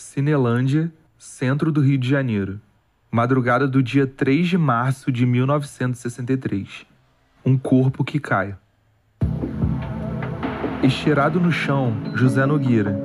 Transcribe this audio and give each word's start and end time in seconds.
Cinelândia, 0.00 0.92
centro 1.18 1.72
do 1.72 1.80
Rio 1.80 1.98
de 1.98 2.08
Janeiro. 2.08 2.60
Madrugada 3.10 3.66
do 3.66 3.82
dia 3.82 4.06
3 4.06 4.46
de 4.46 4.56
março 4.56 5.10
de 5.10 5.26
1963. 5.26 6.86
Um 7.44 7.58
corpo 7.58 8.04
que 8.04 8.20
cai. 8.20 8.54
Estirado 10.84 11.40
no 11.40 11.50
chão, 11.50 11.92
José 12.14 12.46
Nogueira, 12.46 12.96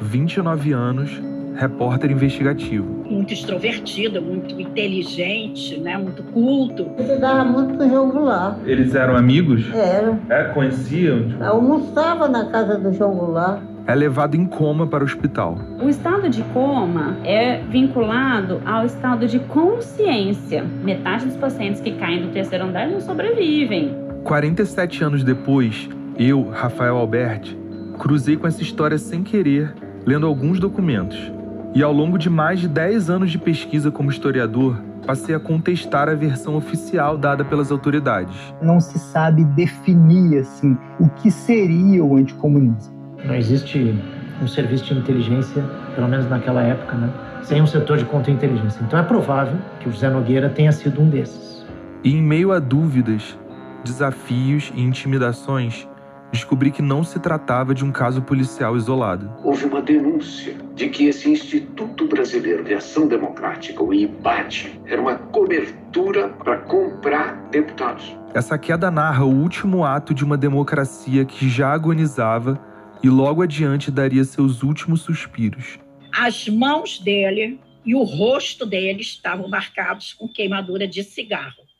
29 0.00 0.72
anos, 0.72 1.22
repórter 1.54 2.10
investigativo. 2.10 3.04
Muito 3.08 3.32
extrovertida, 3.32 4.20
muito 4.20 4.60
inteligente, 4.60 5.78
né? 5.78 5.96
muito 5.96 6.24
culto. 6.24 6.90
Ele 6.98 7.14
dava 7.16 7.44
muito 7.44 7.78
com 7.78 7.86
o 7.86 7.88
João 7.88 8.10
Goulart. 8.10 8.58
Eles 8.64 8.96
eram 8.96 9.14
amigos? 9.16 9.72
Era. 9.72 10.18
É, 10.28 10.44
conheciam? 10.52 11.28
Almoçava 11.40 12.28
na 12.28 12.46
casa 12.46 12.76
do 12.76 12.92
João 12.92 13.14
Goulart. 13.14 13.69
É 13.86 13.94
levado 13.94 14.36
em 14.36 14.46
coma 14.46 14.86
para 14.86 15.02
o 15.02 15.06
hospital. 15.06 15.58
O 15.82 15.88
estado 15.88 16.28
de 16.28 16.42
coma 16.52 17.16
é 17.24 17.60
vinculado 17.62 18.60
ao 18.64 18.84
estado 18.84 19.26
de 19.26 19.38
consciência. 19.40 20.62
Metade 20.62 21.26
dos 21.26 21.36
pacientes 21.36 21.80
que 21.80 21.92
caem 21.92 22.22
do 22.22 22.28
terceiro 22.28 22.64
andar 22.64 22.88
não 22.88 23.00
sobrevivem. 23.00 23.96
47 24.24 25.02
anos 25.02 25.24
depois, 25.24 25.88
eu, 26.18 26.50
Rafael 26.50 26.96
Alberti, 26.96 27.58
cruzei 27.98 28.36
com 28.36 28.46
essa 28.46 28.62
história 28.62 28.98
sem 28.98 29.22
querer, 29.22 29.74
lendo 30.06 30.26
alguns 30.26 30.60
documentos. 30.60 31.32
E 31.74 31.82
ao 31.82 31.92
longo 31.92 32.18
de 32.18 32.28
mais 32.28 32.60
de 32.60 32.68
10 32.68 33.10
anos 33.10 33.30
de 33.30 33.38
pesquisa 33.38 33.90
como 33.90 34.10
historiador, 34.10 34.76
passei 35.06 35.34
a 35.34 35.40
contestar 35.40 36.08
a 36.08 36.14
versão 36.14 36.56
oficial 36.56 37.16
dada 37.16 37.44
pelas 37.44 37.72
autoridades. 37.72 38.36
Não 38.60 38.80
se 38.80 38.98
sabe 38.98 39.44
definir 39.44 40.38
assim 40.38 40.76
o 40.98 41.08
que 41.08 41.30
seria 41.30 42.04
o 42.04 42.16
anticomunismo. 42.16 42.99
Não 43.24 43.34
existe 43.34 43.94
um 44.42 44.48
serviço 44.48 44.84
de 44.86 44.94
inteligência, 44.94 45.62
pelo 45.94 46.08
menos 46.08 46.28
naquela 46.28 46.62
época, 46.62 46.96
né, 46.96 47.10
sem 47.42 47.60
um 47.60 47.66
setor 47.66 47.98
de 47.98 48.04
contra-inteligência. 48.04 48.82
Então 48.82 48.98
é 48.98 49.02
provável 49.02 49.58
que 49.80 49.88
o 49.88 49.92
José 49.92 50.08
Nogueira 50.08 50.48
tenha 50.48 50.72
sido 50.72 51.00
um 51.00 51.08
desses. 51.08 51.66
E 52.02 52.14
em 52.14 52.22
meio 52.22 52.52
a 52.52 52.58
dúvidas, 52.58 53.38
desafios 53.84 54.72
e 54.74 54.80
intimidações, 54.80 55.86
descobri 56.32 56.70
que 56.70 56.80
não 56.80 57.02
se 57.02 57.18
tratava 57.18 57.74
de 57.74 57.84
um 57.84 57.90
caso 57.90 58.22
policial 58.22 58.76
isolado. 58.76 59.30
Houve 59.42 59.66
uma 59.66 59.82
denúncia 59.82 60.54
de 60.74 60.88
que 60.88 61.06
esse 61.06 61.30
Instituto 61.30 62.06
Brasileiro 62.06 62.64
de 62.64 62.72
Ação 62.72 63.06
Democrática, 63.06 63.82
o 63.82 63.92
IBAD, 63.92 64.80
era 64.86 65.00
uma 65.00 65.16
cobertura 65.16 66.28
para 66.28 66.58
comprar 66.58 67.48
deputados. 67.50 68.16
Essa 68.32 68.56
queda 68.56 68.90
narra 68.90 69.24
o 69.24 69.34
último 69.34 69.84
ato 69.84 70.14
de 70.14 70.24
uma 70.24 70.36
democracia 70.36 71.24
que 71.24 71.48
já 71.48 71.72
agonizava 71.72 72.69
e 73.02 73.08
logo 73.08 73.42
adiante 73.42 73.90
daria 73.90 74.24
seus 74.24 74.62
últimos 74.62 75.02
suspiros. 75.02 75.78
As 76.12 76.48
mãos 76.48 76.98
dele 76.98 77.58
e 77.84 77.94
o 77.94 78.02
rosto 78.02 78.66
dele 78.66 79.00
estavam 79.00 79.48
marcados 79.48 80.12
com 80.12 80.28
queimadura 80.28 80.86
de 80.86 81.02
cigarro. 81.02 81.70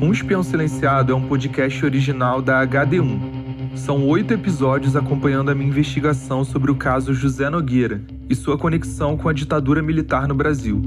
Um 0.00 0.12
Espião 0.12 0.42
Silenciado 0.42 1.12
é 1.12 1.16
um 1.16 1.26
podcast 1.26 1.84
original 1.84 2.42
da 2.42 2.64
HD1. 2.64 3.76
São 3.76 4.06
oito 4.08 4.32
episódios 4.32 4.94
acompanhando 4.94 5.50
a 5.50 5.54
minha 5.54 5.68
investigação 5.68 6.44
sobre 6.44 6.70
o 6.70 6.76
caso 6.76 7.12
José 7.12 7.48
Nogueira 7.50 8.02
e 8.28 8.34
sua 8.34 8.56
conexão 8.56 9.16
com 9.16 9.28
a 9.28 9.32
ditadura 9.32 9.82
militar 9.82 10.28
no 10.28 10.34
Brasil. 10.34 10.80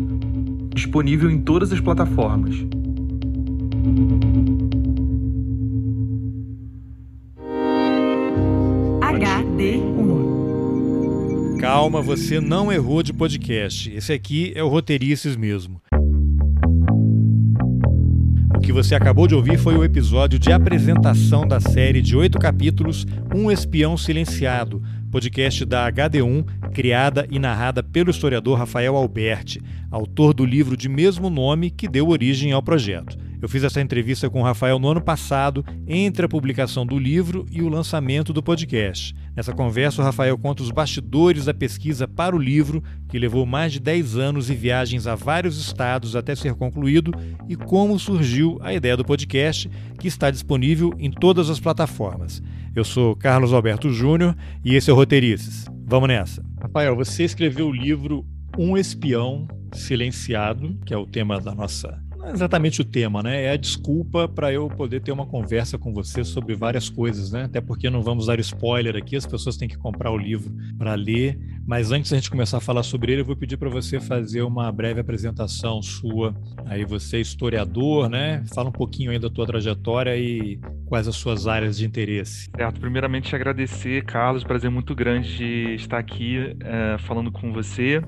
Disponível 0.73 1.29
em 1.29 1.41
todas 1.41 1.73
as 1.73 1.79
plataformas. 1.79 2.55
Calma, 11.71 12.01
você 12.01 12.41
não 12.41 12.71
errou 12.71 13.03
de 13.03 13.13
podcast. 13.13 13.93
Esse 13.93 14.11
aqui 14.11 14.51
é 14.55 14.63
o 14.63 14.67
Roteirices 14.67 15.35
mesmo. 15.35 15.79
O 18.55 18.59
que 18.59 18.73
você 18.73 18.95
acabou 18.95 19.27
de 19.27 19.35
ouvir 19.35 19.59
foi 19.59 19.77
o 19.77 19.83
episódio 19.83 20.39
de 20.39 20.51
apresentação 20.51 21.47
da 21.47 21.59
série 21.59 22.01
de 22.01 22.17
oito 22.17 22.39
capítulos 22.39 23.05
Um 23.35 23.51
Espião 23.51 23.95
Silenciado, 23.95 24.81
podcast 25.11 25.63
da 25.63 25.87
HD1, 25.91 26.43
criada 26.73 27.27
e 27.29 27.37
narrada 27.37 27.83
pelo 27.83 28.09
historiador 28.09 28.57
Rafael 28.57 28.95
Alberti, 28.95 29.61
autor 29.91 30.33
do 30.33 30.43
livro 30.43 30.75
de 30.75 30.89
mesmo 30.89 31.29
nome 31.29 31.69
que 31.69 31.87
deu 31.87 32.09
origem 32.09 32.51
ao 32.51 32.63
projeto. 32.63 33.15
Eu 33.41 33.47
fiz 33.47 33.63
essa 33.63 33.79
entrevista 33.79 34.29
com 34.29 34.41
o 34.41 34.43
Rafael 34.43 34.77
no 34.79 34.89
ano 34.89 35.01
passado, 35.01 35.63
entre 35.87 36.25
a 36.25 36.29
publicação 36.29 36.85
do 36.85 36.99
livro 36.99 37.45
e 37.49 37.61
o 37.61 37.69
lançamento 37.69 38.33
do 38.33 38.43
podcast. 38.43 39.15
Nessa 39.33 39.53
conversa, 39.53 40.01
o 40.01 40.05
Rafael 40.05 40.37
conta 40.37 40.61
os 40.61 40.71
bastidores 40.71 41.45
da 41.45 41.53
pesquisa 41.53 42.05
para 42.05 42.35
o 42.35 42.39
livro, 42.39 42.83
que 43.07 43.17
levou 43.17 43.45
mais 43.45 43.71
de 43.71 43.79
10 43.79 44.17
anos 44.17 44.49
e 44.49 44.55
viagens 44.55 45.07
a 45.07 45.15
vários 45.15 45.57
estados 45.57 46.17
até 46.17 46.35
ser 46.35 46.53
concluído, 46.55 47.13
e 47.47 47.55
como 47.55 47.97
surgiu 47.97 48.57
a 48.61 48.73
ideia 48.73 48.97
do 48.97 49.05
podcast, 49.05 49.69
que 49.97 50.07
está 50.09 50.29
disponível 50.29 50.93
em 50.99 51.09
todas 51.09 51.49
as 51.49 51.61
plataformas. 51.61 52.43
Eu 52.75 52.83
sou 52.83 53.15
Carlos 53.15 53.53
Alberto 53.53 53.89
Júnior 53.89 54.35
e 54.65 54.75
esse 54.75 54.89
é 54.89 54.93
o 54.93 54.95
Roteirices. 54.95 55.65
Vamos 55.85 56.09
nessa. 56.09 56.43
Rafael, 56.61 56.95
você 56.95 57.23
escreveu 57.23 57.67
o 57.67 57.73
livro 57.73 58.25
Um 58.57 58.77
Espião 58.77 59.47
Silenciado, 59.73 60.77
que 60.85 60.93
é 60.93 60.97
o 60.97 61.05
tema 61.05 61.39
da 61.39 61.55
nossa 61.55 62.08
é 62.29 62.33
exatamente 62.33 62.81
o 62.81 62.85
tema, 62.85 63.23
né? 63.23 63.45
É 63.45 63.51
a 63.51 63.57
desculpa 63.57 64.27
para 64.27 64.53
eu 64.53 64.67
poder 64.67 65.01
ter 65.01 65.11
uma 65.11 65.25
conversa 65.25 65.77
com 65.77 65.93
você 65.93 66.23
sobre 66.23 66.55
várias 66.55 66.89
coisas, 66.89 67.31
né? 67.31 67.43
Até 67.43 67.59
porque 67.59 67.89
não 67.89 68.01
vamos 68.01 68.27
dar 68.27 68.39
spoiler 68.39 68.95
aqui, 68.95 69.15
as 69.15 69.25
pessoas 69.25 69.57
têm 69.57 69.67
que 69.67 69.77
comprar 69.77 70.11
o 70.11 70.17
livro 70.17 70.51
para 70.77 70.93
ler. 70.93 71.37
Mas 71.65 71.91
antes 71.91 72.09
da 72.09 72.17
gente 72.17 72.31
começar 72.31 72.57
a 72.57 72.61
falar 72.61 72.83
sobre 72.83 73.11
ele, 73.11 73.21
eu 73.21 73.25
vou 73.25 73.35
pedir 73.35 73.57
para 73.57 73.69
você 73.69 73.99
fazer 73.99 74.41
uma 74.41 74.71
breve 74.71 75.01
apresentação 75.01 75.81
sua. 75.81 76.33
Aí 76.65 76.83
você 76.83 77.17
é 77.17 77.19
historiador, 77.19 78.09
né? 78.09 78.43
Fala 78.53 78.69
um 78.69 78.71
pouquinho 78.71 79.11
aí 79.11 79.19
da 79.19 79.29
tua 79.29 79.45
trajetória 79.45 80.17
e 80.17 80.59
quais 80.85 81.07
as 81.07 81.15
suas 81.15 81.47
áreas 81.47 81.77
de 81.77 81.85
interesse. 81.85 82.49
Certo, 82.55 82.79
primeiramente 82.79 83.35
agradecer, 83.35 84.03
Carlos, 84.03 84.43
prazer 84.43 84.71
muito 84.71 84.95
grande 84.95 85.37
de 85.37 85.75
estar 85.75 85.99
aqui 85.99 86.55
é, 86.59 86.97
falando 86.99 87.31
com 87.31 87.53
você. 87.53 88.01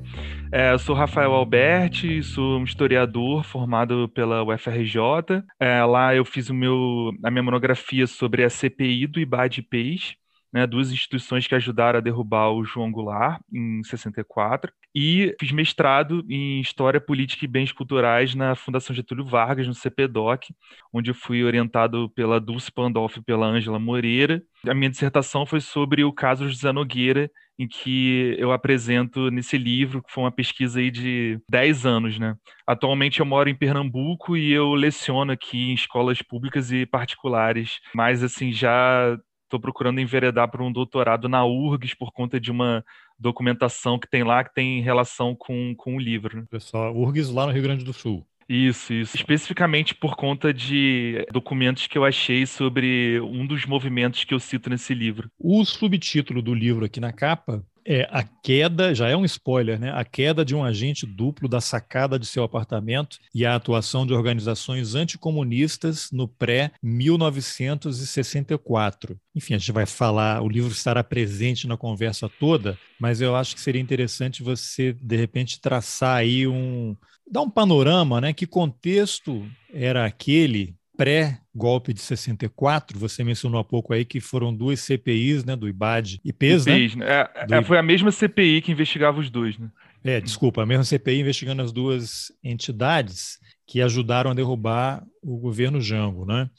É, 0.52 0.74
eu 0.74 0.80
sou 0.80 0.96
Rafael 0.96 1.32
Alberti, 1.32 2.22
sou 2.24 2.60
um 2.60 2.64
historiador 2.64 3.44
formado 3.44 4.10
pela 4.12 4.44
UFRJ. 4.44 5.44
É, 5.60 5.84
lá 5.84 6.16
eu 6.16 6.26
fiz 6.26 6.50
o 6.50 6.54
meu, 6.54 7.12
a 7.24 7.32
minha 7.32 7.44
monografia 7.44 8.06
sobre 8.08 8.44
a 8.44 8.50
CPI 8.50 9.08
do 9.08 9.20
IBAD 9.20 9.64
Peixe, 9.64 10.16
né, 10.54 10.68
duas 10.68 10.92
instituições 10.92 11.48
que 11.48 11.56
ajudaram 11.56 11.98
a 11.98 12.02
derrubar 12.02 12.52
o 12.52 12.64
João 12.64 12.92
Goulart 12.92 13.40
em 13.52 13.84
64, 13.84 14.72
e 14.94 15.36
fiz 15.40 15.52
mestrado 15.52 16.26
em 16.30 16.60
História 16.60 17.00
Política 17.00 17.46
e 17.46 17.48
Bens 17.48 17.72
Culturais 17.72 18.36
na 18.36 18.56
Fundação 18.56 18.96
Getúlio 18.96 19.26
Vargas, 19.26 19.68
no 19.68 19.74
CPDOC, 19.74 20.54
onde 20.94 21.12
eu 21.12 21.16
fui 21.16 21.44
orientado 21.44 22.10
pela 22.10 22.40
Dulce 22.40 22.72
Pandolfi 22.72 23.20
e 23.20 23.24
pela 23.24 23.48
Ângela 23.48 23.80
Moreira. 23.80 24.44
A 24.68 24.74
minha 24.74 24.90
dissertação 24.90 25.46
foi 25.46 25.62
sobre 25.62 26.04
o 26.04 26.12
caso 26.12 26.48
José 26.50 26.72
Nogueira, 26.72 27.32
em 27.58 27.68
que 27.68 28.36
eu 28.40 28.52
apresento 28.52 29.30
nesse 29.30 29.58
livro, 29.58 30.02
que 30.02 30.12
foi 30.12 30.24
uma 30.24 30.32
pesquisa 30.32 30.80
aí 30.80 30.90
de 30.90 31.40
10 31.50 31.86
anos, 31.86 32.18
né? 32.18 32.36
Atualmente 32.66 33.20
eu 33.20 33.26
moro 33.26 33.50
em 33.50 33.56
Pernambuco 33.56 34.36
e 34.36 34.52
eu 34.52 34.74
leciono 34.74 35.32
aqui 35.32 35.70
em 35.70 35.74
escolas 35.74 36.22
públicas 36.22 36.72
e 36.72 36.86
particulares, 36.86 37.80
mas 37.94 38.24
assim, 38.24 38.52
já 38.52 39.16
estou 39.52 39.60
procurando 39.60 40.00
enveredar 40.00 40.50
para 40.50 40.64
um 40.64 40.72
doutorado 40.72 41.28
na 41.28 41.46
URGS 41.46 41.94
por 41.94 42.12
conta 42.12 42.40
de 42.40 42.50
uma 42.50 42.84
documentação 43.20 44.00
que 44.00 44.10
tem 44.10 44.24
lá 44.24 44.44
que 44.44 44.54
tem 44.54 44.82
relação 44.82 45.36
com, 45.36 45.76
com 45.76 45.98
o 45.98 46.00
livro. 46.00 46.38
Né? 46.38 46.46
Pessoal, 46.50 46.96
URGS 46.96 47.30
lá 47.30 47.46
no 47.46 47.52
Rio 47.52 47.64
Grande 47.64 47.84
do 47.84 47.94
Sul. 47.94 48.26
Isso, 48.48 48.94
isso. 48.94 49.16
Especificamente 49.16 49.96
por 49.96 50.16
conta 50.16 50.54
de 50.54 51.26
documentos 51.32 51.88
que 51.88 51.98
eu 51.98 52.04
achei 52.04 52.46
sobre 52.46 53.20
um 53.22 53.46
dos 53.46 53.66
movimentos 53.66 54.24
que 54.24 54.34
eu 54.34 54.40
cito 54.40 54.70
nesse 54.70 54.94
livro. 54.94 55.30
O 55.40 55.64
subtítulo 55.64 56.42
do 56.42 56.54
livro 56.54 56.84
aqui 56.84 57.00
na 57.00 57.14
capa 57.14 57.64
é 57.86 58.08
a 58.12 58.24
queda, 58.24 58.94
já 58.94 59.08
é 59.10 59.16
um 59.16 59.24
spoiler, 59.26 59.80
né? 59.80 59.92
A 59.92 60.04
queda 60.04 60.44
de 60.46 60.54
um 60.56 60.64
agente 60.64 61.04
duplo 61.06 61.50
da 61.50 61.62
sacada 61.62 62.20
de 62.20 62.26
seu 62.26 62.44
apartamento 62.44 63.18
e 63.34 63.46
a 63.46 63.56
atuação 63.56 64.06
de 64.06 64.14
organizações 64.14 64.94
anticomunistas 64.96 66.10
no 66.12 66.28
pré-1964. 66.28 69.18
Enfim, 69.36 69.56
a 69.56 69.58
gente 69.58 69.72
vai 69.72 69.86
falar, 69.86 70.42
o 70.42 70.50
livro 70.50 70.72
estará 70.72 71.02
presente 71.04 71.68
na 71.68 71.78
conversa 71.78 72.28
toda, 72.28 72.78
mas 73.00 73.22
eu 73.22 73.36
acho 73.36 73.56
que 73.56 73.62
seria 73.62 73.82
interessante 73.82 74.44
você, 74.44 74.94
de 74.94 75.16
repente, 75.16 75.60
traçar 75.60 76.18
aí 76.18 76.48
um. 76.48 76.96
dar 77.30 77.42
um 77.42 77.50
panorama, 77.50 78.22
né? 78.22 78.34
Que 78.34 78.46
contexto 78.46 79.46
era 79.74 80.06
aquele 80.06 80.76
pré-golpe 80.98 81.94
de 81.94 82.02
64, 82.02 83.00
você 83.00 83.24
mencionou 83.24 83.60
há 83.60 83.64
pouco 83.64 83.94
aí 83.94 84.06
que 84.06 84.20
foram 84.20 84.54
duas 84.54 84.80
CPIs, 84.82 85.44
né, 85.44 85.56
do 85.56 85.68
IBAD 85.68 86.20
e 86.24 86.34
PES, 86.34 86.66
né? 86.66 86.78
né? 86.96 87.06
É, 87.36 87.46
do... 87.46 87.54
é, 87.56 87.64
foi 87.64 87.78
a 87.78 87.84
mesma 87.84 88.12
CPI 88.12 88.62
que 88.62 88.72
investigava 88.72 89.20
os 89.20 89.30
dois, 89.30 89.58
né? 89.58 89.70
É, 90.04 90.20
desculpa, 90.20 90.64
a 90.64 90.66
mesma 90.66 90.84
CPI 90.84 91.20
investigando 91.20 91.62
as 91.62 91.72
duas 91.72 92.32
entidades 92.44 93.40
que 93.68 93.82
ajudaram 93.82 94.32
a 94.32 94.34
derrubar 94.34 95.06
o 95.22 95.38
governo 95.38 95.80
Jango, 95.80 96.26
né? 96.26 96.50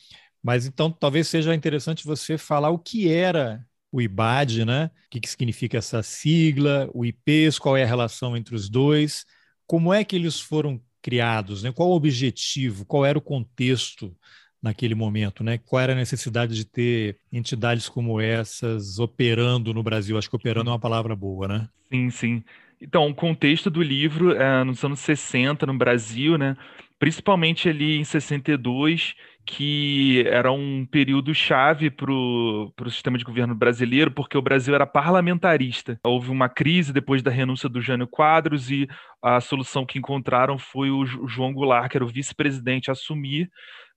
Mas 0.42 0.66
então 0.66 0.90
talvez 0.90 1.28
seja 1.28 1.54
interessante 1.54 2.04
você 2.04 2.38
falar 2.38 2.70
o 2.70 2.78
que 2.78 3.12
era 3.12 3.64
o 3.90 4.00
IBAD, 4.00 4.64
né? 4.64 4.90
O 5.06 5.10
que, 5.10 5.20
que 5.20 5.28
significa 5.28 5.78
essa 5.78 6.02
sigla, 6.02 6.88
o 6.94 7.04
IPs, 7.04 7.58
qual 7.58 7.76
é 7.76 7.82
a 7.82 7.86
relação 7.86 8.36
entre 8.36 8.54
os 8.54 8.68
dois, 8.68 9.26
como 9.66 9.92
é 9.92 10.02
que 10.02 10.16
eles 10.16 10.40
foram 10.40 10.80
criados, 11.02 11.62
né? 11.62 11.72
Qual 11.72 11.90
o 11.90 11.94
objetivo, 11.96 12.86
qual 12.86 13.04
era 13.04 13.18
o 13.18 13.22
contexto 13.22 14.16
naquele 14.62 14.94
momento, 14.94 15.42
né? 15.42 15.58
Qual 15.58 15.80
era 15.82 15.92
a 15.92 15.96
necessidade 15.96 16.54
de 16.54 16.64
ter 16.64 17.18
entidades 17.32 17.88
como 17.88 18.20
essas 18.20 18.98
operando 18.98 19.74
no 19.74 19.82
Brasil? 19.82 20.16
Acho 20.16 20.30
que 20.30 20.36
operando 20.36 20.70
é 20.70 20.72
uma 20.72 20.80
palavra 20.80 21.16
boa, 21.16 21.48
né? 21.48 21.68
Sim, 21.92 22.10
sim. 22.10 22.44
Então, 22.80 23.08
o 23.08 23.14
contexto 23.14 23.70
do 23.70 23.82
livro 23.82 24.32
é 24.32 24.64
nos 24.64 24.82
anos 24.82 25.00
60 25.00 25.66
no 25.66 25.76
Brasil, 25.76 26.36
né? 26.38 26.56
Principalmente 27.02 27.68
ali 27.68 27.96
em 27.96 28.04
62, 28.04 29.16
que 29.44 30.22
era 30.28 30.52
um 30.52 30.86
período 30.86 31.34
chave 31.34 31.90
para 31.90 32.12
o 32.12 32.72
sistema 32.88 33.18
de 33.18 33.24
governo 33.24 33.56
brasileiro, 33.56 34.12
porque 34.12 34.38
o 34.38 34.42
Brasil 34.42 34.72
era 34.72 34.86
parlamentarista. 34.86 35.98
Houve 36.04 36.30
uma 36.30 36.48
crise 36.48 36.92
depois 36.92 37.20
da 37.20 37.28
renúncia 37.28 37.68
do 37.68 37.80
Jânio 37.80 38.06
Quadros 38.06 38.70
e 38.70 38.86
a 39.20 39.40
solução 39.40 39.84
que 39.84 39.98
encontraram 39.98 40.56
foi 40.56 40.92
o 40.92 41.04
João 41.04 41.52
Goulart, 41.52 41.90
que 41.90 41.96
era 41.96 42.04
o 42.04 42.08
vice-presidente, 42.08 42.88
assumir 42.88 43.50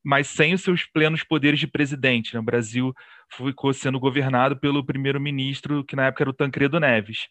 mas 0.03 0.27
sem 0.27 0.53
os 0.53 0.61
seus 0.61 0.85
plenos 0.85 1.23
poderes 1.23 1.59
de 1.59 1.67
presidente. 1.67 2.33
Né? 2.33 2.39
O 2.39 2.43
Brasil 2.43 2.93
ficou 3.31 3.73
sendo 3.73 3.99
governado 3.99 4.55
pelo 4.55 4.85
primeiro-ministro, 4.85 5.83
que 5.83 5.95
na 5.95 6.05
época 6.07 6.23
era 6.23 6.29
o 6.29 6.33
Tancredo 6.33 6.79
Neves. 6.79 7.27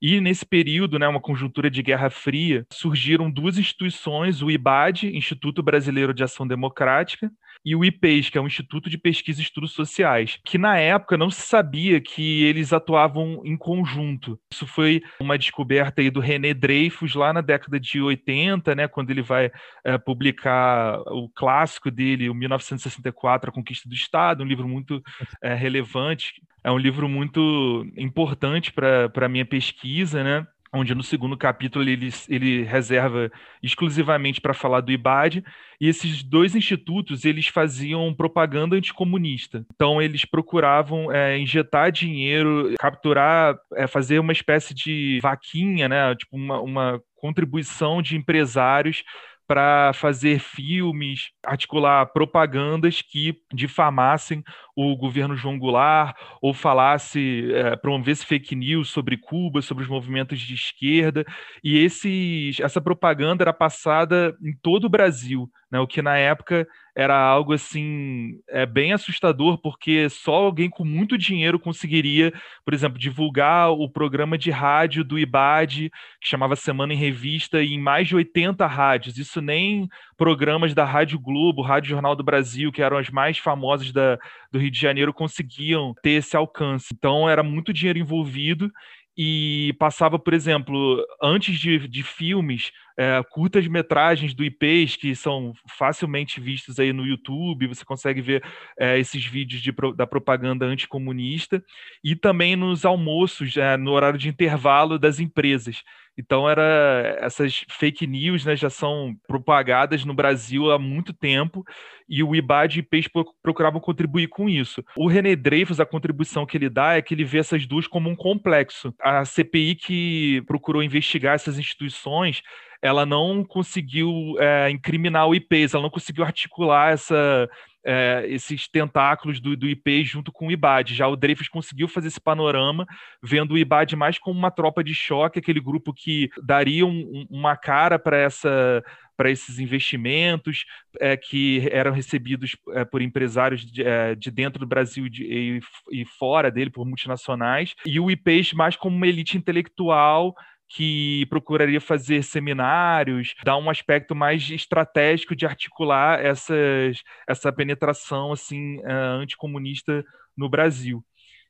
E 0.00 0.20
nesse 0.20 0.44
período, 0.44 0.98
né, 0.98 1.08
uma 1.08 1.20
conjuntura 1.20 1.70
de 1.70 1.82
Guerra 1.82 2.10
Fria, 2.10 2.66
surgiram 2.70 3.30
duas 3.30 3.58
instituições, 3.58 4.42
o 4.42 4.50
IBAD, 4.50 5.16
Instituto 5.16 5.62
Brasileiro 5.62 6.12
de 6.12 6.22
Ação 6.22 6.46
Democrática, 6.46 7.30
e 7.64 7.74
o 7.74 7.84
IPES, 7.84 8.30
que 8.30 8.38
é 8.38 8.40
o 8.40 8.46
Instituto 8.46 8.90
de 8.90 8.98
Pesquisa 8.98 9.40
e 9.40 9.44
Estudos 9.44 9.72
Sociais, 9.72 10.38
que 10.44 10.58
na 10.58 10.78
época 10.78 11.16
não 11.16 11.30
se 11.30 11.42
sabia 11.42 12.00
que 12.00 12.44
eles 12.44 12.72
atuavam 12.72 13.40
em 13.44 13.56
conjunto. 13.56 14.38
Isso 14.52 14.66
foi 14.66 15.02
uma 15.20 15.38
descoberta 15.38 16.02
aí 16.02 16.10
do 16.10 16.20
René 16.20 16.52
Dreyfus 16.52 17.14
lá 17.14 17.32
na 17.32 17.40
década 17.40 17.80
de 17.80 18.00
80, 18.00 18.74
né, 18.74 18.88
quando 18.88 19.10
ele 19.10 19.22
vai 19.22 19.50
é, 19.84 19.96
publicar 19.96 21.00
o 21.06 21.28
clássico 21.34 21.90
dele, 21.90 22.28
o 22.28 22.34
1964, 22.34 23.50
A 23.50 23.52
Conquista 23.52 23.88
do 23.88 23.94
Estado, 23.94 24.42
um 24.42 24.46
livro 24.46 24.68
muito 24.68 25.02
é, 25.42 25.54
relevante, 25.54 26.34
é 26.62 26.70
um 26.70 26.78
livro 26.78 27.08
muito 27.08 27.86
importante 27.96 28.72
para 28.72 29.10
a 29.14 29.28
minha 29.28 29.44
pesquisa, 29.44 30.24
né? 30.24 30.46
Onde 30.74 30.94
no 30.94 31.02
segundo 31.02 31.36
capítulo 31.36 31.88
ele, 31.88 32.10
ele 32.28 32.62
reserva 32.64 33.30
exclusivamente 33.62 34.40
para 34.40 34.52
falar 34.52 34.80
do 34.80 34.90
IBAD, 34.90 35.44
e 35.80 35.88
esses 35.88 36.22
dois 36.22 36.54
institutos 36.54 37.24
eles 37.24 37.46
faziam 37.46 38.12
propaganda 38.12 38.76
anticomunista. 38.76 39.64
Então 39.74 40.02
eles 40.02 40.24
procuravam 40.24 41.12
é, 41.12 41.38
injetar 41.38 41.92
dinheiro, 41.92 42.74
capturar, 42.78 43.56
é, 43.74 43.86
fazer 43.86 44.18
uma 44.18 44.32
espécie 44.32 44.74
de 44.74 45.20
vaquinha, 45.22 45.88
né, 45.88 46.14
tipo 46.16 46.36
uma, 46.36 46.60
uma 46.60 47.02
contribuição 47.16 48.02
de 48.02 48.16
empresários 48.16 49.02
para 49.46 49.92
fazer 49.92 50.38
filmes, 50.38 51.30
articular 51.44 52.06
propagandas 52.06 53.02
que 53.02 53.36
difamassem 53.52 54.42
o 54.76 54.96
governo 54.96 55.36
João 55.36 55.58
Goulart 55.58 56.16
ou 56.40 56.54
falasse, 56.54 57.52
é, 57.52 57.76
promovesse 57.76 58.24
fake 58.24 58.56
news 58.56 58.88
sobre 58.88 59.16
Cuba, 59.16 59.62
sobre 59.62 59.84
os 59.84 59.90
movimentos 59.90 60.40
de 60.40 60.54
esquerda. 60.54 61.24
E 61.62 61.78
esses, 61.78 62.58
essa 62.60 62.80
propaganda 62.80 63.44
era 63.44 63.52
passada 63.52 64.36
em 64.42 64.56
todo 64.62 64.84
o 64.84 64.90
Brasil, 64.90 65.48
né, 65.70 65.78
o 65.78 65.86
que 65.86 66.02
na 66.02 66.16
época 66.16 66.66
era 66.96 67.18
algo 67.18 67.52
assim 67.52 68.38
é 68.48 68.64
bem 68.64 68.92
assustador, 68.92 69.58
porque 69.58 70.08
só 70.08 70.34
alguém 70.34 70.70
com 70.70 70.84
muito 70.84 71.18
dinheiro 71.18 71.58
conseguiria, 71.58 72.32
por 72.64 72.72
exemplo, 72.72 72.98
divulgar 72.98 73.70
o 73.72 73.88
programa 73.88 74.38
de 74.38 74.50
rádio 74.50 75.02
do 75.02 75.18
IBAD, 75.18 75.90
que 76.20 76.28
chamava 76.28 76.54
Semana 76.54 76.94
em 76.94 76.96
Revista, 76.96 77.62
em 77.62 77.80
mais 77.80 78.06
de 78.06 78.14
80 78.14 78.64
rádios. 78.66 79.18
Isso 79.18 79.40
nem 79.40 79.88
programas 80.16 80.72
da 80.72 80.84
Rádio 80.84 81.18
Globo, 81.18 81.62
Rádio 81.62 81.90
Jornal 81.90 82.14
do 82.14 82.22
Brasil, 82.22 82.70
que 82.70 82.82
eram 82.82 82.96
as 82.96 83.10
mais 83.10 83.38
famosas 83.38 83.90
da, 83.90 84.16
do 84.52 84.58
Rio 84.58 84.70
de 84.70 84.80
Janeiro, 84.80 85.12
conseguiam 85.12 85.94
ter 86.02 86.12
esse 86.12 86.36
alcance. 86.36 86.94
Então 86.94 87.28
era 87.28 87.42
muito 87.42 87.72
dinheiro 87.72 87.98
envolvido 87.98 88.70
e 89.16 89.74
passava, 89.78 90.18
por 90.18 90.34
exemplo, 90.34 91.04
antes 91.22 91.58
de, 91.58 91.88
de 91.88 92.02
filmes, 92.02 92.72
é, 92.96 93.20
curtas 93.30 93.66
metragens 93.66 94.34
do 94.34 94.44
IPs 94.44 94.96
que 94.96 95.14
são 95.14 95.52
facilmente 95.76 96.40
vistos 96.40 96.78
aí 96.78 96.92
no 96.92 97.04
YouTube, 97.04 97.66
você 97.66 97.84
consegue 97.84 98.20
ver 98.20 98.42
é, 98.78 98.98
esses 98.98 99.24
vídeos 99.24 99.60
de, 99.60 99.72
da 99.96 100.06
propaganda 100.06 100.66
anticomunista, 100.66 101.62
e 102.02 102.14
também 102.14 102.56
nos 102.56 102.84
almoços, 102.84 103.56
é, 103.56 103.76
no 103.76 103.92
horário 103.92 104.18
de 104.18 104.28
intervalo 104.28 104.98
das 104.98 105.18
empresas. 105.18 105.82
Então 106.16 106.48
era 106.48 107.18
essas 107.20 107.64
fake 107.68 108.06
news 108.06 108.44
né, 108.44 108.54
já 108.54 108.70
são 108.70 109.16
propagadas 109.26 110.04
no 110.04 110.14
Brasil 110.14 110.70
há 110.70 110.78
muito 110.78 111.12
tempo 111.12 111.64
e 112.08 112.22
o 112.22 112.34
IBAD 112.36 112.78
e 112.78 112.80
IPES 112.80 113.08
procuravam 113.42 113.80
contribuir 113.80 114.28
com 114.28 114.48
isso. 114.48 114.84
O 114.96 115.08
René 115.08 115.34
Dreyfus, 115.34 115.80
a 115.80 115.86
contribuição 115.86 116.46
que 116.46 116.56
ele 116.56 116.68
dá 116.68 116.94
é 116.94 117.02
que 117.02 117.14
ele 117.14 117.24
vê 117.24 117.38
essas 117.38 117.66
duas 117.66 117.88
como 117.88 118.08
um 118.08 118.14
complexo. 118.14 118.94
A 119.00 119.24
CPI 119.24 119.74
que 119.74 120.42
procurou 120.46 120.82
investigar 120.82 121.34
essas 121.34 121.58
instituições, 121.58 122.42
ela 122.84 123.06
não 123.06 123.42
conseguiu 123.42 124.36
é, 124.38 124.70
incriminar 124.70 125.26
o 125.26 125.34
IPES, 125.34 125.72
ela 125.72 125.84
não 125.84 125.90
conseguiu 125.90 126.22
articular 126.22 126.92
essa 126.92 127.48
é, 127.82 128.26
esses 128.28 128.68
tentáculos 128.68 129.40
do, 129.40 129.56
do 129.56 129.66
IP 129.66 130.04
junto 130.04 130.30
com 130.30 130.48
o 130.48 130.52
IBAD. 130.52 130.94
Já 130.94 131.08
o 131.08 131.16
Dreyfus 131.16 131.48
conseguiu 131.48 131.88
fazer 131.88 132.08
esse 132.08 132.20
panorama, 132.20 132.86
vendo 133.22 133.54
o 133.54 133.58
IBAD 133.58 133.96
mais 133.96 134.18
como 134.18 134.38
uma 134.38 134.50
tropa 134.50 134.84
de 134.84 134.94
choque, 134.94 135.38
aquele 135.38 135.60
grupo 135.60 135.94
que 135.94 136.28
daria 136.42 136.84
um, 136.84 137.26
uma 137.30 137.56
cara 137.56 137.98
para 137.98 138.18
essa 138.18 138.82
para 139.16 139.30
esses 139.30 139.60
investimentos 139.60 140.64
é, 141.00 141.16
que 141.16 141.68
eram 141.70 141.92
recebidos 141.92 142.56
é, 142.72 142.84
por 142.84 143.00
empresários 143.00 143.64
de, 143.64 143.84
é, 143.84 144.14
de, 144.16 144.28
dentro 144.28 144.58
do 144.58 144.66
Brasil 144.66 145.08
de, 145.08 145.22
e, 145.22 145.60
e, 145.92 146.04
fora 146.04 146.50
dele, 146.50 146.68
por 146.68 146.84
multinacionais, 146.84 147.76
e 147.86 148.00
o 148.00 148.10
IPES 148.10 148.54
mais 148.54 148.74
como 148.74 148.96
uma 148.96 149.06
elite 149.06 149.36
intelectual 149.36 150.34
que 150.74 151.24
procuraria 151.26 151.80
fazer 151.80 152.24
seminários, 152.24 153.34
dar 153.44 153.56
um 153.56 153.70
aspecto 153.70 154.12
mais 154.12 154.50
estratégico 154.50 155.36
de 155.36 155.46
articular 155.46 156.20
essas, 156.20 157.00
essa 157.28 157.52
penetração 157.52 158.32
assim 158.32 158.78
uh, 158.80 159.20
anticomunista 159.20 160.04
no 160.36 160.48
Brasil. 160.48 161.04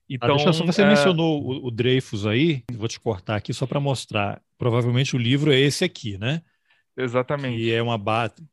Então, 0.09 0.37
ah, 0.37 0.53
só, 0.53 0.65
você 0.67 0.83
uh... 0.83 0.87
mencionou 0.87 1.43
o, 1.43 1.69
o 1.69 1.71
Dreyfus 1.71 2.27
aí, 2.27 2.63
vou 2.75 2.87
te 2.87 3.01
cortar 3.01 3.37
aqui 3.37 3.55
só 3.55 3.67
para 3.67 3.81
mostrar. 3.81 4.43
Provavelmente 4.59 5.17
o 5.17 5.19
livro 5.19 5.51
é 5.51 5.59
esse 5.59 5.85
aqui, 5.85 6.19
né? 6.19 6.43
Exatamente. 6.95 7.59
E 7.59 7.73
é 7.73 7.83
uma, 7.83 7.99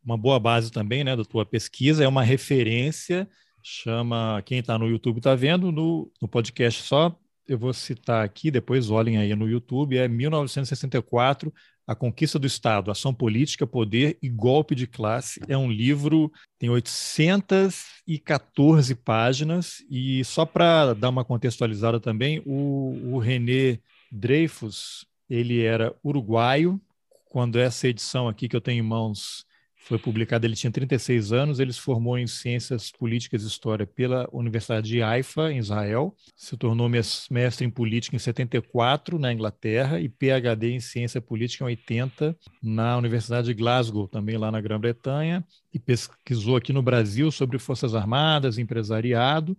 uma 0.03 0.17
boa 0.17 0.39
base 0.39 0.71
também, 0.71 1.03
né, 1.03 1.17
da 1.17 1.25
tua 1.25 1.45
pesquisa, 1.45 2.03
é 2.03 2.07
uma 2.07 2.23
referência, 2.23 3.27
chama, 3.61 4.41
quem 4.45 4.59
está 4.59 4.79
no 4.79 4.87
YouTube 4.87 5.17
está 5.17 5.35
vendo, 5.35 5.69
no, 5.69 6.09
no 6.21 6.29
podcast 6.29 6.81
só 6.81 7.13
eu 7.47 7.57
vou 7.57 7.73
citar 7.73 8.23
aqui, 8.23 8.51
depois 8.51 8.89
olhem 8.89 9.17
aí 9.17 9.35
no 9.35 9.49
YouTube, 9.49 9.97
é 9.97 10.07
1964, 10.07 11.53
A 11.87 11.95
Conquista 11.95 12.39
do 12.39 12.47
Estado, 12.47 12.91
Ação 12.91 13.13
Política, 13.13 13.67
Poder 13.67 14.17
e 14.21 14.29
Golpe 14.29 14.73
de 14.75 14.87
Classe. 14.87 15.41
É 15.47 15.57
um 15.57 15.71
livro, 15.71 16.31
tem 16.57 16.69
814 16.69 18.95
páginas, 18.95 19.83
e 19.89 20.23
só 20.23 20.45
para 20.45 20.93
dar 20.93 21.09
uma 21.09 21.25
contextualizada 21.25 21.99
também, 21.99 22.41
o, 22.45 23.13
o 23.13 23.19
René 23.19 23.79
Dreyfus, 24.11 25.05
ele 25.29 25.61
era 25.61 25.95
uruguaio, 26.03 26.81
quando 27.25 27.57
essa 27.57 27.87
edição 27.87 28.27
aqui 28.27 28.49
que 28.49 28.55
eu 28.55 28.61
tenho 28.61 28.83
em 28.83 28.87
mãos 28.87 29.45
foi 29.83 29.97
publicado, 29.97 30.45
ele 30.45 30.55
tinha 30.55 30.71
36 30.71 31.33
anos, 31.33 31.59
ele 31.59 31.73
se 31.73 31.81
formou 31.81 32.17
em 32.17 32.27
Ciências 32.27 32.91
Políticas 32.91 33.43
e 33.43 33.47
História 33.47 33.85
pela 33.85 34.29
Universidade 34.31 34.87
de 34.87 35.01
Haifa, 35.01 35.51
em 35.51 35.57
Israel, 35.57 36.15
se 36.35 36.55
tornou 36.55 36.87
mestre 36.87 37.65
em 37.65 37.69
Política 37.69 38.15
em 38.15 38.19
74 38.19 39.17
na 39.17 39.33
Inglaterra 39.33 39.99
e 39.99 40.07
PhD 40.07 40.71
em 40.71 40.79
Ciência 40.79 41.19
Política 41.19 41.63
em 41.63 41.67
80 41.67 42.37
na 42.61 42.95
Universidade 42.95 43.47
de 43.47 43.53
Glasgow, 43.55 44.07
também 44.07 44.37
lá 44.37 44.51
na 44.51 44.61
Grã-Bretanha, 44.61 45.43
e 45.73 45.79
pesquisou 45.79 46.55
aqui 46.55 46.71
no 46.71 46.83
Brasil 46.83 47.31
sobre 47.31 47.57
Forças 47.57 47.95
Armadas, 47.95 48.57
empresariado, 48.57 49.57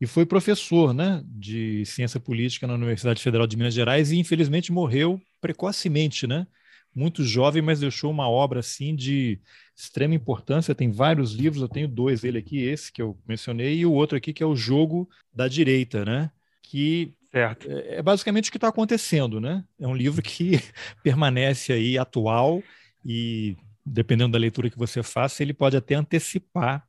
e 0.00 0.06
foi 0.06 0.26
professor 0.26 0.92
né, 0.92 1.22
de 1.26 1.84
Ciência 1.84 2.18
Política 2.18 2.66
na 2.66 2.74
Universidade 2.74 3.22
Federal 3.22 3.46
de 3.46 3.56
Minas 3.56 3.74
Gerais 3.74 4.10
e 4.10 4.18
infelizmente 4.18 4.72
morreu 4.72 5.20
precocemente, 5.40 6.26
né? 6.26 6.46
Muito 6.94 7.24
jovem, 7.24 7.62
mas 7.62 7.80
deixou 7.80 8.10
uma 8.10 8.28
obra 8.28 8.60
assim 8.60 8.94
de 8.94 9.40
extrema 9.76 10.14
importância. 10.14 10.74
Tem 10.74 10.90
vários 10.90 11.32
livros, 11.32 11.62
eu 11.62 11.68
tenho 11.68 11.88
dois 11.88 12.20
dele 12.22 12.38
aqui, 12.38 12.58
esse 12.62 12.92
que 12.92 13.00
eu 13.02 13.18
mencionei, 13.26 13.78
e 13.78 13.86
o 13.86 13.92
outro 13.92 14.16
aqui 14.18 14.32
que 14.32 14.42
é 14.42 14.46
o 14.46 14.56
Jogo 14.56 15.08
da 15.32 15.48
Direita, 15.48 16.04
né? 16.04 16.30
Que 16.62 17.14
certo. 17.32 17.68
É, 17.68 17.96
é 17.96 18.02
basicamente 18.02 18.48
o 18.48 18.52
que 18.52 18.58
está 18.58 18.68
acontecendo, 18.68 19.40
né? 19.40 19.64
É 19.78 19.86
um 19.86 19.94
livro 19.94 20.22
que 20.22 20.52
permanece 21.02 21.72
aí 21.72 21.98
atual 21.98 22.62
e, 23.04 23.56
dependendo 23.84 24.32
da 24.32 24.38
leitura 24.38 24.70
que 24.70 24.78
você 24.78 25.02
faça, 25.02 25.42
ele 25.42 25.54
pode 25.54 25.76
até 25.76 25.94
antecipar 25.94 26.86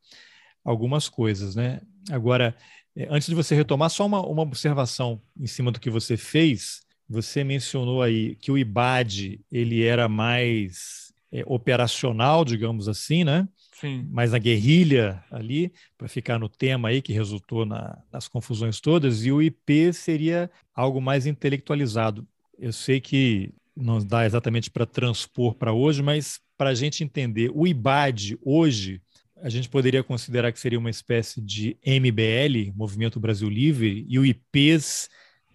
algumas 0.63 1.09
coisas, 1.09 1.55
né? 1.55 1.81
Agora, 2.11 2.55
É, 2.95 3.07
antes 3.09 3.29
de 3.29 3.35
você 3.35 3.55
retomar, 3.55 3.89
só 3.89 4.05
uma, 4.05 4.19
uma 4.27 4.41
observação 4.43 5.21
em 5.39 5.47
cima 5.47 5.71
do 5.71 5.79
que 5.79 5.89
você 5.89 6.17
fez. 6.17 6.81
Você 7.11 7.43
mencionou 7.43 8.01
aí 8.01 8.35
que 8.35 8.49
o 8.49 8.57
IBAD 8.57 9.41
ele 9.51 9.83
era 9.83 10.07
mais 10.07 11.13
é, 11.29 11.43
operacional, 11.45 12.45
digamos 12.45 12.87
assim, 12.87 13.25
né? 13.25 13.49
Sim. 13.73 14.07
mais 14.11 14.31
na 14.31 14.37
guerrilha 14.37 15.23
ali, 15.31 15.73
para 15.97 16.07
ficar 16.07 16.37
no 16.37 16.47
tema 16.47 16.89
aí 16.89 17.01
que 17.01 17.11
resultou 17.11 17.65
na, 17.65 17.97
nas 18.13 18.27
confusões 18.27 18.79
todas, 18.79 19.25
e 19.25 19.31
o 19.31 19.41
IP 19.41 19.91
seria 19.91 20.51
algo 20.73 21.01
mais 21.01 21.25
intelectualizado. 21.25 22.25
Eu 22.59 22.71
sei 22.71 23.01
que 23.01 23.51
não 23.75 23.97
dá 23.99 24.23
exatamente 24.25 24.69
para 24.69 24.85
transpor 24.85 25.55
para 25.55 25.73
hoje, 25.73 26.03
mas 26.03 26.39
para 26.55 26.69
a 26.69 26.75
gente 26.75 27.03
entender, 27.03 27.51
o 27.53 27.67
IBAD 27.67 28.37
hoje, 28.41 29.01
a 29.41 29.49
gente 29.49 29.67
poderia 29.67 30.03
considerar 30.03 30.51
que 30.51 30.59
seria 30.59 30.77
uma 30.79 30.91
espécie 30.91 31.41
de 31.41 31.75
MBL, 31.83 32.71
Movimento 32.75 33.19
Brasil 33.19 33.49
Livre, 33.49 34.05
e 34.07 34.17
o 34.19 34.25
IPs 34.25 35.09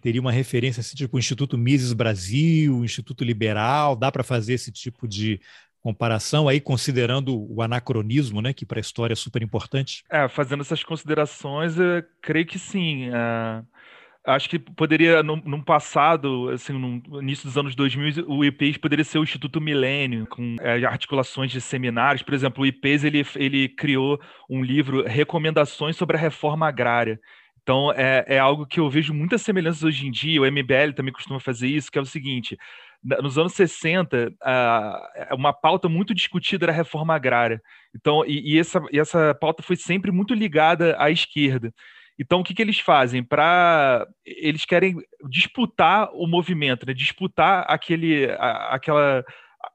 teria 0.07 0.21
uma 0.21 0.31
referência 0.31 0.79
assim, 0.79 0.95
tipo 0.95 1.17
o 1.17 1.19
Instituto 1.19 1.57
Mises 1.57 1.91
Brasil, 1.91 2.81
Instituto 2.81 3.25
Liberal, 3.25 3.93
dá 3.93 4.09
para 4.09 4.23
fazer 4.23 4.53
esse 4.53 4.71
tipo 4.71 5.05
de 5.05 5.37
comparação 5.81 6.47
aí, 6.47 6.61
considerando 6.61 7.45
o 7.53 7.61
anacronismo, 7.61 8.41
né, 8.41 8.53
que 8.53 8.65
para 8.65 8.79
a 8.79 8.81
história 8.81 9.11
é 9.11 9.17
super 9.17 9.41
importante? 9.41 10.05
É, 10.09 10.29
fazendo 10.29 10.61
essas 10.61 10.81
considerações, 10.81 11.77
eu 11.77 12.01
creio 12.21 12.45
que 12.45 12.57
sim. 12.57 13.09
É, 13.09 13.63
acho 14.31 14.49
que 14.49 14.57
poderia, 14.57 15.21
num, 15.21 15.61
passado, 15.61 16.51
assim, 16.51 16.71
no 16.71 17.21
início 17.21 17.45
dos 17.45 17.57
anos 17.57 17.75
2000, 17.75 18.29
o 18.29 18.45
IPES 18.45 18.77
poderia 18.77 19.03
ser 19.03 19.19
o 19.19 19.23
Instituto 19.23 19.59
Milênio, 19.59 20.25
com 20.27 20.55
é, 20.61 20.85
articulações 20.85 21.51
de 21.51 21.59
seminários. 21.59 22.23
Por 22.23 22.33
exemplo, 22.33 22.63
o 22.63 22.65
IPES 22.65 23.03
ele, 23.03 23.25
ele 23.35 23.67
criou 23.67 24.21
um 24.49 24.63
livro, 24.63 25.03
Recomendações 25.05 25.97
sobre 25.97 26.15
a 26.15 26.19
Reforma 26.19 26.65
Agrária. 26.65 27.19
Então, 27.67 27.91
é, 27.91 28.23
é 28.27 28.39
algo 28.39 28.65
que 28.65 28.79
eu 28.79 28.89
vejo 28.89 29.13
muitas 29.13 29.41
semelhanças 29.41 29.83
hoje 29.83 30.07
em 30.07 30.09
dia, 30.09 30.41
o 30.41 30.45
MBL 30.49 30.93
também 30.95 31.11
costuma 31.11 31.37
fazer 31.37 31.67
isso, 31.67 31.91
que 31.91 31.99
é 31.99 32.01
o 32.01 32.05
seguinte, 32.05 32.57
nos 33.03 33.37
anos 33.37 33.51
60, 33.55 34.31
uma 35.33 35.51
pauta 35.51 35.89
muito 35.89 36.15
discutida 36.15 36.63
era 36.63 36.71
a 36.71 36.75
reforma 36.75 37.13
agrária. 37.13 37.61
Então, 37.93 38.23
e, 38.25 38.53
e, 38.53 38.57
essa, 38.57 38.81
e 38.89 38.97
essa 38.97 39.35
pauta 39.35 39.61
foi 39.61 39.75
sempre 39.75 40.11
muito 40.13 40.33
ligada 40.33 40.95
à 40.97 41.11
esquerda. 41.11 41.73
Então, 42.17 42.39
o 42.39 42.43
que, 42.43 42.53
que 42.53 42.61
eles 42.61 42.79
fazem? 42.79 43.21
Para 43.21 44.07
eles 44.25 44.63
querem 44.63 44.95
disputar 45.29 46.09
o 46.13 46.25
movimento, 46.25 46.85
né? 46.85 46.93
disputar 46.93 47.65
aquele, 47.67 48.31
a, 48.39 48.75
aquela, 48.75 49.25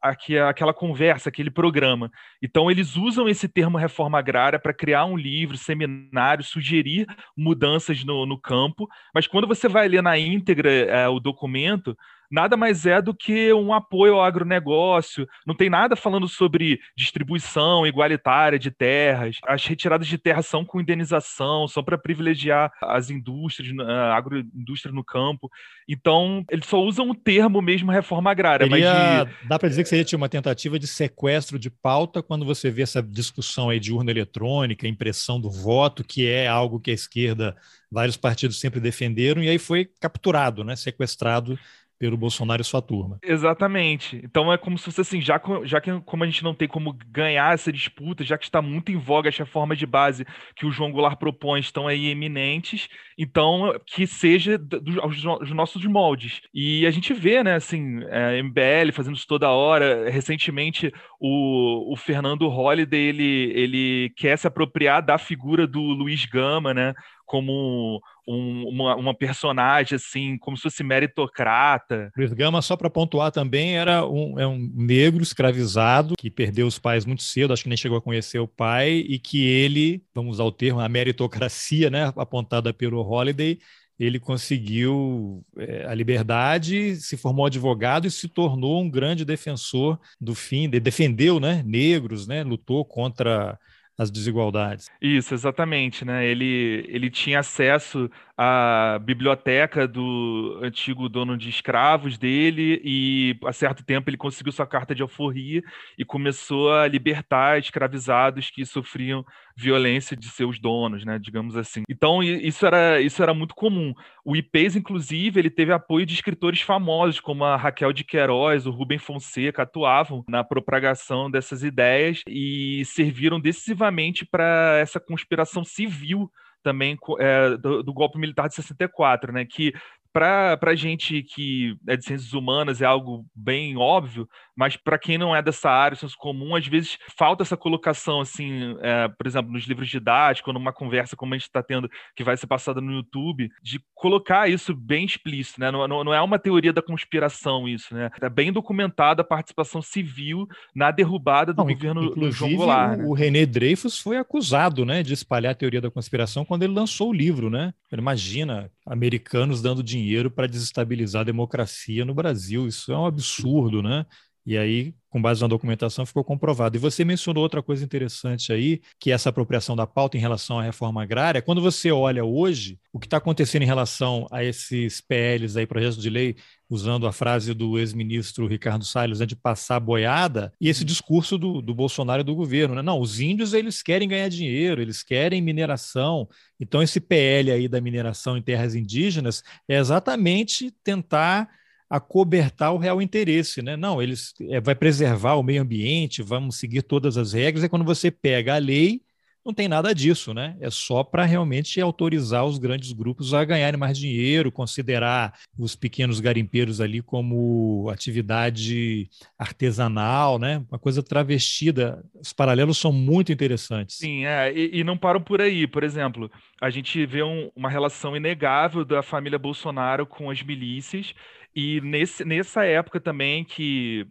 aquela 0.00 0.72
conversa, 0.72 1.28
aquele 1.28 1.50
programa. 1.50 2.10
Então, 2.42 2.70
eles 2.70 2.96
usam 2.96 3.28
esse 3.28 3.48
termo 3.48 3.78
reforma 3.78 4.18
agrária 4.18 4.58
para 4.58 4.74
criar 4.74 5.04
um 5.04 5.16
livro, 5.16 5.56
seminário, 5.56 6.44
sugerir 6.44 7.06
mudanças 7.36 8.04
no, 8.04 8.26
no 8.26 8.38
campo, 8.38 8.88
mas 9.14 9.26
quando 9.26 9.46
você 9.46 9.68
vai 9.68 9.88
ler 9.88 10.02
na 10.02 10.18
íntegra 10.18 10.70
é, 10.70 11.08
o 11.08 11.20
documento, 11.20 11.96
nada 12.32 12.56
mais 12.56 12.86
é 12.86 13.00
do 13.02 13.14
que 13.14 13.52
um 13.52 13.72
apoio 13.72 14.14
ao 14.14 14.24
agronegócio. 14.24 15.28
Não 15.46 15.54
tem 15.54 15.68
nada 15.68 15.94
falando 15.94 16.26
sobre 16.26 16.80
distribuição 16.96 17.86
igualitária 17.86 18.58
de 18.58 18.70
terras. 18.70 19.36
As 19.46 19.64
retiradas 19.66 20.06
de 20.06 20.16
terra 20.16 20.42
são 20.42 20.64
com 20.64 20.80
indenização, 20.80 21.68
são 21.68 21.84
para 21.84 21.98
privilegiar 21.98 22.72
as 22.82 23.10
indústrias, 23.10 23.78
a 23.78 24.16
agroindústria 24.16 24.94
no 24.94 25.04
campo. 25.04 25.50
Então, 25.86 26.44
eles 26.50 26.66
só 26.66 26.80
usam 26.80 27.10
o 27.10 27.14
termo 27.14 27.60
mesmo 27.60 27.92
reforma 27.92 28.30
agrária. 28.30 28.66
Seria, 28.66 29.24
de... 29.24 29.48
Dá 29.48 29.58
para 29.58 29.68
dizer 29.68 29.82
que 29.82 29.88
seria 29.88 30.02
uma 30.16 30.28
tentativa 30.28 30.78
de 30.78 30.86
sequestro 30.86 31.58
de 31.58 31.68
pauta 31.68 32.22
quando 32.22 32.46
você 32.46 32.70
vê 32.70 32.82
essa 32.82 33.02
discussão 33.02 33.68
aí 33.68 33.78
de 33.78 33.92
urna 33.92 34.10
eletrônica, 34.10 34.88
impressão 34.88 35.38
do 35.38 35.50
voto, 35.50 36.02
que 36.02 36.26
é 36.26 36.48
algo 36.48 36.80
que 36.80 36.90
a 36.90 36.94
esquerda, 36.94 37.54
vários 37.90 38.16
partidos 38.16 38.58
sempre 38.58 38.80
defenderam, 38.80 39.42
e 39.42 39.48
aí 39.48 39.58
foi 39.58 39.88
capturado, 40.00 40.64
né, 40.64 40.76
sequestrado 40.76 41.58
pelo 42.02 42.16
Bolsonaro 42.16 42.60
e 42.60 42.64
sua 42.64 42.82
turma. 42.82 43.16
Exatamente. 43.22 44.20
Então 44.24 44.52
é 44.52 44.58
como 44.58 44.76
se 44.76 44.86
fosse 44.86 45.02
assim, 45.02 45.20
já, 45.20 45.40
já 45.62 45.80
que 45.80 46.00
como 46.00 46.24
a 46.24 46.26
gente 46.26 46.42
não 46.42 46.52
tem 46.52 46.66
como 46.66 46.92
ganhar 47.06 47.54
essa 47.54 47.72
disputa, 47.72 48.24
já 48.24 48.36
que 48.36 48.42
está 48.44 48.60
muito 48.60 48.90
em 48.90 48.96
voga 48.96 49.28
essa 49.28 49.46
forma 49.46 49.76
de 49.76 49.86
base 49.86 50.26
que 50.56 50.66
o 50.66 50.72
João 50.72 50.90
Goulart 50.90 51.16
propõe 51.16 51.60
estão 51.60 51.86
aí 51.86 52.08
eminentes, 52.08 52.88
então 53.16 53.72
que 53.86 54.04
seja 54.04 54.58
dos 54.58 55.22
do, 55.22 55.54
nossos 55.54 55.84
moldes. 55.84 56.40
E 56.52 56.84
a 56.86 56.90
gente 56.90 57.14
vê, 57.14 57.40
né, 57.44 57.54
assim, 57.54 58.00
é, 58.08 58.42
MBL 58.42 58.90
fazendo 58.92 59.14
isso 59.14 59.28
toda 59.28 59.48
hora. 59.48 60.10
Recentemente 60.10 60.92
o, 61.20 61.92
o 61.92 61.96
Fernando 61.96 62.48
Holliday, 62.48 63.00
ele, 63.00 63.52
ele 63.54 64.12
quer 64.16 64.36
se 64.36 64.48
apropriar 64.48 65.06
da 65.06 65.18
figura 65.18 65.68
do 65.68 65.80
Luiz 65.80 66.24
Gama, 66.24 66.74
né, 66.74 66.94
como 67.32 67.98
um, 68.28 68.68
uma, 68.68 68.94
uma, 68.94 69.14
personagem 69.14 69.96
assim, 69.96 70.36
como 70.36 70.54
se 70.54 70.64
fosse 70.64 70.84
meritocrata. 70.84 72.12
Luiz 72.14 72.30
Gama, 72.34 72.60
só 72.60 72.76
para 72.76 72.90
pontuar 72.90 73.32
também, 73.32 73.78
era 73.78 74.06
um, 74.06 74.38
é 74.38 74.46
um 74.46 74.70
negro 74.74 75.22
escravizado 75.22 76.14
que 76.18 76.30
perdeu 76.30 76.66
os 76.66 76.78
pais 76.78 77.06
muito 77.06 77.22
cedo, 77.22 77.54
acho 77.54 77.62
que 77.62 77.70
nem 77.70 77.78
chegou 77.78 77.96
a 77.96 78.02
conhecer 78.02 78.38
o 78.38 78.46
pai, 78.46 78.90
e 78.90 79.18
que 79.18 79.46
ele, 79.46 80.04
vamos 80.14 80.32
usar 80.32 80.44
o 80.44 80.52
termo, 80.52 80.80
a 80.80 80.88
meritocracia, 80.90 81.88
né, 81.88 82.12
apontada 82.14 82.70
pelo 82.74 83.00
Holiday, 83.00 83.58
ele 83.98 84.20
conseguiu 84.20 85.42
é, 85.56 85.86
a 85.86 85.94
liberdade, 85.94 86.96
se 86.96 87.16
formou 87.16 87.46
advogado 87.46 88.06
e 88.06 88.10
se 88.10 88.28
tornou 88.28 88.82
um 88.82 88.90
grande 88.90 89.24
defensor 89.24 89.98
do 90.20 90.34
fim, 90.34 90.68
de, 90.68 90.78
defendeu 90.78 91.40
né, 91.40 91.62
negros, 91.64 92.26
né, 92.26 92.44
lutou 92.44 92.84
contra 92.84 93.58
as 93.98 94.10
desigualdades. 94.10 94.90
Isso, 95.00 95.34
exatamente, 95.34 96.04
né? 96.04 96.24
Ele, 96.26 96.84
ele 96.88 97.10
tinha 97.10 97.40
acesso 97.40 98.10
à 98.44 98.98
biblioteca 98.98 99.86
do 99.86 100.58
antigo 100.60 101.08
dono 101.08 101.38
de 101.38 101.48
escravos 101.48 102.18
dele 102.18 102.80
e 102.84 103.38
a 103.44 103.52
certo 103.52 103.84
tempo 103.84 104.10
ele 104.10 104.16
conseguiu 104.16 104.50
sua 104.50 104.66
carta 104.66 104.96
de 104.96 105.02
alforria 105.02 105.62
e 105.96 106.04
começou 106.04 106.72
a 106.72 106.88
libertar 106.88 107.60
escravizados 107.60 108.50
que 108.50 108.66
sofriam 108.66 109.24
violência 109.56 110.16
de 110.16 110.26
seus 110.28 110.58
donos, 110.58 111.04
né, 111.04 111.20
digamos 111.20 111.56
assim. 111.56 111.84
Então 111.88 112.20
isso 112.20 112.66
era 112.66 113.00
isso 113.00 113.22
era 113.22 113.32
muito 113.32 113.54
comum. 113.54 113.94
O 114.24 114.34
IPES 114.34 114.74
inclusive 114.74 115.38
ele 115.38 115.50
teve 115.50 115.72
apoio 115.72 116.04
de 116.04 116.14
escritores 116.14 116.62
famosos 116.62 117.20
como 117.20 117.44
a 117.44 117.56
Raquel 117.56 117.92
de 117.92 118.02
Queiroz, 118.02 118.66
o 118.66 118.72
Rubem 118.72 118.98
Fonseca 118.98 119.62
atuavam 119.62 120.24
na 120.26 120.42
propagação 120.42 121.30
dessas 121.30 121.62
ideias 121.62 122.22
e 122.26 122.82
serviram 122.86 123.38
decisivamente 123.38 124.26
para 124.26 124.78
essa 124.80 124.98
conspiração 124.98 125.62
civil 125.62 126.28
também 126.62 126.96
é, 127.18 127.56
do, 127.56 127.82
do, 127.82 127.92
golpe 127.92 128.18
militar 128.18 128.48
de 128.48 128.54
64, 128.54 129.32
né? 129.32 129.44
Que 129.44 129.72
para 130.12 130.58
a 130.60 130.74
gente 130.74 131.22
que 131.22 131.76
é 131.88 131.96
de 131.96 132.04
ciências 132.04 132.32
humanas 132.32 132.82
é 132.82 132.84
algo 132.84 133.24
bem 133.34 133.76
óbvio, 133.76 134.28
mas 134.56 134.76
para 134.76 134.98
quem 134.98 135.16
não 135.16 135.34
é 135.34 135.42
dessa 135.42 135.70
área, 135.70 135.96
senso 135.96 136.16
comum, 136.18 136.54
às 136.54 136.66
vezes 136.66 136.98
falta 137.16 137.42
essa 137.42 137.56
colocação, 137.56 138.20
assim, 138.20 138.76
é, 138.80 139.08
por 139.08 139.26
exemplo, 139.26 139.50
nos 139.50 139.64
livros 139.64 139.88
didáticos, 139.88 140.52
numa 140.52 140.72
conversa 140.72 141.16
como 141.16 141.34
a 141.34 141.38
gente 141.38 141.46
está 141.46 141.62
tendo, 141.62 141.88
que 142.14 142.22
vai 142.22 142.36
ser 142.36 142.46
passada 142.46 142.80
no 142.80 142.92
YouTube, 142.92 143.48
de 143.62 143.80
colocar 143.94 144.48
isso 144.48 144.74
bem 144.74 145.04
explícito, 145.04 145.60
né? 145.60 145.70
Não, 145.70 145.88
não, 145.88 146.04
não, 146.04 146.14
é 146.14 146.20
uma 146.20 146.38
teoria 146.38 146.72
da 146.72 146.82
conspiração 146.82 147.66
isso, 147.66 147.94
né? 147.94 148.10
É 148.20 148.28
bem 148.28 148.52
documentada 148.52 149.22
a 149.22 149.24
participação 149.24 149.80
civil 149.80 150.46
na 150.74 150.90
derrubada 150.90 151.52
do 151.52 151.64
não, 151.64 151.72
governo 151.72 152.10
do 152.10 152.30
João 152.30 152.54
Goulart. 152.54 152.98
Né? 152.98 153.04
O 153.04 153.14
René 153.14 153.46
Dreyfus 153.46 153.98
foi 153.98 154.16
acusado, 154.18 154.84
né, 154.84 155.02
de 155.02 155.14
espalhar 155.14 155.52
a 155.52 155.56
teoria 155.56 155.80
da 155.80 155.90
conspiração 155.90 156.44
quando 156.44 156.62
ele 156.62 156.74
lançou 156.74 157.10
o 157.10 157.12
livro, 157.12 157.48
né? 157.48 157.72
Imagina 157.92 158.70
americanos 158.86 159.62
dando 159.62 159.82
dinheiro 159.82 160.30
para 160.30 160.46
desestabilizar 160.48 161.22
a 161.22 161.24
democracia 161.24 162.04
no 162.04 162.14
Brasil. 162.14 162.66
Isso 162.66 162.92
é 162.92 162.98
um 162.98 163.06
absurdo, 163.06 163.82
né? 163.82 164.06
E 164.44 164.58
aí, 164.58 164.92
com 165.08 165.22
base 165.22 165.40
na 165.40 165.46
documentação, 165.46 166.04
ficou 166.04 166.24
comprovado. 166.24 166.76
E 166.76 166.80
você 166.80 167.04
mencionou 167.04 167.42
outra 167.42 167.62
coisa 167.62 167.84
interessante 167.84 168.52
aí, 168.52 168.80
que 168.98 169.10
é 169.10 169.14
essa 169.14 169.28
apropriação 169.28 169.76
da 169.76 169.86
pauta 169.86 170.16
em 170.16 170.20
relação 170.20 170.58
à 170.58 170.62
reforma 170.62 171.02
agrária. 171.02 171.40
Quando 171.40 171.60
você 171.60 171.92
olha 171.92 172.24
hoje 172.24 172.78
o 172.92 172.98
que 172.98 173.06
está 173.06 173.18
acontecendo 173.18 173.62
em 173.62 173.66
relação 173.66 174.26
a 174.32 174.42
esses 174.42 175.00
PLs 175.00 175.56
aí, 175.56 175.66
projetos 175.66 175.98
de 175.98 176.10
lei, 176.10 176.36
usando 176.68 177.06
a 177.06 177.12
frase 177.12 177.54
do 177.54 177.78
ex-ministro 177.78 178.48
Ricardo 178.48 178.84
Salles, 178.84 179.20
né, 179.20 179.26
de 179.26 179.36
passar 179.36 179.78
boiada, 179.78 180.52
e 180.60 180.68
esse 180.68 180.84
discurso 180.84 181.38
do, 181.38 181.62
do 181.62 181.74
Bolsonaro 181.74 182.22
e 182.22 182.24
do 182.24 182.34
governo, 182.34 182.74
né? 182.74 182.82
Não, 182.82 183.00
os 183.00 183.20
índios 183.20 183.52
eles 183.52 183.82
querem 183.82 184.08
ganhar 184.08 184.28
dinheiro, 184.28 184.82
eles 184.82 185.02
querem 185.02 185.40
mineração. 185.40 186.28
Então, 186.58 186.82
esse 186.82 187.00
PL 187.00 187.52
aí 187.52 187.68
da 187.68 187.80
mineração 187.80 188.36
em 188.36 188.42
terras 188.42 188.74
indígenas 188.74 189.42
é 189.68 189.76
exatamente 189.78 190.74
tentar 190.82 191.48
acobertar 191.92 192.72
o 192.72 192.78
real 192.78 193.02
interesse, 193.02 193.60
né? 193.60 193.76
Não, 193.76 194.00
eles 194.00 194.32
é, 194.48 194.58
vai 194.62 194.74
preservar 194.74 195.34
o 195.34 195.42
meio 195.42 195.60
ambiente, 195.60 196.22
vamos 196.22 196.56
seguir 196.56 196.80
todas 196.80 197.18
as 197.18 197.34
regras. 197.34 197.62
É 197.62 197.68
quando 197.68 197.84
você 197.84 198.10
pega 198.10 198.54
a 198.54 198.58
lei, 198.58 199.02
não 199.44 199.52
tem 199.52 199.68
nada 199.68 199.94
disso, 199.94 200.32
né? 200.32 200.56
É 200.58 200.70
só 200.70 201.04
para 201.04 201.24
realmente 201.24 201.78
autorizar 201.82 202.46
os 202.46 202.58
grandes 202.58 202.92
grupos 202.92 203.34
a 203.34 203.44
ganharem 203.44 203.78
mais 203.78 203.98
dinheiro, 203.98 204.50
considerar 204.50 205.34
os 205.58 205.76
pequenos 205.76 206.18
garimpeiros 206.18 206.80
ali 206.80 207.02
como 207.02 207.90
atividade 207.90 209.10
artesanal, 209.38 210.38
né? 210.38 210.64
Uma 210.70 210.78
coisa 210.78 211.02
travestida. 211.02 212.02
Os 212.14 212.32
paralelos 212.32 212.78
são 212.78 212.90
muito 212.90 213.32
interessantes. 213.32 213.98
Sim, 213.98 214.24
é, 214.24 214.50
e, 214.50 214.78
e 214.78 214.84
não 214.84 214.96
param 214.96 215.20
por 215.20 215.42
aí. 215.42 215.66
Por 215.66 215.82
exemplo, 215.82 216.30
a 216.58 216.70
gente 216.70 217.04
vê 217.04 217.22
um, 217.22 217.50
uma 217.54 217.68
relação 217.68 218.16
inegável 218.16 218.82
da 218.82 219.02
família 219.02 219.38
Bolsonaro 219.38 220.06
com 220.06 220.30
as 220.30 220.40
milícias, 220.40 221.12
e 221.54 221.80
nesse, 221.80 222.24
nessa 222.24 222.64
época 222.64 223.00
também 223.00 223.44
que 223.44 224.06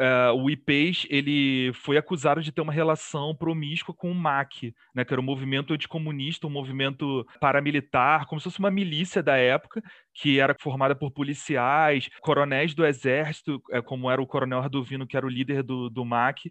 Uh, 0.00 0.32
o 0.32 0.48
IPES 0.48 1.06
ele 1.10 1.74
foi 1.74 1.98
acusado 1.98 2.40
de 2.40 2.50
ter 2.50 2.62
uma 2.62 2.72
relação 2.72 3.36
promíscua 3.36 3.94
com 3.94 4.10
o 4.10 4.14
MAC, 4.14 4.74
né, 4.94 5.04
que 5.04 5.12
era 5.12 5.20
um 5.20 5.24
movimento 5.24 5.74
anticomunista, 5.74 6.46
um 6.46 6.50
movimento 6.50 7.22
paramilitar, 7.38 8.26
como 8.26 8.40
se 8.40 8.44
fosse 8.44 8.60
uma 8.60 8.70
milícia 8.70 9.22
da 9.22 9.36
época, 9.36 9.82
que 10.14 10.40
era 10.40 10.56
formada 10.58 10.96
por 10.96 11.10
policiais, 11.10 12.08
coronéis 12.22 12.74
do 12.74 12.86
exército, 12.86 13.60
é, 13.70 13.82
como 13.82 14.10
era 14.10 14.22
o 14.22 14.26
coronel 14.26 14.60
Ardovino, 14.60 15.06
que 15.06 15.18
era 15.18 15.26
o 15.26 15.28
líder 15.28 15.62
do, 15.62 15.90
do 15.90 16.02
MAC, 16.02 16.48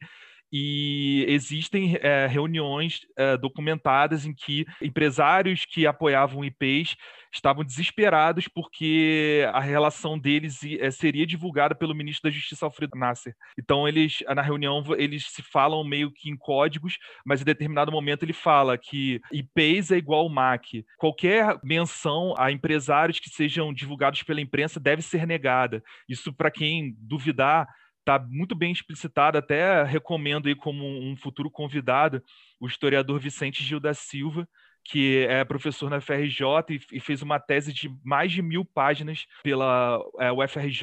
e 0.51 1.25
existem 1.27 1.97
é, 2.01 2.27
reuniões 2.27 3.01
é, 3.15 3.37
documentadas 3.37 4.25
em 4.25 4.33
que 4.33 4.65
empresários 4.81 5.65
que 5.65 5.85
apoiavam 5.85 6.43
IPs 6.43 6.95
estavam 7.31 7.63
desesperados 7.63 8.47
porque 8.47 9.47
a 9.53 9.59
relação 9.59 10.17
deles 10.17 10.59
é, 10.79 10.89
seria 10.89 11.27
divulgada 11.27 11.75
pelo 11.75 11.93
ministro 11.93 12.29
da 12.29 12.35
Justiça 12.35 12.65
Alfredo 12.65 12.97
Nasser. 12.97 13.35
Então 13.57 13.87
eles 13.87 14.23
na 14.27 14.41
reunião 14.41 14.83
eles 14.97 15.27
se 15.27 15.43
falam 15.43 15.83
meio 15.83 16.11
que 16.11 16.29
em 16.29 16.35
códigos, 16.35 16.97
mas 17.23 17.41
em 17.41 17.45
determinado 17.45 17.91
momento 17.91 18.23
ele 18.23 18.33
fala 18.33 18.77
que 18.77 19.21
IPs 19.31 19.91
é 19.91 19.97
igual 19.97 20.21
ao 20.21 20.29
MAC. 20.29 20.83
Qualquer 20.97 21.59
menção 21.63 22.33
a 22.37 22.51
empresários 22.51 23.19
que 23.19 23.29
sejam 23.29 23.73
divulgados 23.73 24.23
pela 24.23 24.41
imprensa 24.41 24.79
deve 24.79 25.01
ser 25.01 25.27
negada. 25.27 25.83
Isso 26.07 26.33
para 26.33 26.49
quem 26.49 26.95
duvidar 26.97 27.67
está 27.99 28.19
muito 28.19 28.55
bem 28.55 28.71
explicitado, 28.71 29.37
até 29.37 29.83
recomendo 29.83 30.47
aí 30.47 30.55
como 30.55 30.85
um 30.85 31.15
futuro 31.15 31.49
convidado, 31.49 32.23
o 32.59 32.67
historiador 32.67 33.19
Vicente 33.19 33.63
Gil 33.63 33.79
da 33.79 33.93
Silva, 33.93 34.47
que 34.83 35.25
é 35.29 35.43
professor 35.43 35.89
na 35.89 36.01
FRJ 36.01 36.43
e, 36.91 36.99
fez 36.99 37.21
uma 37.21 37.39
tese 37.39 37.71
de 37.71 37.89
mais 38.03 38.31
de 38.31 38.41
mil 38.41 38.65
páginas 38.65 39.25
pela 39.43 39.99
é, 40.19 40.31
UFRJ 40.31 40.81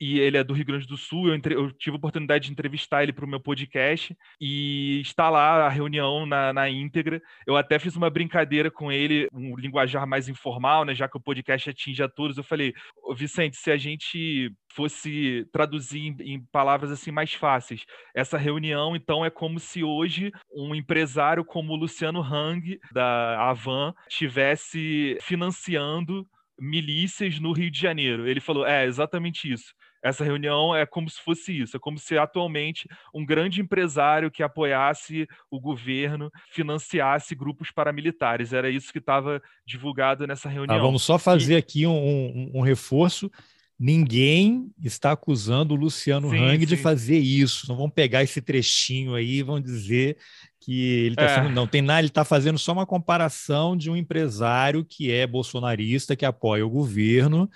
e 0.00 0.18
ele 0.18 0.38
é 0.38 0.44
do 0.44 0.54
Rio 0.54 0.64
Grande 0.64 0.86
do 0.86 0.96
Sul. 0.96 1.28
Eu, 1.28 1.34
entre... 1.34 1.54
eu 1.54 1.70
tive 1.72 1.94
a 1.94 1.98
oportunidade 1.98 2.46
de 2.46 2.52
entrevistar 2.52 3.02
ele 3.02 3.12
para 3.12 3.24
o 3.24 3.28
meu 3.28 3.38
podcast 3.38 4.16
e 4.40 5.00
está 5.00 5.28
lá 5.28 5.66
a 5.66 5.68
reunião 5.68 6.24
na, 6.24 6.52
na 6.52 6.70
íntegra. 6.70 7.20
Eu 7.46 7.56
até 7.56 7.78
fiz 7.78 7.94
uma 7.96 8.08
brincadeira 8.08 8.70
com 8.70 8.90
ele, 8.90 9.28
um 9.32 9.54
linguajar 9.56 10.06
mais 10.06 10.28
informal, 10.28 10.84
né? 10.84 10.94
Já 10.94 11.06
que 11.06 11.18
o 11.18 11.20
podcast 11.20 11.68
atinge 11.68 12.02
a 12.02 12.08
todos. 12.08 12.38
Eu 12.38 12.44
falei, 12.44 12.72
Vicente, 13.14 13.56
se 13.56 13.70
a 13.70 13.76
gente 13.76 14.50
fosse 14.74 15.46
traduzir 15.52 16.00
em, 16.00 16.34
em 16.34 16.44
palavras 16.50 16.90
assim 16.90 17.10
mais 17.10 17.34
fáceis, 17.34 17.84
essa 18.14 18.38
reunião 18.38 18.94
então 18.94 19.24
é 19.24 19.30
como 19.30 19.58
se 19.58 19.82
hoje 19.82 20.32
um 20.54 20.74
empresário 20.74 21.44
como 21.44 21.72
o 21.72 21.76
Luciano 21.76 22.22
Hang 22.22 22.78
da 22.92 23.50
Avan 23.50 23.92
tivesse 24.08 25.18
financiando 25.20 26.26
milícias 26.60 27.40
no 27.40 27.52
Rio 27.52 27.70
de 27.70 27.80
Janeiro. 27.80 28.28
Ele 28.28 28.40
falou: 28.40 28.66
é 28.66 28.84
exatamente 28.84 29.50
isso. 29.50 29.74
Essa 30.02 30.24
reunião 30.24 30.74
é 30.74 30.86
como 30.86 31.10
se 31.10 31.20
fosse 31.20 31.58
isso, 31.58 31.76
é 31.76 31.80
como 31.80 31.98
se 31.98 32.16
atualmente 32.16 32.88
um 33.14 33.24
grande 33.24 33.60
empresário 33.60 34.30
que 34.30 34.42
apoiasse 34.42 35.28
o 35.50 35.60
governo 35.60 36.30
financiasse 36.50 37.34
grupos 37.34 37.70
paramilitares. 37.70 38.52
Era 38.52 38.70
isso 38.70 38.92
que 38.92 38.98
estava 38.98 39.42
divulgado 39.64 40.26
nessa 40.26 40.48
ah, 40.48 40.52
reunião. 40.52 40.78
Ah, 40.78 40.80
vamos 40.80 41.02
só 41.02 41.18
fazer 41.18 41.54
e... 41.54 41.56
aqui 41.56 41.86
um, 41.86 41.92
um, 41.92 42.50
um, 42.54 42.60
reforço. 42.60 43.30
Ninguém 43.78 44.70
está 44.82 45.12
acusando 45.12 45.74
o 45.74 45.76
Luciano 45.76 46.30
sim, 46.30 46.36
Hang 46.36 46.60
sim. 46.60 46.66
de 46.66 46.76
fazer 46.76 47.18
isso. 47.18 47.66
Não 47.68 47.76
vão 47.76 47.88
pegar 47.90 48.22
esse 48.22 48.40
trechinho 48.40 49.14
aí 49.14 49.38
e 49.38 49.42
vão 49.42 49.60
dizer 49.60 50.16
que 50.60 50.82
ele 51.04 51.14
está 51.14 51.24
é. 51.24 51.34
sendo. 51.36 51.50
Não 51.50 51.66
tem 51.66 51.82
nada, 51.82 52.00
ele 52.00 52.08
está 52.08 52.24
fazendo 52.24 52.58
só 52.58 52.72
uma 52.72 52.86
comparação 52.86 53.76
de 53.76 53.90
um 53.90 53.96
empresário 53.96 54.84
que 54.84 55.10
é 55.10 55.26
bolsonarista, 55.26 56.16
que 56.16 56.26
apoia 56.26 56.66
o 56.66 56.70
governo 56.70 57.50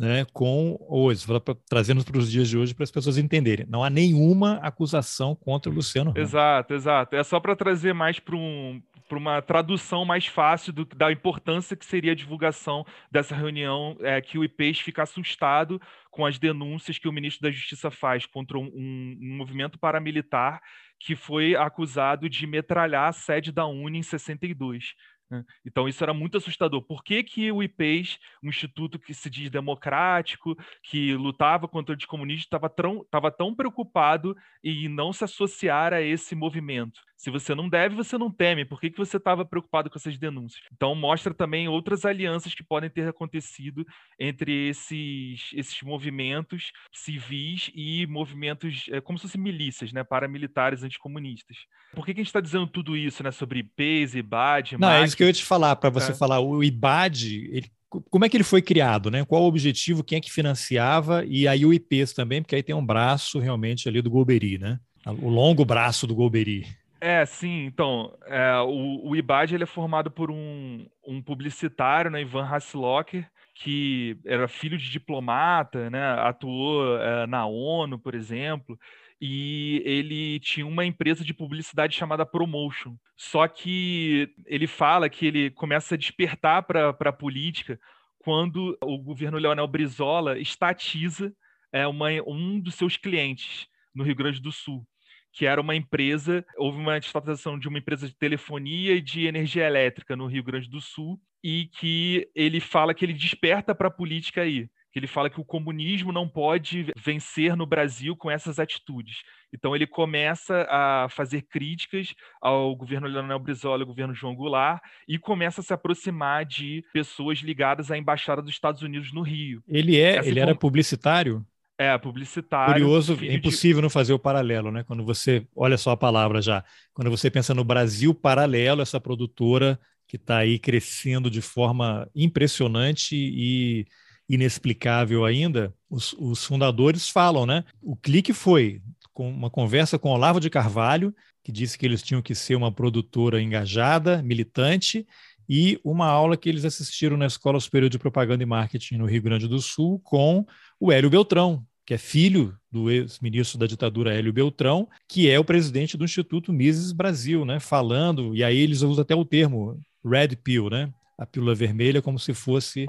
né, 0.00 0.24
com 0.32 0.78
hoje, 0.88 1.26
trazendo 1.68 2.02
para 2.02 2.16
os 2.16 2.30
dias 2.30 2.48
de 2.48 2.56
hoje 2.56 2.74
para 2.74 2.84
as 2.84 2.90
pessoas 2.90 3.18
entenderem. 3.18 3.66
Não 3.68 3.84
há 3.84 3.90
nenhuma 3.90 4.54
acusação 4.62 5.34
contra 5.34 5.70
o 5.70 5.74
Luciano. 5.74 6.14
Exato, 6.16 6.72
exato. 6.72 7.14
É 7.14 7.22
só 7.22 7.38
para 7.38 7.54
trazer 7.54 7.92
mais 7.92 8.18
para 8.18 8.34
um, 8.34 8.80
uma 9.10 9.42
tradução 9.42 10.06
mais 10.06 10.26
fácil 10.26 10.72
do, 10.72 10.86
da 10.86 11.12
importância 11.12 11.76
que 11.76 11.84
seria 11.84 12.12
a 12.12 12.14
divulgação 12.14 12.82
dessa 13.12 13.36
reunião, 13.36 13.94
é, 14.00 14.22
que 14.22 14.38
o 14.38 14.44
IPES 14.44 14.80
fica 14.80 15.02
assustado 15.02 15.78
com 16.10 16.24
as 16.24 16.38
denúncias 16.38 16.96
que 16.96 17.06
o 17.06 17.12
ministro 17.12 17.42
da 17.42 17.50
Justiça 17.50 17.90
faz 17.90 18.24
contra 18.24 18.58
um, 18.58 18.70
um, 18.74 19.18
um 19.20 19.36
movimento 19.36 19.78
paramilitar 19.78 20.62
que 20.98 21.14
foi 21.14 21.54
acusado 21.54 22.28
de 22.28 22.46
metralhar 22.46 23.08
a 23.08 23.12
sede 23.12 23.52
da 23.52 23.66
UNE 23.66 23.98
em 23.98 24.02
62. 24.02 24.94
Né? 25.30 25.44
Então, 25.64 25.88
isso 25.88 26.02
era 26.02 26.12
muito 26.12 26.36
assustador. 26.36 26.82
Por 26.82 27.04
que, 27.04 27.22
que 27.22 27.52
o 27.52 27.62
IPES, 27.62 28.18
um 28.42 28.48
instituto 28.48 28.98
que 28.98 29.14
se 29.14 29.30
diz 29.30 29.50
democrático, 29.50 30.56
que 30.82 31.14
lutava 31.14 31.68
contra 31.68 31.92
o 31.92 31.94
anticomunismo, 31.94 32.40
estava 32.42 32.68
tão, 32.68 33.06
tão 33.36 33.54
preocupado 33.54 34.36
em 34.62 34.88
não 34.88 35.12
se 35.12 35.24
associar 35.24 35.92
a 35.92 36.02
esse 36.02 36.34
movimento? 36.34 37.00
Se 37.20 37.28
você 37.28 37.54
não 37.54 37.68
deve, 37.68 37.94
você 37.94 38.16
não 38.16 38.30
teme. 38.30 38.64
Por 38.64 38.80
que, 38.80 38.88
que 38.88 38.96
você 38.96 39.18
estava 39.18 39.44
preocupado 39.44 39.90
com 39.90 39.98
essas 39.98 40.16
denúncias? 40.16 40.64
Então, 40.72 40.94
mostra 40.94 41.34
também 41.34 41.68
outras 41.68 42.06
alianças 42.06 42.54
que 42.54 42.64
podem 42.64 42.88
ter 42.88 43.06
acontecido 43.06 43.84
entre 44.18 44.70
esses, 44.70 45.50
esses 45.52 45.82
movimentos 45.82 46.72
civis 46.90 47.70
e 47.74 48.06
movimentos, 48.06 48.86
é, 48.90 49.02
como 49.02 49.18
se 49.18 49.26
fossem 49.26 49.38
milícias, 49.38 49.92
né, 49.92 50.02
paramilitares 50.02 50.82
anticomunistas. 50.82 51.58
Por 51.92 52.06
que, 52.06 52.14
que 52.14 52.20
a 52.20 52.22
gente 52.22 52.28
está 52.28 52.40
dizendo 52.40 52.66
tudo 52.66 52.96
isso, 52.96 53.22
né, 53.22 53.30
sobre 53.30 53.58
IPES, 53.58 54.14
IBAD, 54.14 54.78
Não, 54.78 54.88
MAC? 54.88 55.02
é 55.02 55.04
isso 55.04 55.14
que 55.14 55.22
eu 55.22 55.26
ia 55.26 55.32
te 55.34 55.44
falar, 55.44 55.76
para 55.76 55.90
você 55.90 56.12
é. 56.12 56.14
falar. 56.14 56.40
O 56.40 56.64
IBAD, 56.64 57.50
ele 57.52 57.70
como 58.08 58.24
é 58.24 58.28
que 58.28 58.36
ele 58.36 58.44
foi 58.44 58.62
criado, 58.62 59.10
né? 59.10 59.24
Qual 59.24 59.42
o 59.42 59.48
objetivo, 59.48 60.04
quem 60.04 60.18
é 60.18 60.20
que 60.20 60.30
financiava 60.30 61.24
e 61.26 61.48
aí 61.48 61.66
o 61.66 61.74
IPs 61.74 62.12
também, 62.12 62.40
porque 62.40 62.54
aí 62.54 62.62
tem 62.62 62.72
um 62.72 62.86
braço 62.86 63.40
realmente 63.40 63.88
ali 63.88 64.00
do 64.00 64.08
Golbery, 64.08 64.58
né? 64.58 64.78
O 65.04 65.28
longo 65.28 65.64
braço 65.64 66.06
do 66.06 66.14
Golbery. 66.14 66.79
É, 67.00 67.24
sim. 67.24 67.64
Então, 67.64 68.14
é, 68.26 68.58
o, 68.60 69.08
o 69.08 69.16
IBAD 69.16 69.54
ele 69.54 69.64
é 69.64 69.66
formado 69.66 70.10
por 70.10 70.30
um, 70.30 70.86
um 71.06 71.22
publicitário, 71.22 72.10
né, 72.10 72.20
Ivan 72.20 72.44
Hasslocker, 72.44 73.26
que 73.54 74.18
era 74.24 74.46
filho 74.46 74.76
de 74.76 74.90
diplomata, 74.90 75.88
né, 75.88 76.12
atuou 76.20 76.98
é, 77.00 77.26
na 77.26 77.46
ONU, 77.46 77.98
por 77.98 78.14
exemplo, 78.14 78.78
e 79.20 79.82
ele 79.84 80.40
tinha 80.40 80.66
uma 80.66 80.84
empresa 80.84 81.24
de 81.24 81.32
publicidade 81.32 81.96
chamada 81.96 82.26
Promotion. 82.26 82.96
Só 83.16 83.48
que 83.48 84.34
ele 84.46 84.66
fala 84.66 85.08
que 85.08 85.26
ele 85.26 85.50
começa 85.50 85.94
a 85.94 85.98
despertar 85.98 86.62
para 86.64 86.90
a 86.90 87.12
política 87.12 87.78
quando 88.18 88.76
o 88.82 88.98
governo 88.98 89.38
Leonel 89.38 89.66
Brizola 89.66 90.38
estatiza 90.38 91.32
é, 91.72 91.86
uma, 91.86 92.08
um 92.26 92.60
dos 92.60 92.74
seus 92.74 92.96
clientes 92.98 93.66
no 93.94 94.04
Rio 94.04 94.14
Grande 94.14 94.40
do 94.40 94.52
Sul 94.52 94.86
que 95.32 95.46
era 95.46 95.60
uma 95.60 95.76
empresa, 95.76 96.44
houve 96.56 96.78
uma 96.78 96.98
estatização 96.98 97.58
de 97.58 97.68
uma 97.68 97.78
empresa 97.78 98.06
de 98.06 98.14
telefonia 98.14 98.94
e 98.94 99.00
de 99.00 99.26
energia 99.26 99.66
elétrica 99.66 100.16
no 100.16 100.26
Rio 100.26 100.42
Grande 100.42 100.68
do 100.68 100.80
Sul, 100.80 101.20
e 101.42 101.70
que 101.78 102.28
ele 102.34 102.60
fala 102.60 102.94
que 102.94 103.04
ele 103.04 103.14
desperta 103.14 103.74
para 103.74 103.88
a 103.88 103.92
política 103.92 104.42
aí, 104.42 104.68
que 104.92 104.98
ele 104.98 105.06
fala 105.06 105.30
que 105.30 105.40
o 105.40 105.44
comunismo 105.44 106.12
não 106.12 106.28
pode 106.28 106.92
vencer 106.96 107.56
no 107.56 107.64
Brasil 107.64 108.16
com 108.16 108.30
essas 108.30 108.58
atitudes. 108.58 109.18
Então 109.52 109.74
ele 109.74 109.86
começa 109.86 110.66
a 110.68 111.08
fazer 111.10 111.42
críticas 111.42 112.14
ao 112.40 112.74
governo 112.74 113.06
Leonel 113.06 113.38
Brizola, 113.38 113.82
ao 113.82 113.86
governo 113.86 114.14
João 114.14 114.34
Goulart, 114.34 114.82
e 115.08 115.18
começa 115.18 115.60
a 115.60 115.64
se 115.64 115.72
aproximar 115.72 116.44
de 116.44 116.84
pessoas 116.92 117.38
ligadas 117.38 117.90
à 117.90 117.96
embaixada 117.96 118.42
dos 118.42 118.52
Estados 118.52 118.82
Unidos 118.82 119.12
no 119.12 119.22
Rio. 119.22 119.62
Ele 119.66 119.98
é, 119.98 120.16
Essa 120.16 120.28
ele 120.28 120.40
era 120.40 120.54
publicitário? 120.54 121.44
É, 121.80 121.96
publicitário. 121.96 122.74
Curioso, 122.74 123.18
é 123.22 123.32
impossível 123.32 123.76
de... 123.76 123.82
não 123.84 123.88
fazer 123.88 124.12
o 124.12 124.18
paralelo, 124.18 124.70
né? 124.70 124.84
Quando 124.84 125.02
você, 125.02 125.46
olha 125.56 125.78
só 125.78 125.92
a 125.92 125.96
palavra 125.96 126.42
já, 126.42 126.62
quando 126.92 127.10
você 127.10 127.30
pensa 127.30 127.54
no 127.54 127.64
Brasil 127.64 128.12
Paralelo, 128.12 128.82
essa 128.82 129.00
produtora 129.00 129.80
que 130.06 130.16
está 130.16 130.36
aí 130.36 130.58
crescendo 130.58 131.30
de 131.30 131.40
forma 131.40 132.06
impressionante 132.14 133.16
e 133.16 133.86
inexplicável 134.28 135.24
ainda, 135.24 135.74
os, 135.88 136.12
os, 136.18 136.44
fundadores 136.44 137.08
falam, 137.08 137.46
né? 137.46 137.64
O 137.80 137.96
clique 137.96 138.34
foi 138.34 138.82
com 139.10 139.30
uma 139.30 139.48
conversa 139.48 139.98
com 139.98 140.10
Olavo 140.10 140.38
de 140.38 140.50
Carvalho, 140.50 141.14
que 141.42 141.50
disse 141.50 141.78
que 141.78 141.86
eles 141.86 142.02
tinham 142.02 142.20
que 142.20 142.34
ser 142.34 142.56
uma 142.56 142.70
produtora 142.70 143.40
engajada, 143.40 144.22
militante, 144.22 145.06
e 145.48 145.80
uma 145.82 146.06
aula 146.06 146.36
que 146.36 146.48
eles 146.48 146.66
assistiram 146.66 147.16
na 147.16 147.26
Escola 147.26 147.58
Superior 147.58 147.88
de 147.88 147.98
Propaganda 147.98 148.42
e 148.42 148.46
Marketing 148.46 148.98
no 148.98 149.06
Rio 149.06 149.22
Grande 149.22 149.48
do 149.48 149.60
Sul 149.60 149.98
com 150.04 150.46
o 150.78 150.92
Hélio 150.92 151.10
Beltrão, 151.10 151.66
que 151.90 151.94
é 151.94 151.98
filho 151.98 152.56
do 152.70 152.88
ex-ministro 152.88 153.58
da 153.58 153.66
ditadura 153.66 154.14
Hélio 154.14 154.32
Beltrão, 154.32 154.88
que 155.08 155.28
é 155.28 155.40
o 155.40 155.44
presidente 155.44 155.96
do 155.96 156.04
Instituto 156.04 156.52
Mises 156.52 156.92
Brasil, 156.92 157.44
né? 157.44 157.58
Falando, 157.58 158.32
e 158.32 158.44
aí 158.44 158.58
eles 158.58 158.82
usam 158.82 159.02
até 159.02 159.12
o 159.12 159.24
termo 159.24 159.76
red 160.04 160.36
pill, 160.36 160.70
né? 160.70 160.88
A 161.18 161.26
pílula 161.26 161.52
vermelha, 161.52 162.00
como 162.00 162.16
se 162.16 162.32
fosse 162.32 162.86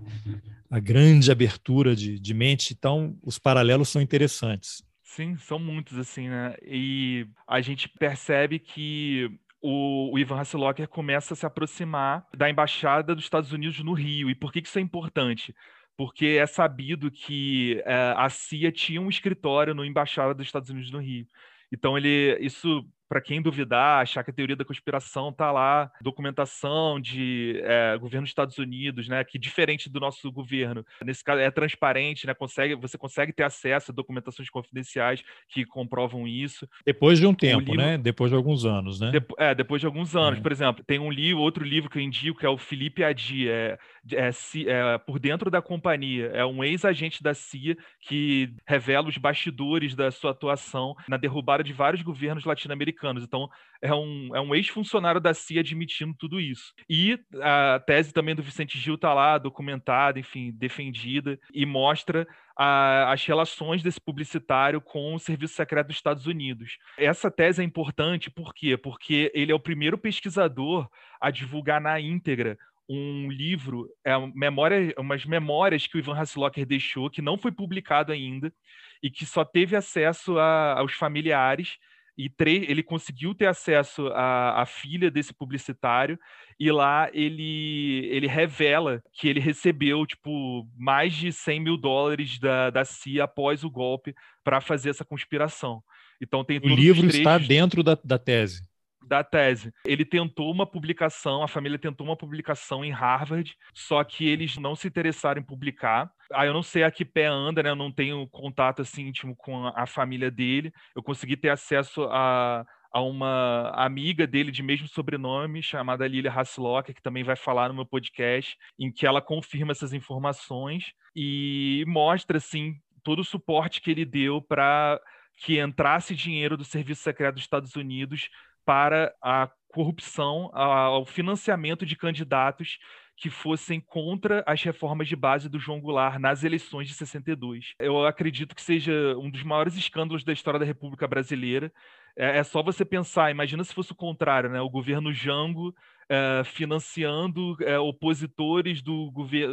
a 0.70 0.80
grande 0.80 1.32
abertura 1.32 1.96
de, 1.96 2.20
de 2.20 2.34
mente. 2.36 2.76
Então, 2.78 3.18
os 3.24 3.40
paralelos 3.40 3.90
são 3.90 4.04
interessantes. 4.04 4.84
Sim, 5.02 5.36
são 5.36 5.58
muitos, 5.58 5.98
assim, 5.98 6.30
né? 6.30 6.54
E 6.64 7.26
a 7.48 7.60
gente 7.60 7.90
percebe 7.90 8.60
que 8.60 9.32
o, 9.60 10.14
o 10.14 10.20
Ivan 10.20 10.40
Hasslocker 10.40 10.88
começa 10.88 11.34
a 11.34 11.38
se 11.38 11.46
aproximar 11.46 12.28
da 12.38 12.52
embaixada 12.52 13.16
dos 13.16 13.24
Estados 13.24 13.52
Unidos 13.52 13.80
no 13.80 13.94
Rio. 13.94 14.30
E 14.30 14.36
por 14.36 14.54
que, 14.54 14.62
que 14.62 14.68
isso 14.68 14.78
é 14.78 14.82
importante? 14.82 15.56
Porque 15.98 16.38
é 16.42 16.46
sabido 16.48 17.12
que 17.12 17.82
é, 17.86 18.14
a 18.18 18.30
CIA 18.30 18.72
tinha 18.72 19.02
um 19.02 19.10
escritório 19.10 19.74
no 19.74 19.86
embaixada 19.86 20.34
dos 20.34 20.48
Estados 20.48 20.70
Unidos 20.70 20.92
no 20.92 21.00
Rio. 21.00 21.28
Então 21.72 21.98
ele, 21.98 22.38
isso 22.42 22.86
para 23.12 23.20
quem 23.20 23.42
duvidar, 23.42 24.02
achar 24.02 24.24
que 24.24 24.32
a 24.32 24.34
teoria 24.34 24.56
da 24.56 24.64
conspiração 24.64 25.32
está 25.32 25.52
lá, 25.52 25.92
documentação 26.02 26.98
de 26.98 27.62
é, 27.62 27.98
governo 27.98 28.24
dos 28.24 28.32
Estados 28.32 28.58
Unidos, 28.58 29.10
né, 29.10 29.22
que 29.26 29.38
diferente 29.38 29.90
do 29.90 30.00
nosso 30.00 30.32
governo, 30.32 30.86
nesse 31.04 31.22
caso 31.22 31.42
é 31.42 31.52
transparente, 31.52 32.26
né, 32.26 32.34
consegue, 32.34 32.74
você 32.74 32.98
consegue 32.98 33.34
ter 33.34 33.44
acesso 33.44 33.92
a 33.92 33.94
documentações 33.94 34.50
confidenciais 34.50 35.22
que 35.50 35.66
comprovam 35.66 36.26
isso. 36.26 36.66
Depois 36.86 37.20
de 37.20 37.28
um 37.28 37.34
tempo, 37.34 37.60
livro, 37.60 37.76
né? 37.76 37.98
Depois 37.98 38.32
de 38.32 38.38
alguns 38.38 38.64
anos, 38.64 39.02
né? 39.02 39.12
De, 39.12 39.22
é, 39.38 39.54
depois 39.54 39.82
de 39.82 39.88
alguns 39.88 40.16
anos. 40.16 40.40
É. 40.40 40.42
Por 40.42 40.54
exemplo, 40.54 40.82
tem 40.82 40.98
um 40.98 41.12
livro, 41.12 41.42
outro 41.42 41.66
livro 41.66 41.90
que 41.90 41.98
eu 41.98 42.02
indico, 42.02 42.40
que 42.40 42.46
é 42.46 42.50
o 42.50 42.58
Felipe 42.58 43.04
Adi, 43.04 43.50
é, 43.50 43.78
é, 44.14 44.30
é 44.30 44.98
Por 45.00 45.20
Dentro 45.20 45.52
da 45.52 45.62
Companhia. 45.62 46.28
É 46.28 46.46
um 46.46 46.64
ex-agente 46.64 47.22
da 47.22 47.34
CIA 47.34 47.76
que 48.00 48.54
revela 48.66 49.10
os 49.10 49.18
bastidores 49.18 49.96
da 49.96 50.12
sua 50.12 50.32
atuação 50.32 50.96
na 51.10 51.18
derrubada 51.18 51.62
de 51.62 51.74
vários 51.74 52.02
governos 52.02 52.46
latino-americanos 52.46 53.01
americanos. 53.02 53.24
Então, 53.24 53.50
é 53.82 53.94
um, 53.94 54.36
é 54.36 54.40
um 54.40 54.54
ex-funcionário 54.54 55.20
da 55.20 55.34
CIA 55.34 55.62
admitindo 55.62 56.14
tudo 56.18 56.40
isso. 56.40 56.74
E 56.90 57.20
a 57.42 57.82
tese 57.86 58.14
também 58.14 58.36
do 58.36 58.44
Vicente 58.44 58.78
Gil 58.78 58.96
está 58.96 59.14
lá, 59.14 59.38
documentada, 59.38 60.20
enfim, 60.20 60.52
defendida, 60.52 61.40
e 61.54 61.66
mostra 61.66 62.28
a, 62.56 63.12
as 63.12 63.26
relações 63.26 63.82
desse 63.82 64.00
publicitário 64.00 64.80
com 64.80 65.16
o 65.16 65.20
Serviço 65.20 65.56
Secreto 65.56 65.88
dos 65.88 65.96
Estados 65.96 66.28
Unidos. 66.28 66.78
Essa 66.98 67.32
tese 67.32 67.62
é 67.62 67.66
importante 67.66 68.30
por 68.30 68.54
quê? 68.54 68.78
Porque 68.78 69.32
ele 69.34 69.52
é 69.52 69.56
o 69.56 69.60
primeiro 69.60 69.98
pesquisador 69.98 70.88
a 71.20 71.32
divulgar 71.32 71.82
na 71.82 72.00
íntegra 72.00 72.58
um 72.94 73.32
livro, 73.32 73.88
é 74.04 74.12
memória, 74.36 74.94
umas 74.98 75.26
memórias 75.26 75.88
que 75.88 75.96
o 75.96 76.00
Ivan 76.00 76.18
Hasslocker 76.18 76.66
deixou, 76.66 77.10
que 77.10 77.22
não 77.22 77.38
foi 77.38 77.50
publicado 77.50 78.12
ainda, 78.12 78.54
e 79.02 79.10
que 79.10 79.26
só 79.26 79.46
teve 79.46 79.78
acesso 79.78 80.38
a, 80.38 80.80
aos 80.80 80.94
familiares 80.94 81.78
e 82.26 82.32
ele 82.68 82.84
conseguiu 82.84 83.34
ter 83.34 83.48
acesso 83.48 84.08
à, 84.10 84.62
à, 84.62 84.66
filha 84.66 85.10
desse 85.10 85.34
publicitário 85.34 86.20
e 86.60 86.72
lá 86.72 87.10
ele, 87.14 88.08
ele 88.12 88.28
revela 88.28 89.02
que 89.14 89.28
ele 89.28 89.40
recebeu 89.40 90.06
tipo 90.06 90.68
mais 90.78 91.14
de 91.14 91.32
100 91.32 91.60
mil 91.60 91.78
dólares 91.78 92.38
da, 92.38 92.70
da 92.70 92.86
CIA 92.86 93.24
após 93.24 93.64
o 93.64 93.72
golpe 93.72 94.14
para 94.44 94.62
fazer 94.62 94.92
essa 94.92 95.04
conspiração. 95.04 95.82
Então 96.22 96.44
tem 96.44 96.60
o 96.60 96.68
livro 96.68 97.08
está 97.08 97.38
dentro 97.40 97.82
da, 97.82 97.98
da 98.04 98.20
tese 98.20 98.64
da 99.04 99.24
tese. 99.24 99.74
Ele 99.86 100.06
tentou 100.06 100.50
uma 100.50 100.66
publicação, 100.66 101.44
a 101.44 101.48
família 101.48 101.78
tentou 101.78 102.08
uma 102.08 102.16
publicação 102.16 102.86
em 102.86 102.92
Harvard, 102.92 103.58
só 103.74 104.02
que 104.06 104.26
eles 104.26 104.58
não 104.58 104.74
se 104.74 104.88
interessaram 104.88 105.42
em 105.42 105.46
publicar. 105.46 106.10
Ah, 106.34 106.46
eu 106.46 106.54
não 106.54 106.64
sei 106.64 106.84
a 106.84 106.92
que 106.92 107.06
pé 107.06 107.26
anda, 107.26 107.62
né? 107.64 107.70
Eu 107.70 107.76
não 107.76 107.92
tenho 107.92 108.28
contato 108.28 108.82
assim 108.82 109.08
íntimo 109.08 109.36
com 109.36 109.68
a, 109.68 109.86
família 109.86 110.32
dele. 110.32 110.72
Eu 110.96 111.04
consegui 111.04 111.38
ter 111.38 111.50
acesso 111.50 112.04
a, 112.12 112.66
a 112.92 113.02
uma 113.02 113.72
amiga 113.76 114.28
dele 114.28 114.52
de 114.52 114.62
mesmo 114.64 114.88
sobrenome, 114.88 115.62
chamada 115.62 116.08
Lilia 116.08 116.32
Hasslocker, 116.32 116.96
que 116.96 117.02
também 117.02 117.24
vai 117.24 117.36
falar 117.36 117.70
no 117.70 117.76
meu 117.76 117.86
podcast, 117.86 118.58
em 118.78 118.92
que 118.92 119.06
ela 119.06 119.22
confirma 119.22 119.72
essas 119.72 119.94
informações 119.94 120.94
e 121.16 121.84
mostra, 121.88 122.38
assim, 122.38 122.76
todo 123.04 123.20
o 123.20 123.26
suporte 123.26 123.82
que 123.82 123.92
ele 123.92 124.06
deu 124.06 124.42
para 124.42 125.00
que 125.38 125.60
entrasse 125.60 126.16
dinheiro 126.16 126.56
do 126.56 126.64
Serviço 126.64 127.02
Secreto 127.02 127.36
dos 127.36 127.44
Estados 127.44 127.76
Unidos 127.76 128.30
para 128.66 129.14
a 129.22 129.50
corrupção, 129.70 130.52
ao 130.54 131.06
financiamento 131.06 131.86
de 131.86 131.96
candidatos 131.96 132.78
que 133.22 133.30
fossem 133.30 133.80
contra 133.80 134.44
as 134.48 134.64
reformas 134.64 135.08
de 135.08 135.16
base 135.16 135.48
do 135.48 135.60
João 135.60 135.80
Goulart 135.80 136.20
nas 136.20 136.44
eleições 136.44 136.88
de 136.88 136.96
62. 136.96 137.76
Eu 137.78 138.04
acredito 138.04 138.56
que 138.56 138.62
seja 138.62 139.16
um 139.16 139.30
dos 139.30 139.44
maiores 139.44 139.78
escândalos 139.78 140.24
da 140.24 140.34
história 140.34 140.60
da 140.60 140.66
República 140.66 141.08
Brasileira. 141.08 141.72
É, 142.18 142.40
é 142.40 142.44
só 142.44 142.64
você 142.64 142.84
pensar, 142.84 143.30
imagina 143.30 143.64
se 143.64 143.76
fosse 143.76 143.92
o 143.92 143.96
contrário, 143.96 144.50
né? 144.50 144.60
O 144.60 144.72
governo 144.72 145.14
Jango 145.14 145.72
é, 146.10 146.44
financiando 146.44 147.56
é, 147.62 147.78
opositores 147.78 148.82
do, 148.82 149.12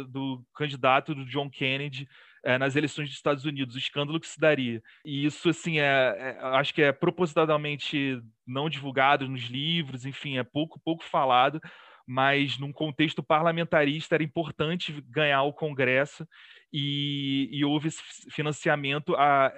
do 0.09 0.43
candidato 0.55 1.13
do 1.13 1.23
John 1.25 1.47
Kennedy 1.47 2.07
é, 2.43 2.57
nas 2.57 2.75
eleições 2.75 3.09
dos 3.09 3.17
Estados 3.17 3.45
Unidos, 3.45 3.75
o 3.75 3.79
escândalo 3.79 4.19
que 4.19 4.27
se 4.27 4.39
daria. 4.39 4.81
E 5.05 5.25
isso, 5.25 5.47
assim, 5.47 5.77
é, 5.77 5.83
é, 5.83 6.39
acho 6.57 6.73
que 6.73 6.81
é 6.81 6.91
propositadamente 6.91 8.19
não 8.47 8.67
divulgado 8.67 9.29
nos 9.29 9.43
livros, 9.43 10.07
enfim, 10.07 10.39
é 10.39 10.43
pouco, 10.43 10.81
pouco 10.83 11.03
falado, 11.03 11.61
mas 12.11 12.57
num 12.57 12.73
contexto 12.73 13.21
parlamentarista 13.21 14.15
era 14.15 14.23
importante 14.23 14.99
ganhar 15.09 15.43
o 15.43 15.53
Congresso 15.53 16.27
e, 16.73 17.47
e 17.51 17.63
houve 17.63 17.89
esse 17.89 18.01
financiamento 18.31 19.15
a, 19.15 19.53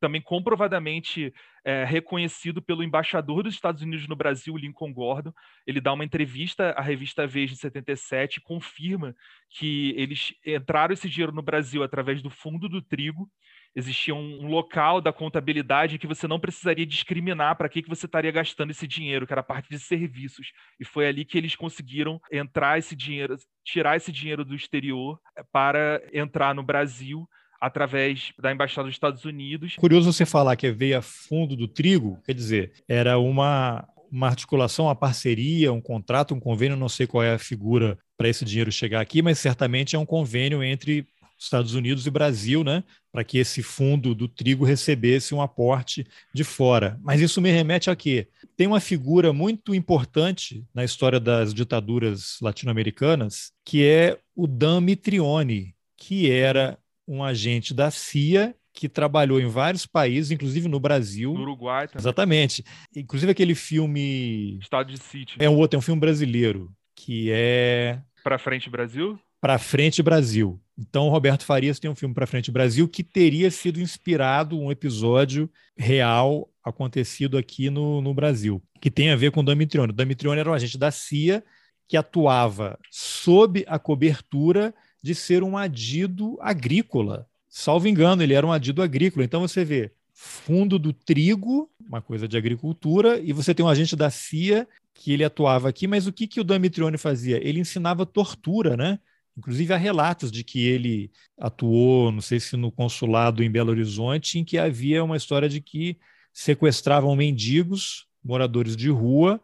também 0.00 0.20
comprovadamente 0.20 1.34
é, 1.64 1.82
reconhecido 1.82 2.62
pelo 2.62 2.84
embaixador 2.84 3.42
dos 3.42 3.52
Estados 3.52 3.82
Unidos 3.82 4.06
no 4.06 4.14
Brasil, 4.14 4.56
Lincoln 4.56 4.92
Gordon. 4.92 5.32
Ele 5.66 5.80
dá 5.80 5.92
uma 5.92 6.04
entrevista 6.04 6.70
à 6.70 6.80
revista 6.80 7.26
Veja 7.26 7.54
em 7.54 7.56
77 7.56 8.36
e 8.36 8.42
confirma 8.42 9.12
que 9.50 9.92
eles 9.96 10.32
entraram 10.46 10.94
esse 10.94 11.08
dinheiro 11.08 11.32
no 11.32 11.42
Brasil 11.42 11.82
através 11.82 12.22
do 12.22 12.30
Fundo 12.30 12.68
do 12.68 12.80
Trigo. 12.80 13.28
Existia 13.74 14.14
um, 14.14 14.46
local 14.46 15.00
da 15.00 15.12
contabilidade 15.12 15.98
que 15.98 16.06
você 16.06 16.26
não 16.26 16.40
precisaria 16.40 16.86
discriminar 16.86 17.56
para 17.56 17.68
que, 17.68 17.82
que 17.82 17.88
você 17.88 18.06
estaria 18.06 18.30
gastando 18.30 18.70
esse 18.70 18.86
dinheiro, 18.86 19.26
que 19.26 19.32
era 19.32 19.42
parte 19.42 19.68
de 19.68 19.78
serviços. 19.78 20.52
E 20.80 20.84
foi 20.84 21.06
ali 21.06 21.24
que 21.24 21.38
eles 21.38 21.54
conseguiram 21.54 22.20
entrar 22.32 22.78
esse 22.78 22.96
dinheiro, 22.96 23.36
tirar 23.64 23.96
esse 23.96 24.10
dinheiro 24.10 24.44
do 24.44 24.54
exterior 24.54 25.18
é, 25.36 25.42
para 25.52 26.02
entrar 26.12 26.54
no 26.54 26.62
Brasil 26.62 27.28
através 27.60 28.32
da 28.38 28.52
Embaixada 28.52 28.86
dos 28.86 28.94
Estados 28.94 29.24
Unidos. 29.24 29.76
Curioso 29.76 30.12
você 30.12 30.24
falar 30.24 30.56
que 30.56 30.70
veio 30.70 30.98
a 30.98 31.02
fundo 31.02 31.56
do 31.56 31.66
trigo, 31.66 32.20
quer 32.24 32.32
dizer, 32.32 32.72
era 32.88 33.18
uma, 33.18 33.86
uma 34.10 34.28
articulação, 34.28 34.86
uma 34.86 34.94
parceria, 34.94 35.72
um 35.72 35.80
contrato, 35.80 36.34
um 36.34 36.40
convênio, 36.40 36.76
não 36.76 36.88
sei 36.88 37.06
qual 37.06 37.22
é 37.22 37.34
a 37.34 37.38
figura 37.38 37.98
para 38.16 38.28
esse 38.28 38.44
dinheiro 38.44 38.72
chegar 38.72 39.00
aqui, 39.00 39.22
mas 39.22 39.38
certamente 39.38 39.96
é 39.96 39.98
um 39.98 40.06
convênio 40.06 40.62
entre 40.62 41.06
Estados 41.38 41.74
Unidos 41.74 42.06
e 42.06 42.10
Brasil, 42.10 42.64
né, 42.64 42.82
para 43.12 43.22
que 43.22 43.38
esse 43.38 43.62
fundo 43.62 44.14
do 44.14 44.26
trigo 44.26 44.64
recebesse 44.64 45.34
um 45.34 45.40
aporte 45.40 46.04
de 46.34 46.42
fora. 46.42 46.98
Mas 47.02 47.20
isso 47.20 47.40
me 47.40 47.50
remete 47.50 47.90
a 47.90 47.96
quê? 47.96 48.28
Tem 48.56 48.66
uma 48.66 48.80
figura 48.80 49.32
muito 49.32 49.74
importante 49.74 50.64
na 50.74 50.84
história 50.84 51.20
das 51.20 51.54
ditaduras 51.54 52.38
latino-americanas, 52.42 53.52
que 53.64 53.84
é 53.84 54.18
o 54.34 54.46
Dan 54.46 54.80
Mitrione, 54.80 55.74
que 55.96 56.30
era 56.30 56.78
um 57.06 57.22
agente 57.22 57.72
da 57.72 57.90
CIA 57.90 58.54
que 58.78 58.88
trabalhou 58.88 59.40
em 59.40 59.46
vários 59.48 59.86
países, 59.86 60.30
inclusive 60.30 60.68
no 60.68 60.78
Brasil. 60.78 61.34
No 61.34 61.40
Uruguai 61.40 61.88
também. 61.88 62.00
Exatamente. 62.00 62.64
Inclusive 62.94 63.32
aquele 63.32 63.54
filme. 63.54 64.56
Estado 64.60 64.92
de 64.92 64.98
Sítio. 64.98 65.36
É 65.40 65.50
um 65.50 65.56
outro, 65.56 65.76
é 65.76 65.78
um 65.78 65.82
filme 65.82 66.00
brasileiro, 66.00 66.70
que 66.94 67.28
é. 67.32 68.00
Para 68.22 68.38
Frente 68.38 68.70
Brasil? 68.70 69.18
Para 69.40 69.58
Frente 69.58 70.00
Brasil. 70.00 70.60
Então, 70.78 71.08
Roberto 71.08 71.44
Farias 71.44 71.80
tem 71.80 71.90
um 71.90 71.94
filme 71.94 72.14
Para 72.14 72.26
Frente 72.26 72.52
Brasil 72.52 72.86
que 72.86 73.02
teria 73.02 73.50
sido 73.50 73.80
inspirado 73.80 74.56
um 74.56 74.70
episódio 74.70 75.50
real 75.76 76.48
acontecido 76.62 77.36
aqui 77.36 77.68
no, 77.68 78.00
no 78.00 78.14
Brasil, 78.14 78.62
que 78.80 78.90
tem 78.90 79.10
a 79.10 79.16
ver 79.16 79.32
com 79.32 79.40
o 79.40 79.44
Damitrione. 79.44 79.90
O 79.90 79.96
Damitrione 79.96 80.38
era 80.38 80.48
um 80.48 80.54
agente 80.54 80.78
da 80.78 80.92
CIA 80.92 81.42
que 81.88 81.96
atuava 81.96 82.78
sob 82.90 83.64
a 83.66 83.78
cobertura 83.78 84.72
de 85.02 85.14
ser 85.14 85.42
um 85.42 85.56
adido 85.56 86.38
agrícola. 86.40 87.26
Salvo 87.48 87.88
engano, 87.88 88.22
ele 88.22 88.34
era 88.34 88.46
um 88.46 88.52
adido 88.52 88.80
agrícola. 88.80 89.24
Então 89.24 89.40
você 89.40 89.64
vê 89.64 89.90
fundo 90.12 90.78
do 90.78 90.92
trigo, 90.92 91.70
uma 91.80 92.02
coisa 92.02 92.28
de 92.28 92.36
agricultura, 92.36 93.18
e 93.18 93.32
você 93.32 93.54
tem 93.54 93.64
um 93.64 93.68
agente 93.68 93.96
da 93.96 94.10
CIA 94.10 94.68
que 94.92 95.12
ele 95.12 95.24
atuava 95.24 95.68
aqui, 95.68 95.86
mas 95.86 96.06
o 96.06 96.12
que, 96.12 96.26
que 96.26 96.40
o 96.40 96.44
Damitrione 96.44 96.98
fazia? 96.98 97.38
Ele 97.42 97.60
ensinava 97.60 98.04
tortura, 98.04 98.76
né? 98.76 98.98
Inclusive 99.38 99.72
há 99.72 99.76
relatos 99.76 100.32
de 100.32 100.42
que 100.42 100.66
ele 100.66 101.12
atuou, 101.38 102.10
não 102.10 102.20
sei 102.20 102.40
se 102.40 102.56
no 102.56 102.72
consulado 102.72 103.42
em 103.42 103.50
Belo 103.50 103.70
Horizonte, 103.70 104.38
em 104.38 104.44
que 104.44 104.58
havia 104.58 105.04
uma 105.04 105.16
história 105.16 105.48
de 105.48 105.60
que 105.60 105.96
sequestravam 106.32 107.14
mendigos, 107.14 108.06
moradores 108.22 108.76
de 108.76 108.90
rua, 108.90 109.40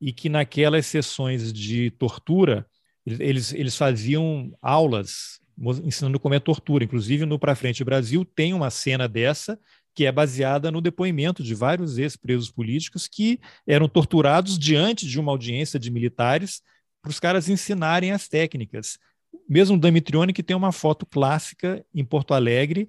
e 0.00 0.12
que 0.12 0.28
naquelas 0.28 0.86
sessões 0.86 1.52
de 1.52 1.90
tortura 1.92 2.66
eles, 3.06 3.52
eles 3.52 3.76
faziam 3.76 4.52
aulas 4.60 5.40
ensinando 5.84 6.18
como 6.18 6.34
é 6.34 6.40
tortura. 6.40 6.84
Inclusive, 6.84 7.24
no 7.24 7.38
Pra 7.38 7.54
Frente 7.54 7.84
Brasil 7.84 8.24
tem 8.24 8.52
uma 8.52 8.68
cena 8.68 9.08
dessa 9.08 9.58
que 9.94 10.04
é 10.04 10.12
baseada 10.12 10.70
no 10.70 10.82
depoimento 10.82 11.42
de 11.42 11.54
vários 11.54 11.96
ex-presos 11.96 12.50
políticos 12.50 13.08
que 13.08 13.40
eram 13.66 13.88
torturados 13.88 14.58
diante 14.58 15.06
de 15.06 15.18
uma 15.18 15.32
audiência 15.32 15.80
de 15.80 15.90
militares 15.90 16.60
para 17.00 17.10
os 17.10 17.20
caras 17.20 17.48
ensinarem 17.48 18.12
as 18.12 18.28
técnicas. 18.28 18.98
Mesmo 19.48 19.78
Damitrione, 19.78 20.32
que 20.32 20.42
tem 20.42 20.56
uma 20.56 20.72
foto 20.72 21.06
clássica 21.06 21.84
em 21.94 22.04
Porto 22.04 22.34
Alegre, 22.34 22.88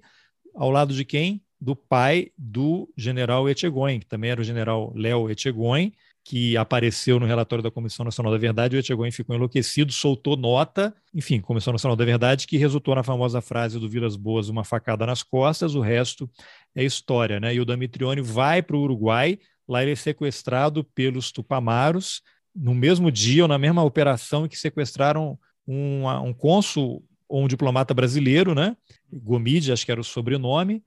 ao 0.54 0.70
lado 0.70 0.92
de 0.94 1.04
quem? 1.04 1.42
Do 1.60 1.74
pai 1.74 2.30
do 2.36 2.88
general 2.96 3.48
Etchegóin, 3.48 4.00
que 4.00 4.06
também 4.06 4.30
era 4.30 4.40
o 4.40 4.44
general 4.44 4.92
Léo 4.94 5.30
Etchegóin, 5.30 5.92
que 6.24 6.56
apareceu 6.56 7.18
no 7.18 7.24
relatório 7.26 7.62
da 7.62 7.70
Comissão 7.70 8.04
Nacional 8.04 8.30
da 8.30 8.38
Verdade, 8.38 8.76
o 8.76 8.78
Etchegóin 8.78 9.10
ficou 9.10 9.34
enlouquecido, 9.34 9.92
soltou 9.92 10.36
nota, 10.36 10.94
enfim, 11.14 11.40
Comissão 11.40 11.72
Nacional 11.72 11.96
da 11.96 12.04
Verdade, 12.04 12.46
que 12.46 12.58
resultou 12.58 12.94
na 12.94 13.02
famosa 13.02 13.40
frase 13.40 13.78
do 13.78 13.88
Vilas 13.88 14.14
Boas, 14.14 14.48
uma 14.48 14.62
facada 14.62 15.06
nas 15.06 15.22
costas, 15.22 15.74
o 15.74 15.80
resto 15.80 16.30
é 16.74 16.84
história, 16.84 17.40
né? 17.40 17.54
E 17.54 17.60
o 17.60 17.64
Damitrione 17.64 18.20
vai 18.20 18.62
para 18.62 18.76
o 18.76 18.82
Uruguai, 18.82 19.38
lá 19.66 19.82
ele 19.82 19.92
é 19.92 19.96
sequestrado 19.96 20.84
pelos 20.84 21.32
Tupamaros, 21.32 22.20
no 22.54 22.74
mesmo 22.74 23.10
dia 23.10 23.44
ou 23.44 23.48
na 23.48 23.58
mesma 23.58 23.82
operação 23.82 24.44
em 24.44 24.48
que 24.48 24.58
sequestraram 24.58 25.38
um, 25.68 26.08
um 26.08 26.32
cônsul 26.32 27.04
ou 27.28 27.44
um 27.44 27.48
diplomata 27.48 27.92
brasileiro, 27.92 28.54
né? 28.54 28.76
Gomide, 29.12 29.70
acho 29.70 29.84
que 29.84 29.92
era 29.92 30.00
o 30.00 30.04
sobrenome, 30.04 30.82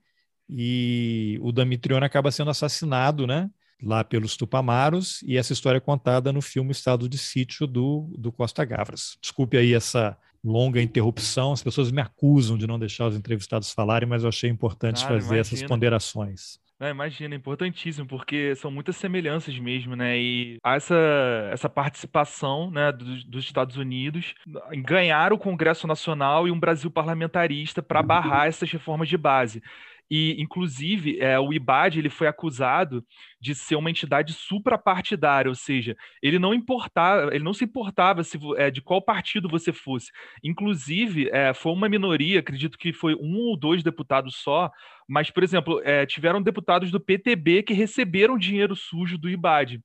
e 0.48 1.38
o 1.40 1.52
Damitrione 1.52 2.04
acaba 2.04 2.32
sendo 2.32 2.50
assassinado, 2.50 3.26
né? 3.26 3.48
lá 3.82 4.04
pelos 4.04 4.36
Tupamaros, 4.36 5.20
e 5.22 5.36
essa 5.36 5.52
história 5.52 5.78
é 5.78 5.80
contada 5.80 6.32
no 6.32 6.40
filme 6.40 6.70
Estado 6.70 7.08
de 7.08 7.18
Sítio 7.18 7.66
do, 7.66 8.08
do 8.16 8.30
Costa 8.30 8.64
Gavras. 8.64 9.18
Desculpe 9.20 9.56
aí 9.56 9.74
essa 9.74 10.16
longa 10.42 10.80
interrupção, 10.80 11.52
as 11.52 11.62
pessoas 11.62 11.90
me 11.90 12.00
acusam 12.00 12.56
de 12.56 12.66
não 12.66 12.78
deixar 12.78 13.08
os 13.08 13.16
entrevistados 13.16 13.72
falarem, 13.72 14.08
mas 14.08 14.22
eu 14.22 14.28
achei 14.28 14.48
importante 14.48 15.02
fazer 15.02 15.16
imagina. 15.16 15.40
essas 15.40 15.62
ponderações. 15.64 16.58
Não, 16.82 16.88
imagina, 16.88 17.36
é 17.36 17.38
importantíssimo, 17.38 18.08
porque 18.08 18.56
são 18.56 18.68
muitas 18.68 18.96
semelhanças 18.96 19.56
mesmo, 19.56 19.94
né? 19.94 20.18
E 20.18 20.58
essa, 20.66 20.96
essa 21.52 21.68
participação 21.68 22.72
né, 22.72 22.90
dos, 22.90 23.22
dos 23.22 23.44
Estados 23.44 23.76
Unidos 23.76 24.34
em 24.72 24.82
ganhar 24.82 25.32
o 25.32 25.38
Congresso 25.38 25.86
Nacional 25.86 26.48
e 26.48 26.50
um 26.50 26.58
Brasil 26.58 26.90
parlamentarista 26.90 27.80
para 27.80 28.02
barrar 28.02 28.48
essas 28.48 28.68
reformas 28.68 29.08
de 29.08 29.16
base. 29.16 29.62
E, 30.14 30.36
inclusive, 30.38 31.18
é, 31.20 31.40
o 31.40 31.54
IBAD 31.54 31.98
ele 31.98 32.10
foi 32.10 32.26
acusado 32.26 33.02
de 33.40 33.54
ser 33.54 33.76
uma 33.76 33.88
entidade 33.88 34.34
suprapartidária, 34.34 35.48
ou 35.48 35.54
seja, 35.54 35.96
ele 36.22 36.38
não 36.38 36.52
importava, 36.52 37.34
ele 37.34 37.42
não 37.42 37.54
se 37.54 37.64
importava 37.64 38.22
se, 38.22 38.38
é, 38.58 38.70
de 38.70 38.82
qual 38.82 39.00
partido 39.00 39.48
você 39.48 39.72
fosse. 39.72 40.10
Inclusive, 40.44 41.30
é, 41.32 41.54
foi 41.54 41.72
uma 41.72 41.88
minoria, 41.88 42.40
acredito 42.40 42.76
que 42.76 42.92
foi 42.92 43.14
um 43.14 43.38
ou 43.38 43.56
dois 43.56 43.82
deputados 43.82 44.36
só, 44.36 44.70
mas, 45.08 45.30
por 45.30 45.42
exemplo, 45.42 45.80
é, 45.82 46.04
tiveram 46.04 46.42
deputados 46.42 46.90
do 46.90 47.00
PTB 47.00 47.62
que 47.62 47.72
receberam 47.72 48.36
dinheiro 48.36 48.76
sujo 48.76 49.16
do 49.16 49.30
IBAD. 49.30 49.80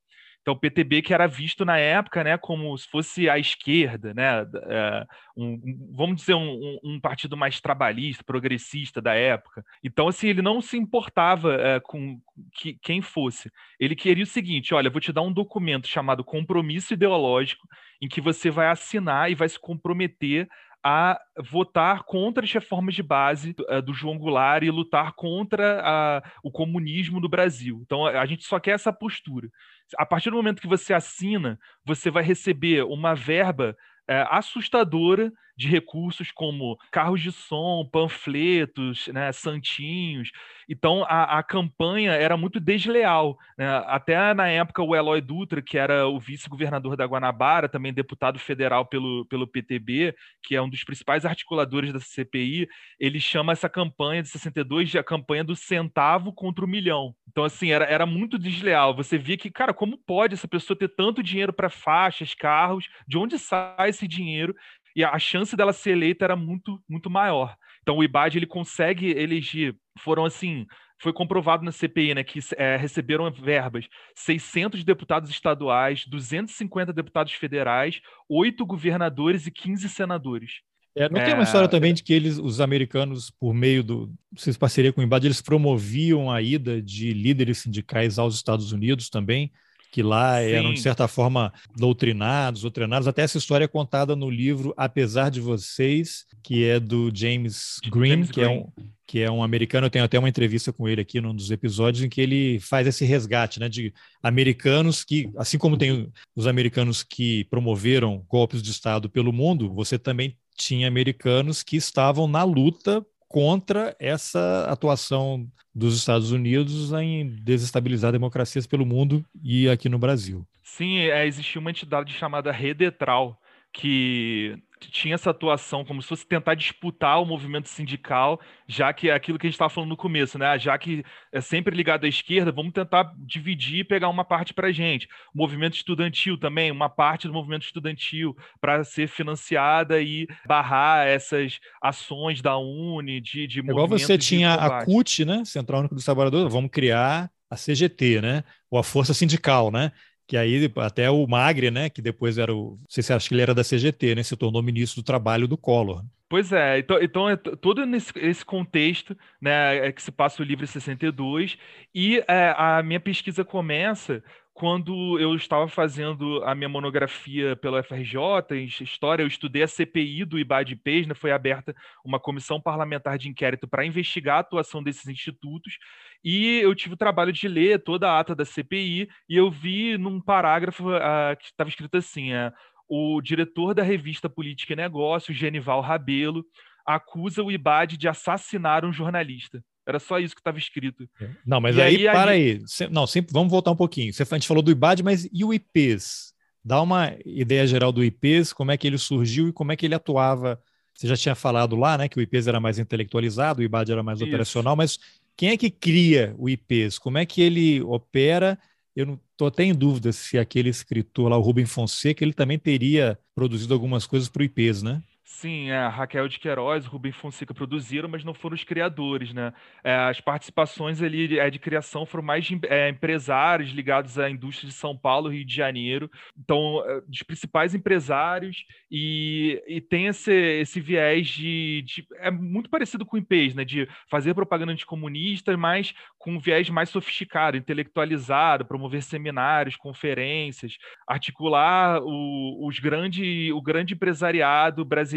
Então, 0.47 0.55
o 0.55 0.57
PTB 0.57 1.01
que 1.01 1.13
era 1.13 1.27
visto 1.27 1.65
na 1.65 1.77
época, 1.77 2.23
né, 2.23 2.37
como 2.37 2.77
se 2.77 2.87
fosse 2.87 3.29
a 3.29 3.37
esquerda, 3.37 4.13
né, 4.13 4.47
é, 4.69 5.05
um, 5.35 5.59
vamos 5.91 6.15
dizer 6.15 6.35
um, 6.35 6.79
um, 6.81 7.01
partido 7.01 7.35
mais 7.35 7.59
trabalhista, 7.59 8.23
progressista 8.23 9.01
da 9.01 9.13
época. 9.13 9.61
Então, 9.83 10.07
assim, 10.07 10.29
ele 10.29 10.41
não 10.41 10.61
se 10.61 10.77
importava 10.77 11.53
é, 11.55 11.81
com 11.81 12.17
que, 12.53 12.79
quem 12.81 13.01
fosse. 13.01 13.51
Ele 13.77 13.93
queria 13.93 14.23
o 14.23 14.27
seguinte: 14.27 14.73
olha, 14.73 14.89
vou 14.89 15.01
te 15.01 15.11
dar 15.11 15.21
um 15.21 15.33
documento 15.33 15.85
chamado 15.85 16.23
compromisso 16.23 16.93
ideológico, 16.93 17.67
em 18.01 18.07
que 18.07 18.21
você 18.21 18.49
vai 18.49 18.67
assinar 18.67 19.29
e 19.29 19.35
vai 19.35 19.49
se 19.49 19.59
comprometer 19.59 20.47
a 20.81 21.19
votar 21.51 22.03
contra 22.03 22.45
as 22.45 22.51
reformas 22.53 22.95
de 22.95 23.03
base 23.03 23.53
uh, 23.69 23.81
do 23.81 23.93
João 23.93 24.17
Goulart 24.17 24.63
e 24.63 24.71
lutar 24.71 25.11
contra 25.13 25.83
uh, 25.83 26.29
o 26.41 26.49
comunismo 26.49 27.19
no 27.19 27.27
Brasil. 27.27 27.81
Então, 27.83 28.05
a 28.05 28.25
gente 28.25 28.45
só 28.45 28.57
quer 28.57 28.71
essa 28.71 28.93
postura. 28.93 29.49
A 29.97 30.05
partir 30.05 30.29
do 30.29 30.35
momento 30.35 30.61
que 30.61 30.67
você 30.67 30.93
assina, 30.93 31.59
você 31.85 32.09
vai 32.09 32.23
receber 32.23 32.83
uma 32.83 33.15
verba 33.15 33.75
é, 34.07 34.25
assustadora 34.29 35.31
de 35.57 35.67
recursos 35.67 36.31
como 36.31 36.77
carros 36.91 37.21
de 37.21 37.31
som, 37.31 37.87
panfletos, 37.91 39.07
né, 39.07 39.31
santinhos. 39.31 40.31
Então 40.69 41.03
a, 41.07 41.39
a 41.39 41.43
campanha 41.43 42.11
era 42.11 42.37
muito 42.37 42.59
desleal. 42.59 43.37
Né? 43.57 43.67
Até 43.87 44.33
na 44.33 44.47
época 44.47 44.83
o 44.83 44.95
Eloy 44.95 45.19
Dutra, 45.19 45.61
que 45.61 45.77
era 45.77 46.07
o 46.07 46.19
vice-governador 46.19 46.95
da 46.95 47.05
Guanabara, 47.05 47.67
também 47.67 47.93
deputado 47.93 48.37
federal 48.37 48.85
pelo, 48.85 49.25
pelo 49.25 49.47
PTB, 49.47 50.13
que 50.43 50.55
é 50.55 50.61
um 50.61 50.69
dos 50.69 50.83
principais 50.83 51.25
articuladores 51.25 51.91
da 51.91 51.99
CPI, 51.99 52.67
ele 52.99 53.19
chama 53.19 53.53
essa 53.53 53.67
campanha 53.67 54.21
de 54.21 54.29
62 54.29 54.89
de 54.89 54.99
a 54.99 55.03
campanha 55.03 55.43
do 55.43 55.55
centavo 55.55 56.31
contra 56.31 56.63
o 56.63 56.67
milhão. 56.67 57.15
Então 57.27 57.43
assim 57.43 57.71
era, 57.71 57.85
era 57.85 58.05
muito 58.05 58.37
desleal. 58.37 58.95
Você 58.95 59.17
via 59.17 59.37
que, 59.37 59.49
cara, 59.49 59.73
como 59.73 59.97
pode 59.97 60.33
essa 60.33 60.47
pessoa 60.47 60.77
ter 60.77 60.89
tanto 60.89 61.23
dinheiro 61.23 61.53
para 61.53 61.69
faixas, 61.69 62.35
carros? 62.35 62.87
De 63.07 63.17
onde 63.17 63.39
sai 63.39 63.89
esse 63.89 64.07
dinheiro? 64.07 64.55
E 64.97 65.03
a 65.03 65.19
chance 65.19 65.55
dela 65.55 65.71
ser 65.71 65.91
eleita 65.91 66.25
era 66.25 66.35
muito, 66.35 66.81
muito 66.89 67.07
maior. 67.07 67.55
Então 67.83 67.97
o 67.97 68.03
IBAD 68.03 68.39
ele 68.39 68.47
consegue 68.47 69.11
eleger, 69.11 69.75
foram 69.99 70.25
assim, 70.25 70.65
foi 70.99 71.13
comprovado 71.13 71.63
na 71.63 71.71
CPI, 71.71 72.15
né, 72.15 72.23
que 72.23 72.39
é, 72.57 72.75
receberam 72.77 73.31
verbas 73.31 73.87
600 74.15 74.83
deputados 74.83 75.29
estaduais, 75.29 76.03
250 76.07 76.91
deputados 76.91 77.31
federais, 77.33 78.01
oito 78.27 78.65
governadores 78.65 79.45
e 79.45 79.51
15 79.51 79.87
senadores. 79.87 80.61
É, 80.95 81.07
não 81.07 81.21
é... 81.21 81.25
tem 81.25 81.35
uma 81.35 81.43
história 81.43 81.67
também 81.67 81.93
de 81.93 82.01
que 82.01 82.11
eles, 82.11 82.39
os 82.39 82.59
americanos, 82.59 83.29
por 83.29 83.53
meio 83.53 83.83
do, 83.83 84.11
vocês 84.35 84.57
parceria 84.57 84.91
com 84.91 84.99
o 84.99 85.03
IBAD, 85.03 85.27
eles 85.27 85.43
promoviam 85.43 86.31
a 86.31 86.41
ida 86.41 86.81
de 86.81 87.13
líderes 87.13 87.59
sindicais 87.59 88.17
aos 88.17 88.33
Estados 88.33 88.71
Unidos 88.71 89.11
também? 89.11 89.51
Que 89.91 90.03
lá 90.03 90.41
Sim. 90.41 90.51
eram, 90.51 90.73
de 90.73 90.81
certa 90.81 91.07
forma, 91.07 91.51
doutrinados 91.75 92.63
ou 92.63 92.71
treinados. 92.71 93.07
Até 93.07 93.21
essa 93.21 93.37
história 93.37 93.65
é 93.65 93.67
contada 93.67 94.15
no 94.15 94.29
livro 94.29 94.73
Apesar 94.77 95.29
de 95.29 95.39
Vocês, 95.39 96.25
que 96.43 96.65
é 96.65 96.79
do 96.79 97.11
James 97.13 97.77
Green, 97.89 98.09
James 98.09 98.31
que, 98.31 98.41
Green. 98.41 98.45
É 98.45 98.49
um, 98.49 98.71
que 99.05 99.19
é 99.21 99.31
um 99.31 99.41
americano. 99.41 99.87
Eu 99.87 99.91
tenho 99.91 100.05
até 100.05 100.19
uma 100.19 100.29
entrevista 100.29 100.73
com 100.73 100.87
ele 100.87 101.01
aqui 101.01 101.21
num 101.21 101.33
dos 101.33 101.49
episódios 101.49 102.03
em 102.03 102.09
que 102.09 102.21
ele 102.21 102.59
faz 102.59 102.85
esse 102.87 103.05
resgate 103.05 103.59
né, 103.59 103.69
de 103.69 103.93
americanos 104.21 105.03
que, 105.03 105.29
assim 105.37 105.57
como 105.57 105.77
tem 105.77 106.11
os 106.35 106.45
americanos 106.45 107.03
que 107.03 107.45
promoveram 107.45 108.23
golpes 108.27 108.61
de 108.61 108.71
Estado 108.71 109.09
pelo 109.09 109.31
mundo, 109.31 109.73
você 109.73 109.97
também 109.97 110.37
tinha 110.57 110.87
americanos 110.87 111.63
que 111.63 111.77
estavam 111.77 112.27
na 112.27 112.43
luta 112.43 113.05
contra 113.27 113.95
essa 113.99 114.65
atuação 114.69 115.47
dos 115.73 115.95
Estados 115.95 116.31
Unidos 116.31 116.91
em 116.93 117.27
desestabilizar 117.43 118.11
democracias 118.11 118.65
pelo 118.65 118.85
mundo 118.85 119.23
e 119.43 119.69
aqui 119.69 119.87
no 119.89 119.99
Brasil. 119.99 120.45
Sim, 120.63 120.97
é, 120.97 121.27
uma 121.59 121.69
entidade 121.69 122.13
chamada 122.13 122.51
Redetral, 122.51 123.39
que 123.71 124.57
tinha 124.79 125.15
essa 125.15 125.29
atuação 125.29 125.83
como 125.83 126.01
se 126.01 126.07
fosse 126.07 126.25
tentar 126.25 126.55
disputar 126.55 127.21
o 127.21 127.25
movimento 127.25 127.67
sindical, 127.67 128.39
já 128.67 128.93
que 128.93 129.09
é 129.09 129.13
aquilo 129.13 129.37
que 129.37 129.47
a 129.47 129.49
gente 129.49 129.55
estava 129.55 129.69
falando 129.69 129.89
no 129.89 129.97
começo, 129.97 130.37
né? 130.37 130.57
Já 130.59 130.77
que 130.77 131.03
é 131.31 131.41
sempre 131.41 131.75
ligado 131.75 132.05
à 132.05 132.07
esquerda, 132.07 132.51
vamos 132.51 132.73
tentar 132.73 133.11
dividir 133.17 133.79
e 133.79 133.83
pegar 133.83 134.09
uma 134.09 134.23
parte 134.23 134.53
para 134.53 134.67
a 134.67 134.71
gente. 134.71 135.07
O 135.33 135.37
movimento 135.37 135.75
estudantil 135.75 136.37
também, 136.37 136.71
uma 136.71 136.89
parte 136.89 137.27
do 137.27 137.33
movimento 137.33 137.63
estudantil 137.63 138.35
para 138.61 138.83
ser 138.83 139.07
financiada 139.07 140.01
e 140.01 140.27
barrar 140.45 141.07
essas 141.07 141.59
ações 141.81 142.41
da 142.41 142.57
Uni, 142.57 143.19
de, 143.19 143.47
de 143.47 143.59
é 143.59 143.63
Igual 143.63 143.87
você 143.87 144.17
tinha 144.17 144.53
a 144.53 144.85
CUT, 144.85 145.25
né? 145.25 145.43
Central 145.45 145.79
Único 145.81 145.95
dos 145.95 146.05
Trabalhadores, 146.05 146.51
vamos 146.51 146.71
criar 146.71 147.29
a 147.49 147.55
CGT, 147.55 148.21
né? 148.21 148.43
Ou 148.69 148.79
a 148.79 148.83
Força 148.83 149.13
Sindical, 149.13 149.71
né? 149.71 149.91
Que 150.27 150.35
aí 150.35 150.69
até 150.75 151.09
o 151.09 151.25
Magre, 151.25 151.71
né, 151.71 151.89
que 151.89 152.01
depois 152.01 152.37
era 152.37 152.53
o, 152.53 152.77
não 152.81 152.89
sei 152.89 153.01
se 153.01 153.13
acha 153.13 153.27
que 153.27 153.33
ele 153.33 153.41
era 153.41 153.55
da 153.55 153.63
CGT, 153.63 154.15
né, 154.15 154.23
se 154.23 154.35
tornou 154.35 154.61
ministro 154.61 155.01
do 155.01 155.05
Trabalho 155.05 155.47
do 155.47 155.57
Collor. 155.57 156.03
Pois 156.29 156.51
é, 156.51 156.79
então, 156.79 157.01
então 157.01 157.29
é 157.29 157.37
todo 157.37 157.85
nesse 157.85 158.11
esse 158.17 158.43
contexto, 158.43 159.17
né, 159.41 159.87
é 159.87 159.91
que 159.93 160.01
se 160.01 160.11
passa 160.11 160.41
o 160.41 160.45
livro 160.45 160.67
62 160.67 161.57
e 161.95 162.17
é, 162.27 162.53
a 162.57 162.83
minha 162.83 162.99
pesquisa 162.99 163.45
começa 163.45 164.21
quando 164.53 165.19
eu 165.19 165.35
estava 165.35 165.67
fazendo 165.67 166.43
a 166.43 166.55
minha 166.55 166.67
monografia 166.67 167.55
pela 167.55 167.83
FRJ 167.83 168.19
em 168.53 168.65
História, 168.65 169.21
eu 169.21 169.27
estudei 169.27 169.61
a 169.61 169.67
CPI 169.67 170.25
do 170.25 170.39
IBAD-PES, 170.39 171.07
né, 171.07 171.13
foi 171.13 171.31
aberta 171.31 171.75
uma 172.03 172.19
comissão 172.19 172.59
parlamentar 172.59 173.19
de 173.19 173.29
inquérito 173.29 173.67
para 173.67 173.85
investigar 173.85 174.37
a 174.37 174.39
atuação 174.39 174.81
desses 174.81 175.07
institutos, 175.07 175.77
e 176.23 176.59
eu 176.59 176.73
tive 176.75 176.95
o 176.95 176.97
trabalho 176.97 177.31
de 177.31 177.47
ler 177.47 177.83
toda 177.83 178.09
a 178.09 178.19
ata 178.19 178.35
da 178.35 178.45
CPI, 178.45 179.09
e 179.29 179.35
eu 179.35 179.49
vi 179.49 179.97
num 179.97 180.19
parágrafo 180.21 180.89
uh, 180.89 181.37
que 181.39 181.45
estava 181.45 181.69
escrito 181.69 181.97
assim, 181.97 182.33
uh, 182.33 182.51
o 182.87 183.21
diretor 183.21 183.73
da 183.73 183.83
revista 183.83 184.29
Política 184.29 184.73
e 184.73 184.75
Negócios, 184.75 185.37
Genival 185.37 185.81
Rabelo, 185.81 186.45
acusa 186.85 187.43
o 187.43 187.51
IBAD 187.51 187.97
de 187.97 188.07
assassinar 188.07 188.85
um 188.85 188.93
jornalista. 188.93 189.61
Era 189.85 189.99
só 189.99 190.19
isso 190.19 190.35
que 190.35 190.41
estava 190.41 190.57
escrito. 190.57 191.07
É. 191.19 191.29
Não, 191.45 191.61
mas 191.61 191.77
aí, 191.77 192.07
aí, 192.07 192.13
para 192.13 192.31
aí. 192.31 192.61
Não, 192.91 193.07
sempre, 193.07 193.31
vamos 193.31 193.51
voltar 193.51 193.71
um 193.71 193.75
pouquinho. 193.75 194.13
Você, 194.13 194.23
a 194.23 194.25
gente 194.25 194.47
falou 194.47 194.63
do 194.63 194.71
IBAD, 194.71 195.03
mas 195.03 195.29
e 195.31 195.45
o 195.45 195.53
IPs? 195.53 196.33
Dá 196.63 196.81
uma 196.81 197.13
ideia 197.25 197.65
geral 197.65 197.93
do 197.93 198.03
IPs, 198.03 198.51
como 198.51 198.71
é 198.71 198.77
que 198.77 198.85
ele 198.85 198.97
surgiu 198.97 199.47
e 199.47 199.53
como 199.53 199.71
é 199.71 199.77
que 199.77 199.85
ele 199.85 199.95
atuava 199.95 200.61
Você 200.93 201.07
já 201.07 201.15
tinha 201.15 201.35
falado 201.35 201.77
lá, 201.77 201.97
né, 201.97 202.09
que 202.09 202.19
o 202.19 202.21
IPES 202.21 202.47
era 202.47 202.59
mais 202.59 202.77
intelectualizado, 202.77 203.61
o 203.61 203.63
IBAD 203.63 203.93
era 203.93 204.03
mais 204.03 204.19
Isso. 204.19 204.27
operacional, 204.27 204.75
mas 204.75 204.99
quem 205.37 205.49
é 205.49 205.57
que 205.57 205.69
cria 205.69 206.35
o 206.37 206.49
IPES? 206.49 206.97
Como 206.97 207.17
é 207.19 207.25
que 207.25 207.41
ele 207.41 207.81
opera? 207.83 208.59
Eu 208.95 209.05
não 209.05 209.21
estou 209.31 209.47
até 209.47 209.63
em 209.63 209.73
dúvida 209.73 210.11
se 210.11 210.37
aquele 210.37 210.69
escritor 210.69 211.29
lá, 211.29 211.37
o 211.37 211.41
Rubem 211.41 211.65
Fonseca, 211.65 212.23
ele 212.23 212.33
também 212.33 212.57
teria 212.57 213.17
produzido 213.35 213.73
algumas 213.73 214.07
coisas 214.07 214.27
para 214.27 214.41
o 214.41 214.43
IPES, 214.43 214.81
né? 214.81 215.03
Sim, 215.29 215.69
é, 215.71 215.87
Raquel 215.87 216.25
de 216.29 216.39
Queiroz, 216.39 216.85
Rubem 216.85 217.11
Fonseca 217.11 217.53
produziram, 217.53 218.07
mas 218.07 218.23
não 218.23 218.33
foram 218.33 218.55
os 218.55 218.63
criadores, 218.63 219.33
né? 219.33 219.51
É, 219.83 219.93
as 219.93 220.21
participações 220.21 221.01
ali 221.01 221.37
é, 221.37 221.49
de 221.49 221.59
criação 221.59 222.05
foram 222.05 222.23
mais 222.23 222.45
de 222.45 222.57
é, 222.63 222.87
empresários 222.87 223.71
ligados 223.71 224.17
à 224.17 224.29
indústria 224.29 224.69
de 224.69 224.73
São 224.73 224.97
Paulo, 224.97 225.27
Rio 225.29 225.43
de 225.45 225.53
Janeiro. 225.53 226.09
Então, 226.37 226.81
é, 226.89 227.01
dos 227.01 227.23
principais 227.23 227.75
empresários 227.75 228.63
e, 228.89 229.61
e 229.67 229.81
tem 229.81 230.05
esse, 230.07 230.31
esse 230.31 230.79
viés 230.79 231.27
de, 231.27 231.81
de- 231.85 232.07
É 232.19 232.31
muito 232.31 232.69
parecido 232.69 233.05
com 233.05 233.17
o 233.17 233.19
IPES, 233.19 233.53
né? 233.53 233.65
De 233.65 233.85
fazer 234.09 234.33
propaganda 234.33 234.71
anticomunista, 234.71 235.57
mas 235.57 235.93
com 236.17 236.31
um 236.35 236.39
viés 236.39 236.69
mais 236.69 236.87
sofisticado, 236.89 237.57
intelectualizado, 237.57 238.65
promover 238.65 239.03
seminários, 239.03 239.75
conferências, 239.75 240.77
articular 241.05 242.01
o, 242.01 242.65
os 242.65 242.79
grande, 242.79 243.51
o 243.51 243.61
grande 243.61 243.93
empresariado 243.93 244.85
brasileiro 244.85 245.16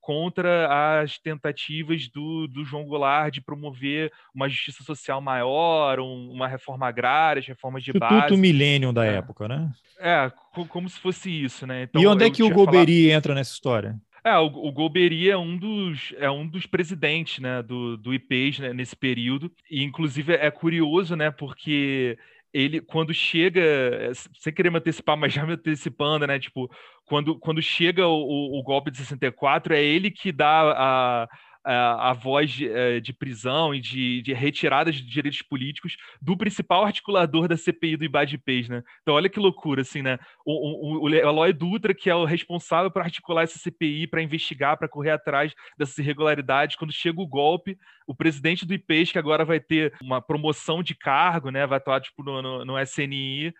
contra 0.00 1.00
as 1.00 1.18
tentativas 1.18 2.08
do, 2.08 2.46
do 2.48 2.64
João 2.64 2.84
Goulart 2.84 3.32
de 3.32 3.40
promover 3.40 4.10
uma 4.34 4.48
justiça 4.48 4.82
social 4.82 5.20
maior, 5.20 6.00
um- 6.00 6.30
uma 6.32 6.48
reforma 6.48 6.86
agrária, 6.88 7.40
as 7.40 7.46
reformas 7.46 7.84
de 7.84 7.90
Instituto 7.90 8.10
base. 8.10 8.36
Millennium 8.36 8.92
da 8.92 9.06
É. 9.06 9.14
época, 9.16 9.46
né? 9.46 9.70
É, 10.00 10.30
co- 10.52 10.66
como 10.66 10.88
se 10.88 10.98
fosse 10.98 11.30
isso, 11.30 11.66
né? 11.66 11.84
Então, 11.84 12.02
e 12.02 12.06
onde 12.06 12.24
é 12.24 12.30
que 12.30 12.42
o 12.42 12.48
falado- 12.48 12.64
Golbery 12.66 13.10
entra 13.10 13.34
nessa 13.34 13.52
história? 13.52 13.96
é, 14.24 14.36
o, 14.38 14.46
o 14.46 14.70
Golbery 14.72 15.28
é 15.30 15.36
um 15.36 15.56
dos, 15.56 16.14
é 16.18 16.30
um 16.30 16.46
dos 16.46 16.64
presidentes 16.66 17.38
né, 17.40 17.60
do, 17.62 17.96
do 17.96 18.14
IPES 18.14 18.58
né, 18.60 18.72
nesse 18.72 18.94
período. 18.96 19.50
E, 19.70 19.82
inclusive, 19.82 20.32
é 20.34 20.48
curioso, 20.50 21.14
né? 21.16 21.30
Porque 21.30 22.16
ele, 22.52 22.80
quando 22.80 23.12
chega, 23.14 23.60
é, 23.60 24.12
sem 24.38 24.52
querer 24.52 24.70
me 24.70 24.78
antecipar, 24.78 25.16
mas 25.18 25.32
já 25.32 25.44
me 25.46 25.54
antecipando, 25.54 26.26
né? 26.26 26.38
Tipo, 26.38 26.70
quando, 27.06 27.38
quando 27.38 27.62
chega 27.62 28.06
o, 28.06 28.12
o- 28.12 28.60
o 28.60 28.62
golpe 28.62 28.90
de 28.90 28.98
64, 28.98 29.74
é 29.74 29.82
ele 29.82 30.10
que 30.10 30.32
dá 30.32 31.22
a, 31.24 31.28
a, 31.64 32.10
a 32.10 32.12
voz 32.12 32.50
de, 32.50 32.68
eh, 32.68 33.00
de 33.00 33.12
prisão 33.12 33.74
e 33.74 33.80
de, 33.80 34.22
de 34.22 34.32
retirada 34.32 34.90
de 34.90 35.02
direitos 35.02 35.42
políticos 35.42 35.96
do 36.20 36.36
principal 36.36 36.84
articulador 36.84 37.48
da 37.48 37.56
CPI 37.56 37.96
do 37.96 38.04
IBAD-PES, 38.04 38.68
né? 38.68 38.82
Então, 39.02 39.14
olha 39.14 39.28
que 39.28 39.38
loucura, 39.38 39.82
assim, 39.82 40.02
né? 40.02 40.18
o, 40.44 41.04
o, 41.04 41.04
o 41.04 41.14
Eloy 41.14 41.52
Dutra, 41.52 41.94
que 41.94 42.10
é 42.10 42.14
o 42.14 42.24
responsável 42.24 42.90
por 42.90 43.02
articular 43.02 43.42
essa 43.42 43.58
CPI, 43.58 44.06
para 44.06 44.22
investigar, 44.22 44.76
para 44.76 44.88
correr 44.88 45.10
atrás 45.10 45.54
dessas 45.78 45.98
irregularidades. 45.98 46.76
Quando 46.76 46.92
chega 46.92 47.20
o 47.20 47.26
golpe, 47.26 47.78
o 48.06 48.14
presidente 48.14 48.66
do 48.66 48.74
IPES, 48.74 49.12
que 49.12 49.18
agora 49.18 49.44
vai 49.44 49.60
ter 49.60 49.92
uma 50.02 50.20
promoção 50.20 50.82
de 50.82 50.94
cargo, 50.94 51.50
né, 51.50 51.66
vai 51.66 51.78
atuar 51.78 52.00
tipo, 52.00 52.22
no, 52.22 52.42
no, 52.42 52.64
no 52.64 52.78
SNI, 52.80 53.52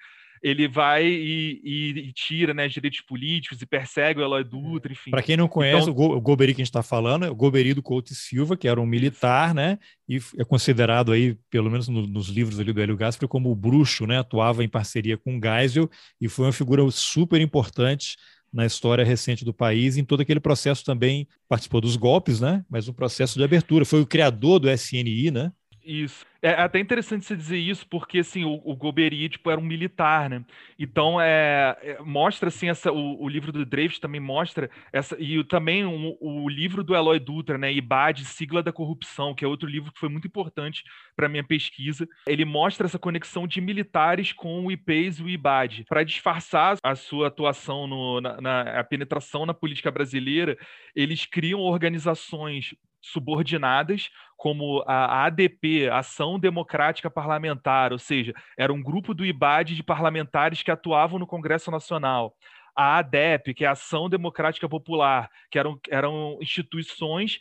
ele 0.43 0.67
vai 0.67 1.07
e, 1.07 1.61
e- 1.65 1.99
e 2.09 2.13
tira 2.13 2.53
né, 2.53 2.67
direitos 2.69 3.01
políticos 3.03 3.63
e 3.63 3.67
persegue 3.67 4.21
o 4.21 4.23
Eloy 4.25 4.43
Dutra, 4.43 4.91
enfim. 4.93 5.11
Para 5.11 5.23
quem 5.23 5.37
não 5.37 5.47
conhece, 5.47 5.83
Então- 5.89 5.93
o, 5.93 5.95
Go, 5.95 6.17
o 6.17 6.21
Golbery 6.21 6.53
que 6.55 6.61
a 6.61 6.65
gente 6.65 6.69
está 6.71 6.83
falando 6.83 7.25
é 7.25 7.31
o 7.31 7.35
Golbery 7.35 7.75
do 7.75 7.83
Couto 7.83 8.13
e 8.13 8.17
Silva, 8.17 8.57
que 8.57 8.67
era 8.67 8.81
um 8.81 8.87
militar, 8.87 9.55
né? 9.55 9.79
E 10.09 10.19
é 10.39 10.45
considerado 10.45 11.13
aí, 11.13 11.37
pelo 11.49 11.71
menos 11.71 11.87
no- 11.89 12.07
nos 12.07 12.29
livros 12.29 12.59
ali 12.59 12.73
do 12.73 12.81
Hélio 12.83 12.97
Gaspari, 12.97 13.29
como 13.29 13.51
o 13.51 13.55
bruxo, 13.55 14.07
né? 14.07 14.19
Atuava 14.19 14.65
em 14.65 14.69
parceria 14.69 15.17
com 15.17 15.39
o 15.39 15.41
Geisel 15.41 15.89
e 16.21 16.29
foi 16.29 16.47
uma 16.47 16.53
figura 16.53 16.83
super 16.91 17.41
importante 17.41 18.17
na 18.53 18.67
história 18.67 19.03
recente 19.05 19.47
do 19.47 19.55
país, 19.55 19.97
em 19.97 20.05
todo 20.05 20.21
aquele 20.21 20.39
processo 20.41 20.85
também 20.85 21.27
participou 21.49 21.81
dos 21.81 21.97
golpes, 21.97 22.39
né? 22.41 22.63
Mas 22.69 22.87
um 22.87 22.93
processo 22.93 23.39
de 23.39 23.45
abertura. 23.45 23.85
Foi 23.85 24.03
o 24.03 24.07
criador 24.07 24.59
do 24.59 24.69
SNI, 24.71 25.31
né? 25.31 25.53
Isso. 25.85 26.25
É 26.41 26.51
até 26.51 26.79
interessante 26.79 27.25
você 27.25 27.37
dizer 27.37 27.59
isso, 27.59 27.87
porque 27.89 28.19
assim, 28.21 28.45
o, 28.45 28.61
o 28.65 29.29
tipo, 29.29 29.51
era 29.51 29.61
um 29.61 29.65
militar, 29.65 30.31
né? 30.31 30.45
Então, 30.79 31.21
é, 31.21 31.77
é, 31.83 31.99
mostra 32.03 32.49
assim, 32.49 32.69
essa, 32.69 32.93
o, 32.93 33.21
o 33.23 33.29
livro 33.29 33.51
do 33.51 33.65
Dreyfus 33.67 33.99
também 33.99 34.21
mostra 34.21 34.71
essa, 34.93 35.17
e 35.21 35.43
também 35.45 35.85
o, 35.85 36.17
o 36.21 36.49
livro 36.49 36.85
do 36.85 36.95
Eloy 36.95 37.19
Dutra, 37.19 37.59
né? 37.59 37.73
IBAD, 37.73 38.25
Sigla 38.25 38.63
da 38.63 38.73
Corrupção, 38.73 39.35
que 39.35 39.45
é 39.45 39.49
outro 39.49 39.69
livro 39.69 39.93
que 39.93 39.99
foi 39.99 40.09
muito 40.09 40.27
importante 40.27 40.85
para 41.17 41.29
minha 41.29 41.43
pesquisa. 41.45 42.07
Ele 42.29 42.45
mostra 42.45 42.87
essa 42.87 42.99
conexão 42.99 43.47
de 43.47 43.61
militares 43.61 44.33
com 44.33 44.67
o 44.67 44.71
IPES 44.71 45.19
e 45.19 45.23
o 45.25 45.29
IBAD. 45.29 45.85
Para 45.89 46.05
disfarçar 46.05 46.77
a 46.83 46.95
sua 46.95 47.27
atuação 47.29 47.87
no, 47.89 48.21
na, 48.21 48.41
na- 48.41 48.81
a 48.81 48.85
penetração 48.85 49.45
na 49.47 49.55
política 49.55 49.91
brasileira, 49.91 50.57
eles 50.95 51.25
criam 51.27 51.61
organizações 51.61 52.75
subordinadas 53.03 54.11
como 54.37 54.83
a 54.87 55.25
ADP, 55.25 55.89
Ação 55.91 56.39
Democrática 56.39 57.11
Parlamentar, 57.11 57.93
ou 57.93 57.99
seja, 57.99 58.33
era 58.57 58.73
um 58.73 58.83
grupo 58.83 59.13
do 59.13 59.27
IBAD 59.27 59.75
de 59.75 59.83
parlamentares 59.83 60.63
que 60.63 60.71
atuavam 60.71 61.19
no 61.19 61.27
Congresso 61.27 61.71
Nacional. 61.71 62.35
A 62.75 62.99
ADEP, 62.99 63.53
que 63.53 63.65
é 63.65 63.69
a 63.69 63.73
Ação 63.73 64.09
Democrática 64.09 64.69
Popular, 64.69 65.31
que 65.51 65.59
eram, 65.59 65.79
eram 65.91 66.39
instituições 66.41 67.39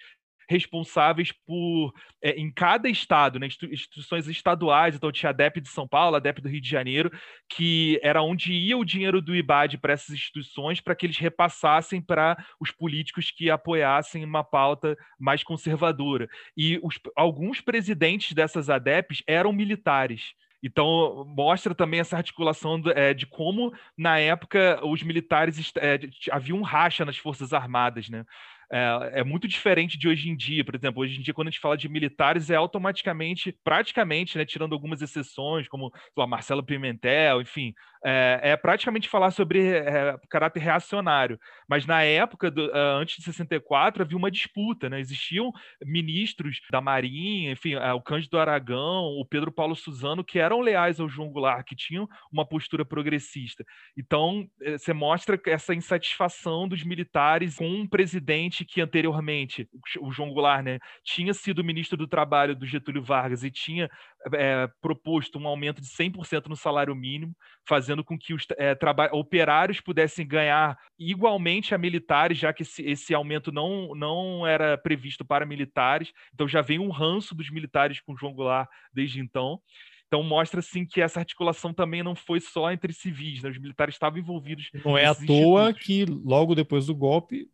responsáveis 0.52 1.32
por, 1.32 1.94
é, 2.22 2.32
em 2.32 2.52
cada 2.52 2.90
estado, 2.90 3.40
né, 3.40 3.48
institu- 3.48 3.74
instituições 3.74 4.28
estaduais, 4.28 4.96
então 4.96 5.12
tinha 5.12 5.30
a 5.30 5.32
ADEP 5.32 5.62
de 5.62 5.70
São 5.70 5.88
Paulo, 5.88 6.16
a 6.16 6.18
ADEP 6.18 6.42
do 6.42 6.50
Rio 6.50 6.62
de 6.62 6.70
Janeiro, 6.70 7.10
que 7.50 8.00
era 8.04 8.22
onde 8.22 8.54
ia 8.54 8.78
o 8.78 8.86
dinheiro 8.86 9.22
do 9.22 9.36
IBAD 9.36 9.78
para 9.78 9.94
essas 9.94 10.14
instituições, 10.14 10.82
para 10.82 10.94
que 10.94 11.06
eles 11.06 11.18
repassassem 11.18 12.02
para 12.02 12.38
os 12.60 12.72
políticos 12.72 13.32
que 13.32 13.50
apoiassem 13.50 14.24
uma 14.26 14.44
pauta 14.44 14.98
mais 15.18 15.44
conservadora. 15.44 16.28
E 16.56 16.80
os- 16.84 17.00
alguns 17.16 17.62
presidentes 17.62 18.34
dessas 18.34 18.70
ADEPs 18.70 19.24
eram 19.26 19.54
militares. 19.54 20.34
Então, 20.64 21.26
mostra 21.36 21.74
também 21.74 22.00
essa 22.00 22.18
articulação 22.18 22.80
do- 22.80 22.92
é, 22.92 23.16
de 23.16 23.26
como, 23.26 23.74
na 23.98 24.20
época, 24.20 24.80
os 24.84 25.02
militares 25.02 25.72
é, 25.78 25.98
de- 25.98 26.12
havia 26.30 26.54
um 26.54 26.62
racha 26.62 27.04
nas 27.04 27.18
Forças 27.18 27.52
Armadas, 27.52 28.10
né? 28.10 28.24
É, 28.74 29.20
é 29.20 29.24
muito 29.24 29.48
diferente 29.48 29.98
de 29.98 30.08
hoje 30.08 30.30
em 30.30 30.36
dia. 30.36 30.64
Por 30.64 30.76
exemplo, 30.76 31.02
hoje 31.02 31.20
em 31.20 31.22
dia, 31.22 31.34
quando 31.34 31.50
a 31.50 31.52
gente 31.52 31.60
fala 31.60 31.76
de 31.78 31.90
militares, 31.90 32.50
é 32.50 32.56
automaticamente, 32.56 33.56
praticamente, 33.64 34.38
né, 34.38 34.46
tirando 34.46 34.74
algumas 34.74 35.02
exceções, 35.02 35.68
como 35.68 35.92
lá, 36.16 36.26
Marcelo 36.26 36.64
Pimentel, 36.64 37.42
enfim, 37.42 37.74
é, 38.04 38.40
é 38.44 38.58
praticamente 38.58 39.08
falar 39.08 39.32
sobre 39.32 39.68
é, 39.68 40.18
caráter 40.30 40.60
reacionário. 40.60 41.40
Mas 41.68 41.86
na 41.86 42.04
época, 42.04 42.50
do, 42.52 42.72
ah, 42.74 42.98
antes 42.98 43.18
de 43.18 43.24
64, 43.24 44.04
havia 44.04 44.18
uma 44.18 44.32
disputa, 44.32 44.90
né? 44.90 45.00
Existiam 45.00 45.52
ministros 45.84 46.60
da 46.72 46.82
Marinha, 46.82 47.52
enfim, 47.52 47.76
ah, 47.76 47.96
o 47.96 48.02
Cândido 48.02 48.40
Aragão, 48.40 49.06
o 49.20 49.26
Pedro 49.26 49.52
Paulo 49.52 49.76
Suzano, 49.76 50.24
que 50.24 50.40
eram 50.40 50.62
leais 50.62 51.00
ao 51.00 51.08
João 51.08 51.30
Goulart, 51.30 51.66
que 51.66 51.76
tinham 51.76 52.08
uma 52.32 52.46
postura 52.46 52.84
progressista. 52.84 53.64
Então, 53.98 54.48
eh, 54.62 54.78
você 54.78 54.94
mostra 54.94 55.40
essa 55.48 55.74
insatisfação 55.74 56.68
dos 56.68 56.84
militares 56.84 57.56
com 57.56 57.68
um 57.68 57.88
presidente 57.88 58.66
que 58.66 58.82
anteriormente, 58.82 59.68
o 60.00 60.12
João 60.12 60.34
Goulart, 60.34 60.64
né, 60.64 60.80
tinha 61.04 61.34
sido 61.34 61.64
ministro 61.64 61.98
do 61.98 62.08
Trabalho 62.08 62.56
do 62.56 62.66
Getúlio 62.66 63.04
Vargas 63.04 63.44
e 63.44 63.52
tinha 63.52 63.90
eh, 64.34 64.70
proposto 64.82 65.40
um 65.40 65.48
aumento 65.48 65.82
de 65.82 65.88
100% 65.88 66.48
no 66.48 66.56
salário 66.56 66.96
mínimo, 66.96 67.36
fazendo 67.68 68.04
com 68.04 68.18
que 68.18 68.34
os 68.34 68.46
traba- 68.80 69.10
operários 69.14 69.82
pudessem 69.82 70.28
ganhar 70.28 70.78
igualmente 70.98 71.74
a 71.74 71.78
militares, 71.78 72.38
já 72.38 72.54
que 72.54 72.64
esse, 72.64 72.82
esse 72.84 73.14
aumento 73.14 73.52
não, 73.52 73.96
não 73.96 74.46
era 74.46 74.78
previsto 74.78 75.26
para 75.26 75.46
militares. 75.46 76.12
Então 76.34 76.48
já 76.48 76.62
vem 76.62 76.80
um 76.80 76.90
ranço 76.90 77.34
dos 77.34 77.50
militares 77.50 78.00
com 78.02 78.16
João 78.16 78.34
Goulart 78.34 78.70
desde 78.94 79.20
então. 79.20 79.60
Então 80.08 80.22
mostra 80.24 80.60
assim 80.60 80.86
que 80.86 81.00
essa 81.00 81.20
articulação 81.20 81.74
também 81.74 82.04
não 82.04 82.16
foi 82.16 82.42
só 82.42 82.70
entre 82.70 82.92
civis, 82.92 83.42
né? 83.42 83.50
Os 83.50 83.58
militares 83.58 83.96
estavam 83.96 84.20
envolvidos. 84.20 84.70
Não 84.84 84.98
é 84.98 85.06
à 85.06 85.16
toa 85.16 85.74
que 85.74 86.04
logo 86.06 86.54
depois 86.54 86.88
do 86.88 86.96
golpe, 86.96 87.48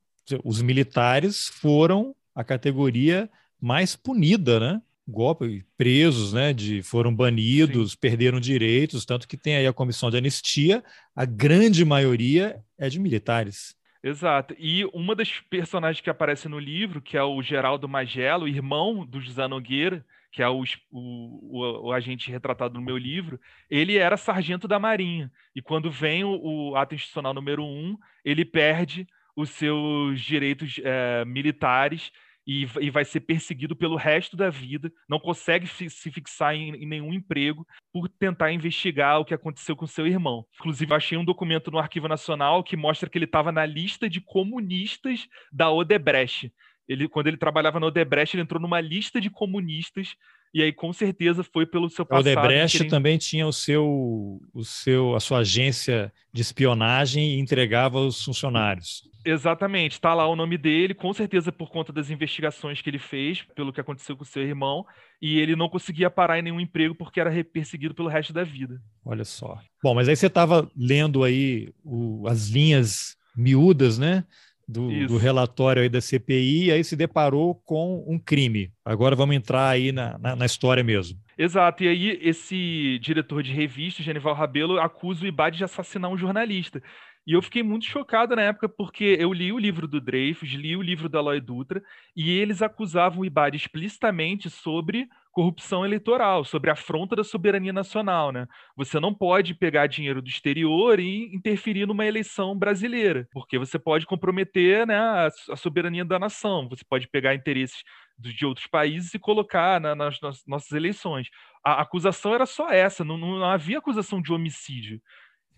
os 0.43 0.61
militares 0.61 1.49
foram 1.49 2.15
a 2.33 2.43
categoria 2.43 3.29
mais 3.61 3.95
punida, 3.95 4.59
né? 4.59 4.81
Golpe, 5.07 5.65
presos, 5.77 6.33
né? 6.33 6.53
De, 6.53 6.81
foram 6.83 7.13
banidos, 7.15 7.95
perderam 7.95 8.39
direitos, 8.39 9.05
tanto 9.05 9.27
que 9.27 9.37
tem 9.37 9.55
aí 9.55 9.67
a 9.67 9.73
comissão 9.73 10.09
de 10.11 10.17
anistia, 10.17 10.83
a 11.15 11.25
grande 11.25 11.85
maioria 11.85 12.61
é 12.77 12.89
de 12.89 12.99
militares. 12.99 13.75
Exato. 14.03 14.55
E 14.57 14.85
uma 14.93 15.15
das 15.15 15.39
personagens 15.49 16.01
que 16.01 16.09
aparece 16.09 16.47
no 16.47 16.59
livro, 16.59 17.01
que 17.01 17.17
é 17.17 17.23
o 17.23 17.41
Geraldo 17.41 17.89
Magelo, 17.89 18.47
irmão 18.47 19.05
do 19.05 19.19
José 19.19 19.47
Nogueira, 19.47 20.05
que 20.31 20.41
é 20.41 20.47
o, 20.47 20.63
o, 20.91 21.87
o- 21.87 21.91
agente 21.91 22.29
retratado 22.29 22.75
no 22.75 22.81
meu 22.81 22.97
livro, 22.97 23.39
ele 23.69 23.97
era 23.97 24.15
sargento 24.17 24.67
da 24.67 24.77
Marinha. 24.79 25.31
E 25.55 25.61
quando 25.61 25.89
vem 25.91 26.23
o, 26.23 26.69
o 26.71 26.75
ato 26.75 26.93
institucional 26.95 27.33
número 27.33 27.63
um, 27.63 27.97
ele 28.23 28.45
perde 28.45 29.07
os 29.35 29.49
seus 29.51 30.21
direitos 30.21 30.79
eh, 30.83 31.23
militares 31.25 32.11
e, 32.47 32.65
e 32.79 32.89
vai 32.89 33.03
ser 33.03 33.19
perseguido 33.19 33.75
pelo 33.75 33.97
resto 33.97 34.37
da 34.37 34.49
vida, 34.49 34.89
não 35.09 35.19
consegue 35.19 35.67
se 35.67 36.09
fixar 36.09 36.55
em, 36.55 36.73
em, 36.75 36.87
nenhum 36.87 37.13
emprego 37.13 37.67
por 37.91 38.07
tentar 38.07 38.53
investigar 38.53 39.19
o 39.19 39.25
que 39.25 39.33
aconteceu 39.33 39.75
com 39.75 39.85
seu 39.85 40.07
irmão. 40.07 40.45
Inclusive, 40.55 40.93
achei 40.93 41.17
um 41.17 41.25
documento 41.25 41.69
no 41.69 41.77
Arquivo 41.77 42.07
Nacional 42.07 42.63
que 42.63 42.77
mostra 42.77 43.09
que 43.09 43.17
ele 43.17 43.25
estava 43.25 43.51
na 43.51 43.65
lista 43.65 44.09
de 44.09 44.21
comunistas 44.21 45.27
da 45.51 45.69
Odebrecht. 45.69 46.53
Ele, 46.87 47.09
quando 47.09 47.27
ele 47.27 47.35
trabalhava 47.35 47.81
na 47.81 47.87
Odebrecht, 47.87 48.33
ele 48.33 48.43
entrou 48.43 48.61
numa 48.61 48.79
lista 48.79 49.19
de 49.19 49.29
comunistas 49.29 50.15
e 50.53 50.61
aí 50.61 50.71
com 50.71 50.91
certeza 50.93 51.43
foi 51.43 51.65
pelo 51.65 51.89
seu 51.89 52.05
passado. 52.05 52.25
O 52.25 52.29
Odebrecht 52.29 52.81
ele... 52.81 52.89
também 52.89 53.17
tinha 53.17 53.45
o 53.45 53.53
seu, 53.53 54.39
o 54.53 54.63
seu, 54.63 55.15
a 55.15 55.19
sua 55.19 55.39
agência 55.39 56.11
de 56.33 56.41
espionagem 56.41 57.35
e 57.35 57.39
entregava 57.39 57.99
os 57.99 58.23
funcionários. 58.23 59.03
Exatamente, 59.25 59.93
está 59.93 60.13
lá 60.13 60.25
o 60.25 60.37
nome 60.37 60.57
dele, 60.57 60.93
com 60.93 61.11
certeza 61.13 61.51
por 61.51 61.69
conta 61.69 61.91
das 61.91 62.09
investigações 62.09 62.81
que 62.81 62.89
ele 62.89 62.97
fez, 62.97 63.41
pelo 63.55 63.73
que 63.73 63.81
aconteceu 63.81 64.15
com 64.15 64.23
seu 64.23 64.41
irmão, 64.41 64.85
e 65.21 65.37
ele 65.39 65.53
não 65.53 65.67
conseguia 65.67 66.09
parar 66.09 66.39
em 66.39 66.41
nenhum 66.41 66.61
emprego 66.61 66.95
porque 66.95 67.19
era 67.19 67.43
perseguido 67.43 67.93
pelo 67.93 68.07
resto 68.07 68.31
da 68.31 68.45
vida. 68.45 68.81
Olha 69.03 69.25
só. 69.25 69.59
Bom, 69.83 69.93
mas 69.93 70.07
aí 70.07 70.15
você 70.15 70.27
estava 70.27 70.71
lendo 70.77 71.25
aí 71.25 71.73
o, 71.83 72.25
as 72.25 72.47
linhas 72.47 73.17
miúdas, 73.35 73.99
né? 73.99 74.23
Do, 74.67 75.07
do, 75.07 75.17
relatório 75.17 75.81
aí 75.81 75.87
da 75.87 76.01
CPI 76.01 76.65
e 76.65 76.71
aí 76.71 76.83
se 76.83 76.95
deparou 76.95 77.55
com 77.55 78.03
um 78.07 78.19
crime. 78.19 78.71
Agora 78.83 79.15
vamos 79.15 79.35
entrar 79.35 79.69
aí 79.69 79.91
na, 79.91 80.17
na, 80.17 80.35
na, 80.35 80.45
história 80.45 80.83
mesmo. 80.83 81.17
Exato, 81.37 81.83
e 81.83 81.87
aí 81.87 82.19
esse 82.21 82.99
diretor 82.99 83.41
de 83.41 83.53
revista, 83.53 84.03
Genival 84.03 84.33
Rabelo, 84.33 84.79
acusa 84.79 85.23
o 85.23 85.27
Ibad 85.27 85.55
de 85.55 85.63
assassinar 85.63 86.11
um 86.11 86.17
jornalista. 86.17 86.81
E 87.25 87.33
eu 87.33 87.41
fiquei 87.41 87.61
muito 87.61 87.85
chocado 87.85 88.35
na 88.35 88.41
época 88.41 88.69
porque 88.69 89.17
eu 89.19 89.33
li 89.33 89.51
o 89.51 89.59
livro 89.59 89.87
do 89.87 89.99
Dreyfus, 89.99 90.49
li 90.49 90.75
o 90.75 90.81
livro 90.81 91.09
da 91.09 91.19
Aloy 91.19 91.41
Dutra, 91.41 91.81
e 92.15 92.29
eles 92.31 92.61
acusavam 92.61 93.19
o 93.19 93.25
Ibad 93.25 93.55
explicitamente 93.55 94.49
sobre 94.49 95.07
corrupção 95.37 95.85
eleitoral, 95.85 96.43
sobre 96.43 96.71
afronta 96.71 97.15
da 97.15 97.23
soberania 97.23 97.71
nacional, 97.71 98.31
né? 98.31 98.47
Você 98.75 98.99
não 98.99 99.13
pode 99.13 99.53
pegar 99.53 99.85
dinheiro 99.85 100.19
do 100.19 100.27
exterior 100.27 100.99
e 100.99 101.29
interferir 101.31 101.85
numa 101.85 102.07
eleição 102.07 102.57
brasileira, 102.57 103.27
porque 103.31 103.59
você 103.59 103.77
pode 103.77 104.07
comprometer 104.07 104.87
né, 104.87 104.97
a, 104.97 105.55
soberania 105.55 106.03
da 106.03 106.17
nação, 106.17 106.67
você 106.67 106.83
pode 106.89 107.07
pegar 107.07 107.35
interesses 107.35 107.83
de 108.17 108.47
outros 108.47 108.65
países 108.65 109.13
e 109.13 109.19
colocar 109.19 109.79
na, 109.79 109.93
nas, 109.93 110.19
nas, 110.19 110.43
nossas 110.47 110.71
eleições. 110.71 111.27
A 111.63 111.83
acusação 111.83 112.33
era 112.33 112.47
só 112.47 112.71
essa, 112.71 113.03
não, 113.03 113.15
não 113.15 113.45
havia 113.45 113.77
acusação 113.77 114.19
de 114.19 114.33
homicídio. 114.33 114.99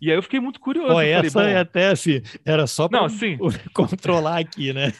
E 0.02 0.12
aí 0.12 0.18
eu 0.18 0.24
fiquei 0.24 0.42
muito 0.42 0.60
curioso. 0.60 0.92
Pô, 0.92 1.00
essa 1.00 1.32
falei, 1.32 1.54
é 1.54 1.60
até 1.60 1.88
assim, 1.88 2.22
era 2.46 2.68
só 2.68 2.90
para 2.90 3.00
controlar 3.74 4.40
aqui, 4.40 4.74
né? 4.74 4.92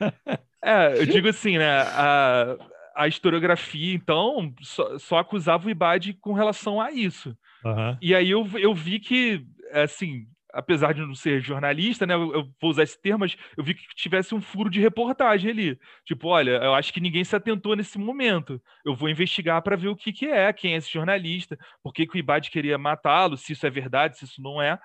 é, 0.62 1.00
eu 1.00 1.06
digo 1.06 1.28
assim, 1.28 1.56
né? 1.56 1.80
A, 1.80 2.58
a 2.98 3.06
historiografia, 3.06 3.94
então, 3.94 4.52
só, 4.60 4.98
só 4.98 5.18
acusava 5.18 5.68
o 5.68 5.70
Ibad 5.70 6.14
com 6.14 6.32
relação 6.32 6.80
a 6.80 6.90
isso. 6.90 7.36
Uhum. 7.64 7.96
E 8.02 8.12
aí 8.12 8.28
eu, 8.28 8.44
eu 8.58 8.74
vi 8.74 8.98
que, 8.98 9.46
assim, 9.72 10.26
apesar 10.52 10.92
de 10.92 11.00
não 11.02 11.14
ser 11.14 11.40
jornalista, 11.40 12.04
né, 12.04 12.14
eu, 12.14 12.34
eu, 12.34 12.48
vou 12.60 12.70
usar 12.70 12.82
esse 12.82 13.00
termo, 13.00 13.20
mas 13.20 13.36
eu 13.56 13.62
vi 13.62 13.74
que 13.74 13.84
tivesse 13.94 14.34
um 14.34 14.40
furo 14.40 14.68
de 14.68 14.80
reportagem 14.80 15.48
ali. 15.48 15.78
Tipo, 16.04 16.26
olha, 16.26 16.58
eu 16.62 16.74
acho 16.74 16.92
que 16.92 17.00
ninguém 17.00 17.22
se 17.22 17.36
atentou 17.36 17.76
nesse 17.76 18.00
momento. 18.00 18.60
Eu 18.84 18.96
vou 18.96 19.08
investigar 19.08 19.62
para 19.62 19.76
ver 19.76 19.88
o 19.88 19.96
que, 19.96 20.12
que 20.12 20.26
é, 20.26 20.52
quem 20.52 20.74
é 20.74 20.78
esse 20.78 20.92
jornalista, 20.92 21.56
por 21.80 21.92
que, 21.92 22.04
que 22.04 22.16
o 22.16 22.18
Ibad 22.18 22.50
queria 22.50 22.76
matá-lo, 22.76 23.36
se 23.36 23.52
isso 23.52 23.64
é 23.64 23.70
verdade, 23.70 24.18
se 24.18 24.24
isso 24.24 24.42
não 24.42 24.60
é. 24.60 24.76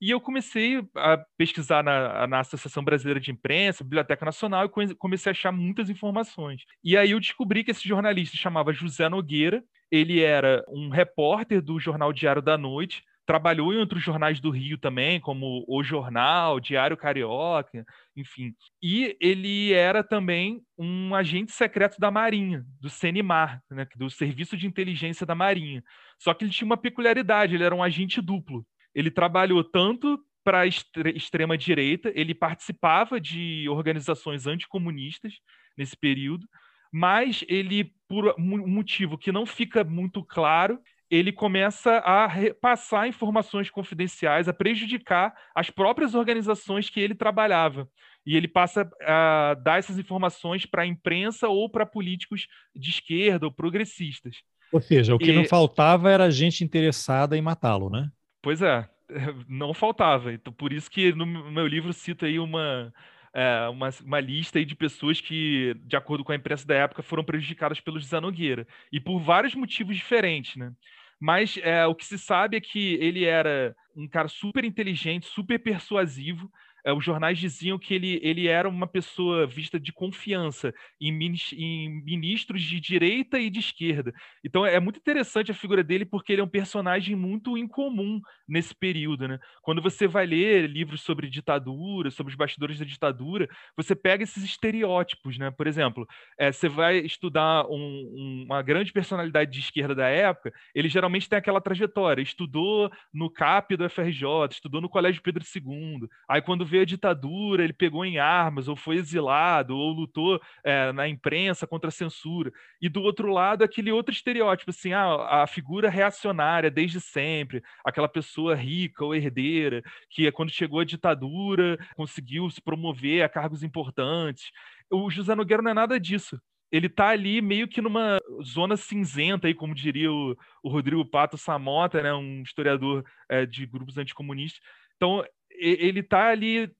E 0.00 0.10
eu 0.10 0.20
comecei 0.20 0.82
a 0.94 1.18
pesquisar 1.36 1.82
na, 1.82 2.26
na 2.26 2.40
Associação 2.40 2.84
Brasileira 2.84 3.18
de 3.18 3.30
Imprensa, 3.30 3.82
Biblioteca 3.82 4.24
Nacional, 4.24 4.64
e 4.64 4.94
comecei 4.94 5.30
a 5.30 5.32
achar 5.32 5.52
muitas 5.52 5.90
informações. 5.90 6.62
E 6.84 6.96
aí 6.96 7.10
eu 7.10 7.20
descobri 7.20 7.64
que 7.64 7.72
esse 7.72 7.86
jornalista 7.86 8.36
chamava 8.36 8.72
José 8.72 9.08
Nogueira, 9.08 9.62
ele 9.90 10.20
era 10.20 10.64
um 10.68 10.88
repórter 10.88 11.60
do 11.60 11.80
jornal 11.80 12.12
Diário 12.12 12.42
da 12.42 12.56
Noite, 12.56 13.02
trabalhou 13.28 13.74
em 13.74 13.76
outros 13.76 14.02
jornais 14.02 14.40
do 14.40 14.50
Rio 14.50 14.78
também, 14.78 15.20
como 15.20 15.62
O 15.68 15.82
Jornal, 15.82 16.58
Diário 16.58 16.96
Carioca, 16.96 17.84
enfim. 18.16 18.54
E 18.82 19.14
ele 19.20 19.74
era 19.74 20.02
também 20.02 20.62
um 20.78 21.14
agente 21.14 21.52
secreto 21.52 21.98
da 22.00 22.10
Marinha, 22.10 22.64
do 22.80 22.88
CENIMAR, 22.88 23.60
né, 23.70 23.86
do 23.96 24.08
Serviço 24.08 24.56
de 24.56 24.66
Inteligência 24.66 25.26
da 25.26 25.34
Marinha. 25.34 25.82
Só 26.18 26.32
que 26.32 26.42
ele 26.42 26.50
tinha 26.50 26.64
uma 26.64 26.78
peculiaridade, 26.78 27.54
ele 27.54 27.64
era 27.64 27.74
um 27.74 27.82
agente 27.82 28.22
duplo. 28.22 28.64
Ele 28.98 29.12
trabalhou 29.12 29.62
tanto 29.62 30.18
para 30.42 30.62
a 30.62 30.66
extrema 30.66 31.56
direita, 31.56 32.10
ele 32.16 32.34
participava 32.34 33.20
de 33.20 33.68
organizações 33.68 34.44
anticomunistas 34.44 35.34
nesse 35.76 35.96
período, 35.96 36.48
mas 36.92 37.44
ele, 37.46 37.92
por 38.08 38.34
um 38.36 38.66
motivo 38.66 39.16
que 39.16 39.30
não 39.30 39.46
fica 39.46 39.84
muito 39.84 40.24
claro, 40.24 40.80
ele 41.08 41.30
começa 41.30 41.98
a 41.98 42.28
passar 42.60 43.06
informações 43.06 43.70
confidenciais, 43.70 44.48
a 44.48 44.52
prejudicar 44.52 45.32
as 45.54 45.70
próprias 45.70 46.16
organizações 46.16 46.90
que 46.90 46.98
ele 46.98 47.14
trabalhava. 47.14 47.88
E 48.26 48.36
ele 48.36 48.48
passa 48.48 48.90
a 49.02 49.54
dar 49.62 49.78
essas 49.78 49.96
informações 49.96 50.66
para 50.66 50.82
a 50.82 50.86
imprensa 50.86 51.46
ou 51.46 51.70
para 51.70 51.86
políticos 51.86 52.48
de 52.74 52.90
esquerda 52.90 53.46
ou 53.46 53.52
progressistas. 53.52 54.38
Ou 54.72 54.80
seja, 54.80 55.14
o 55.14 55.18
que 55.18 55.30
e... 55.30 55.34
não 55.34 55.44
faltava 55.44 56.10
era 56.10 56.28
gente 56.32 56.64
interessada 56.64 57.38
em 57.38 57.40
matá-lo, 57.40 57.88
né? 57.88 58.10
Pois 58.42 58.62
é, 58.62 58.88
não 59.48 59.74
faltava. 59.74 60.32
Então, 60.32 60.52
por 60.52 60.72
isso 60.72 60.90
que 60.90 61.12
no 61.12 61.26
meu 61.26 61.66
livro 61.66 61.92
cito 61.92 62.24
aí 62.24 62.38
uma, 62.38 62.92
é, 63.32 63.68
uma, 63.68 63.90
uma, 64.04 64.20
lista 64.20 64.58
aí 64.58 64.64
de 64.64 64.74
pessoas 64.74 65.20
que, 65.20 65.74
de 65.84 65.96
acordo 65.96 66.24
com 66.24 66.32
a 66.32 66.36
imprensa 66.36 66.66
da 66.66 66.74
época, 66.74 67.02
foram 67.02 67.24
prejudicadas 67.24 67.80
pelo 67.80 67.98
José 67.98 68.20
Nogueira. 68.20 68.66
E 68.92 69.00
por 69.00 69.18
vários 69.20 69.54
motivos 69.54 69.96
diferentes, 69.96 70.56
né? 70.56 70.72
Mas 71.20 71.58
é, 71.62 71.84
o 71.86 71.94
que 71.94 72.04
se 72.06 72.16
sabe 72.18 72.56
é 72.56 72.60
que 72.60 72.94
ele 72.94 73.24
era 73.24 73.74
um 73.96 74.06
cara 74.06 74.28
super 74.28 74.64
inteligente, 74.64 75.26
super 75.26 75.58
persuasivo, 75.58 76.50
os 76.86 77.04
jornais 77.04 77.38
diziam 77.38 77.78
que 77.78 77.94
ele, 77.94 78.20
ele 78.22 78.46
era 78.46 78.68
uma 78.68 78.86
pessoa 78.86 79.46
vista 79.46 79.78
de 79.78 79.92
confiança 79.92 80.72
em, 81.00 81.12
em, 81.52 82.04
ministros 82.04 82.62
de 82.62 82.80
direita 82.80 83.38
e 83.38 83.50
de 83.50 83.60
esquerda. 83.60 84.12
Então 84.44 84.64
é 84.64 84.78
muito 84.80 84.98
interessante 84.98 85.50
a 85.50 85.54
figura 85.54 85.82
dele 85.82 86.04
porque 86.04 86.32
ele 86.32 86.40
é 86.40 86.44
um 86.44 86.48
personagem 86.48 87.14
muito 87.16 87.56
incomum 87.58 88.20
nesse 88.48 88.74
período. 88.74 89.28
Né? 89.28 89.38
Quando 89.62 89.82
você 89.82 90.06
vai 90.06 90.26
ler 90.26 90.68
livros 90.68 91.02
sobre 91.02 91.28
ditadura, 91.28 92.10
sobre 92.10 92.30
os 92.30 92.36
bastidores 92.36 92.78
da 92.78 92.84
ditadura, 92.84 93.48
você 93.76 93.94
pega 93.94 94.24
esses 94.24 94.42
estereótipos. 94.42 95.36
Né? 95.38 95.50
Por 95.50 95.66
exemplo, 95.66 96.06
é, 96.38 96.50
você 96.50 96.68
vai 96.68 96.98
estudar 96.98 97.66
um, 97.68 98.44
uma 98.46 98.62
grande 98.62 98.92
personalidade 98.92 99.50
de 99.50 99.60
esquerda 99.60 99.94
da 99.94 100.08
época, 100.08 100.52
ele 100.74 100.88
geralmente 100.88 101.28
tem 101.28 101.38
aquela 101.38 101.60
trajetória, 101.60 102.22
estudou 102.22 102.90
no 103.12 103.30
CAP 103.30 103.76
do 103.76 103.88
FRJ, 103.88 104.22
estudou 104.50 104.80
no 104.80 104.88
Colégio 104.88 105.22
Pedro 105.22 105.44
II, 105.44 106.08
aí 106.28 106.40
quando 106.42 106.67
veio 106.68 106.82
a 106.82 106.86
ditadura, 106.86 107.64
ele 107.64 107.72
pegou 107.72 108.04
em 108.04 108.18
armas, 108.18 108.68
ou 108.68 108.76
foi 108.76 108.96
exilado, 108.96 109.76
ou 109.76 109.92
lutou 109.92 110.40
é, 110.64 110.92
na 110.92 111.08
imprensa 111.08 111.66
contra 111.66 111.88
a 111.88 111.92
censura. 111.92 112.52
E 112.80 112.88
do 112.88 113.02
outro 113.02 113.32
lado, 113.32 113.64
aquele 113.64 113.90
outro 113.90 114.12
estereótipo, 114.12 114.70
assim, 114.70 114.92
ah, 114.92 115.42
a 115.42 115.46
figura 115.46 115.90
reacionária 115.90 116.70
desde 116.70 117.00
sempre, 117.00 117.62
aquela 117.84 118.08
pessoa 118.08 118.54
rica 118.54 119.04
ou 119.04 119.14
herdeira, 119.14 119.82
que 120.10 120.30
quando 120.32 120.50
chegou 120.50 120.80
a 120.80 120.84
ditadura 120.84 121.78
conseguiu 121.96 122.48
se 122.50 122.60
promover 122.60 123.22
a 123.22 123.28
cargos 123.28 123.62
importantes. 123.62 124.50
O 124.90 125.10
José 125.10 125.34
Nogueira 125.34 125.62
não 125.62 125.70
é 125.70 125.74
nada 125.74 125.98
disso 125.98 126.38
ele 126.70 126.86
está 126.86 127.08
ali 127.08 127.40
meio 127.40 127.66
que 127.66 127.80
numa 127.80 128.18
zona 128.42 128.76
cinzenta, 128.76 129.46
aí, 129.46 129.54
como 129.54 129.74
diria 129.74 130.12
o, 130.12 130.36
o 130.62 130.68
Rodrigo 130.68 131.04
Pato 131.04 131.38
Samota, 131.38 132.02
né, 132.02 132.12
um 132.12 132.42
historiador 132.42 133.04
é, 133.28 133.46
de 133.46 133.66
grupos 133.66 133.96
anticomunistas. 133.96 134.60
Então, 134.96 135.24
ele 135.58 136.00
está 136.00 136.28
ali 136.28 136.70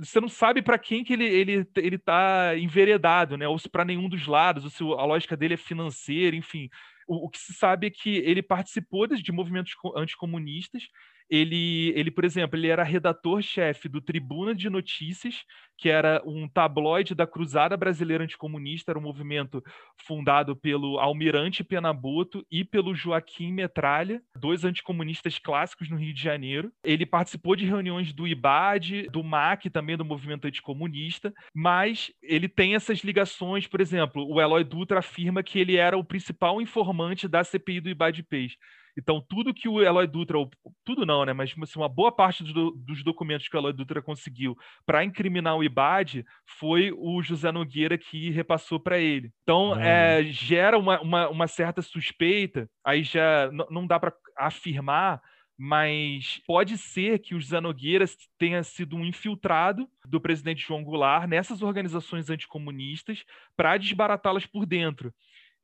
você 0.00 0.20
não 0.20 0.28
sabe 0.28 0.62
para 0.62 0.78
quem 0.78 1.04
que 1.04 1.12
ele 1.12 1.24
ele 1.26 1.68
ele 1.76 1.96
está 1.96 2.56
enveredado, 2.56 3.36
né? 3.36 3.46
Ou 3.46 3.58
se 3.58 3.68
para 3.68 3.84
nenhum 3.84 4.08
dos 4.08 4.26
lados, 4.26 4.64
ou 4.64 4.70
se 4.70 4.82
a 4.82 5.04
lógica 5.04 5.36
dele 5.36 5.54
é 5.54 5.58
financeira, 5.58 6.34
enfim. 6.34 6.68
O, 7.06 7.26
o, 7.26 7.28
que 7.30 7.38
se 7.38 7.52
sabe 7.52 7.86
é 7.86 7.90
que 7.90 8.16
ele 8.16 8.42
participou 8.42 9.06
de 9.06 9.32
movimentos 9.32 9.74
anticomunistas 9.96 10.88
ele, 11.28 11.92
ele, 11.96 12.10
por 12.10 12.24
exemplo, 12.24 12.58
ele 12.58 12.68
era 12.68 12.82
redator-chefe 12.82 13.88
do 13.88 14.00
Tribuna 14.00 14.54
de 14.54 14.70
Notícias, 14.70 15.44
que 15.78 15.88
era 15.88 16.22
um 16.24 16.48
tabloide 16.48 17.14
da 17.14 17.26
Cruzada 17.26 17.76
Brasileira 17.76 18.24
Anticomunista, 18.24 18.92
era 18.92 18.98
um 18.98 19.02
movimento 19.02 19.62
fundado 20.06 20.56
pelo 20.56 20.98
Almirante 20.98 21.62
Penaboto 21.62 22.46
e 22.50 22.64
pelo 22.64 22.94
Joaquim 22.94 23.52
Metralha, 23.52 24.22
dois 24.40 24.64
anticomunistas 24.64 25.38
clássicos 25.38 25.90
no 25.90 25.96
Rio 25.96 26.14
de 26.14 26.22
Janeiro. 26.22 26.72
Ele 26.82 27.04
participou 27.04 27.54
de 27.54 27.66
reuniões 27.66 28.12
do 28.12 28.26
IBAD, 28.26 29.08
do 29.10 29.22
MAC, 29.22 29.68
também 29.68 29.96
do 29.96 30.04
movimento 30.04 30.46
anticomunista, 30.46 31.32
mas 31.54 32.10
ele 32.22 32.48
tem 32.48 32.74
essas 32.74 33.00
ligações, 33.00 33.66
por 33.66 33.80
exemplo, 33.80 34.26
o 34.26 34.40
Eloy 34.40 34.64
Dutra 34.64 35.00
afirma 35.00 35.42
que 35.42 35.58
ele 35.58 35.76
era 35.76 35.98
o 35.98 36.04
principal 36.04 36.60
informante 36.60 37.28
da 37.28 37.44
CPI 37.44 37.80
do 37.80 37.90
Ibadipês. 37.90 38.56
Então, 38.96 39.24
tudo 39.28 39.52
que 39.52 39.68
o 39.68 39.82
Eloy 39.82 40.06
Dutra, 40.06 40.38
tudo 40.84 41.04
não, 41.04 41.24
né? 41.24 41.32
Mas 41.32 41.54
assim, 41.62 41.78
uma 41.78 41.88
boa 41.88 42.10
parte 42.10 42.42
do, 42.42 42.70
dos 42.70 43.04
documentos 43.04 43.46
que 43.46 43.56
o 43.56 43.58
Eloy 43.58 43.72
Dutra 43.72 44.00
conseguiu 44.00 44.56
para 44.86 45.04
incriminar 45.04 45.56
o 45.56 45.62
IBAD 45.62 46.24
foi 46.58 46.92
o 46.92 47.20
José 47.22 47.52
Nogueira 47.52 47.98
que 47.98 48.30
repassou 48.30 48.80
para 48.80 48.98
ele. 48.98 49.30
Então, 49.42 49.78
é, 49.78 50.24
gera 50.24 50.78
uma, 50.78 51.00
uma, 51.00 51.28
uma, 51.28 51.46
certa 51.46 51.82
suspeita, 51.82 52.68
aí 52.84 53.02
já 53.02 53.50
não 53.70 53.86
dá 53.86 54.00
para 54.00 54.14
afirmar, 54.36 55.20
mas 55.58 56.40
pode 56.46 56.76
ser 56.76 57.18
que 57.18 57.34
o 57.34 57.40
José 57.40 57.60
Nogueira 57.60 58.04
tenha 58.38 58.62
sido 58.62 58.96
um 58.96 59.04
infiltrado 59.04 59.88
do 60.06 60.20
presidente 60.20 60.66
João 60.66 60.84
Goulart 60.84 61.26
nessas 61.26 61.62
organizações 61.62 62.28
anticomunistas 62.28 63.24
para 63.56 63.76
desbaratá-las 63.76 64.46
por 64.46 64.66
dentro. 64.66 65.12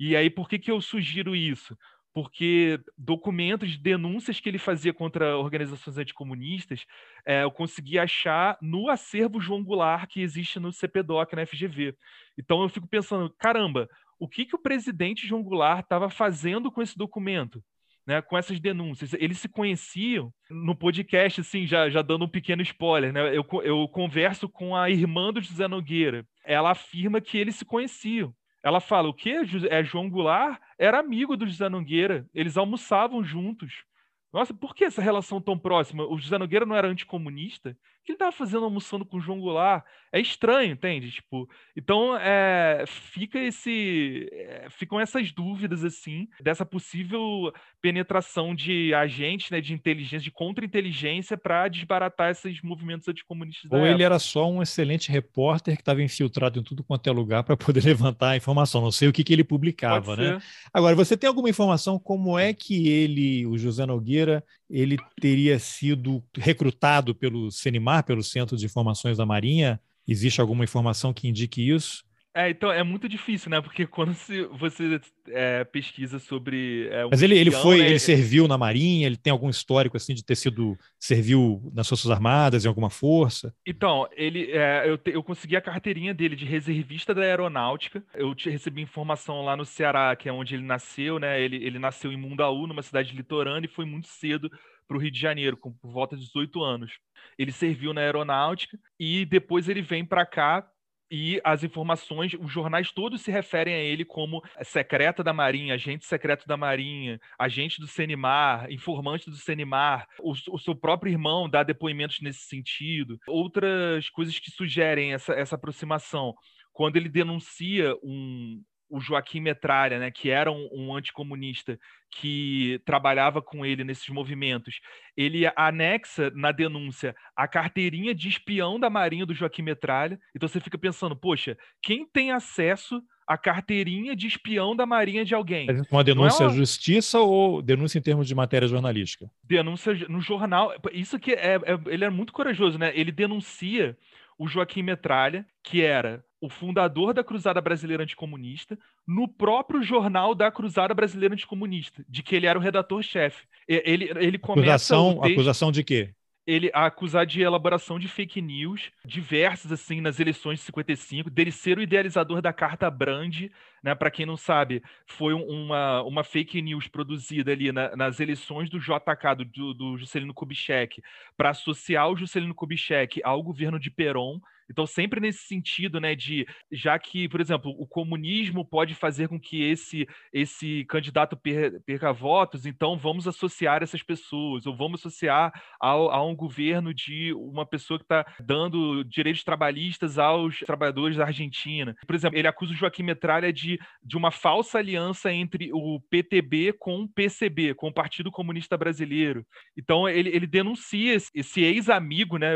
E 0.00 0.16
aí, 0.16 0.30
por 0.30 0.48
que, 0.48 0.58
que 0.58 0.70
eu 0.70 0.80
sugiro 0.80 1.36
isso? 1.36 1.76
Porque 2.12 2.78
documentos 2.96 3.70
de 3.70 3.78
denúncias 3.78 4.38
que 4.38 4.48
ele 4.48 4.58
fazia 4.58 4.92
contra 4.92 5.36
organizações 5.36 5.96
anticomunistas 5.96 6.84
é, 7.24 7.42
eu 7.42 7.50
consegui 7.50 7.98
achar 7.98 8.58
no 8.60 8.90
acervo 8.90 9.40
João 9.40 9.64
Goulart 9.64 10.08
que 10.08 10.20
existe 10.20 10.60
no 10.60 10.72
CPDOC, 10.72 11.34
na 11.34 11.46
FGV. 11.46 11.96
Então 12.38 12.62
eu 12.62 12.68
fico 12.68 12.86
pensando, 12.86 13.30
caramba, 13.38 13.88
o 14.18 14.28
que, 14.28 14.44
que 14.44 14.54
o 14.54 14.62
presidente 14.62 15.26
João 15.26 15.42
Goulart 15.42 15.84
estava 15.84 16.10
fazendo 16.10 16.70
com 16.70 16.82
esse 16.82 16.96
documento? 16.96 17.62
Né, 18.04 18.20
com 18.20 18.36
essas 18.36 18.58
denúncias. 18.58 19.12
Eles 19.12 19.38
se 19.38 19.48
conheciam 19.48 20.34
no 20.50 20.74
podcast, 20.74 21.40
assim, 21.40 21.68
já, 21.68 21.88
já 21.88 22.02
dando 22.02 22.24
um 22.24 22.28
pequeno 22.28 22.60
spoiler. 22.60 23.12
Né, 23.12 23.28
eu, 23.28 23.46
eu 23.62 23.86
converso 23.86 24.48
com 24.48 24.74
a 24.74 24.90
irmã 24.90 25.32
do 25.32 25.40
José 25.40 25.68
Nogueira. 25.68 26.26
Ela 26.44 26.72
afirma 26.72 27.20
que 27.20 27.38
eles 27.38 27.54
se 27.54 27.64
conheciam. 27.64 28.34
Ela 28.62 28.80
fala: 28.80 29.08
o 29.08 29.14
quê? 29.14 29.40
É 29.70 29.82
João 29.82 30.08
Goulart 30.08 30.60
era 30.78 30.98
amigo 30.98 31.36
do 31.36 31.46
José 31.46 31.68
Nogueira, 31.68 32.28
eles 32.34 32.56
almoçavam 32.56 33.22
juntos. 33.24 33.84
Nossa, 34.32 34.54
por 34.54 34.74
que 34.74 34.84
essa 34.84 35.02
relação 35.02 35.40
tão 35.40 35.58
próxima? 35.58 36.06
O 36.06 36.18
José 36.18 36.38
Nogueira 36.38 36.64
não 36.64 36.74
era 36.74 36.88
anticomunista? 36.88 37.76
O 38.02 38.04
que 38.04 38.12
ele 38.12 38.16
estava 38.16 38.32
fazendo 38.32 38.64
almoçando 38.64 39.04
com 39.04 39.16
o 39.16 39.20
João 39.20 39.38
Goulart? 39.38 39.84
É 40.12 40.20
estranho, 40.20 40.72
entende? 40.72 41.12
Tipo, 41.12 41.48
então 41.76 42.16
é, 42.18 42.84
fica 42.86 43.38
esse, 43.38 44.28
é, 44.32 44.66
ficam 44.70 44.98
essas 45.00 45.30
dúvidas 45.30 45.84
assim 45.84 46.26
dessa 46.40 46.66
possível 46.66 47.52
penetração 47.80 48.56
de 48.56 48.92
agentes, 48.92 49.50
né, 49.50 49.60
de 49.60 49.72
inteligência, 49.72 50.18
de 50.18 50.32
contra-inteligência 50.32 51.38
para 51.38 51.68
desbaratar 51.68 52.32
esses 52.32 52.60
movimentos 52.60 53.06
anticomunistas. 53.06 53.70
Ou 53.70 53.86
ele 53.86 54.02
era 54.02 54.18
só 54.18 54.50
um 54.50 54.60
excelente 54.60 55.10
repórter 55.10 55.76
que 55.76 55.82
estava 55.82 56.02
infiltrado 56.02 56.58
em 56.58 56.62
tudo 56.62 56.82
quanto 56.82 57.08
é 57.08 57.12
lugar 57.12 57.44
para 57.44 57.56
poder 57.56 57.84
levantar 57.86 58.30
a 58.30 58.36
informação. 58.36 58.80
Não 58.80 58.90
sei 58.90 59.08
o 59.08 59.12
que, 59.12 59.22
que 59.22 59.32
ele 59.32 59.44
publicava, 59.44 60.16
né? 60.16 60.42
Agora, 60.74 60.96
você 60.96 61.16
tem 61.16 61.28
alguma 61.28 61.48
informação 61.48 62.00
como 62.00 62.36
é 62.36 62.52
que 62.52 62.88
ele, 62.88 63.46
o 63.46 63.56
José 63.56 63.86
Nogueira, 63.86 64.44
ele 64.72 64.96
teria 65.20 65.58
sido 65.58 66.24
recrutado 66.34 67.14
pelo 67.14 67.50
CENIMAR, 67.52 68.04
pelo 68.04 68.22
Centro 68.22 68.56
de 68.56 68.64
Informações 68.64 69.18
da 69.18 69.26
Marinha? 69.26 69.78
Existe 70.08 70.40
alguma 70.40 70.64
informação 70.64 71.12
que 71.12 71.28
indique 71.28 71.68
isso? 71.68 72.04
É, 72.34 72.48
então 72.48 72.72
é 72.72 72.82
muito 72.82 73.08
difícil, 73.08 73.50
né? 73.50 73.60
Porque 73.60 73.86
quando 73.86 74.14
se, 74.14 74.44
você 74.46 75.00
é, 75.28 75.64
pesquisa 75.64 76.18
sobre. 76.18 76.88
É, 76.88 77.04
um 77.04 77.10
Mas 77.10 77.22
ele, 77.22 77.36
ele 77.36 77.50
foi, 77.50 77.78
né? 77.78 77.88
ele 77.88 77.98
serviu 77.98 78.48
na 78.48 78.56
Marinha, 78.56 79.06
ele 79.06 79.16
tem 79.16 79.30
algum 79.30 79.50
histórico 79.50 79.96
assim 79.96 80.14
de 80.14 80.24
ter 80.24 80.34
sido. 80.34 80.78
serviu 80.98 81.70
nas 81.74 81.88
Forças 81.88 82.10
Armadas, 82.10 82.64
em 82.64 82.68
alguma 82.68 82.88
força? 82.88 83.54
Então, 83.66 84.08
ele 84.16 84.50
é, 84.50 84.88
eu, 84.88 84.96
te, 84.96 85.10
eu 85.10 85.22
consegui 85.22 85.56
a 85.56 85.60
carteirinha 85.60 86.14
dele 86.14 86.34
de 86.34 86.46
reservista 86.46 87.14
da 87.14 87.22
aeronáutica. 87.22 88.02
Eu 88.14 88.34
te, 88.34 88.48
recebi 88.48 88.80
informação 88.80 89.42
lá 89.42 89.56
no 89.56 89.64
Ceará, 89.64 90.16
que 90.16 90.28
é 90.28 90.32
onde 90.32 90.54
ele 90.54 90.64
nasceu, 90.64 91.18
né? 91.18 91.40
Ele, 91.40 91.56
ele 91.56 91.78
nasceu 91.78 92.10
em 92.10 92.16
Mundaú, 92.16 92.66
numa 92.66 92.82
cidade 92.82 93.14
litorânea, 93.14 93.68
e 93.68 93.72
foi 93.72 93.84
muito 93.84 94.08
cedo 94.08 94.50
para 94.88 94.96
o 94.96 95.00
Rio 95.00 95.10
de 95.10 95.20
Janeiro, 95.20 95.56
com 95.56 95.72
por 95.72 95.90
volta 95.90 96.16
de 96.16 96.24
18 96.24 96.62
anos. 96.62 96.92
Ele 97.38 97.52
serviu 97.52 97.92
na 97.92 98.00
aeronáutica 98.00 98.78
e 98.98 99.24
depois 99.24 99.68
ele 99.68 99.82
vem 99.82 100.04
para 100.04 100.26
cá 100.26 100.66
e 101.12 101.38
as 101.44 101.62
informações, 101.62 102.32
os 102.32 102.50
jornais 102.50 102.90
todos 102.90 103.20
se 103.20 103.30
referem 103.30 103.74
a 103.74 103.78
ele 103.78 104.02
como 104.02 104.42
secreta 104.62 105.22
da 105.22 105.34
Marinha, 105.34 105.74
agente 105.74 106.06
secreto 106.06 106.48
da 106.48 106.56
Marinha, 106.56 107.20
agente 107.38 107.78
do 107.78 107.86
Senimar, 107.86 108.72
informante 108.72 109.28
do 109.28 109.36
Senimar. 109.36 110.08
O, 110.18 110.32
o 110.32 110.58
seu 110.58 110.74
próprio 110.74 111.12
irmão 111.12 111.50
dá 111.50 111.62
depoimentos 111.62 112.22
nesse 112.22 112.46
sentido. 112.46 113.18
Outras 113.28 114.08
coisas 114.08 114.38
que 114.38 114.50
sugerem 114.50 115.12
essa, 115.12 115.34
essa 115.34 115.54
aproximação. 115.54 116.34
Quando 116.72 116.96
ele 116.96 117.10
denuncia 117.10 117.94
um, 118.02 118.62
o 118.92 119.00
Joaquim 119.00 119.40
Metralha, 119.40 119.98
né, 119.98 120.10
que 120.10 120.28
era 120.28 120.52
um, 120.52 120.68
um, 120.70 120.94
anticomunista 120.94 121.80
que 122.10 122.78
trabalhava 122.84 123.40
com 123.40 123.64
ele 123.64 123.84
nesses 123.84 124.10
movimentos, 124.10 124.80
ele 125.16 125.50
anexa 125.56 126.30
na 126.34 126.52
denúncia 126.52 127.16
a 127.34 127.48
carteirinha 127.48 128.14
de 128.14 128.28
espião 128.28 128.78
da 128.78 128.90
Marinha 128.90 129.24
do 129.24 129.32
Joaquim 129.32 129.62
Metralha. 129.62 130.20
Então 130.36 130.46
você 130.46 130.60
fica 130.60 130.76
pensando, 130.76 131.16
poxa, 131.16 131.56
quem 131.80 132.06
tem 132.06 132.32
acesso 132.32 133.02
à 133.26 133.38
carteirinha 133.38 134.14
de 134.14 134.26
espião 134.26 134.76
da 134.76 134.84
Marinha 134.84 135.24
de 135.24 135.34
alguém? 135.34 135.68
Uma 135.90 136.04
denúncia 136.04 136.44
é 136.44 136.46
uma... 136.46 136.52
à 136.52 136.54
justiça 136.54 137.18
ou 137.18 137.62
denúncia 137.62 137.98
em 137.98 138.02
termos 138.02 138.28
de 138.28 138.34
matéria 138.34 138.68
jornalística? 138.68 139.30
Denúncia 139.42 139.94
no 140.06 140.20
jornal. 140.20 140.74
Isso 140.92 141.18
que 141.18 141.32
é, 141.32 141.54
é 141.54 141.80
ele 141.86 142.04
é 142.04 142.10
muito 142.10 142.30
corajoso, 142.30 142.78
né? 142.78 142.92
Ele 142.94 143.10
denuncia 143.10 143.96
o 144.36 144.46
Joaquim 144.46 144.82
Metralha, 144.82 145.46
que 145.62 145.80
era 145.80 146.22
o 146.42 146.48
fundador 146.48 147.14
da 147.14 147.22
Cruzada 147.22 147.60
Brasileira 147.60 148.02
Anticomunista, 148.02 148.76
no 149.06 149.28
próprio 149.28 149.80
jornal 149.80 150.34
da 150.34 150.50
Cruzada 150.50 150.92
Brasileira 150.92 151.34
Anticomunista, 151.34 152.04
de 152.08 152.20
que 152.20 152.34
ele 152.34 152.48
era 152.48 152.58
o 152.58 152.62
redator-chefe. 152.62 153.46
Ele, 153.68 154.10
ele 154.16 154.38
começa 154.38 154.96
acusação, 154.96 155.20
texto, 155.20 155.32
acusação 155.32 155.72
de 155.72 155.84
quê? 155.84 156.12
Ele 156.44 156.68
a 156.74 156.86
acusar 156.86 157.24
de 157.24 157.40
elaboração 157.40 157.96
de 157.96 158.08
fake 158.08 158.42
news, 158.42 158.90
diversas 159.04 159.70
assim 159.70 160.00
nas 160.00 160.18
eleições 160.18 160.58
de 160.58 160.64
55, 160.64 161.30
dele 161.30 161.52
ser 161.52 161.78
o 161.78 161.82
idealizador 161.82 162.42
da 162.42 162.52
Carta 162.52 162.90
Brand, 162.90 163.44
né? 163.80 163.94
Para 163.94 164.10
quem 164.10 164.26
não 164.26 164.36
sabe, 164.36 164.82
foi 165.06 165.34
uma, 165.34 166.02
uma 166.02 166.24
fake 166.24 166.60
news 166.60 166.88
produzida 166.88 167.52
ali 167.52 167.70
na, 167.70 167.94
nas 167.94 168.18
eleições 168.18 168.68
do 168.68 168.80
JK, 168.80 169.44
do, 169.54 169.74
do 169.74 169.96
Juscelino 169.96 170.34
Kubitschek, 170.34 171.00
para 171.36 171.50
associar 171.50 172.10
o 172.10 172.16
Juscelino 172.16 172.52
Kubitschek 172.52 173.20
ao 173.22 173.40
governo 173.44 173.78
de 173.78 173.92
Perón 173.92 174.40
então, 174.70 174.86
sempre 174.86 175.20
nesse 175.20 175.44
sentido, 175.46 176.00
né, 176.00 176.14
de 176.14 176.46
já 176.70 176.98
que, 176.98 177.28
por 177.28 177.40
exemplo, 177.40 177.74
o 177.78 177.86
comunismo 177.86 178.64
pode 178.64 178.94
fazer 178.94 179.28
com 179.28 179.38
que 179.38 179.62
esse, 179.62 180.06
esse 180.32 180.84
candidato 180.86 181.36
perca 181.36 182.12
votos, 182.12 182.66
então 182.66 182.96
vamos 182.96 183.26
associar 183.28 183.82
essas 183.82 184.02
pessoas, 184.02 184.66
ou 184.66 184.76
vamos 184.76 185.00
associar 185.00 185.52
ao, 185.80 186.10
a 186.10 186.24
um 186.24 186.34
governo 186.34 186.94
de 186.94 187.32
uma 187.34 187.66
pessoa 187.66 187.98
que 187.98 188.04
está 188.04 188.24
dando 188.40 189.04
direitos 189.04 189.44
trabalhistas 189.44 190.18
aos 190.18 190.60
trabalhadores 190.60 191.16
da 191.16 191.26
Argentina. 191.26 191.96
Por 192.06 192.14
exemplo, 192.14 192.38
ele 192.38 192.48
acusa 192.48 192.72
o 192.72 192.76
Joaquim 192.76 193.02
Metralha 193.02 193.52
de, 193.52 193.78
de 194.02 194.16
uma 194.16 194.30
falsa 194.30 194.78
aliança 194.78 195.32
entre 195.32 195.70
o 195.72 196.00
PTB 196.10 196.74
com 196.74 197.02
o 197.02 197.08
PCB, 197.08 197.74
com 197.74 197.88
o 197.88 197.92
Partido 197.92 198.30
Comunista 198.30 198.76
Brasileiro. 198.76 199.46
Então, 199.76 200.08
ele, 200.08 200.30
ele 200.30 200.46
denuncia 200.46 201.14
esse, 201.14 201.30
esse 201.34 201.62
ex-amigo, 201.62 202.36
né? 202.38 202.52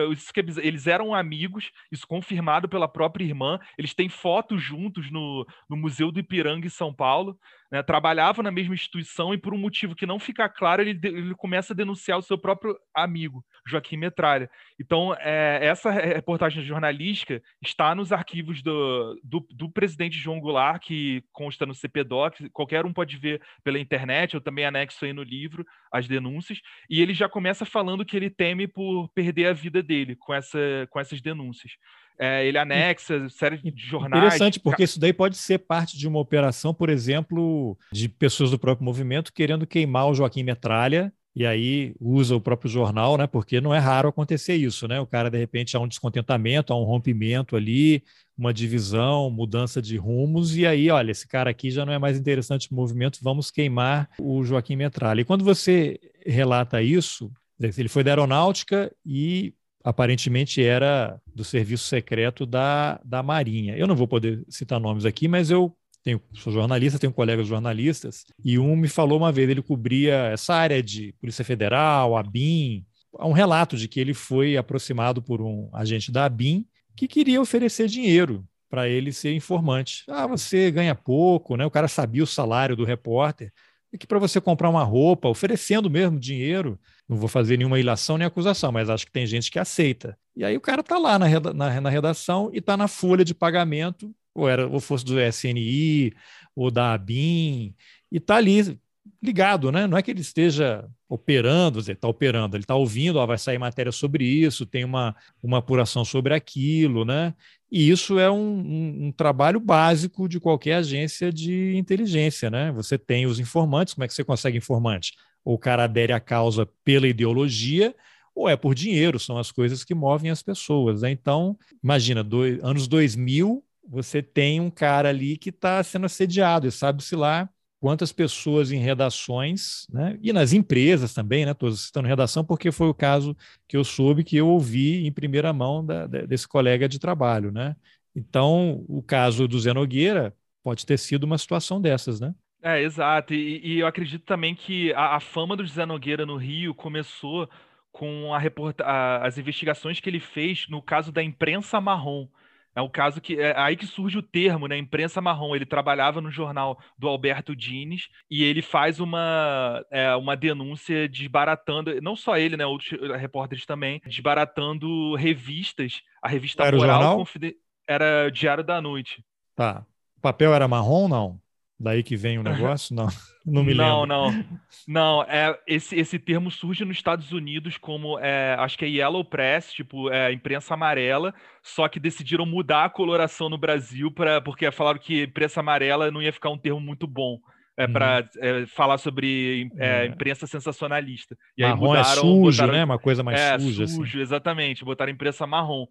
Eles 0.62 0.86
eram 0.86 1.14
amigos, 1.14 1.70
isso 1.96 2.06
confirmado 2.06 2.68
pela 2.68 2.86
própria 2.86 3.24
irmã. 3.24 3.58
Eles 3.76 3.94
têm 3.94 4.08
fotos 4.08 4.62
juntos 4.62 5.10
no, 5.10 5.46
no 5.68 5.76
Museu 5.76 6.12
do 6.12 6.20
Ipiranga, 6.20 6.66
em 6.66 6.70
São 6.70 6.92
Paulo. 6.94 7.38
Né? 7.70 7.82
Trabalhavam 7.82 8.42
na 8.42 8.50
mesma 8.50 8.74
instituição 8.74 9.34
e, 9.34 9.38
por 9.38 9.52
um 9.52 9.58
motivo 9.58 9.94
que 9.94 10.06
não 10.06 10.18
fica 10.18 10.48
claro, 10.48 10.82
ele, 10.82 10.98
ele 11.02 11.34
começa 11.34 11.72
a 11.72 11.76
denunciar 11.76 12.18
o 12.18 12.22
seu 12.22 12.38
próprio 12.38 12.76
amigo, 12.94 13.44
Joaquim 13.66 13.96
Metralha. 13.96 14.48
Então, 14.80 15.14
é, 15.18 15.58
essa 15.62 15.90
reportagem 15.90 16.62
jornalística 16.62 17.42
está 17.62 17.94
nos 17.94 18.12
arquivos 18.12 18.62
do, 18.62 19.20
do, 19.22 19.46
do, 19.50 19.70
presidente 19.70 20.18
João 20.18 20.40
Goulart, 20.40 20.82
que 20.82 21.22
consta 21.32 21.66
no 21.66 21.74
CPDOC. 21.74 22.50
Qualquer 22.50 22.86
um 22.86 22.92
pode 22.92 23.16
ver 23.16 23.42
pela 23.64 23.78
internet, 23.78 24.34
eu 24.34 24.40
também 24.40 24.64
anexo 24.64 25.04
aí 25.04 25.12
no 25.12 25.22
livro 25.22 25.66
as 25.92 26.06
denúncias. 26.06 26.60
E 26.88 27.00
ele 27.00 27.14
já 27.14 27.28
começa 27.28 27.64
falando 27.64 28.04
que 28.04 28.16
ele 28.16 28.30
teme 28.30 28.66
por 28.66 29.08
perder 29.10 29.46
a 29.46 29.52
vida 29.52 29.82
dele 29.82 30.16
com, 30.16 30.32
essa, 30.32 30.58
com 30.90 31.00
essas 31.00 31.20
denúncias. 31.20 31.72
É, 32.18 32.46
ele 32.46 32.58
anexa 32.58 33.28
série 33.28 33.58
de 33.58 33.82
jornais. 33.82 34.24
Interessante, 34.24 34.58
porque 34.60 34.84
isso 34.84 34.98
daí 34.98 35.12
pode 35.12 35.36
ser 35.36 35.58
parte 35.58 35.98
de 35.98 36.08
uma 36.08 36.18
operação, 36.18 36.72
por 36.72 36.88
exemplo, 36.88 37.76
de 37.92 38.08
pessoas 38.08 38.50
do 38.50 38.58
próprio 38.58 38.84
movimento 38.84 39.32
querendo 39.32 39.66
queimar 39.66 40.08
o 40.08 40.14
Joaquim 40.14 40.42
Metralha 40.42 41.12
e 41.36 41.44
aí 41.44 41.94
usa 42.00 42.34
o 42.34 42.40
próprio 42.40 42.70
jornal, 42.70 43.18
né? 43.18 43.26
Porque 43.26 43.60
não 43.60 43.74
é 43.74 43.78
raro 43.78 44.08
acontecer 44.08 44.54
isso, 44.54 44.88
né? 44.88 44.98
O 44.98 45.06
cara, 45.06 45.30
de 45.30 45.36
repente, 45.36 45.76
há 45.76 45.80
um 45.80 45.86
descontentamento, 45.86 46.72
há 46.72 46.80
um 46.80 46.84
rompimento 46.84 47.56
ali, 47.56 48.02
uma 48.38 48.54
divisão, 48.54 49.30
mudança 49.30 49.82
de 49.82 49.98
rumos, 49.98 50.56
e 50.56 50.66
aí, 50.66 50.88
olha, 50.88 51.10
esse 51.10 51.28
cara 51.28 51.50
aqui 51.50 51.70
já 51.70 51.84
não 51.84 51.92
é 51.92 51.98
mais 51.98 52.18
interessante 52.18 52.70
no 52.70 52.76
movimento, 52.78 53.18
vamos 53.22 53.50
queimar 53.50 54.08
o 54.18 54.42
Joaquim 54.44 54.76
Metralha. 54.76 55.20
E 55.20 55.24
quando 55.26 55.44
você 55.44 56.00
relata 56.24 56.80
isso, 56.80 57.30
ele 57.60 57.88
foi 57.88 58.02
da 58.02 58.12
aeronáutica 58.12 58.90
e 59.04 59.52
aparentemente 59.86 60.60
era 60.60 61.16
do 61.32 61.44
serviço 61.44 61.84
secreto 61.84 62.44
da, 62.44 63.00
da 63.04 63.22
Marinha. 63.22 63.76
Eu 63.76 63.86
não 63.86 63.94
vou 63.94 64.08
poder 64.08 64.44
citar 64.48 64.80
nomes 64.80 65.04
aqui, 65.04 65.28
mas 65.28 65.48
eu 65.48 65.72
tenho, 66.02 66.20
sou 66.34 66.52
jornalista, 66.52 66.98
tenho 66.98 67.12
colegas 67.12 67.46
jornalistas, 67.46 68.24
e 68.44 68.58
um 68.58 68.74
me 68.74 68.88
falou 68.88 69.16
uma 69.16 69.30
vez, 69.30 69.48
ele 69.48 69.62
cobria 69.62 70.14
essa 70.32 70.54
área 70.54 70.82
de 70.82 71.12
Polícia 71.20 71.44
Federal, 71.44 72.16
ABIN, 72.16 72.84
um 73.20 73.30
relato 73.30 73.76
de 73.76 73.86
que 73.86 74.00
ele 74.00 74.12
foi 74.12 74.56
aproximado 74.56 75.22
por 75.22 75.40
um 75.40 75.70
agente 75.72 76.10
da 76.10 76.24
ABIN 76.24 76.66
que 76.96 77.06
queria 77.06 77.40
oferecer 77.40 77.86
dinheiro 77.86 78.44
para 78.68 78.88
ele 78.88 79.12
ser 79.12 79.34
informante. 79.34 80.02
Ah, 80.08 80.26
você 80.26 80.68
ganha 80.68 80.96
pouco, 80.96 81.56
né? 81.56 81.64
O 81.64 81.70
cara 81.70 81.86
sabia 81.86 82.24
o 82.24 82.26
salário 82.26 82.74
do 82.74 82.84
repórter, 82.84 83.52
e 83.92 83.98
que 83.98 84.06
para 84.06 84.18
você 84.18 84.40
comprar 84.40 84.68
uma 84.68 84.82
roupa, 84.82 85.28
oferecendo 85.28 85.88
mesmo 85.88 86.18
dinheiro, 86.18 86.76
não 87.08 87.16
vou 87.16 87.28
fazer 87.28 87.56
nenhuma 87.56 87.78
ilação 87.78 88.18
nem 88.18 88.26
acusação, 88.26 88.72
mas 88.72 88.90
acho 88.90 89.06
que 89.06 89.12
tem 89.12 89.26
gente 89.26 89.50
que 89.50 89.58
aceita. 89.58 90.18
E 90.34 90.44
aí 90.44 90.56
o 90.56 90.60
cara 90.60 90.80
está 90.80 90.98
lá 90.98 91.18
na, 91.18 91.28
na, 91.54 91.80
na 91.80 91.90
redação 91.90 92.50
e 92.52 92.58
está 92.58 92.76
na 92.76 92.88
folha 92.88 93.24
de 93.24 93.34
pagamento, 93.34 94.14
ou, 94.34 94.48
era, 94.48 94.66
ou 94.68 94.80
fosse 94.80 95.04
do 95.04 95.18
SNI, 95.20 96.12
ou 96.54 96.70
da 96.70 96.92
ABIN, 96.92 97.74
e 98.10 98.18
está 98.18 98.36
ali 98.36 98.78
ligado, 99.22 99.70
né? 99.70 99.86
Não 99.86 99.96
é 99.96 100.02
que 100.02 100.10
ele 100.10 100.20
esteja 100.20 100.88
operando, 101.08 101.78
ele 101.78 101.92
está 101.92 102.08
operando, 102.08 102.56
ele 102.56 102.64
está 102.64 102.74
ouvindo, 102.74 103.16
ó, 103.16 103.26
vai 103.26 103.38
sair 103.38 103.58
matéria 103.58 103.92
sobre 103.92 104.24
isso, 104.24 104.66
tem 104.66 104.84
uma, 104.84 105.14
uma 105.42 105.58
apuração 105.58 106.04
sobre 106.04 106.34
aquilo, 106.34 107.04
né? 107.04 107.34
E 107.70 107.88
isso 107.88 108.18
é 108.18 108.30
um, 108.30 108.36
um, 108.36 109.06
um, 109.06 109.12
trabalho 109.12 109.60
básico 109.60 110.28
de 110.28 110.40
qualquer 110.40 110.74
agência 110.74 111.32
de 111.32 111.76
inteligência, 111.76 112.50
né? 112.50 112.72
Você 112.72 112.98
tem 112.98 113.26
os 113.26 113.38
informantes, 113.38 113.94
como 113.94 114.04
é 114.04 114.08
que 114.08 114.14
você 114.14 114.24
consegue 114.24 114.58
informante? 114.58 115.14
Ou 115.46 115.54
o 115.54 115.58
cara 115.58 115.84
adere 115.84 116.12
à 116.12 116.18
causa 116.18 116.66
pela 116.84 117.06
ideologia, 117.06 117.94
ou 118.34 118.48
é 118.48 118.56
por 118.56 118.74
dinheiro, 118.74 119.16
são 119.20 119.38
as 119.38 119.52
coisas 119.52 119.84
que 119.84 119.94
movem 119.94 120.28
as 120.28 120.42
pessoas. 120.42 121.02
Né? 121.02 121.12
Então, 121.12 121.56
imagina, 121.82 122.24
dois, 122.24 122.58
anos 122.64 122.88
2000, 122.88 123.64
você 123.88 124.20
tem 124.20 124.60
um 124.60 124.68
cara 124.68 125.08
ali 125.08 125.36
que 125.38 125.50
está 125.50 125.80
sendo 125.84 126.06
assediado, 126.06 126.66
e 126.66 126.72
sabe-se 126.72 127.14
lá 127.14 127.48
quantas 127.78 128.10
pessoas 128.10 128.72
em 128.72 128.78
redações, 128.78 129.86
né? 129.88 130.18
e 130.20 130.32
nas 130.32 130.52
empresas 130.52 131.14
também, 131.14 131.44
né? 131.44 131.52
Estou 131.52 131.70
citando 131.70 132.08
redação 132.08 132.44
porque 132.44 132.72
foi 132.72 132.88
o 132.88 132.94
caso 132.94 133.36
que 133.68 133.76
eu 133.76 133.84
soube, 133.84 134.24
que 134.24 134.36
eu 134.36 134.48
ouvi 134.48 135.06
em 135.06 135.12
primeira 135.12 135.52
mão 135.52 135.86
da, 135.86 136.06
desse 136.06 136.48
colega 136.48 136.88
de 136.88 136.98
trabalho. 136.98 137.52
Né? 137.52 137.76
Então, 138.14 138.84
o 138.88 139.00
caso 139.00 139.46
do 139.46 139.60
Zé 139.60 139.72
Nogueira 139.72 140.34
pode 140.64 140.84
ter 140.84 140.98
sido 140.98 141.24
uma 141.24 141.38
situação 141.38 141.80
dessas, 141.80 142.18
né? 142.18 142.34
É, 142.66 142.82
exato. 142.82 143.32
E, 143.32 143.60
e 143.64 143.78
eu 143.78 143.86
acredito 143.86 144.24
também 144.24 144.52
que 144.52 144.92
a, 144.94 145.14
a, 145.14 145.20
fama 145.20 145.54
do 145.54 145.64
Zé 145.64 145.86
Nogueira 145.86 146.26
no 146.26 146.36
Rio 146.36 146.74
começou 146.74 147.48
com 147.92 148.34
a 148.34 148.40
reporta 148.40 148.82
a, 148.82 149.24
as 149.24 149.38
investigações 149.38 150.00
que 150.00 150.10
ele 150.10 150.18
fez 150.18 150.66
no 150.68 150.82
caso 150.82 151.12
da 151.12 151.22
imprensa 151.22 151.80
marrom. 151.80 152.26
É 152.74 152.80
o 152.80 152.90
caso 152.90 153.20
que 153.20 153.40
é 153.40 153.56
aí 153.56 153.76
que 153.76 153.86
surge 153.86 154.18
o 154.18 154.22
termo, 154.22 154.66
né? 154.66 154.76
Imprensa 154.76 155.20
marrom. 155.20 155.54
Ele 155.54 155.64
trabalhava 155.64 156.20
no 156.20 156.28
jornal 156.28 156.76
do 156.98 157.06
Alberto 157.06 157.54
Dines 157.54 158.08
e 158.28 158.42
ele 158.42 158.62
faz 158.62 158.98
uma, 158.98 159.80
é, 159.88 160.16
uma 160.16 160.36
denúncia 160.36 161.08
desbaratando, 161.08 162.00
não 162.02 162.16
só 162.16 162.36
ele, 162.36 162.56
né? 162.56 162.66
Outros 162.66 162.90
repórteres 163.16 163.64
também, 163.64 164.02
desbaratando 164.04 165.14
revistas. 165.14 166.02
A 166.20 166.28
revista 166.28 166.64
era 166.64 166.76
Moral 166.76 166.98
o 166.98 167.00
jornal? 167.00 167.18
Confide... 167.18 167.54
era 167.86 168.28
Diário 168.28 168.64
da 168.64 168.82
Noite. 168.82 169.24
Tá. 169.54 169.86
O 170.18 170.20
papel 170.20 170.52
era 170.52 170.66
marrom, 170.66 171.06
não? 171.06 171.45
Daí 171.78 172.02
que 172.02 172.16
vem 172.16 172.38
o 172.38 172.42
negócio? 172.42 172.96
Não, 172.96 173.06
não 173.44 173.62
me 173.62 173.74
lembro. 173.74 174.06
Não, 174.06 174.06
não. 174.06 174.44
Não, 174.88 175.22
é, 175.24 175.58
esse, 175.66 175.94
esse 175.94 176.18
termo 176.18 176.50
surge 176.50 176.84
nos 176.84 176.96
Estados 176.96 177.32
Unidos 177.32 177.76
como, 177.76 178.18
é, 178.18 178.56
acho 178.58 178.78
que 178.78 178.86
é 178.86 178.88
Yellow 178.88 179.24
Press, 179.24 179.72
tipo, 179.72 180.10
é, 180.10 180.32
imprensa 180.32 180.74
amarela, 180.74 181.34
só 181.62 181.86
que 181.86 182.00
decidiram 182.00 182.46
mudar 182.46 182.86
a 182.86 182.90
coloração 182.90 183.50
no 183.50 183.58
Brasil 183.58 184.10
pra, 184.10 184.40
porque 184.40 184.70
falaram 184.70 184.98
que 184.98 185.24
imprensa 185.24 185.60
amarela 185.60 186.10
não 186.10 186.22
ia 186.22 186.32
ficar 186.32 186.48
um 186.50 186.58
termo 186.58 186.80
muito 186.80 187.06
bom. 187.06 187.38
É, 187.78 187.86
para 187.86 188.26
uhum. 188.36 188.62
é, 188.62 188.66
falar 188.66 188.96
sobre 188.96 189.70
é, 189.76 190.04
é. 190.04 190.06
imprensa 190.06 190.46
sensacionalista. 190.46 191.36
E 191.58 191.62
marrom 191.62 191.74
aí 191.74 191.80
mudaram, 191.98 192.10
é 192.10 192.14
sujo, 192.14 192.50
botaram, 192.52 192.72
né? 192.72 192.84
Uma 192.84 192.98
coisa 192.98 193.22
mais 193.22 193.38
é, 193.38 193.58
suja. 193.58 193.86
sujo, 193.86 194.02
assim. 194.02 194.20
exatamente. 194.22 194.82
Botaram 194.82 195.12
imprensa 195.12 195.46
marrom 195.46 195.84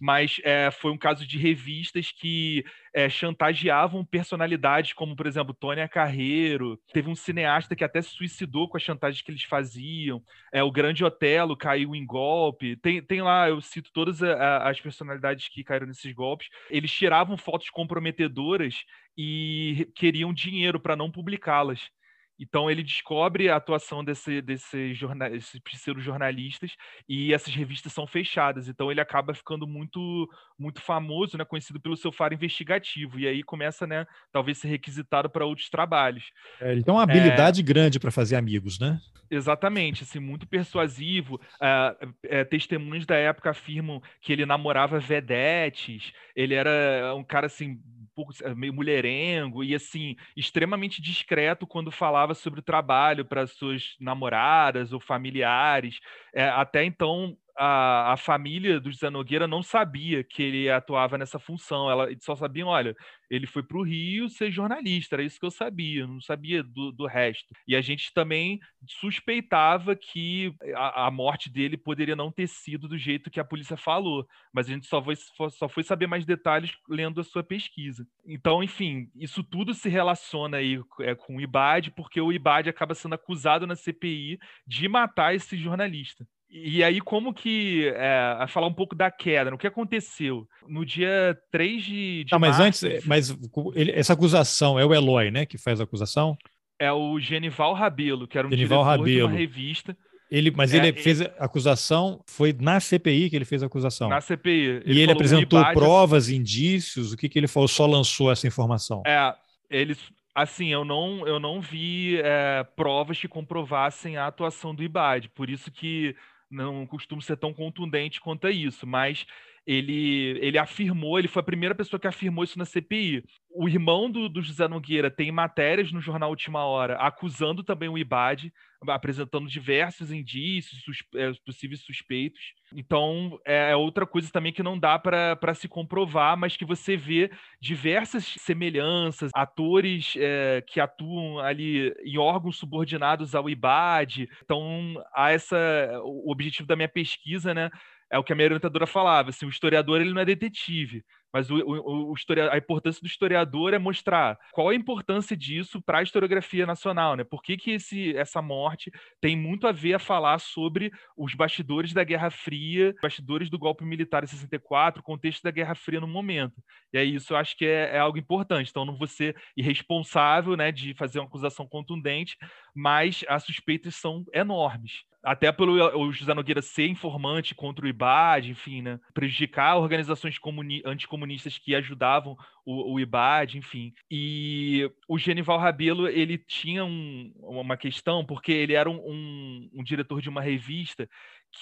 mas 0.00 0.40
é, 0.44 0.70
foi 0.70 0.90
um 0.90 0.98
caso 0.98 1.26
de 1.26 1.38
revistas 1.38 2.12
que 2.12 2.64
é, 2.94 3.08
chantageavam 3.08 4.04
personalidades 4.04 4.92
como, 4.92 5.14
por 5.14 5.26
exemplo, 5.26 5.54
Tônia 5.54 5.88
Carreiro. 5.88 6.80
Teve 6.92 7.10
um 7.10 7.14
cineasta 7.14 7.76
que 7.76 7.84
até 7.84 8.00
se 8.00 8.10
suicidou 8.10 8.68
com 8.68 8.76
as 8.76 8.82
chantagens 8.82 9.22
que 9.22 9.30
eles 9.30 9.44
faziam. 9.44 10.22
É, 10.52 10.62
o 10.62 10.70
Grande 10.70 11.04
Otelo 11.04 11.56
caiu 11.56 11.94
em 11.94 12.06
golpe. 12.06 12.76
Tem, 12.76 13.02
tem 13.02 13.22
lá, 13.22 13.48
eu 13.48 13.60
cito 13.60 13.90
todas 13.92 14.22
a, 14.22 14.68
as 14.68 14.80
personalidades 14.80 15.48
que 15.48 15.64
caíram 15.64 15.86
nesses 15.86 16.12
golpes. 16.12 16.48
Eles 16.70 16.90
tiravam 16.90 17.36
fotos 17.36 17.70
comprometedoras 17.70 18.84
e 19.16 19.88
queriam 19.94 20.32
dinheiro 20.32 20.78
para 20.78 20.96
não 20.96 21.10
publicá-las. 21.10 21.90
Então 22.38 22.70
ele 22.70 22.82
descobre 22.82 23.48
a 23.48 23.56
atuação 23.56 24.04
desse, 24.04 24.40
desse 24.42 24.94
jornal, 24.94 25.30
desses 25.30 25.60
pseudo-jornalistas 25.60 26.72
e 27.08 27.32
essas 27.32 27.54
revistas 27.54 27.92
são 27.92 28.06
fechadas. 28.06 28.68
Então 28.68 28.90
ele 28.90 29.00
acaba 29.00 29.34
ficando 29.34 29.66
muito 29.66 30.28
muito 30.58 30.80
famoso, 30.80 31.36
né, 31.36 31.44
conhecido 31.44 31.80
pelo 31.80 31.96
seu 31.96 32.12
faro 32.12 32.34
investigativo. 32.34 33.18
E 33.18 33.26
aí 33.26 33.42
começa, 33.42 33.86
né, 33.86 34.06
talvez 34.32 34.58
ser 34.58 34.68
requisitado 34.68 35.28
para 35.28 35.44
outros 35.44 35.68
trabalhos. 35.68 36.24
É, 36.60 36.72
ele 36.72 36.82
tem 36.82 36.92
uma 36.92 37.02
habilidade 37.02 37.60
é... 37.60 37.64
grande 37.64 37.98
para 37.98 38.10
fazer 38.10 38.36
amigos, 38.36 38.78
né? 38.78 39.00
Exatamente, 39.30 40.04
assim, 40.04 40.18
muito 40.18 40.46
persuasivo. 40.46 41.40
É, 41.60 41.96
é, 42.24 42.44
testemunhos 42.44 43.06
da 43.06 43.16
época 43.16 43.50
afirmam 43.50 44.00
que 44.20 44.32
ele 44.32 44.46
namorava 44.46 44.98
vedetes, 44.98 46.12
ele 46.34 46.54
era 46.54 47.14
um 47.14 47.24
cara 47.24 47.46
assim 47.46 47.80
pouco 48.16 48.32
eh, 48.42 48.54
meio 48.54 48.72
mulherengo 48.74 49.62
e 49.62 49.74
assim 49.74 50.16
extremamente 50.36 51.02
discreto 51.02 51.66
quando 51.66 51.92
falava 51.92 52.34
sobre 52.34 52.60
o 52.60 52.62
trabalho 52.62 53.24
para 53.26 53.46
suas 53.46 53.94
namoradas 54.00 54.92
ou 54.92 55.00
familiares. 55.00 56.00
É, 56.34 56.44
até 56.48 56.84
então 56.84 57.36
a, 57.58 58.12
a 58.12 58.16
família 58.16 58.78
do 58.80 58.90
José 58.90 59.10
Nogueira 59.10 59.46
não 59.46 59.62
sabia 59.62 60.22
que 60.22 60.42
ele 60.42 60.70
atuava 60.70 61.16
nessa 61.16 61.38
função. 61.38 61.90
Ela 61.90 62.08
só 62.20 62.36
sabiam, 62.36 62.68
olha, 62.68 62.94
ele 63.30 63.46
foi 63.46 63.62
para 63.62 63.78
o 63.78 63.82
Rio 63.82 64.28
ser 64.28 64.50
jornalista, 64.50 65.16
era 65.16 65.22
isso 65.22 65.38
que 65.38 65.46
eu 65.46 65.50
sabia, 65.50 66.06
não 66.06 66.20
sabia 66.20 66.62
do, 66.62 66.92
do 66.92 67.06
resto. 67.06 67.54
E 67.66 67.74
a 67.74 67.80
gente 67.80 68.12
também 68.14 68.60
suspeitava 69.00 69.96
que 69.96 70.54
a, 70.74 71.06
a, 71.06 71.10
morte 71.10 71.50
dele 71.50 71.76
poderia 71.76 72.14
não 72.14 72.30
ter 72.30 72.46
sido 72.46 72.86
do 72.88 72.96
jeito 72.96 73.30
que 73.30 73.40
a 73.40 73.44
polícia 73.44 73.76
falou, 73.76 74.26
mas 74.52 74.68
a 74.68 74.72
gente 74.72 74.86
só 74.86 75.02
foi, 75.02 75.16
só 75.50 75.68
foi 75.68 75.82
saber 75.82 76.06
mais 76.06 76.24
detalhes 76.24 76.72
lendo 76.88 77.20
a 77.20 77.24
sua 77.24 77.42
pesquisa. 77.42 78.06
Então, 78.24 78.62
enfim, 78.62 79.10
isso 79.16 79.42
tudo 79.42 79.74
se 79.74 79.88
relaciona 79.88 80.58
aí 80.58 80.80
é, 81.00 81.14
com 81.14 81.36
o 81.36 81.40
IBAD, 81.40 81.90
porque 81.92 82.20
o 82.20 82.32
IBAD 82.32 82.68
acaba 82.68 82.94
sendo 82.94 83.14
acusado 83.14 83.66
na 83.66 83.74
CPI 83.74 84.38
de 84.66 84.88
matar 84.88 85.34
esse 85.34 85.56
jornalista. 85.56 86.26
E 86.64 86.82
aí, 86.82 87.00
como 87.00 87.34
que. 87.34 87.88
É, 87.94 88.36
a 88.38 88.46
falar 88.48 88.66
um 88.66 88.72
pouco 88.72 88.94
da 88.94 89.10
queda, 89.10 89.54
o 89.54 89.58
que 89.58 89.66
aconteceu? 89.66 90.46
No 90.66 90.84
dia 90.84 91.36
3 91.50 91.84
de. 91.84 92.24
de 92.24 92.34
ah, 92.34 92.38
mas 92.38 92.58
março, 92.58 92.86
antes, 92.86 93.04
mas 93.04 93.36
ele, 93.74 93.92
essa 93.92 94.14
acusação 94.14 94.78
é 94.78 94.84
o 94.84 94.94
Eloy, 94.94 95.30
né, 95.30 95.44
que 95.44 95.58
faz 95.58 95.80
a 95.80 95.84
acusação? 95.84 96.36
É 96.78 96.90
o 96.92 97.18
Genival 97.18 97.74
Rabelo, 97.74 98.26
que 98.26 98.38
era 98.38 98.46
um 98.46 98.50
Genival 98.50 98.84
diretor 98.84 98.98
Rabelo. 98.98 99.28
de 99.28 99.34
uma 99.34 99.38
revista. 99.38 99.96
Ele, 100.30 100.50
mas 100.50 100.74
é, 100.74 100.78
ele 100.78 100.92
fez 100.92 101.20
a 101.20 101.26
acusação, 101.38 102.20
foi 102.26 102.52
na 102.52 102.80
CPI 102.80 103.30
que 103.30 103.36
ele 103.36 103.44
fez 103.44 103.62
a 103.62 103.66
acusação. 103.66 104.08
Na 104.08 104.20
CPI. 104.20 104.82
Ele 104.84 104.94
e 104.94 105.00
ele 105.00 105.12
apresentou 105.12 105.64
provas, 105.72 106.28
indícios, 106.28 107.12
o 107.12 107.16
que, 107.16 107.28
que 107.28 107.38
ele 107.38 107.46
falou? 107.46 107.68
Só 107.68 107.86
lançou 107.86 108.30
essa 108.30 108.46
informação? 108.46 109.02
É, 109.06 109.34
eles 109.70 109.98
assim, 110.34 110.70
eu 110.70 110.84
não, 110.84 111.26
eu 111.26 111.40
não 111.40 111.62
vi 111.62 112.18
é, 112.18 112.62
provas 112.76 113.18
que 113.18 113.26
comprovassem 113.26 114.18
a 114.18 114.26
atuação 114.26 114.74
do 114.74 114.82
IBAD, 114.82 115.30
por 115.30 115.48
isso 115.48 115.70
que 115.70 116.14
não 116.50 116.86
costumo 116.86 117.20
ser 117.22 117.36
tão 117.36 117.52
contundente 117.52 118.20
quanto 118.20 118.46
a 118.46 118.50
isso, 118.50 118.86
mas 118.86 119.26
ele, 119.66 120.38
ele 120.40 120.58
afirmou, 120.58 121.18
ele 121.18 121.26
foi 121.26 121.40
a 121.40 121.44
primeira 121.44 121.74
pessoa 121.74 121.98
que 121.98 122.06
afirmou 122.06 122.44
isso 122.44 122.58
na 122.58 122.64
CPI. 122.64 123.24
O 123.50 123.68
irmão 123.68 124.08
do, 124.08 124.28
do 124.28 124.40
José 124.40 124.68
Nogueira 124.68 125.10
tem 125.10 125.32
matérias 125.32 125.90
no 125.90 126.00
jornal 126.00 126.30
Última 126.30 126.64
Hora 126.64 126.96
acusando 126.96 127.64
também 127.64 127.88
o 127.88 127.98
IBAD, 127.98 128.52
apresentando 128.86 129.48
diversos 129.48 130.12
indícios, 130.12 130.80
é, 131.16 131.32
possíveis 131.44 131.80
suspeitos. 131.80 132.40
Então, 132.74 133.40
é, 133.44 133.72
é 133.72 133.76
outra 133.76 134.06
coisa 134.06 134.30
também 134.30 134.52
que 134.52 134.62
não 134.62 134.78
dá 134.78 134.98
para 134.98 135.54
se 135.54 135.66
comprovar, 135.66 136.36
mas 136.36 136.56
que 136.56 136.64
você 136.64 136.96
vê 136.96 137.30
diversas 137.60 138.24
semelhanças, 138.38 139.30
atores 139.34 140.14
é, 140.16 140.62
que 140.64 140.78
atuam 140.78 141.40
ali 141.40 141.92
em 142.04 142.18
órgãos 142.18 142.58
subordinados 142.58 143.34
ao 143.34 143.50
IBAD. 143.50 144.28
Então, 144.44 145.02
há 145.12 145.32
essa, 145.32 145.56
o 146.04 146.30
objetivo 146.30 146.68
da 146.68 146.76
minha 146.76 146.88
pesquisa, 146.88 147.52
né? 147.52 147.70
É 148.10 148.18
o 148.18 148.24
que 148.24 148.32
a 148.32 148.36
minha 148.36 148.46
orientadora 148.46 148.86
falava, 148.86 149.30
assim, 149.30 149.46
o 149.46 149.50
historiador 149.50 150.00
ele 150.00 150.12
não 150.12 150.20
é 150.20 150.24
detetive, 150.24 151.04
Mas 151.32 151.50
o, 151.50 151.56
o, 151.56 152.12
o 152.12 152.14
a 152.50 152.56
importância 152.56 153.00
do 153.00 153.06
historiador 153.06 153.74
é 153.74 153.78
mostrar 153.78 154.38
qual 154.52 154.68
a 154.68 154.74
importância 154.74 155.36
disso 155.36 155.82
para 155.82 155.98
a 155.98 156.02
historiografia 156.02 156.64
nacional, 156.64 157.16
né? 157.16 157.24
Por 157.24 157.42
que, 157.42 157.56
que 157.56 157.72
esse, 157.72 158.16
essa 158.16 158.40
morte 158.40 158.90
tem 159.20 159.36
muito 159.36 159.66
a 159.66 159.72
ver 159.72 159.94
a 159.94 159.98
falar 159.98 160.38
sobre 160.38 160.90
os 161.16 161.34
bastidores 161.34 161.92
da 161.92 162.04
Guerra 162.04 162.30
Fria, 162.30 162.94
bastidores 163.02 163.50
do 163.50 163.58
golpe 163.58 163.84
militar 163.84 164.22
em 164.24 164.26
64, 164.26 165.00
o 165.00 165.04
contexto 165.04 165.42
da 165.42 165.50
Guerra 165.50 165.74
Fria 165.74 166.00
no 166.00 166.08
momento. 166.08 166.62
E 166.92 166.98
aí 166.98 167.14
isso 167.14 167.32
eu 167.32 167.36
acho 167.36 167.56
que 167.56 167.66
é, 167.66 167.96
é 167.96 167.98
algo 167.98 168.18
importante. 168.18 168.70
Então 168.70 168.84
não 168.84 168.96
ser 169.06 169.36
irresponsável, 169.56 170.56
né, 170.56 170.72
de 170.72 170.94
fazer 170.94 171.18
uma 171.18 171.26
acusação 171.26 171.66
contundente, 171.68 172.36
mas 172.74 173.24
as 173.28 173.44
suspeitas 173.44 173.94
são 173.94 174.24
enormes 174.32 175.04
até 175.26 175.50
pelo 175.50 175.72
o 175.98 176.12
José 176.12 176.32
Nogueira 176.32 176.62
ser 176.62 176.86
informante 176.86 177.52
contra 177.52 177.84
o 177.84 177.88
IBAD, 177.88 178.52
enfim, 178.52 178.80
né? 178.80 179.00
Prejudicar 179.12 179.76
organizações 179.76 180.38
anticomunistas 180.84 181.58
que 181.58 181.74
ajudavam 181.74 182.36
o, 182.64 182.94
o 182.94 183.00
IBAD, 183.00 183.58
enfim. 183.58 183.92
E 184.08 184.88
o 185.08 185.18
Genival 185.18 185.58
Rabelo, 185.58 186.06
ele 186.06 186.38
tinha 186.38 186.84
um, 186.84 187.32
uma 187.42 187.76
questão, 187.76 188.24
porque 188.24 188.52
ele 188.52 188.74
era 188.74 188.88
um, 188.88 188.98
um, 188.98 189.70
um 189.74 189.82
diretor 189.82 190.22
de 190.22 190.28
uma 190.28 190.40
revista 190.40 191.08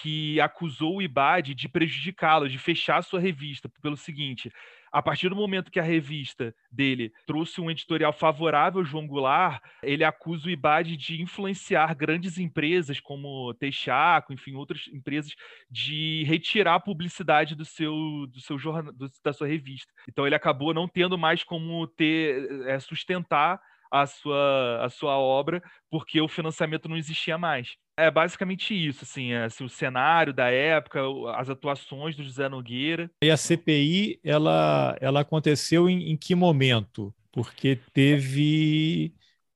que 0.03 0.39
acusou 0.43 0.97
o 0.97 1.03
IBAD 1.03 1.55
de 1.55 1.67
prejudicá-lo, 1.67 2.51
de 2.51 2.59
fechar 2.59 3.03
sua 3.03 3.19
revista, 3.19 3.71
pelo 3.81 3.97
seguinte: 3.97 4.53
a 4.95 5.03
partir 5.03 5.29
do 5.29 5.35
momento 5.35 5.73
que 5.73 5.81
a 5.81 5.83
revista 5.83 6.55
dele 6.71 7.13
trouxe 7.27 7.61
um 7.61 7.69
editorial 7.69 8.13
favorável 8.13 8.79
ao 8.79 8.87
João 8.87 9.09
Goulart, 9.09 9.61
ele 9.83 10.05
acusa 10.05 10.47
o 10.47 10.51
IBAD 10.51 10.97
de 10.97 11.21
influenciar 11.21 11.93
grandes 11.97 12.39
empresas 12.39 13.01
como 13.01 13.53
Teixaco, 13.55 14.33
enfim, 14.33 14.55
outras 14.55 14.87
empresas, 14.93 15.35
de 15.69 16.23
retirar 16.29 16.77
a 16.77 16.81
publicidade 16.81 17.57
do 17.57 17.65
seu, 17.65 17.93
do 18.29 18.41
seu 18.41 18.57
jornal, 18.57 18.93
do, 18.93 19.11
da 19.25 19.33
sua 19.33 19.49
revista. 19.49 19.93
Então 20.09 20.29
ele 20.29 20.37
acabou 20.37 20.73
não 20.73 20.87
tendo 20.87 21.19
mais 21.19 21.43
como 21.43 21.89
ter 21.89 22.49
é, 22.69 22.79
sustentar 22.79 23.61
a 23.91 24.07
sua, 24.07 24.85
a 24.85 24.89
sua 24.89 25.19
obra, 25.19 25.61
porque 25.91 26.21
o 26.21 26.29
financiamento 26.29 26.89
não 26.89 26.97
existia 26.97 27.37
mais. 27.37 27.77
É 27.97 28.11
basicamente 28.11 28.75
isso, 28.75 29.05
assim, 29.05 29.33
é, 29.33 29.45
assim, 29.45 29.65
o 29.65 29.69
cenário 29.69 30.33
da 30.33 30.51
época, 30.51 31.01
as 31.37 31.49
atuações 31.49 32.17
do 32.17 32.25
José 32.25 32.49
Nogueira. 32.49 33.09
E 33.23 33.31
a 33.31 33.37
CPI, 33.37 34.21
ela, 34.25 34.97
ela 35.01 35.21
aconteceu 35.21 35.89
em, 35.89 36.11
em 36.11 36.17
que 36.17 36.35
momento? 36.35 37.15
Porque 37.31 37.79
teve 37.93 39.13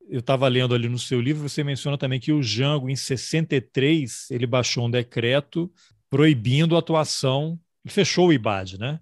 eu 0.08 0.20
estava 0.20 0.48
lendo 0.48 0.74
ali 0.74 0.88
no 0.88 0.98
seu 0.98 1.20
livro, 1.20 1.48
você 1.48 1.62
menciona 1.62 1.98
também 1.98 2.18
que 2.18 2.32
o 2.32 2.42
Jango, 2.42 2.88
em 2.88 2.96
63, 2.96 4.30
ele 4.30 4.46
baixou 4.46 4.86
um 4.86 4.90
decreto 4.90 5.70
proibindo 6.08 6.74
a 6.76 6.78
atuação, 6.78 7.60
fechou 7.86 8.28
o 8.28 8.32
IBAD, 8.32 8.78
né? 8.78 9.00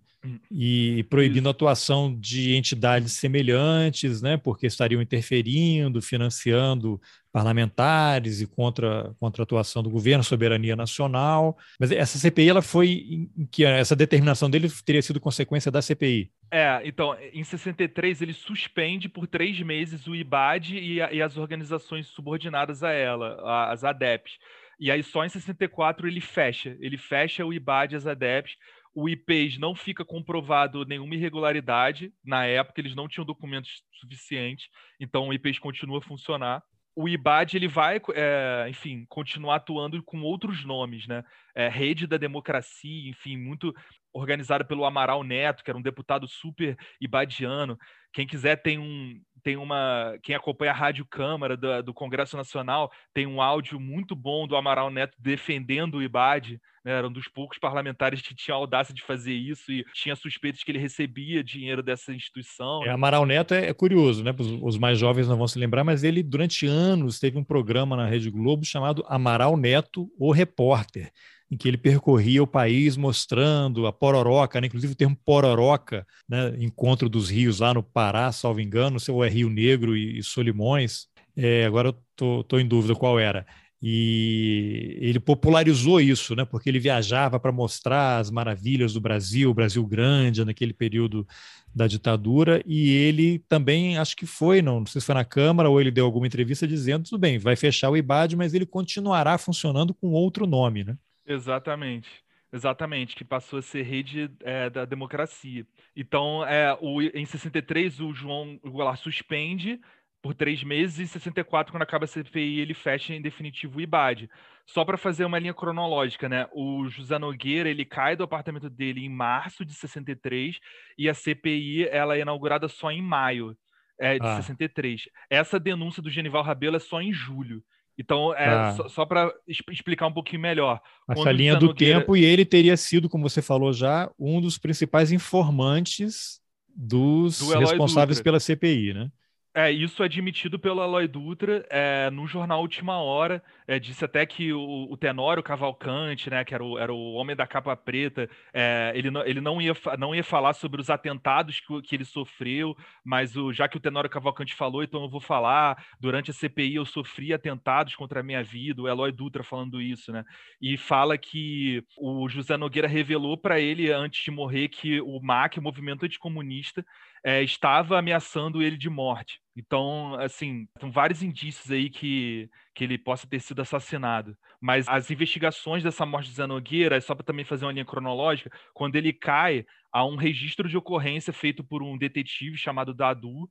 E 0.51 1.05
proibindo 1.11 1.49
a 1.49 1.51
atuação 1.51 2.15
de 2.19 2.55
entidades 2.55 3.13
semelhantes, 3.13 4.23
né, 4.23 4.37
porque 4.37 4.67
estariam 4.67 5.03
interferindo, 5.03 6.01
financiando 6.03 7.01
parlamentares 7.33 8.41
e 8.41 8.47
contra, 8.47 9.15
contra 9.21 9.43
a 9.43 9.45
atuação 9.45 9.83
do 9.83 9.91
governo, 9.91 10.25
soberania 10.25 10.75
nacional. 10.75 11.59
Mas 11.79 11.93
essa 11.93 12.19
CPI, 12.19 12.49
ela 12.49 12.63
foi 12.63 13.29
em 13.37 13.47
que 13.51 13.65
essa 13.65 13.95
determinação 13.95 14.49
dele 14.49 14.71
teria 14.85 15.03
sido 15.03 15.21
consequência 15.21 15.71
da 15.71 15.83
CPI. 15.83 16.31
É, 16.51 16.81
então, 16.85 17.15
em 17.33 17.45
63 17.45 18.23
ele 18.23 18.33
suspende 18.33 19.09
por 19.09 19.27
três 19.27 19.61
meses 19.61 20.07
o 20.07 20.15
IBAD 20.15 20.79
e, 20.79 21.03
a, 21.03 21.13
e 21.13 21.21
as 21.21 21.37
organizações 21.37 22.07
subordinadas 22.07 22.83
a 22.83 22.91
ela, 22.91 23.71
as 23.71 23.85
ADEPs. 23.85 24.39
E 24.79 24.91
aí 24.91 25.03
só 25.03 25.25
em 25.25 25.29
64 25.29 26.07
ele 26.07 26.21
fecha, 26.21 26.77
ele 26.81 26.99
fecha 26.99 27.45
o 27.45 27.53
IBAD 27.53 27.95
e 27.95 27.97
as 27.97 28.07
ADEPs, 28.07 28.57
o 28.97 29.11
IPES 29.11 29.59
não 29.59 29.75
fica 29.75 30.03
comprovado 30.07 30.87
nenhuma 30.87 31.15
irregularidade. 31.15 32.11
Na 32.25 32.47
época, 32.47 32.81
eles 32.81 32.95
não 32.95 33.07
tinham 33.07 33.27
documentos 33.27 33.83
suficientes, 34.01 34.71
então 34.99 35.29
o 35.29 35.35
IPES 35.35 35.59
continua 35.59 35.99
a 35.99 36.03
funcionar. 36.03 36.63
O 36.99 37.07
IBAD 37.07 37.59
ele 37.59 37.69
vai, 37.69 38.01
é, 38.15 38.67
enfim, 38.71 39.05
continuar 39.07 39.57
atuando 39.57 40.03
com 40.03 40.23
outros 40.23 40.65
nomes, 40.65 41.07
né? 41.07 41.23
É, 41.55 41.69
Rede 41.69 42.07
da 42.07 42.17
Democracia, 42.17 43.11
enfim, 43.11 43.37
muito 43.37 43.75
organizada 44.15 44.65
pelo 44.65 44.87
Amaral 44.87 45.23
Neto, 45.23 45.63
que 45.63 45.71
era 45.71 45.77
um 45.77 45.83
deputado 45.83 46.27
super 46.27 46.75
ibadiano. 46.99 47.77
Quem 48.15 48.27
quiser 48.27 48.57
tem 48.57 48.79
um, 48.79 49.21
tem 49.43 49.59
uma. 49.59 50.17
Quem 50.23 50.35
acompanha 50.35 50.73
a 50.73 50.75
Rádio 50.75 51.05
Câmara 51.05 51.55
do, 51.55 51.83
do 51.83 51.93
Congresso 51.93 52.35
Nacional 52.35 52.91
tem 53.13 53.27
um 53.27 53.43
áudio 53.43 53.79
muito 53.79 54.17
bom 54.17 54.47
do 54.47 54.57
Amaral 54.57 54.91
Neto 54.91 55.19
defendendo 55.19 55.97
o 55.97 56.03
IBAD 56.03 56.59
né, 56.87 56.93
era 56.93 57.09
um 57.09 57.13
dos 57.13 57.27
poucos 57.27 57.59
parlamentares 57.59 58.23
que 58.23 58.33
tinha 58.33 58.55
a 58.55 58.59
audácia 58.59 58.95
de 58.95 59.03
fazer 59.03 59.35
isso 59.35 59.73
e 59.73 59.85
tinha 59.93 60.15
suspeitas 60.15 60.63
que 60.63 60.71
ele 60.71 60.79
recebia 60.79 61.43
dinheiro 61.43 61.83
dessa 61.83 62.15
instituição. 62.15 62.85
É, 62.85 62.91
Amaral 62.91 63.27
Neto 63.27 63.55
é, 63.55 63.67
é 63.67 63.75
curioso, 63.75 64.23
né? 64.23 64.33
Os, 64.39 64.47
os, 64.63 64.79
mais 64.79 64.97
jovens 64.97 65.27
não 65.27 65.37
vão 65.37 65.49
se 65.49 65.59
lembrar, 65.59 65.83
mas 65.83 66.05
ele, 66.05 66.23
durante 66.23 66.65
anos, 66.65 67.19
teve 67.19 67.37
um 67.37 67.43
programa 67.43 67.97
na 67.97 68.07
Rede 68.07 68.31
Globo 68.31 68.65
chamado 68.65 69.05
Amaral 69.09 69.57
Neto, 69.57 70.09
o 70.17 70.31
Repórter 70.31 71.11
em 71.49 71.57
que 71.57 71.69
ele 71.69 71.77
percorria 71.77 72.43
o 72.43 72.47
país 72.47 72.97
mostrando 72.97 73.87
a 73.87 73.93
pororoca, 73.93 74.61
né? 74.61 74.67
inclusive 74.67 74.95
o 74.95 74.97
termo 74.97 75.17
pororoca, 75.25 76.05
né? 76.29 76.53
encontro 76.59 77.09
dos 77.09 77.31
rios 77.31 77.61
lá 77.61 77.73
no 77.73 77.85
Pará, 77.85 78.33
salvo 78.33 78.61
engano, 78.61 78.99
se 78.99 79.13
é 79.13 79.29
Rio 79.29 79.49
Negro 79.49 79.97
e, 79.97 80.19
e 80.19 80.23
Solimões, 80.25 81.07
é, 81.37 81.65
agora 81.65 81.89
eu 81.89 82.41
estou 82.41 82.59
em 82.59 82.67
dúvida 82.67 82.97
qual 82.97 83.21
era. 83.21 83.47
E 83.83 84.97
ele 85.01 85.21
popularizou 85.21 86.01
isso, 86.01 86.35
né? 86.35 86.45
Porque 86.45 86.69
ele 86.69 86.79
viajava 86.79 87.39
para 87.39 87.53
mostrar 87.53 88.19
as 88.19 88.31
maravilhas 88.31 88.95
do 88.95 89.01
Brasil, 89.01 89.51
o 89.51 89.55
Brasil 89.55 89.85
grande 89.87 90.45
naquele 90.45 90.73
período 90.73 91.27
da 91.75 91.87
ditadura, 91.87 92.63
e 92.65 92.91
ele 92.91 93.39
também 93.41 93.99
acho 93.99 94.17
que 94.17 94.25
foi, 94.25 94.63
não, 94.63 94.81
não 94.81 94.87
sei 94.87 95.01
se 95.01 95.07
foi 95.07 95.15
na 95.15 95.25
Câmara 95.25 95.69
ou 95.69 95.79
ele 95.79 95.91
deu 95.91 96.07
alguma 96.07 96.27
entrevista 96.27 96.67
dizendo, 96.67 97.05
tudo 97.05 97.19
bem, 97.19 97.39
vai 97.39 97.55
fechar 97.55 97.91
o 97.91 97.97
IBAD, 97.97 98.35
mas 98.35 98.55
ele 98.55 98.65
continuará 98.65 99.37
funcionando 99.37 99.93
com 99.93 100.09
outro 100.13 100.47
nome, 100.47 100.85
né? 100.85 100.97
Exatamente. 101.27 102.09
Exatamente, 102.53 103.15
que 103.17 103.25
passou 103.25 103.59
a 103.59 103.63
ser 103.63 103.83
rede 103.83 104.31
é, 104.41 104.71
da 104.71 104.87
democracia. 104.87 105.67
Então, 105.95 106.43
é, 106.47 106.75
o, 106.81 107.03
em 107.03 107.27
63, 107.27 108.01
o 108.01 108.15
João 108.15 108.59
Goulart 108.65 108.99
suspende 109.03 109.79
por 110.27 110.35
três 110.35 110.65
meses, 110.65 110.99
e 110.99 111.03
em 111.05 111.07
64, 111.07 111.73
quando 111.73 111.83
acaba 111.83 112.05
a 112.05 112.09
CPI, 112.09 112.59
ele 112.59 112.75
fecha 112.75 113.15
em 113.15 113.23
definitivo 113.23 113.79
o 113.79 113.81
IBAD. 113.81 114.29
Só 114.67 114.85
para 114.85 114.99
fazer 114.99 115.25
uma 115.25 115.39
linha 115.39 115.55
cronológica, 115.55 116.29
né? 116.29 116.49
O 116.53 116.89
José 116.89 117.17
Nogueira, 117.17 117.69
ele 117.69 117.85
cai 117.85 118.17
do 118.17 118.25
apartamento 118.25 118.69
dele 118.69 119.05
em 119.05 119.09
março 119.09 119.65
de 119.65 119.73
63 119.73 120.59
e 120.99 121.09
a 121.09 121.15
CPI 121.15 121.87
ela 121.89 122.17
é 122.17 122.23
inaugurada 122.23 122.67
só 122.67 122.91
em 122.91 123.01
maio 123.01 123.57
é, 124.01 124.19
de 124.19 124.27
ah. 124.27 124.37
63. 124.37 125.03
Essa 125.31 125.61
denúncia 125.61 126.03
do 126.03 126.11
Genival 126.11 126.43
Rabelo 126.43 126.75
é 126.75 126.81
só 126.81 127.01
em 127.01 127.13
julho. 127.13 127.63
Então, 127.97 128.35
é 128.35 128.49
ah. 128.49 128.73
só, 128.73 128.89
só 128.89 129.07
para 129.07 129.33
explicar 129.47 130.09
um 130.09 130.13
pouquinho 130.13 130.43
melhor. 130.43 130.81
Essa 131.09 131.31
linha 131.31 131.55
do 131.55 131.67
Nogueira... 131.67 132.01
tempo, 132.01 132.17
e 132.17 132.25
ele 132.25 132.45
teria 132.45 132.77
sido, 132.77 133.09
como 133.09 133.29
você 133.29 133.41
falou 133.41 133.73
já, 133.73 134.11
um 134.19 134.41
dos 134.41 134.59
principais 134.59 135.13
informantes 135.13 136.41
dos 136.75 137.39
do 137.39 137.57
responsáveis 137.59 138.19
Dutra. 138.19 138.25
pela 138.33 138.41
CPI, 138.41 138.93
né? 138.93 139.11
É, 139.59 139.71
isso 139.71 140.03
é 140.03 140.05
admitido 140.05 140.59
pelo 140.59 140.83
Aloy 140.83 141.09
Dutra 141.09 141.67
é, 141.71 142.11
no 142.11 142.27
jornal 142.27 142.61
Última 142.61 142.99
Hora. 142.99 143.43
É, 143.67 143.79
disse 143.79 144.05
até 144.05 144.27
que 144.27 144.53
o, 144.53 144.87
o 144.91 144.99
Tenório 144.99 145.43
Cavalcante, 145.43 146.29
né, 146.29 146.45
que 146.45 146.55
era 146.55 146.63
o, 146.63 146.79
era 146.79 146.93
o 146.93 147.15
homem 147.15 147.35
da 147.35 147.47
capa 147.47 147.75
preta, 147.75 148.29
é, 148.53 148.93
ele, 148.95 149.11
não, 149.11 149.25
ele 149.25 149.41
não, 149.41 149.59
ia, 149.59 149.73
não 149.99 150.15
ia 150.15 150.23
falar 150.23 150.53
sobre 150.53 150.79
os 150.79 150.91
atentados 150.91 151.59
que, 151.59 151.81
que 151.81 151.97
ele 151.97 152.05
sofreu, 152.05 152.77
mas 153.03 153.35
o, 153.35 153.51
já 153.51 153.67
que 153.67 153.79
o 153.79 153.81
Tenório 153.81 154.11
Cavalcante 154.11 154.55
falou, 154.55 154.83
então 154.83 155.03
eu 155.03 155.09
vou 155.09 155.21
falar. 155.21 155.83
Durante 155.99 156.31
a 156.31 156.35
CPI 156.35 156.75
eu 156.75 156.85
sofri 156.85 157.33
atentados 157.33 157.97
contra 157.97 158.21
a 158.21 158.23
minha 158.23 158.43
vida, 158.43 158.83
o 158.83 158.89
Eloy 158.89 159.11
Dutra 159.11 159.43
falando 159.43 159.81
isso, 159.81 160.13
né? 160.13 160.23
E 160.61 160.77
fala 160.77 161.17
que 161.17 161.83
o 161.97 162.29
José 162.29 162.59
Nogueira 162.59 162.87
revelou 162.87 163.39
para 163.39 163.59
ele, 163.59 163.91
antes 163.91 164.23
de 164.23 164.31
morrer, 164.31 164.69
que 164.69 165.01
o 165.01 165.19
MAC, 165.19 165.59
o 165.59 165.63
Movimento 165.63 166.05
Anticomunista, 166.05 166.85
é, 167.27 167.43
estava 167.43 167.99
ameaçando 167.99 168.63
ele 168.63 168.77
de 168.77 168.89
morte. 168.89 169.41
Então, 169.57 170.15
assim, 170.21 170.69
são 170.79 170.93
vários 170.93 171.25
indícios 171.25 171.73
aí 171.73 171.91
que, 171.91 172.49
que 172.73 172.85
ele 172.85 172.97
possa 172.97 173.27
ter 173.27 173.41
sido 173.41 173.61
assassinado. 173.61 174.39
Mas 174.61 174.87
as 174.89 175.11
investigações 175.11 175.83
dessa 175.83 176.07
morte 176.07 176.29
de 176.29 176.37
Zé 176.37 176.47
Nogueira, 176.47 177.01
só 177.01 177.17
para 177.17 177.27
também 177.27 177.45
fazer 177.45 177.65
uma 177.65 177.73
linha 177.73 177.85
cronológica, 177.85 178.49
quando 178.73 178.95
ele 178.95 179.13
cai, 179.13 179.67
há 179.93 180.07
um 180.07 180.15
registro 180.15 180.69
de 180.69 180.77
ocorrência 180.77 181.33
feito 181.33 181.65
por 181.65 181.83
um 181.83 181.99
detetive 181.99 182.57
chamado 182.57 182.95
Dadu, 182.95 183.51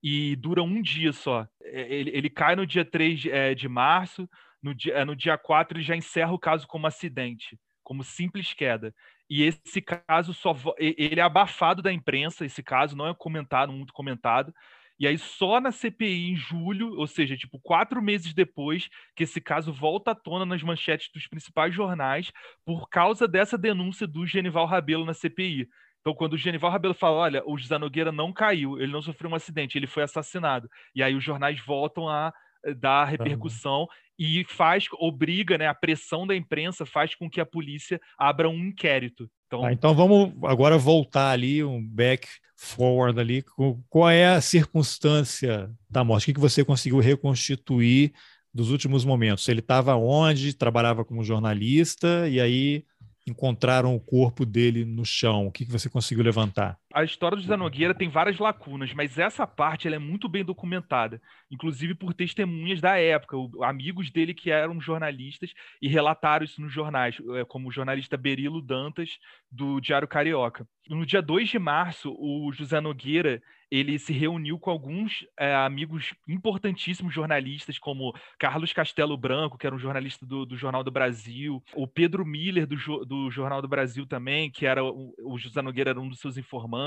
e 0.00 0.36
dura 0.36 0.62
um 0.62 0.80
dia 0.80 1.12
só. 1.12 1.48
É, 1.60 1.92
ele, 1.92 2.10
ele 2.14 2.30
cai 2.30 2.54
no 2.54 2.64
dia 2.64 2.84
3 2.84 3.26
é, 3.26 3.56
de 3.56 3.68
março, 3.68 4.30
no 4.62 4.72
dia, 4.72 4.94
é, 4.94 5.04
no 5.04 5.16
dia 5.16 5.36
4 5.36 5.76
ele 5.76 5.84
já 5.84 5.96
encerra 5.96 6.32
o 6.32 6.38
caso 6.38 6.64
como 6.68 6.86
acidente, 6.86 7.58
como 7.82 8.04
simples 8.04 8.52
queda. 8.52 8.94
E 9.28 9.42
esse 9.42 9.82
caso 9.82 10.32
só 10.32 10.54
ele 10.78 11.20
é 11.20 11.22
abafado 11.22 11.82
da 11.82 11.92
imprensa, 11.92 12.44
esse 12.44 12.62
caso 12.62 12.96
não 12.96 13.08
é 13.08 13.14
comentado, 13.14 13.72
muito 13.72 13.92
comentado. 13.92 14.54
E 14.98 15.06
aí 15.06 15.18
só 15.18 15.60
na 15.60 15.70
CPI 15.70 16.30
em 16.30 16.36
julho, 16.36 16.96
ou 16.96 17.06
seja, 17.06 17.36
tipo 17.36 17.60
quatro 17.60 18.00
meses 18.00 18.32
depois, 18.32 18.88
que 19.14 19.24
esse 19.24 19.40
caso 19.40 19.72
volta 19.72 20.12
à 20.12 20.14
tona 20.14 20.46
nas 20.46 20.62
manchetes 20.62 21.10
dos 21.12 21.26
principais 21.26 21.74
jornais 21.74 22.32
por 22.64 22.88
causa 22.88 23.28
dessa 23.28 23.58
denúncia 23.58 24.06
do 24.06 24.26
Genival 24.26 24.64
Rabelo 24.64 25.04
na 25.04 25.12
CPI. 25.12 25.68
Então, 26.00 26.14
quando 26.14 26.34
o 26.34 26.38
Genival 26.38 26.70
Rabelo 26.70 26.94
fala, 26.94 27.16
olha, 27.16 27.42
o 27.44 27.58
José 27.58 27.76
Nogueira 27.78 28.12
não 28.12 28.32
caiu, 28.32 28.80
ele 28.80 28.92
não 28.92 29.02
sofreu 29.02 29.28
um 29.28 29.34
acidente, 29.34 29.76
ele 29.76 29.88
foi 29.88 30.04
assassinado. 30.04 30.70
E 30.94 31.02
aí 31.02 31.14
os 31.14 31.24
jornais 31.24 31.60
voltam 31.60 32.08
a 32.08 32.32
dar 32.74 33.04
repercussão 33.04 33.82
uhum. 33.82 33.88
e 34.18 34.44
faz, 34.48 34.86
obriga, 34.98 35.58
né, 35.58 35.66
a 35.66 35.74
pressão 35.74 36.26
da 36.26 36.34
imprensa 36.34 36.84
faz 36.86 37.14
com 37.14 37.28
que 37.28 37.40
a 37.40 37.46
polícia 37.46 38.00
abra 38.18 38.48
um 38.48 38.66
inquérito. 38.66 39.30
Então, 39.46 39.64
ah, 39.64 39.72
então 39.72 39.94
vamos 39.94 40.32
agora 40.44 40.76
voltar 40.76 41.30
ali, 41.30 41.62
um 41.62 41.82
back 41.82 42.26
forward 42.56 43.20
ali. 43.20 43.44
Qual 43.88 44.08
é 44.10 44.26
a 44.26 44.40
circunstância 44.40 45.70
da 45.88 46.02
morte? 46.02 46.30
O 46.30 46.34
que 46.34 46.40
você 46.40 46.64
conseguiu 46.64 46.98
reconstituir 46.98 48.12
dos 48.52 48.70
últimos 48.70 49.04
momentos? 49.04 49.48
Ele 49.48 49.60
estava 49.60 49.94
onde? 49.94 50.54
Trabalhava 50.54 51.04
como 51.04 51.22
jornalista 51.22 52.28
e 52.28 52.40
aí 52.40 52.84
encontraram 53.26 53.94
o 53.94 54.00
corpo 54.00 54.46
dele 54.46 54.84
no 54.84 55.04
chão? 55.04 55.46
O 55.46 55.52
que 55.52 55.64
você 55.64 55.88
conseguiu 55.88 56.24
levantar? 56.24 56.78
A 56.96 57.04
história 57.04 57.36
do 57.36 57.42
José 57.42 57.58
Nogueira 57.58 57.94
tem 57.94 58.08
várias 58.08 58.38
lacunas, 58.38 58.94
mas 58.94 59.18
essa 59.18 59.46
parte 59.46 59.86
ela 59.86 59.96
é 59.96 59.98
muito 59.98 60.30
bem 60.30 60.42
documentada, 60.42 61.20
inclusive 61.50 61.94
por 61.94 62.14
testemunhas 62.14 62.80
da 62.80 62.96
época, 62.96 63.36
amigos 63.66 64.10
dele 64.10 64.32
que 64.32 64.50
eram 64.50 64.80
jornalistas 64.80 65.52
e 65.82 65.88
relataram 65.88 66.46
isso 66.46 66.58
nos 66.58 66.72
jornais, 66.72 67.18
é, 67.34 67.44
como 67.44 67.68
o 67.68 67.70
jornalista 67.70 68.16
Berilo 68.16 68.62
Dantas, 68.62 69.18
do 69.50 69.78
Diário 69.78 70.08
Carioca. 70.08 70.66
No 70.88 71.04
dia 71.04 71.20
2 71.20 71.50
de 71.50 71.58
março, 71.58 72.16
o 72.18 72.50
José 72.50 72.80
Nogueira 72.80 73.42
ele 73.70 73.98
se 73.98 74.12
reuniu 74.12 74.58
com 74.58 74.70
alguns 74.70 75.26
é, 75.36 75.54
amigos 75.54 76.14
importantíssimos 76.28 77.12
jornalistas, 77.12 77.78
como 77.78 78.14
Carlos 78.38 78.72
Castelo 78.72 79.16
Branco, 79.16 79.58
que 79.58 79.66
era 79.66 79.74
um 79.74 79.78
jornalista 79.78 80.24
do, 80.24 80.46
do 80.46 80.56
Jornal 80.56 80.84
do 80.84 80.90
Brasil, 80.90 81.62
o 81.74 81.86
Pedro 81.86 82.24
Miller, 82.24 82.66
do, 82.66 82.76
do 83.04 83.30
Jornal 83.30 83.60
do 83.60 83.68
Brasil 83.68 84.06
também, 84.06 84.50
que 84.50 84.66
era 84.66 84.84
o, 84.84 85.12
o 85.18 85.36
José 85.38 85.60
Nogueira 85.60 85.90
era 85.90 86.00
um 86.00 86.08
dos 86.08 86.20
seus 86.20 86.36
informantes, 86.36 86.85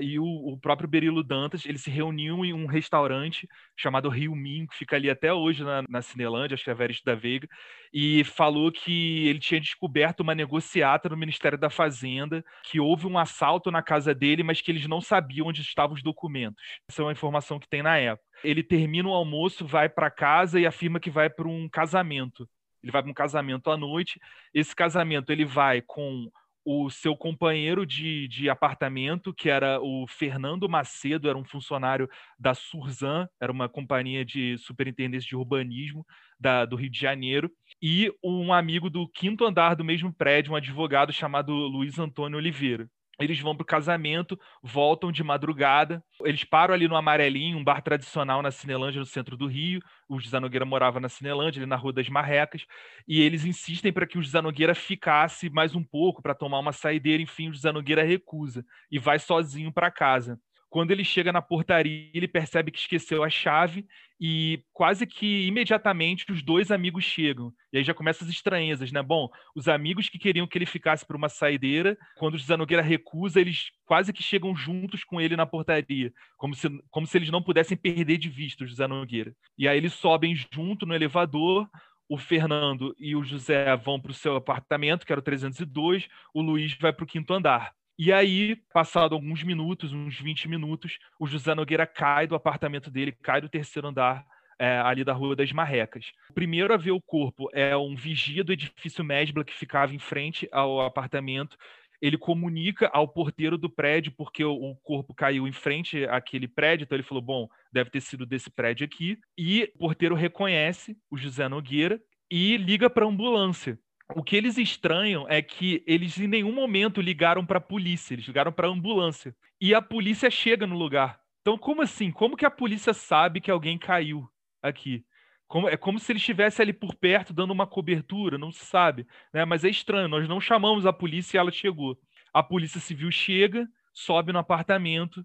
e 0.00 0.18
o, 0.18 0.24
o, 0.24 0.58
próprio 0.58 0.88
Berilo 0.88 1.22
Dantas, 1.22 1.64
eles 1.66 1.82
se 1.82 1.90
reuniam 1.90 2.44
em 2.44 2.52
um 2.52 2.66
restaurante 2.66 3.48
chamado 3.76 4.08
Rio 4.08 4.34
Minho, 4.34 4.66
que 4.68 4.76
fica 4.76 4.96
ali 4.96 5.10
até 5.10 5.32
hoje 5.32 5.64
na, 5.64 5.82
na 5.88 6.02
Cinelândia, 6.02 6.54
acho 6.54 6.64
que 6.64 6.70
é 6.70 6.72
a 6.72 6.76
Veres 6.76 7.02
da 7.02 7.14
Veiga, 7.14 7.48
e 7.92 8.24
falou 8.24 8.70
que 8.70 9.26
ele 9.28 9.38
tinha 9.38 9.60
descoberto 9.60 10.20
uma 10.20 10.34
negociata 10.34 11.08
no 11.08 11.16
Ministério 11.16 11.58
da 11.58 11.70
Fazenda, 11.70 12.44
que 12.64 12.80
houve 12.80 13.06
um 13.06 13.18
assalto 13.18 13.70
na 13.70 13.82
casa 13.82 14.14
dele, 14.14 14.42
mas 14.42 14.60
que 14.60 14.70
eles 14.70 14.86
não 14.86 15.00
sabiam 15.00 15.46
onde 15.46 15.62
estavam 15.62 15.94
os 15.94 16.02
documentos. 16.02 16.62
Essa 16.88 17.02
é 17.02 17.04
uma 17.04 17.12
informação 17.12 17.58
que 17.58 17.68
tem 17.68 17.82
na 17.82 17.96
época. 17.96 18.28
Ele 18.44 18.62
termina 18.62 19.08
o 19.08 19.14
almoço, 19.14 19.66
vai 19.66 19.88
para 19.88 20.10
casa 20.10 20.60
e 20.60 20.66
afirma 20.66 21.00
que 21.00 21.10
vai 21.10 21.28
para 21.30 21.48
um 21.48 21.68
casamento. 21.68 22.48
Ele 22.82 22.92
vai 22.92 23.02
para 23.02 23.10
um 23.10 23.14
casamento 23.14 23.70
à 23.70 23.76
noite. 23.76 24.20
Esse 24.54 24.74
casamento 24.74 25.30
ele 25.30 25.44
vai 25.44 25.82
com 25.82 26.30
o 26.70 26.90
seu 26.90 27.16
companheiro 27.16 27.86
de, 27.86 28.28
de 28.28 28.50
apartamento, 28.50 29.32
que 29.32 29.48
era 29.48 29.80
o 29.80 30.06
Fernando 30.06 30.68
Macedo, 30.68 31.26
era 31.26 31.38
um 31.38 31.44
funcionário 31.44 32.06
da 32.38 32.52
Surzan, 32.52 33.26
era 33.40 33.50
uma 33.50 33.70
companhia 33.70 34.22
de 34.22 34.58
superintendência 34.58 35.26
de 35.26 35.34
urbanismo 35.34 36.04
da, 36.38 36.66
do 36.66 36.76
Rio 36.76 36.90
de 36.90 37.00
Janeiro, 37.00 37.50
e 37.80 38.12
um 38.22 38.52
amigo 38.52 38.90
do 38.90 39.08
quinto 39.08 39.46
andar 39.46 39.76
do 39.76 39.84
mesmo 39.84 40.12
prédio, 40.12 40.52
um 40.52 40.56
advogado 40.56 41.10
chamado 41.10 41.54
Luiz 41.54 41.98
Antônio 41.98 42.36
Oliveira. 42.36 42.86
Eles 43.20 43.40
vão 43.40 43.54
para 43.56 43.62
o 43.62 43.66
casamento, 43.66 44.38
voltam 44.62 45.10
de 45.10 45.22
madrugada. 45.24 46.02
Eles 46.24 46.44
param 46.44 46.72
ali 46.74 46.86
no 46.86 46.96
Amarelinho, 46.96 47.58
um 47.58 47.64
bar 47.64 47.82
tradicional 47.82 48.42
na 48.42 48.50
Cinelândia, 48.50 49.00
no 49.00 49.06
centro 49.06 49.36
do 49.36 49.46
Rio. 49.46 49.80
O 50.08 50.20
José 50.20 50.38
morava 50.64 51.00
na 51.00 51.08
Cinelândia, 51.08 51.60
ali 51.60 51.66
na 51.66 51.76
Rua 51.76 51.92
das 51.92 52.08
Marrecas. 52.08 52.64
E 53.06 53.20
eles 53.20 53.44
insistem 53.44 53.92
para 53.92 54.06
que 54.06 54.18
o 54.18 54.22
José 54.22 54.40
ficasse 54.74 55.50
mais 55.50 55.74
um 55.74 55.82
pouco 55.84 56.22
para 56.22 56.34
tomar 56.34 56.58
uma 56.58 56.72
saideira. 56.72 57.22
Enfim, 57.22 57.48
o 57.48 57.52
José 57.52 57.70
recusa 58.02 58.64
e 58.90 58.98
vai 58.98 59.18
sozinho 59.18 59.72
para 59.72 59.90
casa. 59.90 60.38
Quando 60.70 60.90
ele 60.90 61.04
chega 61.04 61.32
na 61.32 61.40
portaria, 61.40 62.10
ele 62.12 62.28
percebe 62.28 62.70
que 62.70 62.78
esqueceu 62.78 63.24
a 63.24 63.30
chave 63.30 63.86
e 64.20 64.62
quase 64.72 65.06
que 65.06 65.46
imediatamente 65.46 66.30
os 66.30 66.42
dois 66.42 66.70
amigos 66.70 67.04
chegam. 67.04 67.52
E 67.72 67.78
aí 67.78 67.84
já 67.84 67.94
começam 67.94 68.26
as 68.26 68.32
estranhezas, 68.32 68.92
né? 68.92 69.02
Bom, 69.02 69.28
os 69.54 69.68
amigos 69.68 70.08
que 70.08 70.18
queriam 70.18 70.46
que 70.46 70.58
ele 70.58 70.66
ficasse 70.66 71.06
por 71.06 71.16
uma 71.16 71.28
saideira, 71.28 71.96
quando 72.16 72.34
o 72.34 72.38
José 72.38 72.56
Nogueira 72.56 72.82
recusa, 72.82 73.40
eles 73.40 73.70
quase 73.86 74.12
que 74.12 74.22
chegam 74.22 74.54
juntos 74.54 75.04
com 75.04 75.20
ele 75.20 75.36
na 75.36 75.46
portaria, 75.46 76.12
como 76.36 76.54
se, 76.54 76.68
como 76.90 77.06
se 77.06 77.16
eles 77.16 77.30
não 77.30 77.42
pudessem 77.42 77.76
perder 77.76 78.18
de 78.18 78.28
vista 78.28 78.64
o 78.64 78.66
José 78.66 78.86
Nogueira. 78.86 79.34
E 79.56 79.66
aí 79.66 79.76
eles 79.76 79.94
sobem 79.94 80.34
junto 80.52 80.84
no 80.84 80.94
elevador, 80.94 81.68
o 82.08 82.16
Fernando 82.16 82.94
e 82.98 83.14
o 83.14 83.22
José 83.22 83.76
vão 83.76 84.00
para 84.00 84.10
o 84.10 84.14
seu 84.14 84.36
apartamento, 84.36 85.04
que 85.04 85.12
era 85.12 85.20
o 85.20 85.22
302, 85.24 86.08
o 86.34 86.40
Luiz 86.40 86.76
vai 86.80 86.92
para 86.92 87.04
o 87.04 87.06
quinto 87.06 87.32
andar. 87.34 87.72
E 88.00 88.12
aí, 88.12 88.54
passado 88.72 89.12
alguns 89.12 89.42
minutos, 89.42 89.92
uns 89.92 90.16
20 90.20 90.48
minutos, 90.48 91.00
o 91.18 91.26
José 91.26 91.52
Nogueira 91.52 91.84
cai 91.84 92.28
do 92.28 92.36
apartamento 92.36 92.92
dele, 92.92 93.10
cai 93.10 93.40
do 93.40 93.48
terceiro 93.48 93.88
andar 93.88 94.24
é, 94.56 94.78
ali 94.78 95.02
da 95.02 95.12
Rua 95.12 95.34
das 95.34 95.50
Marrecas. 95.50 96.12
O 96.30 96.32
primeiro 96.32 96.72
a 96.72 96.76
ver 96.76 96.92
o 96.92 97.00
corpo 97.00 97.48
é 97.52 97.76
um 97.76 97.96
vigia 97.96 98.44
do 98.44 98.52
edifício 98.52 99.02
Mesbla 99.04 99.44
que 99.44 99.52
ficava 99.52 99.92
em 99.92 99.98
frente 99.98 100.48
ao 100.52 100.80
apartamento. 100.80 101.56
Ele 102.00 102.16
comunica 102.16 102.88
ao 102.92 103.08
porteiro 103.08 103.58
do 103.58 103.68
prédio, 103.68 104.12
porque 104.16 104.44
o, 104.44 104.52
o 104.52 104.76
corpo 104.76 105.12
caiu 105.12 105.48
em 105.48 105.52
frente 105.52 106.04
àquele 106.04 106.46
prédio, 106.46 106.84
então 106.84 106.94
ele 106.94 107.02
falou: 107.02 107.20
bom, 107.20 107.48
deve 107.72 107.90
ter 107.90 108.00
sido 108.00 108.24
desse 108.24 108.48
prédio 108.48 108.84
aqui. 108.84 109.18
E 109.36 109.72
o 109.74 109.78
porteiro 109.78 110.14
reconhece 110.14 110.96
o 111.10 111.18
José 111.18 111.48
Nogueira 111.48 112.00
e 112.30 112.56
liga 112.58 112.88
para 112.88 113.04
a 113.04 113.08
ambulância 113.08 113.76
o 114.14 114.22
que 114.22 114.36
eles 114.36 114.56
estranham 114.56 115.26
é 115.28 115.42
que 115.42 115.82
eles 115.86 116.18
em 116.18 116.26
nenhum 116.26 116.52
momento 116.52 117.00
ligaram 117.00 117.44
para 117.44 117.58
a 117.58 117.60
polícia, 117.60 118.14
eles 118.14 118.26
ligaram 118.26 118.52
para 118.52 118.66
a 118.66 118.70
ambulância. 118.70 119.34
E 119.60 119.74
a 119.74 119.82
polícia 119.82 120.30
chega 120.30 120.66
no 120.66 120.76
lugar. 120.76 121.20
Então, 121.42 121.58
como 121.58 121.82
assim? 121.82 122.10
Como 122.10 122.36
que 122.36 122.46
a 122.46 122.50
polícia 122.50 122.94
sabe 122.94 123.40
que 123.40 123.50
alguém 123.50 123.78
caiu 123.78 124.28
aqui? 124.62 125.04
Como, 125.46 125.68
é 125.68 125.76
como 125.76 125.98
se 125.98 126.12
ele 126.12 126.18
estivesse 126.18 126.60
ali 126.60 126.72
por 126.72 126.94
perto 126.94 127.32
dando 127.32 127.52
uma 127.52 127.66
cobertura, 127.66 128.38
não 128.38 128.50
se 128.50 128.64
sabe. 128.64 129.06
Né? 129.32 129.44
Mas 129.44 129.64
é 129.64 129.68
estranho, 129.68 130.08
nós 130.08 130.28
não 130.28 130.40
chamamos 130.40 130.86
a 130.86 130.92
polícia 130.92 131.36
e 131.36 131.38
ela 131.38 131.50
chegou. 131.50 131.98
A 132.32 132.42
polícia 132.42 132.80
civil 132.80 133.10
chega, 133.10 133.66
sobe 133.92 134.32
no 134.32 134.38
apartamento, 134.38 135.24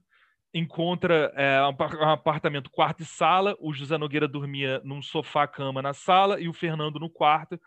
encontra 0.54 1.32
é, 1.36 1.62
um 1.62 2.10
apartamento 2.10 2.70
quarto 2.70 3.02
e 3.02 3.06
sala. 3.06 3.56
O 3.60 3.74
José 3.74 3.98
Nogueira 3.98 4.28
dormia 4.28 4.82
num 4.84 5.02
sofá-cama 5.02 5.82
na 5.82 5.94
sala 5.94 6.40
e 6.40 6.48
o 6.48 6.54
Fernando 6.54 7.00
no 7.00 7.10
quarto 7.10 7.60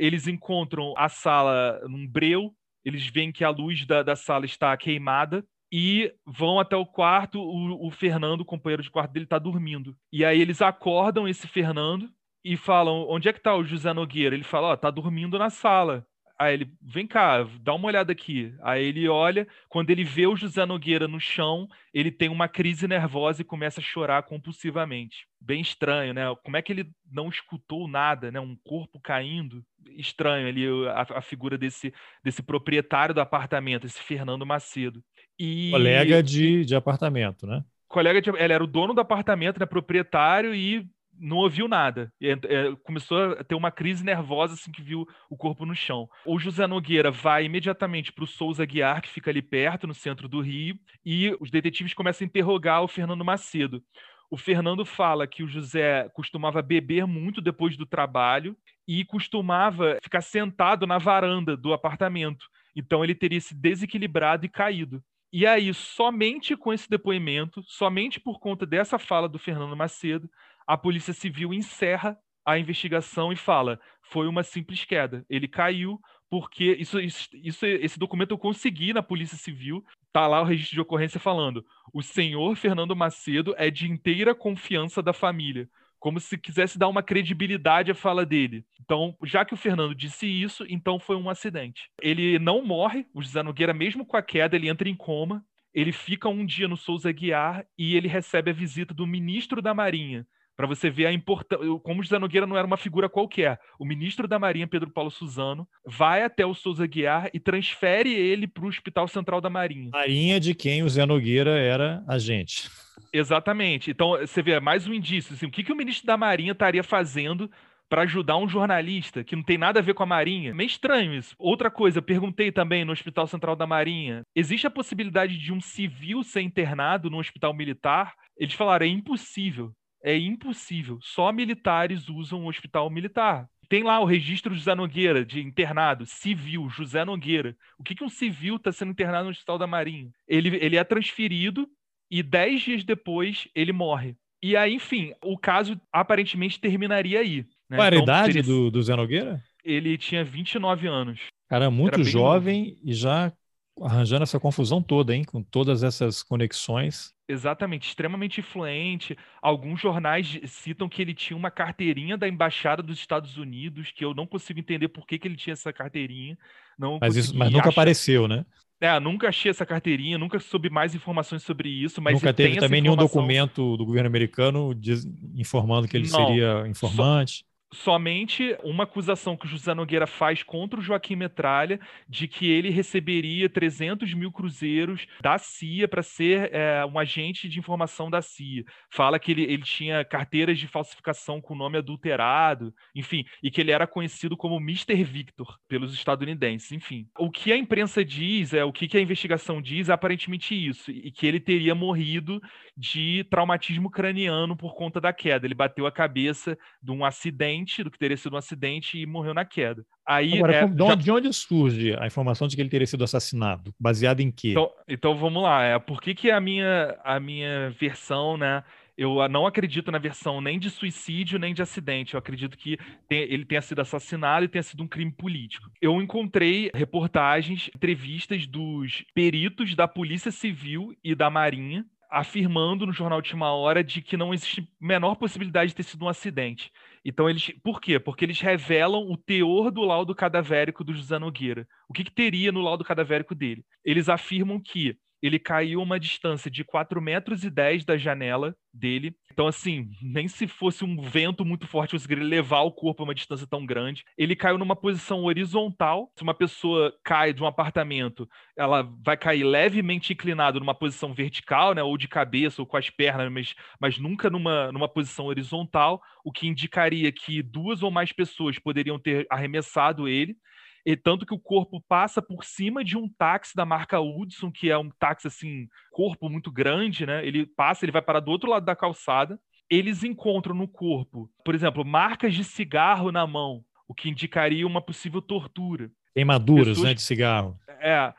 eles 0.00 0.26
encontram 0.26 0.94
a 0.96 1.10
sala 1.10 1.78
num 1.86 2.08
breu, 2.08 2.54
eles 2.82 3.06
veem 3.06 3.30
que 3.30 3.44
a 3.44 3.50
luz 3.50 3.86
da, 3.86 4.02
da 4.02 4.16
sala 4.16 4.46
está 4.46 4.74
queimada 4.74 5.44
e 5.70 6.12
vão 6.26 6.58
até 6.58 6.74
o 6.74 6.86
quarto. 6.86 7.38
O, 7.38 7.86
o 7.86 7.90
Fernando, 7.90 8.40
o 8.40 8.44
companheiro 8.44 8.82
de 8.82 8.90
quarto 8.90 9.12
dele, 9.12 9.26
está 9.26 9.38
dormindo. 9.38 9.94
E 10.10 10.24
aí 10.24 10.40
eles 10.40 10.62
acordam 10.62 11.28
esse 11.28 11.46
Fernando 11.46 12.10
e 12.42 12.56
falam: 12.56 13.06
Onde 13.08 13.28
é 13.28 13.32
que 13.32 13.38
está 13.38 13.54
o 13.54 13.62
José 13.62 13.92
Nogueira? 13.92 14.34
Ele 14.34 14.42
fala: 14.42 14.68
Ó, 14.68 14.78
oh, 14.82 14.90
dormindo 14.90 15.38
na 15.38 15.50
sala. 15.50 16.06
Aí 16.40 16.54
ele, 16.54 16.72
vem 16.80 17.06
cá, 17.06 17.46
dá 17.60 17.74
uma 17.74 17.86
olhada 17.86 18.12
aqui. 18.12 18.54
Aí 18.62 18.82
ele 18.82 19.06
olha, 19.06 19.46
quando 19.68 19.90
ele 19.90 20.02
vê 20.02 20.26
o 20.26 20.34
José 20.34 20.64
Nogueira 20.64 21.06
no 21.06 21.20
chão, 21.20 21.68
ele 21.92 22.10
tem 22.10 22.30
uma 22.30 22.48
crise 22.48 22.88
nervosa 22.88 23.42
e 23.42 23.44
começa 23.44 23.78
a 23.78 23.84
chorar 23.84 24.22
compulsivamente. 24.22 25.26
Bem 25.38 25.60
estranho, 25.60 26.14
né? 26.14 26.22
Como 26.42 26.56
é 26.56 26.62
que 26.62 26.72
ele 26.72 26.90
não 27.12 27.28
escutou 27.28 27.86
nada, 27.86 28.30
né? 28.32 28.40
Um 28.40 28.56
corpo 28.64 28.98
caindo. 28.98 29.62
Estranho 29.98 30.48
ali 30.48 30.66
a, 30.88 31.18
a 31.18 31.20
figura 31.20 31.58
desse, 31.58 31.92
desse 32.24 32.42
proprietário 32.42 33.14
do 33.14 33.20
apartamento, 33.20 33.86
esse 33.86 34.00
Fernando 34.00 34.46
Macedo. 34.46 35.04
E... 35.38 35.70
Colega 35.70 36.22
de, 36.22 36.64
de 36.64 36.74
apartamento, 36.74 37.46
né? 37.46 37.62
Colega 37.86 38.22
de, 38.22 38.30
ele 38.30 38.54
era 38.54 38.64
o 38.64 38.66
dono 38.66 38.94
do 38.94 39.00
apartamento, 39.02 39.60
né? 39.60 39.66
Proprietário 39.66 40.54
e 40.54 40.88
não 41.20 41.36
ouviu 41.36 41.68
nada. 41.68 42.12
É, 42.20 42.32
é, 42.32 42.76
começou 42.82 43.32
a 43.32 43.44
ter 43.44 43.54
uma 43.54 43.70
crise 43.70 44.02
nervosa 44.02 44.54
assim 44.54 44.72
que 44.72 44.82
viu 44.82 45.06
o 45.28 45.36
corpo 45.36 45.66
no 45.66 45.74
chão. 45.74 46.08
O 46.24 46.38
José 46.38 46.66
Nogueira 46.66 47.10
vai 47.10 47.44
imediatamente 47.44 48.12
para 48.12 48.24
o 48.24 48.26
Souza 48.26 48.64
Guiar, 48.64 49.02
que 49.02 49.08
fica 49.08 49.30
ali 49.30 49.42
perto, 49.42 49.86
no 49.86 49.94
centro 49.94 50.28
do 50.28 50.40
Rio, 50.40 50.78
e 51.04 51.36
os 51.38 51.50
detetives 51.50 51.94
começam 51.94 52.24
a 52.24 52.28
interrogar 52.28 52.82
o 52.82 52.88
Fernando 52.88 53.24
Macedo. 53.24 53.82
O 54.30 54.36
Fernando 54.36 54.84
fala 54.84 55.26
que 55.26 55.42
o 55.42 55.48
José 55.48 56.08
costumava 56.14 56.62
beber 56.62 57.06
muito 57.06 57.40
depois 57.40 57.76
do 57.76 57.84
trabalho 57.84 58.56
e 58.86 59.04
costumava 59.04 59.98
ficar 60.02 60.20
sentado 60.20 60.86
na 60.86 60.98
varanda 60.98 61.56
do 61.56 61.72
apartamento. 61.72 62.46
Então 62.74 63.02
ele 63.02 63.14
teria 63.14 63.40
se 63.40 63.54
desequilibrado 63.54 64.46
e 64.46 64.48
caído. 64.48 65.02
E 65.32 65.46
aí, 65.46 65.72
somente 65.72 66.56
com 66.56 66.72
esse 66.72 66.90
depoimento, 66.90 67.62
somente 67.64 68.18
por 68.18 68.40
conta 68.40 68.66
dessa 68.66 68.98
fala 68.98 69.28
do 69.28 69.38
Fernando 69.38 69.76
Macedo, 69.76 70.28
a 70.70 70.76
Polícia 70.76 71.12
Civil 71.12 71.52
encerra 71.52 72.16
a 72.46 72.56
investigação 72.56 73.32
e 73.32 73.36
fala: 73.36 73.80
foi 74.02 74.28
uma 74.28 74.44
simples 74.44 74.84
queda. 74.84 75.26
Ele 75.28 75.48
caiu 75.48 76.00
porque 76.30 76.76
isso, 76.78 77.00
isso, 77.00 77.66
esse 77.66 77.98
documento 77.98 78.30
eu 78.30 78.38
consegui 78.38 78.92
na 78.92 79.02
Polícia 79.02 79.36
Civil. 79.36 79.84
Tá 80.12 80.28
lá 80.28 80.40
o 80.40 80.44
registro 80.44 80.76
de 80.76 80.80
ocorrência 80.80 81.18
falando: 81.18 81.64
o 81.92 82.02
senhor 82.02 82.54
Fernando 82.54 82.94
Macedo 82.94 83.52
é 83.58 83.68
de 83.68 83.90
inteira 83.90 84.32
confiança 84.32 85.02
da 85.02 85.12
família. 85.12 85.68
como 85.98 86.18
se 86.18 86.38
quisesse 86.38 86.78
dar 86.78 86.88
uma 86.88 87.02
credibilidade 87.02 87.90
à 87.90 87.94
fala 87.94 88.24
dele. 88.24 88.64
Então, 88.80 89.14
já 89.22 89.44
que 89.44 89.54
o 89.54 89.56
Fernando 89.56 89.94
disse 89.94 90.26
isso, 90.26 90.64
então 90.68 90.98
foi 90.98 91.16
um 91.16 91.28
acidente. 91.28 91.90
Ele 92.00 92.38
não 92.38 92.64
morre, 92.64 93.06
o 93.12 93.20
José 93.20 93.42
Nogueira, 93.42 93.74
mesmo 93.74 94.06
com 94.06 94.16
a 94.16 94.22
queda, 94.22 94.56
ele 94.56 94.68
entra 94.68 94.88
em 94.88 94.96
coma, 94.96 95.44
ele 95.74 95.92
fica 95.92 96.28
um 96.28 96.44
dia 96.44 96.66
no 96.66 96.76
Souza 96.76 97.12
Guiar 97.12 97.66
e 97.78 97.94
ele 97.96 98.08
recebe 98.08 98.50
a 98.50 98.54
visita 98.54 98.94
do 98.94 99.06
ministro 99.06 99.60
da 99.60 99.74
Marinha, 99.74 100.26
para 100.56 100.66
você 100.66 100.90
ver 100.90 101.06
a 101.06 101.12
importância, 101.12 101.66
como 101.82 102.02
José 102.02 102.18
Nogueira 102.18 102.46
não 102.46 102.56
era 102.56 102.66
uma 102.66 102.76
figura 102.76 103.08
qualquer. 103.08 103.58
O 103.78 103.84
ministro 103.84 104.28
da 104.28 104.38
Marinha, 104.38 104.66
Pedro 104.66 104.90
Paulo 104.90 105.10
Suzano, 105.10 105.66
vai 105.86 106.22
até 106.22 106.44
o 106.44 106.54
Souza 106.54 106.86
Guiar 106.86 107.30
e 107.32 107.40
transfere 107.40 108.12
ele 108.12 108.46
para 108.46 108.64
o 108.64 108.68
Hospital 108.68 109.08
Central 109.08 109.40
da 109.40 109.48
Marinha. 109.48 109.90
Marinha 109.92 110.38
de 110.38 110.54
quem 110.54 110.82
o 110.82 110.88
Zé 110.88 111.06
Nogueira 111.06 111.58
era 111.58 112.04
agente. 112.06 112.70
Exatamente. 113.12 113.90
Então, 113.90 114.10
você 114.18 114.42
vê, 114.42 114.60
mais 114.60 114.86
um 114.86 114.92
indício. 114.92 115.34
Assim, 115.34 115.46
o 115.46 115.50
que, 115.50 115.64
que 115.64 115.72
o 115.72 115.76
ministro 115.76 116.06
da 116.06 116.16
Marinha 116.16 116.52
estaria 116.52 116.82
fazendo 116.82 117.50
para 117.90 118.02
ajudar 118.02 118.36
um 118.36 118.48
jornalista 118.48 119.24
que 119.24 119.34
não 119.34 119.42
tem 119.42 119.58
nada 119.58 119.80
a 119.80 119.82
ver 119.82 119.94
com 119.94 120.04
a 120.04 120.06
Marinha. 120.06 120.54
Meio 120.54 120.68
estranho 120.68 121.12
isso. 121.12 121.34
Outra 121.36 121.68
coisa, 121.68 122.00
perguntei 122.00 122.52
também 122.52 122.84
no 122.84 122.92
Hospital 122.92 123.26
Central 123.26 123.56
da 123.56 123.66
Marinha: 123.66 124.22
existe 124.34 124.66
a 124.66 124.70
possibilidade 124.70 125.36
de 125.36 125.52
um 125.52 125.60
civil 125.60 126.22
ser 126.22 126.40
internado 126.40 127.10
no 127.10 127.18
hospital 127.18 127.52
militar? 127.52 128.14
Eles 128.38 128.54
falaram: 128.54 128.86
é 128.86 128.88
impossível. 128.88 129.72
É 130.02 130.16
impossível. 130.16 130.98
Só 131.02 131.32
militares 131.32 132.08
usam 132.08 132.44
o 132.44 132.48
hospital 132.48 132.88
militar. 132.90 133.48
Tem 133.68 133.84
lá 133.84 134.00
o 134.00 134.04
registro 134.04 134.54
José 134.54 134.74
Nogueira, 134.74 135.24
de 135.24 135.40
internado, 135.40 136.04
civil, 136.04 136.68
José 136.68 137.04
Nogueira. 137.04 137.56
O 137.78 137.84
que, 137.84 137.94
que 137.94 138.02
um 138.02 138.08
civil 138.08 138.56
está 138.56 138.72
sendo 138.72 138.90
internado 138.90 139.26
no 139.26 139.30
Hospital 139.30 139.58
da 139.58 139.66
Marinha? 139.66 140.10
Ele, 140.26 140.56
ele 140.56 140.76
é 140.76 140.82
transferido 140.82 141.68
e 142.10 142.22
dez 142.22 142.62
dias 142.62 142.82
depois 142.82 143.46
ele 143.54 143.72
morre. 143.72 144.16
E 144.42 144.56
aí, 144.56 144.74
enfim, 144.74 145.12
o 145.22 145.38
caso 145.38 145.80
aparentemente 145.92 146.58
terminaria 146.58 147.20
aí. 147.20 147.46
Né? 147.68 147.76
Qual 147.76 147.86
era 147.86 147.94
a 147.94 148.00
então, 148.00 148.02
idade 148.02 148.32
seria... 148.32 148.42
do, 148.42 148.70
do 148.70 148.82
Zé 148.82 148.96
Nogueira? 148.96 149.40
Ele 149.62 149.96
tinha 149.96 150.24
29 150.24 150.88
anos. 150.88 151.20
Cara, 151.48 151.70
muito 151.70 152.02
jovem 152.02 152.70
novo. 152.70 152.80
e 152.82 152.92
já 152.92 153.32
arranjando 153.80 154.22
essa 154.22 154.38
confusão 154.38 154.82
toda, 154.82 155.14
hein? 155.14 155.24
Com 155.24 155.42
todas 155.42 155.82
essas 155.82 156.22
conexões. 156.22 157.12
Exatamente, 157.28 157.88
extremamente 157.88 158.40
influente. 158.40 159.16
Alguns 159.40 159.80
jornais 159.80 160.40
citam 160.46 160.88
que 160.88 161.00
ele 161.00 161.14
tinha 161.14 161.36
uma 161.36 161.50
carteirinha 161.50 162.16
da 162.16 162.28
Embaixada 162.28 162.82
dos 162.82 162.98
Estados 162.98 163.36
Unidos, 163.36 163.92
que 163.92 164.04
eu 164.04 164.14
não 164.14 164.26
consigo 164.26 164.58
entender 164.58 164.88
por 164.88 165.06
que, 165.06 165.18
que 165.18 165.28
ele 165.28 165.36
tinha 165.36 165.52
essa 165.52 165.72
carteirinha. 165.72 166.36
Não 166.78 166.98
mas, 167.00 167.16
isso, 167.16 167.36
mas 167.36 167.50
nunca 167.50 167.68
achar... 167.68 167.70
apareceu, 167.70 168.26
né? 168.26 168.44
É, 168.80 168.98
nunca 168.98 169.28
achei 169.28 169.50
essa 169.50 169.66
carteirinha, 169.66 170.16
nunca 170.16 170.38
soube 170.40 170.70
mais 170.70 170.94
informações 170.94 171.42
sobre 171.42 171.68
isso. 171.68 172.00
Mas 172.00 172.14
nunca 172.14 172.32
teve 172.32 172.56
também 172.58 172.80
nenhum 172.80 172.96
documento 172.96 173.76
do 173.76 173.84
governo 173.84 174.08
americano 174.08 174.74
diz, 174.74 175.06
informando 175.36 175.86
que 175.86 175.96
ele 175.96 176.08
não, 176.08 176.26
seria 176.26 176.66
informante. 176.66 177.38
Só 177.38 177.49
somente 177.72 178.56
uma 178.64 178.84
acusação 178.84 179.36
que 179.36 179.46
o 179.46 179.48
José 179.48 179.72
Nogueira 179.74 180.06
faz 180.06 180.42
contra 180.42 180.80
o 180.80 180.82
Joaquim 180.82 181.16
Metralha 181.16 181.78
de 182.08 182.26
que 182.26 182.50
ele 182.50 182.70
receberia 182.70 183.48
300 183.48 184.12
mil 184.14 184.32
cruzeiros 184.32 185.06
da 185.20 185.38
CIA 185.38 185.86
para 185.86 186.02
ser 186.02 186.52
é, 186.52 186.84
um 186.84 186.98
agente 186.98 187.48
de 187.48 187.58
informação 187.58 188.10
da 188.10 188.20
CIA. 188.20 188.64
Fala 188.90 189.18
que 189.18 189.30
ele, 189.30 189.42
ele 189.44 189.62
tinha 189.62 190.04
carteiras 190.04 190.58
de 190.58 190.66
falsificação 190.66 191.40
com 191.40 191.54
nome 191.54 191.78
adulterado, 191.78 192.74
enfim, 192.94 193.24
e 193.42 193.50
que 193.50 193.60
ele 193.60 193.70
era 193.70 193.86
conhecido 193.86 194.36
como 194.36 194.56
Mr. 194.56 195.02
Victor 195.04 195.58
pelos 195.68 195.94
estadunidenses, 195.94 196.72
enfim. 196.72 197.06
O 197.18 197.30
que 197.30 197.52
a 197.52 197.56
imprensa 197.56 198.04
diz, 198.04 198.52
é 198.52 198.64
o 198.64 198.72
que, 198.72 198.88
que 198.88 198.96
a 198.96 199.00
investigação 199.00 199.62
diz, 199.62 199.88
é 199.88 199.92
aparentemente 199.92 200.54
isso, 200.54 200.90
e 200.90 201.10
que 201.10 201.26
ele 201.26 201.38
teria 201.38 201.74
morrido 201.74 202.40
de 202.76 203.24
traumatismo 203.30 203.90
craniano 203.90 204.56
por 204.56 204.74
conta 204.74 205.00
da 205.00 205.12
queda. 205.12 205.46
Ele 205.46 205.54
bateu 205.54 205.86
a 205.86 205.92
cabeça 205.92 206.58
de 206.82 206.90
um 206.90 207.04
acidente 207.04 207.59
acidente, 207.60 207.84
do 207.84 207.90
que 207.90 207.98
teria 207.98 208.16
sido 208.16 208.34
um 208.34 208.38
acidente 208.38 208.98
e 208.98 209.06
morreu 209.06 209.34
na 209.34 209.44
queda. 209.44 209.84
Aí, 210.06 210.34
Agora, 210.34 210.54
é, 210.54 210.66
de, 210.66 210.82
onde, 210.82 210.88
já... 210.88 210.94
de 210.94 211.10
onde 211.10 211.32
surge 211.32 211.96
a 211.98 212.06
informação 212.06 212.48
de 212.48 212.56
que 212.56 212.62
ele 212.62 212.68
teria 212.68 212.86
sido 212.86 213.04
assassinado? 213.04 213.72
Baseado 213.78 214.20
em 214.20 214.30
quê? 214.30 214.50
Então, 214.50 214.70
então 214.88 215.16
vamos 215.16 215.42
lá. 215.42 215.62
É, 215.62 215.78
por 215.78 216.00
que, 216.00 216.14
que 216.14 216.30
a, 216.30 216.40
minha, 216.40 216.98
a 217.04 217.20
minha 217.20 217.70
versão, 217.70 218.36
né? 218.36 218.64
Eu 218.96 219.26
não 219.28 219.46
acredito 219.46 219.90
na 219.90 219.96
versão 219.96 220.42
nem 220.42 220.58
de 220.58 220.68
suicídio 220.68 221.38
nem 221.38 221.54
de 221.54 221.62
acidente. 221.62 222.12
Eu 222.12 222.18
acredito 222.18 222.58
que 222.58 222.76
tem, 223.08 223.20
ele 223.20 223.46
tenha 223.46 223.62
sido 223.62 223.80
assassinado 223.80 224.44
e 224.44 224.48
tenha 224.48 224.62
sido 224.62 224.82
um 224.82 224.88
crime 224.88 225.10
político. 225.10 225.70
Eu 225.80 226.02
encontrei 226.02 226.70
reportagens, 226.74 227.70
entrevistas 227.74 228.46
dos 228.46 229.02
peritos 229.14 229.74
da 229.74 229.88
Polícia 229.88 230.30
Civil 230.30 230.94
e 231.02 231.14
da 231.14 231.30
Marinha 231.30 231.86
afirmando 232.10 232.84
no 232.84 232.92
jornal 232.92 233.18
Última 233.18 233.52
Hora 233.52 233.84
de 233.84 234.02
que 234.02 234.16
não 234.16 234.34
existe 234.34 234.68
menor 234.80 235.14
possibilidade 235.14 235.68
de 235.68 235.76
ter 235.76 235.84
sido 235.84 236.04
um 236.04 236.08
acidente. 236.08 236.72
Então 237.04 237.28
eles, 237.28 237.50
por 237.62 237.80
quê? 237.80 237.98
Porque 237.98 238.24
eles 238.24 238.40
revelam 238.40 239.10
o 239.10 239.16
teor 239.16 239.70
do 239.70 239.82
laudo 239.82 240.14
cadavérico 240.14 240.84
do 240.84 240.92
José 240.94 241.18
Nogueira. 241.18 241.66
O 241.88 241.92
que, 241.92 242.04
que 242.04 242.12
teria 242.12 242.52
no 242.52 242.60
laudo 242.60 242.84
cadavérico 242.84 243.34
dele? 243.34 243.64
Eles 243.84 244.08
afirmam 244.08 244.60
que 244.60 244.96
ele 245.22 245.38
caiu 245.38 245.82
uma 245.82 245.98
distância 245.98 246.50
de 246.50 246.64
4 246.64 247.00
metros 247.00 247.44
e 247.44 247.50
10 247.50 247.84
da 247.84 247.96
janela 247.96 248.54
dele. 248.72 249.14
Então, 249.32 249.46
assim, 249.46 249.90
nem 250.00 250.28
se 250.28 250.46
fosse 250.46 250.84
um 250.84 251.00
vento 251.00 251.44
muito 251.44 251.66
forte 251.66 251.92
conseguiria 251.92 252.24
levar 252.24 252.60
o 252.60 252.72
corpo 252.72 253.02
a 253.02 253.04
uma 253.04 253.14
distância 253.14 253.46
tão 253.46 253.64
grande. 253.66 254.04
Ele 254.16 254.36
caiu 254.36 254.58
numa 254.58 254.76
posição 254.76 255.24
horizontal. 255.24 256.10
Se 256.16 256.22
uma 256.22 256.34
pessoa 256.34 256.92
cai 257.04 257.32
de 257.32 257.42
um 257.42 257.46
apartamento, 257.46 258.28
ela 258.56 258.88
vai 259.04 259.16
cair 259.16 259.44
levemente 259.44 260.12
inclinado 260.12 260.60
numa 260.60 260.74
posição 260.74 261.12
vertical, 261.12 261.74
né? 261.74 261.82
Ou 261.82 261.96
de 261.96 262.08
cabeça, 262.08 262.62
ou 262.62 262.66
com 262.66 262.76
as 262.76 262.90
pernas, 262.90 263.30
mas, 263.32 263.54
mas 263.80 263.98
nunca 263.98 264.30
numa, 264.30 264.70
numa 264.72 264.88
posição 264.88 265.26
horizontal, 265.26 266.00
o 266.24 266.32
que 266.32 266.46
indicaria 266.46 267.10
que 267.12 267.42
duas 267.42 267.82
ou 267.82 267.90
mais 267.90 268.12
pessoas 268.12 268.58
poderiam 268.58 268.98
ter 268.98 269.26
arremessado 269.30 270.08
ele. 270.08 270.36
E 270.84 270.96
tanto 270.96 271.26
que 271.26 271.34
o 271.34 271.38
corpo 271.38 271.80
passa 271.88 272.22
por 272.22 272.44
cima 272.44 272.82
de 272.82 272.96
um 272.96 273.08
táxi 273.08 273.54
da 273.54 273.64
marca 273.64 274.00
Hudson, 274.00 274.50
que 274.50 274.70
é 274.70 274.78
um 274.78 274.90
táxi 274.90 275.26
assim, 275.26 275.68
corpo 275.90 276.28
muito 276.28 276.50
grande, 276.50 277.04
né? 277.04 277.26
Ele 277.26 277.46
passa, 277.46 277.84
ele 277.84 277.92
vai 277.92 278.02
parar 278.02 278.20
do 278.20 278.30
outro 278.30 278.48
lado 278.48 278.64
da 278.64 278.76
calçada. 278.76 279.38
Eles 279.68 280.02
encontram 280.02 280.54
no 280.54 280.66
corpo, 280.66 281.30
por 281.44 281.54
exemplo, 281.54 281.84
marcas 281.84 282.34
de 282.34 282.42
cigarro 282.42 283.12
na 283.12 283.26
mão, 283.26 283.62
o 283.86 283.94
que 283.94 284.08
indicaria 284.08 284.66
uma 284.66 284.80
possível 284.80 285.22
tortura. 285.22 285.90
Queimaduras, 286.12 286.68
Pessoas... 286.68 286.88
né, 286.88 286.94
de 286.94 287.02
cigarro. 287.02 287.56
É, 287.78 288.12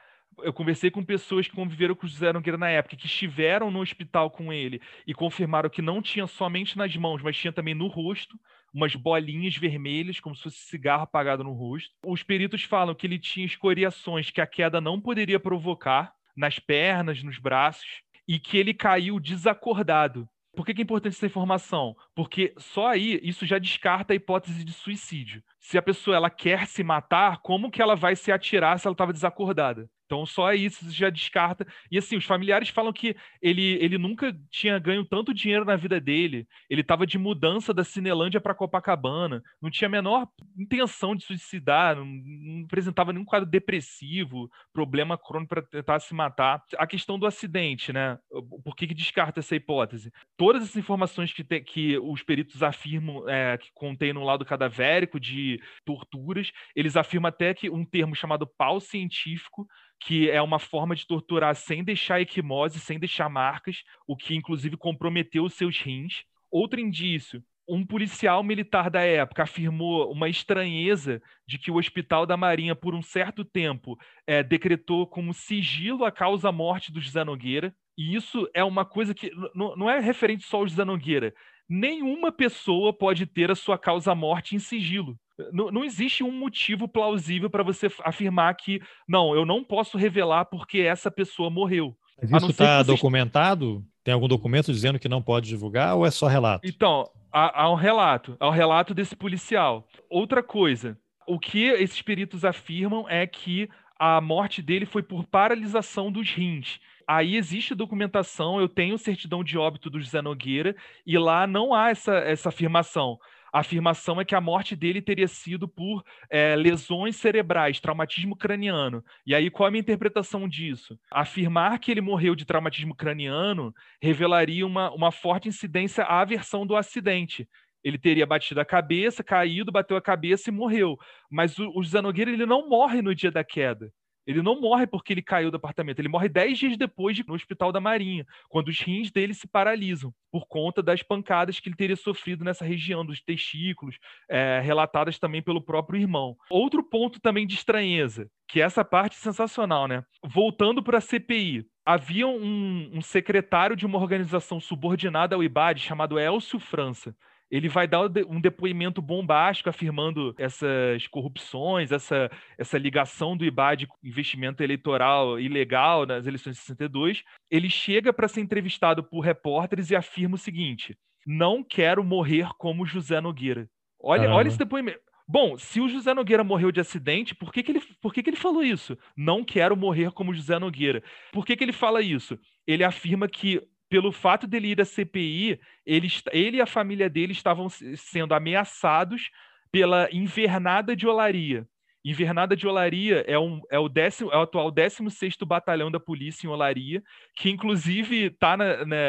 eu 0.43 0.53
conversei 0.53 0.89
com 0.89 1.03
pessoas 1.03 1.47
que 1.47 1.55
conviveram 1.55 1.95
com 1.95 2.05
o 2.05 2.09
José 2.09 2.32
Nogueira 2.32 2.57
na 2.57 2.70
época, 2.70 2.95
que 2.95 3.05
estiveram 3.05 3.70
no 3.70 3.82
hospital 3.82 4.30
com 4.30 4.51
ele 4.51 4.82
e 5.05 5.14
confirmaram 5.14 5.70
que 5.70 5.82
não 5.82 6.01
tinha 6.01 6.28
somente 6.28 6.78
nas 6.78 6.95
mãos, 6.95 7.22
mas 7.22 7.38
tinha 7.38 7.51
também 7.51 7.74
no 7.74 7.88
rosto 7.88 8.39
umas 8.74 8.95
bolinhas 8.95 9.55
vermelhas, 9.55 10.19
como 10.19 10.36
se 10.36 10.43
fosse 10.43 10.57
cigarro 10.57 11.03
apagado 11.03 11.43
no 11.43 11.53
rosto. 11.53 11.91
Os 12.05 12.24
peritos 12.24 12.63
falam 12.63 12.95
que 12.95 13.05
ele 13.05 13.19
tinha 13.19 13.45
escoriações 13.45 14.30
que 14.30 14.41
a 14.41 14.47
queda 14.47 14.80
não 14.80 14.99
poderia 14.99 15.39
provocar 15.39 16.13
nas 16.36 16.59
pernas, 16.59 17.22
nos 17.24 17.38
braços, 17.38 18.01
e 18.28 18.39
que 18.39 18.57
ele 18.57 18.74
caiu 18.74 19.19
desacordado. 19.19 20.28
Por 20.53 20.65
que, 20.65 20.74
que 20.74 20.82
é 20.82 20.84
importante 20.84 21.15
essa 21.15 21.26
informação? 21.26 21.95
Porque 22.13 22.53
só 22.57 22.88
aí 22.88 23.19
isso 23.24 23.45
já 23.45 23.57
descarta 23.57 24.13
a 24.13 24.15
hipótese 24.15 24.65
de 24.65 24.74
suicídio. 24.74 25.41
Se 25.59 25.78
a 25.78 25.82
pessoa 25.82 26.17
ela 26.17 26.30
quer 26.30 26.67
se 26.67 26.84
matar, 26.84 27.39
como 27.41 27.72
que 27.72 27.82
ela 27.82 27.95
vai 27.95 28.15
se 28.15 28.32
atirar 28.32 28.78
se 28.78 28.86
ela 28.86 28.93
estava 28.93 29.13
desacordada? 29.13 29.89
Então, 30.12 30.26
só 30.26 30.53
isso 30.53 30.91
já 30.91 31.09
descarta. 31.09 31.66
E 31.89 31.97
assim, 31.97 32.18
os 32.18 32.26
familiares 32.26 32.68
falam 32.68 32.91
que 32.91 33.16
ele, 33.41 33.78
ele 33.82 33.97
nunca 33.97 34.38
tinha 34.49 34.78
ganho 34.78 35.05
tanto 35.05 35.34
dinheiro 35.34 35.64
na 35.64 35.78
vida 35.78 36.01
dele. 36.01 36.45
Ele 36.70 36.82
estava 36.82 37.07
de 37.07 37.18
mudança 37.18 37.74
da 37.74 37.86
Cinelândia 37.86 38.41
para 38.41 38.53
Copacabana. 38.53 39.41
Não 39.62 39.72
tinha 39.72 39.88
a 39.88 39.89
menor 39.91 40.28
intenção 40.59 41.16
de 41.16 41.24
suicidar, 41.24 41.95
não, 41.95 42.05
não 42.05 42.66
apresentava 42.66 43.14
nenhum 43.14 43.24
quadro 43.24 43.49
depressivo, 43.49 44.49
problema 44.74 45.18
crônico 45.18 45.47
para 45.47 45.62
tentar 45.62 46.01
se 46.01 46.14
matar. 46.14 46.62
A 46.78 46.86
questão 46.86 47.18
do 47.18 47.26
acidente, 47.26 47.93
né? 47.93 48.20
Por 48.66 48.76
que, 48.76 48.88
que 48.88 48.93
descarta 48.93 49.39
essa 49.39 49.55
hipótese? 49.55 50.12
Todas 50.36 50.64
as 50.64 50.76
informações 50.76 51.32
que, 51.32 51.41
te, 51.41 51.62
que 51.62 51.97
os 51.99 52.22
peritos 52.22 52.62
afirmam 52.62 53.30
é, 53.30 53.57
que 53.57 53.70
contém 53.74 54.12
no 54.12 54.26
lado 54.26 54.43
cadavérico 54.43 55.22
de 55.22 55.57
torturas, 55.86 56.51
eles 56.76 56.97
afirmam 56.97 57.30
até 57.30 57.53
que 57.53 57.70
um 57.70 57.86
termo 57.86 58.14
chamado 58.14 58.45
pau 58.45 58.82
científico 58.82 59.66
que 60.02 60.30
é 60.30 60.41
uma 60.41 60.58
forma 60.58 60.95
de 60.95 61.06
torturar 61.06 61.56
sem 61.56 61.84
deixar 61.84 62.20
equimose, 62.20 62.80
sem 62.80 62.99
deixar 62.99 63.30
marcas, 63.30 63.84
o 64.08 64.18
que 64.18 64.36
inclusive 64.36 64.76
comprometeu 64.76 65.43
os 65.43 65.54
seus 65.54 65.80
rins. 65.80 66.24
Outro 66.49 66.80
indício, 66.80 67.43
um 67.70 67.86
policial 67.86 68.43
militar 68.43 68.89
da 68.89 69.02
época 69.02 69.43
afirmou 69.43 70.12
uma 70.12 70.28
estranheza 70.28 71.22
de 71.47 71.60
que 71.60 71.70
o 71.70 71.78
Hospital 71.78 72.26
da 72.26 72.36
Marinha, 72.36 72.76
por 72.76 72.95
um 72.95 73.02
certo 73.02 73.45
tempo, 73.45 73.95
é, 74.26 74.41
decretou 74.41 75.06
como 75.06 75.36
sigilo 75.36 76.04
a 76.04 76.12
causa-morte 76.12 76.91
do 76.91 76.99
José 76.99 77.24
Nogueira. 77.24 77.74
E 77.95 78.16
isso 78.16 78.49
é 78.56 78.64
uma 78.64 78.84
coisa 78.84 79.14
que 79.14 79.32
não 79.54 79.89
é 79.89 79.99
referente 79.99 80.45
só 80.45 80.58
ao 80.58 80.68
José 80.68 80.84
Nogueira. 80.84 81.32
Nenhuma 81.74 82.32
pessoa 82.32 82.91
pode 82.91 83.26
ter 83.26 83.49
a 83.49 83.55
sua 83.55 83.78
causa-morte 83.78 84.55
em 84.55 84.59
sigilo. 84.59 85.17
Não, 85.53 85.72
não 85.72 85.84
existe 85.86 86.24
um 86.24 86.32
motivo 86.32 86.88
plausível 86.88 87.49
para 87.49 87.63
você 87.63 87.88
afirmar 88.03 88.53
que, 88.55 88.82
não, 89.07 89.34
eu 89.34 89.45
não 89.45 89.63
posso 89.63 89.97
revelar 89.97 90.45
porque 90.45 90.80
essa 90.80 91.09
pessoa 91.09 91.49
morreu. 91.49 91.95
Mas 92.30 92.43
isso 92.43 92.51
está 92.51 92.84
documentado? 92.84 93.84
Tem 94.03 94.13
algum 94.13 94.28
documento 94.28 94.72
dizendo 94.72 94.99
que 94.99 95.07
não 95.07 95.22
pode 95.22 95.47
divulgar 95.47 95.95
ou 95.95 96.05
é 96.05 96.11
só 96.11 96.28
relato? 96.28 96.67
Então, 96.67 97.09
Há, 97.32 97.63
há 97.63 97.72
um 97.72 97.76
relato, 97.76 98.36
há 98.39 98.47
um 98.49 98.51
relato 98.51 98.93
desse 98.93 99.15
policial. 99.15 99.88
Outra 100.09 100.43
coisa, 100.43 100.97
o 101.26 101.39
que 101.39 101.63
esses 101.67 102.01
peritos 102.01 102.43
afirmam 102.43 103.07
é 103.07 103.26
que 103.26 103.69
a 103.97 104.19
morte 104.19 104.61
dele 104.61 104.86
foi 104.86 105.01
por 105.01 105.26
paralisação 105.26 106.11
dos 106.11 106.30
rins. 106.30 106.80
Aí 107.08 107.36
existe 107.36 107.76
documentação, 107.76 108.60
eu 108.60 108.70
tenho 108.70 108.97
certidão 108.97 109.43
de 109.43 109.58
óbito 109.58 109.89
do 109.89 109.99
José 109.99 110.22
Nogueira, 110.22 110.76
e 111.06 111.18
lá 111.18 111.45
não 111.45 111.74
há 111.74 111.89
essa, 111.89 112.16
essa 112.16 112.49
afirmação. 112.49 113.18
A 113.54 113.60
afirmação 113.60 114.22
é 114.22 114.24
que 114.24 114.34
a 114.34 114.39
morte 114.39 114.76
dele 114.78 115.02
teria 115.02 115.28
sido 115.28 115.68
por 115.68 116.04
é, 116.30 116.56
lesões 116.56 117.18
cerebrais, 117.18 117.82
traumatismo 117.82 118.36
craniano. 118.36 119.04
E 119.26 119.36
aí, 119.36 119.49
qual 119.52 119.68
é 119.68 119.70
a 119.70 119.72
minha 119.72 119.82
interpretação 119.82 120.47
disso? 120.47 120.97
Afirmar 121.12 121.78
que 121.80 121.91
ele 121.91 121.99
morreu 121.99 122.34
de 122.34 122.45
traumatismo 122.45 122.95
craniano 122.95 123.74
revelaria 124.02 124.66
uma, 124.66 124.89
uma 124.91 125.12
forte 125.12 125.49
incidência 125.49 126.06
à 126.06 126.24
versão 126.24 126.66
do 126.66 126.78
acidente. 126.78 127.47
Ele 127.84 127.97
teria 127.97 128.26
batido 128.26 128.62
a 128.62 128.66
cabeça, 128.66 129.24
caído, 129.24 129.72
bateu 129.72 129.97
a 129.97 130.02
cabeça 130.02 130.49
e 130.49 130.54
morreu. 130.54 130.97
Mas 131.30 131.58
o, 131.58 131.70
o 131.76 131.84
José 131.84 132.02
Nogueira 132.02 132.32
ele 132.32 132.45
não 132.45 132.70
morre 132.70 133.02
no 133.02 133.14
dia 133.14 133.32
da 133.32 133.43
queda. 133.43 133.91
Ele 134.26 134.41
não 134.41 134.59
morre 134.59 134.86
porque 134.86 135.13
ele 135.13 135.22
caiu 135.22 135.49
do 135.49 135.57
apartamento, 135.57 135.99
ele 135.99 136.09
morre 136.09 136.30
dez 136.30 136.57
dias 136.57 136.78
depois 136.78 137.15
de, 137.15 137.26
no 137.28 137.34
hospital 137.34 137.72
da 137.72 137.80
Marinha, 137.80 138.26
quando 138.49 138.67
os 138.67 138.80
rins 138.80 139.11
dele 139.11 139.34
se 139.34 139.47
paralisam, 139.47 140.13
por 140.32 140.47
conta 140.47 140.82
das 140.82 141.01
pancadas 141.01 141.59
que 141.59 141.69
ele 141.69 141.76
teria 141.76 141.95
sofrido 141.95 142.43
nessa 142.43 142.63
região, 142.63 143.05
dos 143.05 143.22
testículos, 143.22 143.97
é, 144.30 144.61
relatadas 144.63 145.17
também 145.17 145.41
pelo 145.41 145.61
próprio 145.61 145.99
irmão. 145.99 146.36
Outro 146.49 146.84
ponto 146.84 147.19
também 147.19 147.47
de 147.47 147.55
estranheza, 147.55 148.28
que 148.47 148.61
essa 148.61 148.84
parte 148.86 149.17
é 149.17 149.19
sensacional, 149.19 149.88
né? 149.88 150.03
Voltando 150.24 150.84
para 150.84 150.99
a 150.99 151.01
CPI, 151.01 151.65
havia 151.86 152.28
um, 152.28 152.91
um 152.93 153.01
secretário 153.01 153.76
de 153.76 153.86
uma 153.86 153.97
organização 153.97 154.59
subordinada 154.59 155.36
ao 155.36 155.43
IBAD 155.43 155.82
chamado 155.82 156.19
Elcio 156.19 156.59
França 156.59 157.15
ele 157.52 157.68
vai 157.68 157.86
dar 157.86 157.99
um 158.28 158.39
depoimento 158.39 159.02
bombástico 159.02 159.70
afirmando 159.70 160.34
essas 160.38 161.06
corrupções, 161.08 161.91
essa, 161.91 162.32
essa 162.58 162.78
ligação 162.78 163.36
do 163.36 163.43
IBAD 163.43 163.88
com 163.88 163.97
investimento 164.02 164.64
eleitoral 164.64 165.38
ilegal 165.38 166.06
nas 166.06 166.26
eleições 166.26 166.56
de 166.56 166.62
62. 166.62 167.24
Ele 167.49 167.70
chega 167.70 168.14
para 168.14 168.30
ser 168.30 168.39
entrevistado 168.39 169.04
por 169.04 169.20
repórteres 169.20 169.91
e 169.91 169.95
afirma 169.95 170.36
o 170.36 170.39
seguinte: 170.39 170.97
não 171.28 171.62
quero 171.62 172.04
morrer 172.04 172.47
como 172.58 172.86
José 172.86 173.20
Nogueira. 173.20 173.70
Olha, 173.99 174.32
olha 174.32 174.47
esse 174.47 174.58
depoimento. 174.58 175.02
Bom, 175.28 175.58
se 175.58 175.80
o 175.80 175.88
José 175.88 176.14
Nogueira 176.14 176.43
morreu 176.43 176.72
de 176.72 176.82
acidente, 176.82 177.34
por 177.36 177.54
que, 177.54 177.64
que, 177.64 177.72
ele, 177.72 177.82
por 178.02 178.14
que, 178.14 178.22
que 178.22 178.30
ele 178.30 178.38
falou 178.38 178.64
isso? 178.64 178.97
Não 179.16 179.45
quero 179.45 179.78
morrer 179.78 180.12
como 180.12 180.34
José 180.34 180.58
Nogueira. 180.60 181.04
Por 181.32 181.45
que, 181.45 181.56
que 181.56 181.64
ele 181.64 181.72
fala 181.72 182.02
isso? 182.02 182.38
Ele 182.68 182.84
afirma 182.84 183.30
que 183.30 183.62
pelo 183.92 184.14
fato 184.14 184.48
dele 184.48 184.70
ir 184.70 184.80
à 184.80 184.86
CPI, 184.86 185.60
ele, 185.86 186.08
ele 186.32 186.58
e 186.58 186.62
a 186.62 186.66
família 186.66 187.10
dele 187.10 187.34
estavam 187.34 187.68
sendo 187.70 188.34
ameaçados 188.34 189.30
pela 189.70 190.08
invernada 190.14 190.96
de 190.96 191.06
Olaria. 191.06 191.68
Invernada 192.04 192.56
de 192.56 192.66
Olaria 192.66 193.26
é, 193.28 193.38
um, 193.38 193.60
é, 193.70 193.78
o, 193.78 193.89
décimo, 193.89 194.32
é 194.32 194.38
o 194.38 194.44
atual 194.44 194.72
16 194.72 195.36
Batalhão 195.46 195.92
da 195.92 196.00
Polícia 196.00 196.48
em 196.48 196.50
Olaria, 196.50 197.04
que 197.36 197.50
inclusive 197.50 198.28
está 198.28 198.56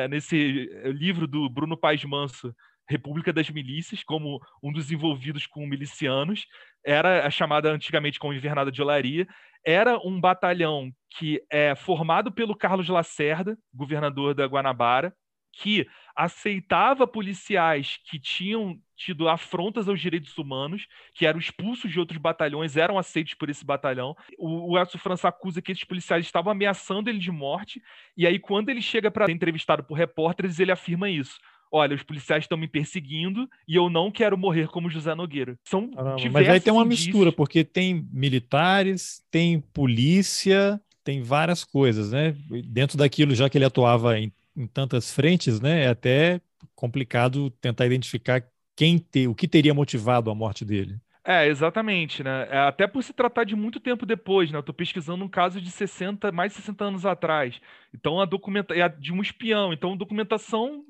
nesse 0.08 0.68
livro 0.86 1.28
do 1.28 1.48
Bruno 1.48 1.76
Paes 1.76 2.04
Manso, 2.04 2.52
República 2.90 3.32
das 3.32 3.48
Milícias, 3.48 4.02
como 4.02 4.40
um 4.60 4.72
dos 4.72 4.90
envolvidos 4.90 5.46
com 5.46 5.64
milicianos. 5.64 6.44
Era 6.84 7.30
chamada 7.30 7.70
antigamente 7.70 8.18
como 8.18 8.34
Invernada 8.34 8.72
de 8.72 8.82
Olaria 8.82 9.28
era 9.64 9.98
um 9.98 10.20
batalhão 10.20 10.90
que 11.10 11.42
é 11.50 11.74
formado 11.74 12.32
pelo 12.32 12.56
Carlos 12.56 12.88
Lacerda, 12.88 13.58
governador 13.72 14.34
da 14.34 14.46
Guanabara, 14.46 15.14
que 15.52 15.86
aceitava 16.16 17.06
policiais 17.06 17.98
que 18.04 18.18
tinham 18.18 18.78
tido 18.96 19.28
afrontas 19.28 19.88
aos 19.88 20.00
direitos 20.00 20.36
humanos, 20.38 20.86
que 21.14 21.26
eram 21.26 21.38
expulsos 21.38 21.90
de 21.90 22.00
outros 22.00 22.18
batalhões, 22.18 22.76
eram 22.76 22.98
aceitos 22.98 23.34
por 23.34 23.50
esse 23.50 23.64
batalhão. 23.64 24.16
O, 24.38 24.72
o 24.72 24.78
Elcio 24.78 24.98
França 24.98 25.28
acusa 25.28 25.60
que 25.60 25.72
esses 25.72 25.84
policiais 25.84 26.24
estavam 26.24 26.52
ameaçando 26.52 27.10
ele 27.10 27.18
de 27.18 27.30
morte, 27.30 27.82
e 28.16 28.26
aí 28.26 28.38
quando 28.38 28.70
ele 28.70 28.80
chega 28.80 29.10
para 29.10 29.26
ser 29.26 29.32
entrevistado 29.32 29.84
por 29.84 29.94
repórteres, 29.94 30.58
ele 30.58 30.72
afirma 30.72 31.10
isso 31.10 31.38
olha, 31.72 31.96
os 31.96 32.02
policiais 32.02 32.44
estão 32.44 32.58
me 32.58 32.68
perseguindo 32.68 33.48
e 33.66 33.74
eu 33.74 33.88
não 33.90 34.10
quero 34.10 34.36
morrer 34.38 34.68
como 34.68 34.90
José 34.90 35.14
Nogueira. 35.14 35.58
São 35.64 35.90
Caramba, 35.90 36.30
Mas 36.30 36.48
aí 36.48 36.60
tem 36.60 36.72
uma 36.72 36.84
indícios. 36.84 37.06
mistura, 37.06 37.32
porque 37.32 37.64
tem 37.64 38.06
militares, 38.12 39.24
tem 39.30 39.60
polícia, 39.60 40.80
tem 41.02 41.22
várias 41.22 41.64
coisas, 41.64 42.12
né? 42.12 42.32
Dentro 42.66 42.96
daquilo, 42.98 43.34
já 43.34 43.48
que 43.48 43.58
ele 43.58 43.64
atuava 43.64 44.18
em, 44.18 44.32
em 44.56 44.66
tantas 44.66 45.12
frentes, 45.12 45.60
né? 45.60 45.84
É 45.84 45.88
até 45.88 46.40
complicado 46.74 47.50
tentar 47.50 47.86
identificar 47.86 48.44
quem 48.76 48.98
te, 48.98 49.26
o 49.26 49.34
que 49.34 49.48
teria 49.48 49.74
motivado 49.74 50.30
a 50.30 50.34
morte 50.34 50.64
dele. 50.64 50.98
É, 51.24 51.46
exatamente, 51.46 52.20
né? 52.24 52.48
É, 52.50 52.58
até 52.58 52.84
por 52.86 53.00
se 53.02 53.12
tratar 53.12 53.44
de 53.44 53.54
muito 53.54 53.78
tempo 53.78 54.04
depois, 54.04 54.50
né? 54.50 54.58
Eu 54.58 54.62
tô 54.62 54.72
pesquisando 54.74 55.24
um 55.24 55.28
caso 55.28 55.60
de 55.60 55.70
60, 55.70 56.32
mais 56.32 56.50
de 56.52 56.58
60 56.58 56.84
anos 56.84 57.06
atrás. 57.06 57.60
Então, 57.94 58.20
a 58.20 58.24
documenta 58.24 58.74
é 58.74 58.88
de 58.88 59.12
um 59.12 59.22
espião. 59.22 59.72
Então, 59.72 59.96
documentação 59.96 60.84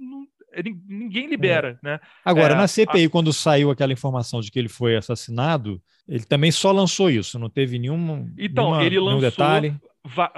ninguém 0.87 1.29
libera, 1.29 1.79
é. 1.83 1.87
né? 1.87 2.01
Agora, 2.25 2.55
é, 2.55 2.57
na 2.57 2.69
CPI, 2.69 3.07
a... 3.07 3.11
quando 3.11 3.33
saiu 3.33 3.71
aquela 3.71 3.93
informação 3.93 4.41
de 4.41 4.51
que 4.51 4.59
ele 4.59 4.69
foi 4.69 4.97
assassinado, 4.97 5.81
ele 6.09 6.25
também 6.25 6.51
só 6.51 6.73
lançou 6.73 7.11
isso, 7.11 7.39
não 7.39 7.49
teve 7.49 7.79
nenhum, 7.79 8.31
então, 8.37 8.71
nenhuma, 8.71 8.85
ele 8.85 8.99
lançou 8.99 9.21
nenhum 9.21 9.31
detalhe. 9.31 9.75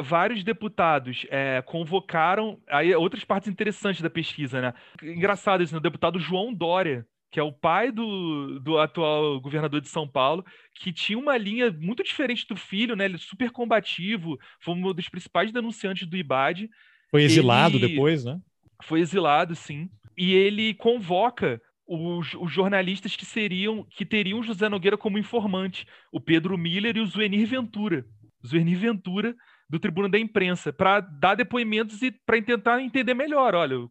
vários 0.02 0.44
deputados 0.44 1.26
é, 1.30 1.62
convocaram. 1.62 2.58
Aí, 2.68 2.94
outras 2.94 3.24
partes 3.24 3.48
interessantes 3.48 4.02
da 4.02 4.10
pesquisa, 4.10 4.60
né? 4.60 4.74
Engraçado 5.02 5.62
isso, 5.62 5.72
né? 5.72 5.78
o 5.78 5.82
deputado 5.82 6.18
João 6.18 6.52
Dória, 6.52 7.06
que 7.30 7.40
é 7.40 7.42
o 7.42 7.52
pai 7.52 7.90
do, 7.90 8.60
do 8.60 8.78
atual 8.78 9.40
governador 9.40 9.80
de 9.80 9.88
São 9.88 10.06
Paulo, 10.06 10.44
que 10.74 10.92
tinha 10.92 11.18
uma 11.18 11.36
linha 11.36 11.72
muito 11.72 12.04
diferente 12.04 12.46
do 12.46 12.56
filho, 12.56 12.94
né? 12.94 13.06
Ele 13.06 13.16
é 13.16 13.18
super 13.18 13.50
combativo, 13.50 14.38
foi 14.60 14.74
um 14.74 14.92
dos 14.92 15.08
principais 15.08 15.50
denunciantes 15.50 16.06
do 16.06 16.16
IBAD. 16.16 16.70
Foi 17.10 17.22
exilado 17.22 17.76
ele... 17.78 17.88
depois, 17.88 18.24
né? 18.24 18.38
Foi 18.82 19.00
exilado, 19.00 19.54
sim 19.54 19.88
e 20.16 20.34
ele 20.34 20.74
convoca 20.74 21.60
os, 21.86 22.34
os, 22.34 22.50
jornalistas 22.50 23.14
que 23.14 23.26
seriam 23.26 23.86
que 23.90 24.06
teriam 24.06 24.42
José 24.42 24.68
Nogueira 24.68 24.96
como 24.96 25.18
informante, 25.18 25.86
o 26.12 26.20
Pedro 26.20 26.56
Miller 26.56 26.96
e 26.96 27.00
o 27.00 27.06
Zuenir 27.06 27.46
Ventura. 27.46 28.04
Zuenir 28.46 28.78
Ventura 28.78 29.34
do 29.68 29.78
Tribuna 29.78 30.08
da 30.08 30.18
Imprensa, 30.18 30.72
para 30.72 31.00
dar 31.00 31.34
depoimentos 31.34 32.02
e 32.02 32.12
para 32.12 32.40
tentar 32.40 32.80
entender 32.80 33.14
melhor. 33.14 33.54
Olha, 33.54 33.78
o 33.78 33.90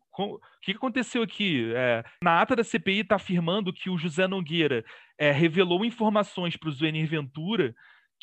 que 0.62 0.72
aconteceu 0.72 1.24
aqui? 1.24 1.72
É, 1.76 2.04
na 2.24 2.42
ata 2.42 2.56
da 2.56 2.64
CPI 2.64 3.00
está 3.00 3.16
afirmando 3.16 3.74
que 3.74 3.90
o 3.90 3.98
José 3.98 4.28
Nogueira 4.28 4.86
é, 5.18 5.32
revelou 5.32 5.84
informações 5.84 6.56
para 6.56 6.70
o 6.70 6.72
Zuenir 6.72 7.08
Ventura 7.08 7.76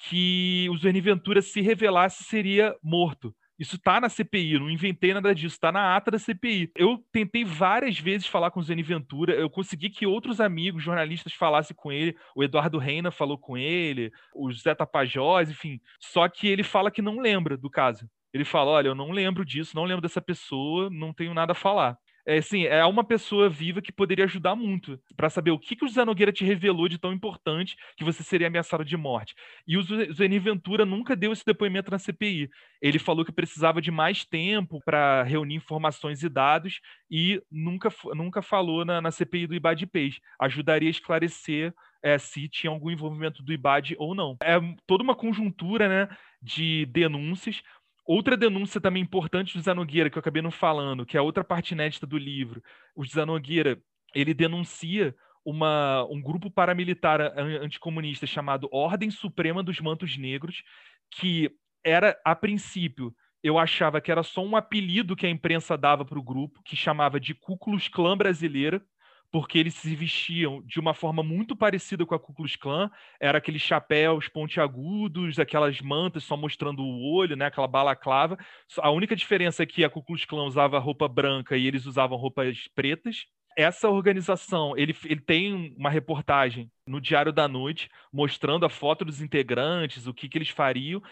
que 0.09 0.69
o 0.71 0.77
Zuenir 0.77 1.03
Ventura, 1.03 1.43
se 1.43 1.61
revelasse, 1.61 2.25
seria 2.25 2.75
morto. 2.83 3.35
Isso 3.61 3.77
está 3.77 4.01
na 4.01 4.09
CPI, 4.09 4.59
não 4.59 4.71
inventei 4.71 5.13
nada 5.13 5.35
disso, 5.35 5.57
está 5.57 5.71
na 5.71 5.95
ata 5.95 6.11
da 6.11 6.19
CPI. 6.19 6.73
Eu 6.75 7.05
tentei 7.13 7.45
várias 7.45 7.99
vezes 7.99 8.27
falar 8.27 8.51
com 8.51 8.59
o 8.59 8.63
Zeni 8.63 8.83
Ventura, 8.83 9.35
eu 9.35 9.51
consegui 9.51 9.91
que 9.91 10.07
outros 10.07 10.41
amigos, 10.41 10.83
jornalistas, 10.83 11.35
falassem 11.35 11.77
com 11.77 11.93
ele. 11.93 12.17
O 12.35 12.43
Eduardo 12.43 12.79
Reina 12.79 13.11
falou 13.11 13.37
com 13.37 13.59
ele, 13.59 14.11
o 14.35 14.51
José 14.51 14.75
Tapajós, 14.75 15.51
enfim. 15.51 15.79
Só 16.01 16.27
que 16.27 16.49
ele 16.49 16.63
fala 16.63 16.91
que 16.91 17.03
não 17.03 17.21
lembra 17.21 17.55
do 17.55 17.69
caso. 17.69 18.09
Ele 18.33 18.47
fala: 18.47 18.71
olha, 18.71 18.89
eu 18.89 18.95
não 18.95 19.11
lembro 19.11 19.45
disso, 19.45 19.77
não 19.77 19.85
lembro 19.85 20.01
dessa 20.01 20.23
pessoa, 20.23 20.89
não 20.91 21.13
tenho 21.13 21.35
nada 21.35 21.53
a 21.53 21.55
falar 21.55 21.99
é, 22.31 22.39
assim, 22.39 22.65
é 22.65 22.85
uma 22.85 23.03
pessoa 23.03 23.51
viva 23.51 23.83
que 23.83 23.91
poderia 23.91 24.25
ajudar 24.25 24.55
muito 24.55 25.01
para 25.17 25.29
saber 25.29 25.51
o 25.51 25.59
que, 25.59 25.75
que 25.75 25.85
o 25.85 25.89
José 25.89 26.05
Nogueira 26.05 26.31
te 26.31 26.45
revelou 26.45 26.89
de 26.89 26.97
tão 26.97 27.13
importante 27.13 27.77
que 27.97 28.05
você 28.05 28.23
seria 28.23 28.47
ameaçado 28.47 28.85
de 28.85 28.97
morte. 28.97 29.35
E 29.67 29.77
o 29.77 29.83
Zeni 30.13 30.39
Ventura 30.39 30.87
nunca 30.87 31.17
deu 31.17 31.33
esse 31.33 31.45
depoimento 31.45 31.91
na 31.91 31.99
CPI. 31.99 32.49
Ele 32.81 33.01
falou 33.01 33.25
que 33.25 33.33
precisava 33.33 33.83
de 33.83 33.91
mais 33.91 34.25
tempo 34.25 34.81
para 34.85 35.25
reunir 35.25 35.57
informações 35.57 36.23
e 36.23 36.29
dados 36.29 36.81
e 37.11 37.43
nunca, 37.51 37.89
nunca 38.15 38.41
falou 38.41 38.85
na, 38.85 39.01
na 39.01 39.11
CPI 39.11 39.49
do 39.49 39.55
IBAD 39.55 39.87
Peixe. 39.87 40.21
Ajudaria 40.39 40.89
a 40.89 40.91
esclarecer 40.91 41.75
é, 42.03 42.17
se 42.19 42.49
tinha 42.49 42.71
algum 42.71 42.91
envolvimento 42.91 43.43
do 43.43 43.53
IBAD 43.53 43.97
ou 43.99 44.15
não. 44.15 44.37
É 44.43 44.59
toda 44.87 45.03
uma 45.03 45.15
conjuntura 45.15 45.89
né, 45.89 46.17
de 46.41 46.87
denúncias. 46.87 47.63
Outra 48.07 48.37
denúncia 48.37 48.81
também 48.81 49.03
importante 49.03 49.53
do 49.53 49.59
José 49.59 49.75
Nogueira, 49.75 50.11
que 50.11 50.19
eu 50.19 50.21
acabei 50.21 50.43
não 50.43 50.51
falando, 50.51 51.07
que 51.07 51.17
é 51.17 51.21
outra 51.21 51.45
parte 51.45 51.73
inédita 51.73 52.07
do 52.07 52.19
livro. 52.19 52.63
O 52.95 53.05
José 53.05 53.25
Nogueira, 53.25 53.81
ele 54.15 54.35
denuncia 54.35 55.15
uma, 55.45 56.05
um 56.11 56.21
grupo 56.21 56.51
paramilitar 56.51 57.21
anticomunista 57.39 58.27
chamado 58.27 58.69
Ordem 58.73 59.11
Suprema 59.11 59.63
dos 59.63 59.81
Mantos 59.81 60.17
Negros, 60.17 60.63
que 61.11 61.51
era, 61.85 62.19
a 62.25 62.35
princípio, 62.35 63.15
eu 63.43 63.59
achava 63.59 64.01
que 64.01 64.13
era 64.13 64.23
só 64.23 64.45
um 64.45 64.55
apelido 64.55 65.17
que 65.17 65.27
a 65.27 65.31
imprensa 65.31 65.77
dava 65.77 66.05
para 66.05 66.19
o 66.19 66.23
grupo, 66.23 66.63
que 66.63 66.77
chamava 66.77 67.19
de 67.19 67.35
Klux 67.35 67.89
Klan 67.89 68.17
brasileira, 68.17 68.83
porque 69.31 69.59
eles 69.59 69.75
se 69.75 69.95
vestiam 69.95 70.63
de 70.65 70.81
uma 70.81 70.93
forma 70.93 71.23
muito 71.23 71.55
parecida 71.55 72.05
com 72.05 72.15
a 72.15 72.19
Ku 72.19 72.35
Klux 72.35 72.57
Klan, 72.57 72.91
era 73.21 73.39
aqueles 73.39 73.63
chapéus 73.63 74.29
pontiagudos, 74.29 75.39
aquelas 75.39 75.81
mantas 75.81 76.25
só 76.25 76.37
mostrando 76.37 76.83
o 76.83 77.15
olho, 77.15 77.37
né, 77.37 77.47
aquela 77.47 77.69
balaclava. 77.69 78.37
A 78.79 78.91
única 78.91 79.15
diferença 79.15 79.63
é 79.63 79.67
que 79.67 79.85
a 79.85 79.91
Ku 79.91 80.03
Klux 80.03 80.25
Klan 80.25 80.45
usava 80.45 80.79
roupa 80.79 81.09
branca 81.09 81.57
e 81.57 81.67
eles 81.67 81.87
usavam 81.87 82.19
roupas 82.19 82.69
pretas. 82.75 83.27
Essa 83.57 83.89
organização, 83.89 84.77
ele, 84.77 84.97
ele 85.05 85.21
tem 85.21 85.75
uma 85.77 85.91
reportagem 85.91 86.71
no 86.87 87.01
Diário 87.01 87.33
da 87.33 87.49
Noite 87.49 87.89
mostrando 88.13 88.65
a 88.65 88.71
foto 88.71 89.05
dos 89.05 89.21
integrantes, 89.21 90.07
o 90.07 90.15
que, 90.15 90.29
que 90.29 90.39
eles 90.39 90.49
fariam 90.49 91.03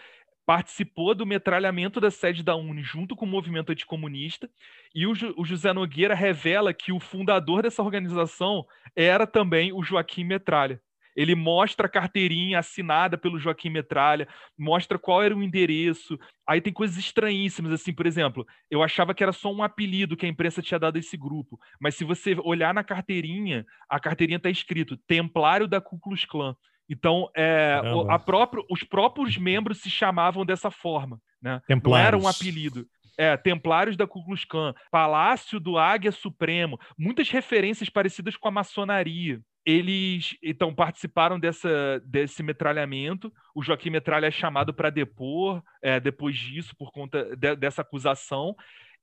participou 0.49 1.13
do 1.13 1.27
metralhamento 1.27 2.01
da 2.01 2.09
sede 2.09 2.41
da 2.41 2.55
Uni 2.55 2.81
junto 2.81 3.15
com 3.15 3.23
o 3.23 3.29
movimento 3.29 3.71
anticomunista, 3.71 4.49
e 4.95 5.05
o, 5.05 5.13
o, 5.37 5.45
José 5.45 5.71
Nogueira 5.71 6.15
revela 6.15 6.73
que 6.73 6.91
o 6.91 6.99
fundador 6.99 7.61
dessa 7.61 7.83
organização 7.83 8.65
era 8.95 9.27
também 9.27 9.71
o 9.71 9.83
Joaquim 9.83 10.23
Metralha. 10.23 10.81
Ele 11.15 11.35
mostra 11.35 11.85
a 11.85 11.89
carteirinha 11.89 12.57
assinada 12.57 13.15
pelo 13.15 13.37
Joaquim 13.37 13.69
Metralha, 13.69 14.27
mostra 14.57 14.97
qual 14.97 15.21
era 15.21 15.37
o 15.37 15.43
endereço. 15.43 16.17
Aí 16.47 16.59
tem 16.59 16.73
coisas 16.73 16.97
estranhíssimas, 16.97 17.71
assim, 17.71 17.93
por 17.93 18.07
exemplo, 18.07 18.43
eu 18.71 18.81
achava 18.81 19.13
que 19.13 19.21
era 19.21 19.31
só 19.31 19.53
um 19.53 19.61
apelido 19.61 20.17
que 20.17 20.25
a 20.25 20.29
imprensa 20.29 20.63
tinha 20.63 20.79
dado 20.79 20.95
a 20.95 20.99
esse 20.99 21.15
grupo, 21.15 21.59
mas 21.79 21.93
se 21.93 22.03
você 22.03 22.35
olhar 22.43 22.73
na 22.73 22.83
carteirinha, 22.83 23.67
a 23.87 23.99
carteirinha 23.99 24.37
está 24.37 24.49
escrito 24.49 24.97
Templário 24.97 25.67
da 25.67 25.79
Ku 25.79 25.99
Klux 25.99 26.25
Klan. 26.25 26.55
Então, 26.89 27.29
é, 27.35 27.79
o, 27.93 28.19
próprio, 28.19 28.65
os 28.69 28.83
próprios 28.83 29.37
membros 29.37 29.79
se 29.79 29.89
chamavam 29.89 30.43
dessa 30.43 30.71
forma, 30.71 31.21
né? 31.41 31.61
Não 31.83 31.95
era 31.95 32.17
um 32.17 32.27
apelido. 32.27 32.87
É, 33.17 33.35
Templários 33.35 33.97
da 33.97 34.07
Ku 34.07 34.23
Klux 34.23 34.45
Klan, 34.45 34.73
Palácio 34.89 35.59
do 35.59 35.77
Águia 35.77 36.11
Supremo, 36.11 36.79
muitas 36.97 37.29
referências 37.29 37.89
parecidas 37.89 38.35
com 38.37 38.47
a 38.47 38.51
maçonaria. 38.51 39.41
Eles 39.65 40.37
então 40.41 40.73
participaram 40.73 41.39
dessa, 41.39 42.01
desse 42.05 42.41
metralhamento. 42.41 43.31
O 43.53 43.61
Joaquim 43.61 43.89
Metralha 43.89 44.27
é 44.27 44.31
chamado 44.31 44.73
para 44.73 44.89
depor 44.89 45.61
é, 45.81 45.99
depois 45.99 46.37
disso, 46.37 46.73
por 46.77 46.91
conta 46.91 47.35
de, 47.35 47.55
dessa 47.55 47.81
acusação. 47.81 48.55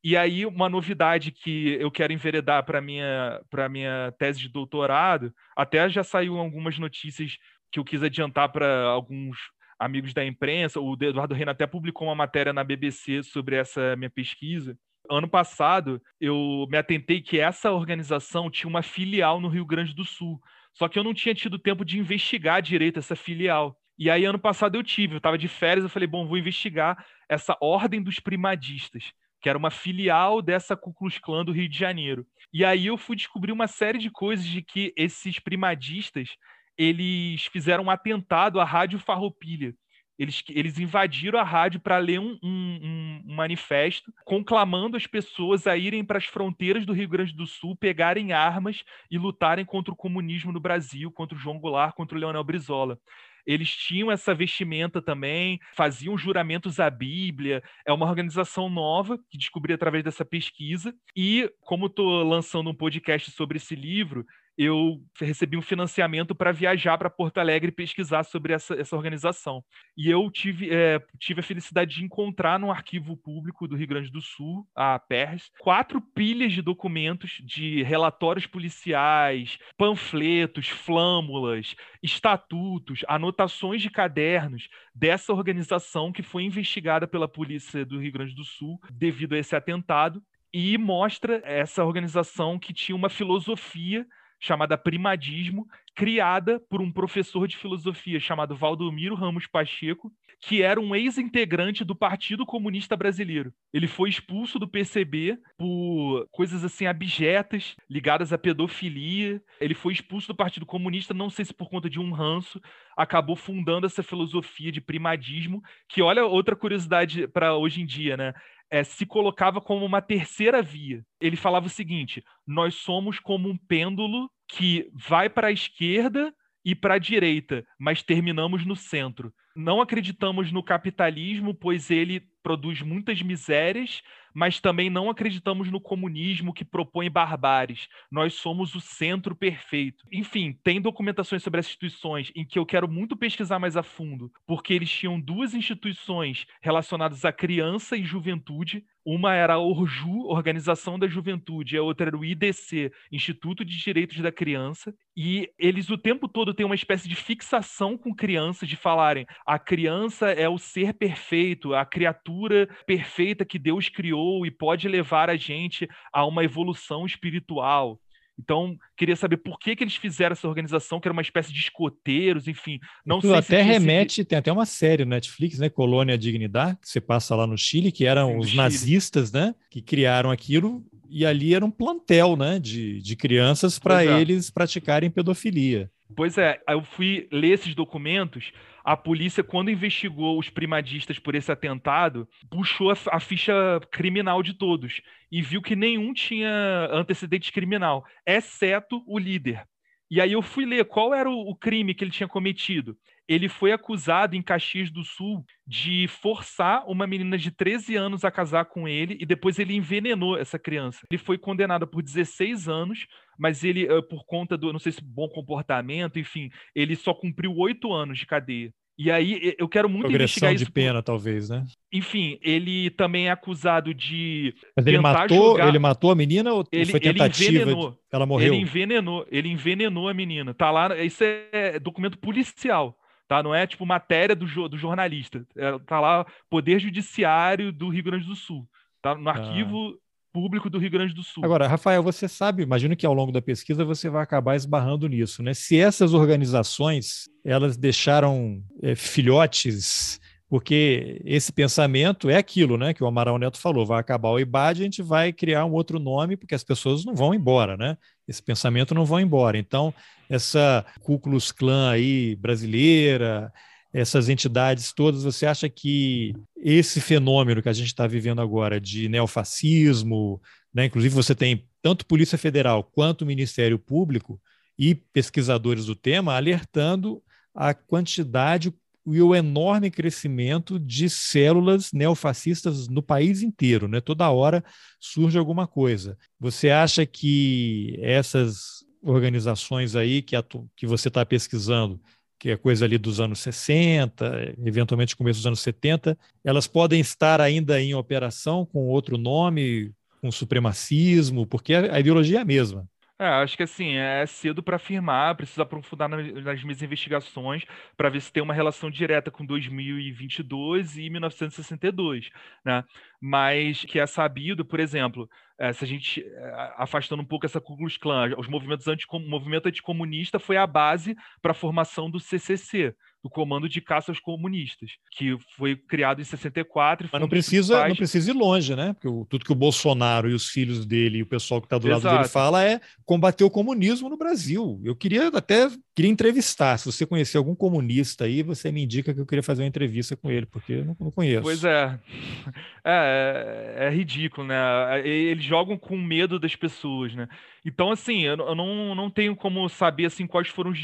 E 0.02 0.16
aí, 0.16 0.46
uma 0.46 0.68
novidade 0.68 1.30
que 1.30 1.76
eu 1.80 1.90
quero 1.90 2.12
enveredar 2.12 2.64
para 2.64 2.80
minha 2.80 3.40
para 3.50 3.68
minha 3.68 4.12
tese 4.18 4.40
de 4.40 4.48
doutorado, 4.48 5.34
até 5.56 5.88
já 5.88 6.04
saiu 6.04 6.38
algumas 6.38 6.78
notícias 6.78 7.38
que 7.70 7.78
eu 7.78 7.84
quis 7.84 8.02
adiantar 8.02 8.50
para 8.50 8.84
alguns 8.84 9.36
amigos 9.78 10.14
da 10.14 10.24
imprensa. 10.24 10.80
O 10.80 10.94
Eduardo 10.94 11.34
Reina 11.34 11.52
até 11.52 11.66
publicou 11.66 12.08
uma 12.08 12.14
matéria 12.14 12.52
na 12.52 12.64
BBC 12.64 13.22
sobre 13.22 13.56
essa 13.56 13.96
minha 13.96 14.10
pesquisa. 14.10 14.76
Ano 15.10 15.28
passado, 15.28 16.02
eu 16.20 16.66
me 16.68 16.76
atentei 16.76 17.20
que 17.20 17.38
essa 17.38 17.70
organização 17.70 18.50
tinha 18.50 18.68
uma 18.68 18.82
filial 18.82 19.40
no 19.40 19.48
Rio 19.48 19.64
Grande 19.64 19.94
do 19.94 20.04
Sul. 20.04 20.40
Só 20.72 20.88
que 20.88 20.98
eu 20.98 21.04
não 21.04 21.14
tinha 21.14 21.34
tido 21.34 21.58
tempo 21.58 21.84
de 21.84 21.98
investigar 21.98 22.60
direito 22.60 22.98
essa 22.98 23.14
filial. 23.14 23.76
E 23.98 24.10
aí, 24.10 24.24
ano 24.24 24.38
passado, 24.38 24.76
eu 24.76 24.82
tive. 24.82 25.14
Eu 25.14 25.18
estava 25.18 25.38
de 25.38 25.48
férias, 25.48 25.84
eu 25.84 25.88
falei, 25.90 26.06
bom, 26.06 26.26
vou 26.26 26.36
investigar 26.36 27.02
essa 27.28 27.56
Ordem 27.60 28.02
dos 28.02 28.20
Primadistas, 28.20 29.12
que 29.40 29.48
era 29.48 29.56
uma 29.56 29.70
filial 29.70 30.42
dessa 30.42 30.76
Ku 30.76 30.92
Klux 30.92 31.18
Klan 31.18 31.44
do 31.44 31.52
Rio 31.52 31.68
de 31.68 31.78
Janeiro. 31.78 32.26
E 32.52 32.64
aí 32.64 32.86
eu 32.86 32.98
fui 32.98 33.16
descobrir 33.16 33.52
uma 33.52 33.66
série 33.66 33.98
de 33.98 34.10
coisas 34.10 34.44
de 34.44 34.60
que 34.60 34.92
esses 34.96 35.38
primadistas 35.38 36.30
eles 36.76 37.46
fizeram 37.46 37.84
um 37.84 37.90
atentado 37.90 38.60
à 38.60 38.64
Rádio 38.64 38.98
Farroupilha. 38.98 39.74
Eles, 40.18 40.42
eles 40.48 40.78
invadiram 40.78 41.38
a 41.38 41.42
rádio 41.42 41.78
para 41.78 41.98
ler 41.98 42.18
um, 42.18 42.38
um, 42.42 42.80
um, 42.82 43.34
manifesto 43.34 44.10
conclamando 44.24 44.96
as 44.96 45.06
pessoas 45.06 45.66
a 45.66 45.76
irem 45.76 46.02
para 46.02 46.16
as 46.16 46.24
fronteiras 46.24 46.86
do 46.86 46.94
Rio 46.94 47.08
Grande 47.08 47.34
do 47.34 47.46
Sul, 47.46 47.76
pegarem 47.76 48.32
armas 48.32 48.82
e 49.10 49.18
lutarem 49.18 49.64
contra 49.64 49.92
o 49.92 49.96
comunismo 49.96 50.52
no 50.52 50.60
Brasil, 50.60 51.12
contra 51.12 51.36
o 51.36 51.40
João 51.40 51.58
Goulart, 51.58 51.94
contra 51.94 52.16
o 52.16 52.20
Leonel 52.20 52.42
Brizola. 52.42 52.98
Eles 53.46 53.70
tinham 53.70 54.10
essa 54.10 54.34
vestimenta 54.34 55.00
também, 55.00 55.60
faziam 55.74 56.18
juramentos 56.18 56.80
à 56.80 56.90
Bíblia. 56.90 57.62
É 57.86 57.92
uma 57.92 58.06
organização 58.06 58.68
nova 58.68 59.18
que 59.30 59.38
descobri 59.38 59.72
através 59.72 60.02
dessa 60.02 60.24
pesquisa. 60.24 60.92
E, 61.14 61.48
como 61.60 61.86
estou 61.86 62.24
lançando 62.24 62.70
um 62.70 62.74
podcast 62.74 63.30
sobre 63.30 63.58
esse 63.58 63.76
livro, 63.76 64.26
eu 64.56 65.02
recebi 65.20 65.56
um 65.56 65.62
financiamento 65.62 66.34
para 66.34 66.52
viajar 66.52 66.96
para 66.96 67.10
Porto 67.10 67.38
Alegre 67.38 67.68
e 67.68 67.74
pesquisar 67.74 68.24
sobre 68.24 68.54
essa, 68.54 68.74
essa 68.74 68.96
organização. 68.96 69.62
E 69.96 70.10
eu 70.10 70.30
tive, 70.30 70.70
é, 70.72 71.00
tive 71.18 71.40
a 71.40 71.42
felicidade 71.42 71.96
de 71.96 72.04
encontrar 72.04 72.58
no 72.58 72.70
arquivo 72.70 73.16
público 73.16 73.68
do 73.68 73.76
Rio 73.76 73.86
Grande 73.86 74.10
do 74.10 74.22
Sul, 74.22 74.66
a 74.74 74.98
PERS, 74.98 75.50
quatro 75.60 76.00
pilhas 76.00 76.52
de 76.52 76.62
documentos 76.62 77.42
de 77.44 77.82
relatórios 77.82 78.46
policiais, 78.46 79.58
panfletos, 79.76 80.68
flâmulas, 80.68 81.74
estatutos, 82.02 83.04
anotações 83.08 83.82
de 83.82 83.90
cadernos 83.90 84.68
dessa 84.94 85.32
organização 85.32 86.10
que 86.10 86.22
foi 86.22 86.44
investigada 86.44 87.06
pela 87.06 87.28
polícia 87.28 87.84
do 87.84 88.00
Rio 88.00 88.12
Grande 88.12 88.34
do 88.34 88.44
Sul 88.44 88.80
devido 88.90 89.34
a 89.34 89.38
esse 89.38 89.54
atentado 89.54 90.22
e 90.52 90.78
mostra 90.78 91.42
essa 91.44 91.84
organização 91.84 92.58
que 92.58 92.72
tinha 92.72 92.96
uma 92.96 93.10
filosofia 93.10 94.06
chamada 94.40 94.76
Primadismo, 94.76 95.66
criada 95.94 96.60
por 96.68 96.80
um 96.80 96.92
professor 96.92 97.48
de 97.48 97.56
filosofia 97.56 98.20
chamado 98.20 98.54
Valdomiro 98.54 99.14
Ramos 99.14 99.46
Pacheco, 99.46 100.12
que 100.40 100.62
era 100.62 100.78
um 100.78 100.94
ex-integrante 100.94 101.84
do 101.84 101.96
Partido 101.96 102.44
Comunista 102.44 102.96
Brasileiro. 102.96 103.52
Ele 103.72 103.86
foi 103.86 104.10
expulso 104.10 104.58
do 104.58 104.68
PCB 104.68 105.38
por 105.56 106.28
coisas 106.30 106.62
assim 106.62 106.86
abjetas, 106.86 107.74
ligadas 107.88 108.32
à 108.32 108.38
pedofilia. 108.38 109.40
Ele 109.58 109.74
foi 109.74 109.94
expulso 109.94 110.28
do 110.28 110.36
Partido 110.36 110.66
Comunista, 110.66 111.14
não 111.14 111.30
sei 111.30 111.44
se 111.44 111.54
por 111.54 111.70
conta 111.70 111.88
de 111.88 111.98
um 111.98 112.12
ranço, 112.12 112.60
acabou 112.96 113.36
fundando 113.36 113.86
essa 113.86 114.02
filosofia 114.02 114.70
de 114.70 114.80
primadismo, 114.80 115.62
que 115.88 116.02
olha 116.02 116.26
outra 116.26 116.54
curiosidade 116.54 117.26
para 117.28 117.56
hoje 117.56 117.80
em 117.80 117.86
dia, 117.86 118.16
né? 118.16 118.34
É, 118.70 118.84
se 118.84 119.06
colocava 119.06 119.60
como 119.60 119.84
uma 119.84 120.02
terceira 120.02 120.62
via. 120.62 121.04
Ele 121.20 121.36
falava 121.36 121.66
o 121.66 121.70
seguinte: 121.70 122.22
nós 122.46 122.74
somos 122.74 123.18
como 123.18 123.48
um 123.48 123.56
pêndulo 123.56 124.30
que 124.48 124.90
vai 124.92 125.28
para 125.28 125.48
a 125.48 125.52
esquerda 125.52 126.34
e 126.64 126.74
para 126.74 126.94
a 126.94 126.98
direita, 126.98 127.64
mas 127.78 128.02
terminamos 128.02 128.66
no 128.66 128.74
centro. 128.74 129.32
Não 129.56 129.80
acreditamos 129.80 130.52
no 130.52 130.62
capitalismo, 130.62 131.54
pois 131.54 131.90
ele 131.90 132.20
produz 132.42 132.82
muitas 132.82 133.20
misérias, 133.22 134.02
mas 134.32 134.60
também 134.60 134.90
não 134.90 135.08
acreditamos 135.08 135.70
no 135.70 135.80
comunismo 135.80 136.52
que 136.52 136.64
propõe 136.64 137.10
barbáries. 137.10 137.88
Nós 138.12 138.34
somos 138.34 138.74
o 138.74 138.80
centro 138.80 139.34
perfeito. 139.34 140.04
Enfim, 140.12 140.56
tem 140.62 140.80
documentações 140.80 141.42
sobre 141.42 141.58
essas 141.58 141.70
instituições 141.70 142.30
em 142.36 142.44
que 142.44 142.58
eu 142.58 142.66
quero 142.66 142.86
muito 142.86 143.16
pesquisar 143.16 143.58
mais 143.58 143.78
a 143.78 143.82
fundo, 143.82 144.30
porque 144.46 144.74
eles 144.74 144.90
tinham 144.90 145.18
duas 145.18 145.54
instituições 145.54 146.46
relacionadas 146.60 147.24
à 147.24 147.32
criança 147.32 147.96
e 147.96 148.04
juventude, 148.04 148.84
uma 149.06 149.32
era 149.32 149.54
a 149.54 149.58
Orju, 149.58 150.26
Organização 150.26 150.98
da 150.98 151.06
Juventude, 151.06 151.76
e 151.76 151.78
a 151.78 151.82
outra 151.82 152.08
era 152.08 152.18
o 152.18 152.24
IDC, 152.24 152.90
Instituto 153.12 153.64
de 153.64 153.78
Direitos 153.78 154.18
da 154.18 154.32
Criança. 154.32 154.92
E 155.16 155.48
eles 155.56 155.88
o 155.90 155.96
tempo 155.96 156.26
todo 156.28 156.52
têm 156.52 156.66
uma 156.66 156.74
espécie 156.74 157.08
de 157.08 157.14
fixação 157.14 157.96
com 157.96 158.12
crianças, 158.12 158.68
de 158.68 158.74
falarem 158.74 159.24
a 159.46 159.58
criança 159.58 160.30
é 160.30 160.48
o 160.48 160.58
ser 160.58 160.92
perfeito, 160.92 161.74
a 161.74 161.84
criatura 161.84 162.68
perfeita 162.84 163.44
que 163.44 163.58
Deus 163.58 163.88
criou 163.88 164.44
e 164.44 164.50
pode 164.50 164.88
levar 164.88 165.30
a 165.30 165.36
gente 165.36 165.88
a 166.12 166.26
uma 166.26 166.42
evolução 166.42 167.06
espiritual. 167.06 168.00
Então, 168.38 168.76
queria 168.96 169.16
saber 169.16 169.38
por 169.38 169.58
que, 169.58 169.74
que 169.74 169.82
eles 169.82 169.96
fizeram 169.96 170.34
essa 170.34 170.46
organização, 170.46 171.00
que 171.00 171.08
era 171.08 171.12
uma 171.12 171.22
espécie 171.22 171.52
de 171.52 171.58
escoteiros, 171.58 172.46
enfim. 172.46 172.78
Não 173.04 173.18
Tudo 173.18 173.30
sei 173.30 173.38
até 173.38 173.62
remete, 173.62 174.24
tem 174.24 174.36
até 174.36 174.52
uma 174.52 174.66
série 174.66 175.04
no 175.04 175.10
Netflix, 175.10 175.58
né? 175.58 175.70
Colônia 175.70 176.18
Dignidade, 176.18 176.78
que 176.82 176.88
você 176.88 177.00
passa 177.00 177.34
lá 177.34 177.46
no 177.46 177.56
Chile, 177.56 177.90
que 177.90 178.04
eram 178.04 178.32
Sim, 178.32 178.38
os 178.38 178.54
nazistas, 178.54 179.32
né? 179.32 179.54
Que 179.70 179.80
criaram 179.80 180.30
aquilo, 180.30 180.84
e 181.10 181.24
ali 181.24 181.54
era 181.54 181.64
um 181.64 181.70
plantel, 181.70 182.36
né? 182.36 182.58
De, 182.58 183.00
de 183.00 183.16
crianças 183.16 183.78
para 183.78 184.04
é. 184.04 184.20
eles 184.20 184.50
praticarem 184.50 185.10
pedofilia. 185.10 185.90
Pois 186.14 186.38
é, 186.38 186.60
eu 186.68 186.82
fui 186.82 187.28
ler 187.32 187.52
esses 187.52 187.74
documentos 187.74 188.52
a 188.86 188.96
polícia, 188.96 189.42
quando 189.42 189.68
investigou 189.68 190.38
os 190.38 190.48
primadistas 190.48 191.18
por 191.18 191.34
esse 191.34 191.50
atentado, 191.50 192.28
puxou 192.48 192.92
a, 193.10 193.18
ficha 193.18 193.52
criminal 193.90 194.44
de 194.44 194.54
todos 194.54 195.02
e 195.28 195.42
viu 195.42 195.60
que 195.60 195.74
nenhum 195.74 196.14
tinha 196.14 196.88
antecedente 196.92 197.50
criminal, 197.50 198.04
exceto 198.24 199.02
o 199.04 199.18
líder. 199.18 199.66
E 200.08 200.20
aí 200.20 200.30
eu 200.30 200.40
fui 200.40 200.64
ler 200.64 200.84
qual 200.84 201.12
era 201.12 201.28
o 201.28 201.52
crime 201.56 201.94
que 201.94 202.04
ele 202.04 202.12
tinha 202.12 202.28
cometido. 202.28 202.96
Ele 203.28 203.48
foi 203.48 203.72
acusado 203.72 204.36
em 204.36 204.42
Caxias 204.42 204.90
do 204.90 205.02
Sul 205.04 205.44
de 205.66 206.06
forçar 206.08 206.84
uma 206.86 207.06
menina 207.06 207.36
de 207.36 207.50
13 207.50 207.96
anos 207.96 208.24
a 208.24 208.30
casar 208.30 208.66
com 208.66 208.86
ele 208.86 209.16
e 209.20 209.26
depois 209.26 209.58
ele 209.58 209.74
envenenou 209.74 210.38
essa 210.38 210.58
criança. 210.58 211.00
Ele 211.10 211.18
foi 211.18 211.36
condenado 211.36 211.86
por 211.86 212.02
16 212.02 212.68
anos, 212.68 213.06
mas 213.38 213.64
ele, 213.64 213.86
por 214.02 214.24
conta 214.24 214.56
do, 214.56 214.72
não 214.72 214.78
sei 214.78 214.92
se 214.92 215.02
bom 215.02 215.28
comportamento, 215.28 216.18
enfim, 216.18 216.50
ele 216.74 216.94
só 216.94 217.12
cumpriu 217.12 217.56
oito 217.56 217.92
anos 217.92 218.18
de 218.18 218.26
cadeia. 218.26 218.72
E 218.98 219.10
aí 219.10 219.54
eu 219.58 219.68
quero 219.68 219.90
muito 219.90 220.08
Progressão 220.08 220.48
investigar 220.48 220.54
de 220.54 220.72
pena, 220.72 221.02
talvez, 221.02 221.50
né? 221.50 221.64
Enfim, 221.92 222.38
ele 222.40 222.88
também 222.88 223.28
é 223.28 223.30
acusado 223.30 223.92
de. 223.92 224.54
Mas 224.74 224.86
ele 224.86 224.98
matou, 224.98 225.48
julgar... 225.48 225.68
ele 225.68 225.78
matou 225.78 226.10
a 226.10 226.14
menina 226.14 226.54
ou 226.54 226.64
ele, 226.72 226.90
foi 226.90 227.00
tentativa? 227.00 227.50
Ele 227.50 227.56
envenenou. 227.58 227.90
De... 227.90 227.98
Ela 228.10 228.24
morreu. 228.24 228.54
Ele 228.54 228.62
envenenou, 228.62 229.26
ele 229.30 229.48
envenenou 229.50 230.08
a 230.08 230.14
menina. 230.14 230.54
Tá 230.54 230.70
lá, 230.70 230.96
isso 231.04 231.22
é 231.22 231.78
documento 231.78 232.18
policial. 232.18 232.96
Tá? 233.28 233.42
Não 233.42 233.54
é 233.54 233.66
tipo 233.66 233.84
matéria 233.84 234.36
do, 234.36 234.46
do 234.68 234.78
jornalista. 234.78 235.44
É, 235.56 235.78
tá 235.80 236.00
lá 236.00 236.26
Poder 236.48 236.78
Judiciário 236.78 237.72
do 237.72 237.88
Rio 237.88 238.04
Grande 238.04 238.26
do 238.26 238.36
Sul. 238.36 238.68
Tá 239.02 239.14
no 239.14 239.28
ah. 239.28 239.32
arquivo 239.32 239.98
público 240.32 240.68
do 240.68 240.78
Rio 240.78 240.90
Grande 240.90 241.14
do 241.14 241.22
Sul. 241.22 241.44
Agora, 241.44 241.66
Rafael, 241.66 242.02
você 242.02 242.28
sabe, 242.28 242.62
imagino 242.62 242.94
que 242.94 243.06
ao 243.06 243.14
longo 243.14 243.32
da 243.32 243.40
pesquisa 243.40 243.86
você 243.86 244.10
vai 244.10 244.22
acabar 244.22 244.54
esbarrando 244.54 245.08
nisso, 245.08 245.42
né? 245.42 245.54
Se 245.54 245.78
essas 245.78 246.12
organizações 246.12 247.28
elas 247.42 247.76
deixaram 247.76 248.62
é, 248.82 248.94
filhotes 248.94 250.20
porque 250.48 251.20
esse 251.24 251.52
pensamento 251.52 252.30
é 252.30 252.36
aquilo, 252.36 252.76
né, 252.76 252.94
que 252.94 253.02
o 253.02 253.06
Amaral 253.06 253.38
Neto 253.38 253.58
falou, 253.58 253.84
vai 253.84 253.98
acabar 253.98 254.30
o 254.30 254.38
IBAD, 254.38 254.80
a 254.80 254.84
gente 254.84 255.02
vai 255.02 255.32
criar 255.32 255.64
um 255.64 255.72
outro 255.72 255.98
nome, 255.98 256.36
porque 256.36 256.54
as 256.54 256.62
pessoas 256.62 257.04
não 257.04 257.14
vão 257.16 257.34
embora, 257.34 257.76
né? 257.76 257.98
Esse 258.26 258.42
pensamento 258.42 258.94
não 258.94 259.04
vai 259.04 259.22
embora. 259.22 259.56
Então, 259.56 259.94
essa 260.28 260.84
Ku 261.00 261.20
Klan 261.20 261.90
aí 261.90 262.36
brasileira, 262.36 263.52
essas 263.92 264.28
entidades 264.28 264.92
todas, 264.92 265.22
você 265.22 265.46
acha 265.46 265.68
que 265.68 266.34
esse 266.56 267.00
fenômeno 267.00 267.62
que 267.62 267.68
a 267.68 267.72
gente 267.72 267.86
está 267.86 268.06
vivendo 268.06 268.42
agora 268.42 268.80
de 268.80 269.08
neofascismo, 269.08 270.40
né, 270.74 270.84
inclusive 270.84 271.14
você 271.14 271.34
tem 271.34 271.66
tanto 271.80 272.04
Polícia 272.04 272.36
Federal 272.36 272.84
quanto 272.84 273.24
Ministério 273.24 273.78
Público 273.78 274.40
e 274.78 274.94
pesquisadores 274.94 275.86
do 275.86 275.96
tema 275.96 276.34
alertando 276.34 277.22
a 277.54 277.72
quantidade, 277.72 278.74
e 279.06 279.22
o 279.22 279.34
enorme 279.34 279.90
crescimento 279.90 280.78
de 280.78 281.08
células 281.08 281.92
neofascistas 281.92 282.88
no 282.88 283.02
país 283.02 283.42
inteiro, 283.42 283.86
né? 283.86 284.00
Toda 284.00 284.30
hora 284.30 284.64
surge 284.98 285.38
alguma 285.38 285.66
coisa. 285.66 286.18
Você 286.40 286.70
acha 286.70 287.06
que 287.06 287.98
essas 288.00 288.84
organizações 289.02 289.94
aí 289.94 290.22
que, 290.22 290.34
que 290.76 290.86
você 290.86 291.08
está 291.08 291.24
pesquisando, 291.24 292.00
que 292.38 292.50
é 292.50 292.56
coisa 292.56 292.84
ali 292.84 292.98
dos 292.98 293.20
anos 293.20 293.38
60, 293.38 294.54
eventualmente 294.64 295.16
começo 295.16 295.38
dos 295.38 295.46
anos 295.46 295.60
70, 295.60 296.18
elas 296.44 296.66
podem 296.66 297.00
estar 297.00 297.40
ainda 297.40 297.80
em 297.80 297.94
operação 297.94 298.66
com 298.66 298.88
outro 298.88 299.16
nome, 299.16 299.92
com 300.20 300.30
supremacismo, 300.30 301.46
porque 301.46 301.74
a 301.74 302.00
ideologia 302.00 302.38
é 302.38 302.42
a 302.42 302.44
mesma. 302.44 302.88
É, 303.18 303.26
acho 303.26 303.56
que 303.56 303.62
assim, 303.62 303.94
é 303.94 304.26
cedo 304.26 304.62
para 304.62 304.76
afirmar, 304.76 305.34
preciso 305.36 305.62
aprofundar 305.62 306.06
nas 306.06 306.62
minhas 306.62 306.82
investigações 306.82 307.64
para 307.96 308.10
ver 308.10 308.20
se 308.20 308.30
tem 308.30 308.42
uma 308.42 308.52
relação 308.52 308.90
direta 308.90 309.30
com 309.30 309.46
2022 309.46 310.98
e 310.98 311.08
1962, 311.08 312.28
né? 312.62 312.84
Mas 313.18 313.86
que 313.86 313.98
é 313.98 314.06
sabido, 314.06 314.66
por 314.66 314.78
exemplo, 314.78 315.26
é, 315.58 315.72
se 315.72 315.82
a 315.82 315.86
gente 315.86 316.22
é, 316.22 316.74
afastando 316.76 317.22
um 317.22 317.24
pouco 317.26 317.46
essa 317.46 317.58
Ku 317.58 317.78
Klux 317.78 317.96
Klan, 317.96 318.34
os 318.36 318.48
movimentos 318.48 318.86
anti, 318.86 319.06
o 319.10 319.18
movimento 319.18 319.66
anticomunista 319.66 320.38
foi 320.38 320.58
a 320.58 320.66
base 320.66 321.16
para 321.40 321.52
a 321.52 321.54
formação 321.54 322.10
do 322.10 322.20
CCC, 322.20 322.94
do 323.26 323.30
Comando 323.30 323.68
de 323.68 323.80
Caça 323.80 324.12
aos 324.12 324.20
Comunistas, 324.20 324.92
que 325.10 325.36
foi 325.56 325.74
criado 325.74 326.20
em 326.20 326.24
64. 326.24 327.08
Mas 327.12 327.20
não 327.20 327.28
precisa, 327.28 327.74
principais... 327.74 327.88
não 327.88 327.96
precisa 327.96 328.30
ir 328.30 328.34
longe, 328.34 328.76
né? 328.76 328.92
Porque 328.92 329.08
o, 329.08 329.24
tudo 329.24 329.44
que 329.44 329.52
o 329.52 329.56
Bolsonaro 329.56 330.30
e 330.30 330.34
os 330.34 330.48
filhos 330.48 330.86
dele 330.86 331.18
e 331.18 331.22
o 331.22 331.26
pessoal 331.26 331.60
que 331.60 331.66
está 331.66 331.76
do 331.76 331.88
Exato. 331.88 332.06
lado 332.06 332.16
dele 332.16 332.28
fala 332.28 332.64
é 332.64 332.80
combater 333.04 333.42
o 333.42 333.50
comunismo 333.50 334.08
no 334.08 334.16
Brasil. 334.16 334.80
Eu 334.84 334.94
queria 334.94 335.28
até 335.28 335.68
queria 335.94 336.10
entrevistar. 336.10 336.78
Se 336.78 336.86
você 336.86 337.04
conhecer 337.04 337.38
algum 337.38 337.54
comunista 337.54 338.24
aí, 338.24 338.42
você 338.42 338.70
me 338.70 338.84
indica 338.84 339.12
que 339.12 339.20
eu 339.20 339.26
queria 339.26 339.42
fazer 339.42 339.62
uma 339.62 339.68
entrevista 339.68 340.16
com 340.16 340.30
ele, 340.30 340.46
porque 340.46 340.74
eu 340.74 340.84
não, 340.84 340.96
não 341.00 341.10
conheço. 341.10 341.42
Pois 341.42 341.64
é. 341.64 341.98
é. 342.84 343.76
É, 343.76 343.86
é 343.86 343.90
ridículo, 343.90 344.46
né? 344.46 344.56
Eles 345.04 345.44
jogam 345.44 345.76
com 345.76 345.96
medo 345.96 346.38
das 346.38 346.54
pessoas, 346.54 347.14
né? 347.14 347.28
Então, 347.66 347.90
assim, 347.90 348.20
eu, 348.20 348.36
eu 348.36 348.54
não, 348.54 348.94
não 348.94 349.10
tenho 349.10 349.34
como 349.34 349.68
saber 349.68 350.06
assim 350.06 350.24
quais 350.24 350.46
foram 350.46 350.70
os 350.70 350.78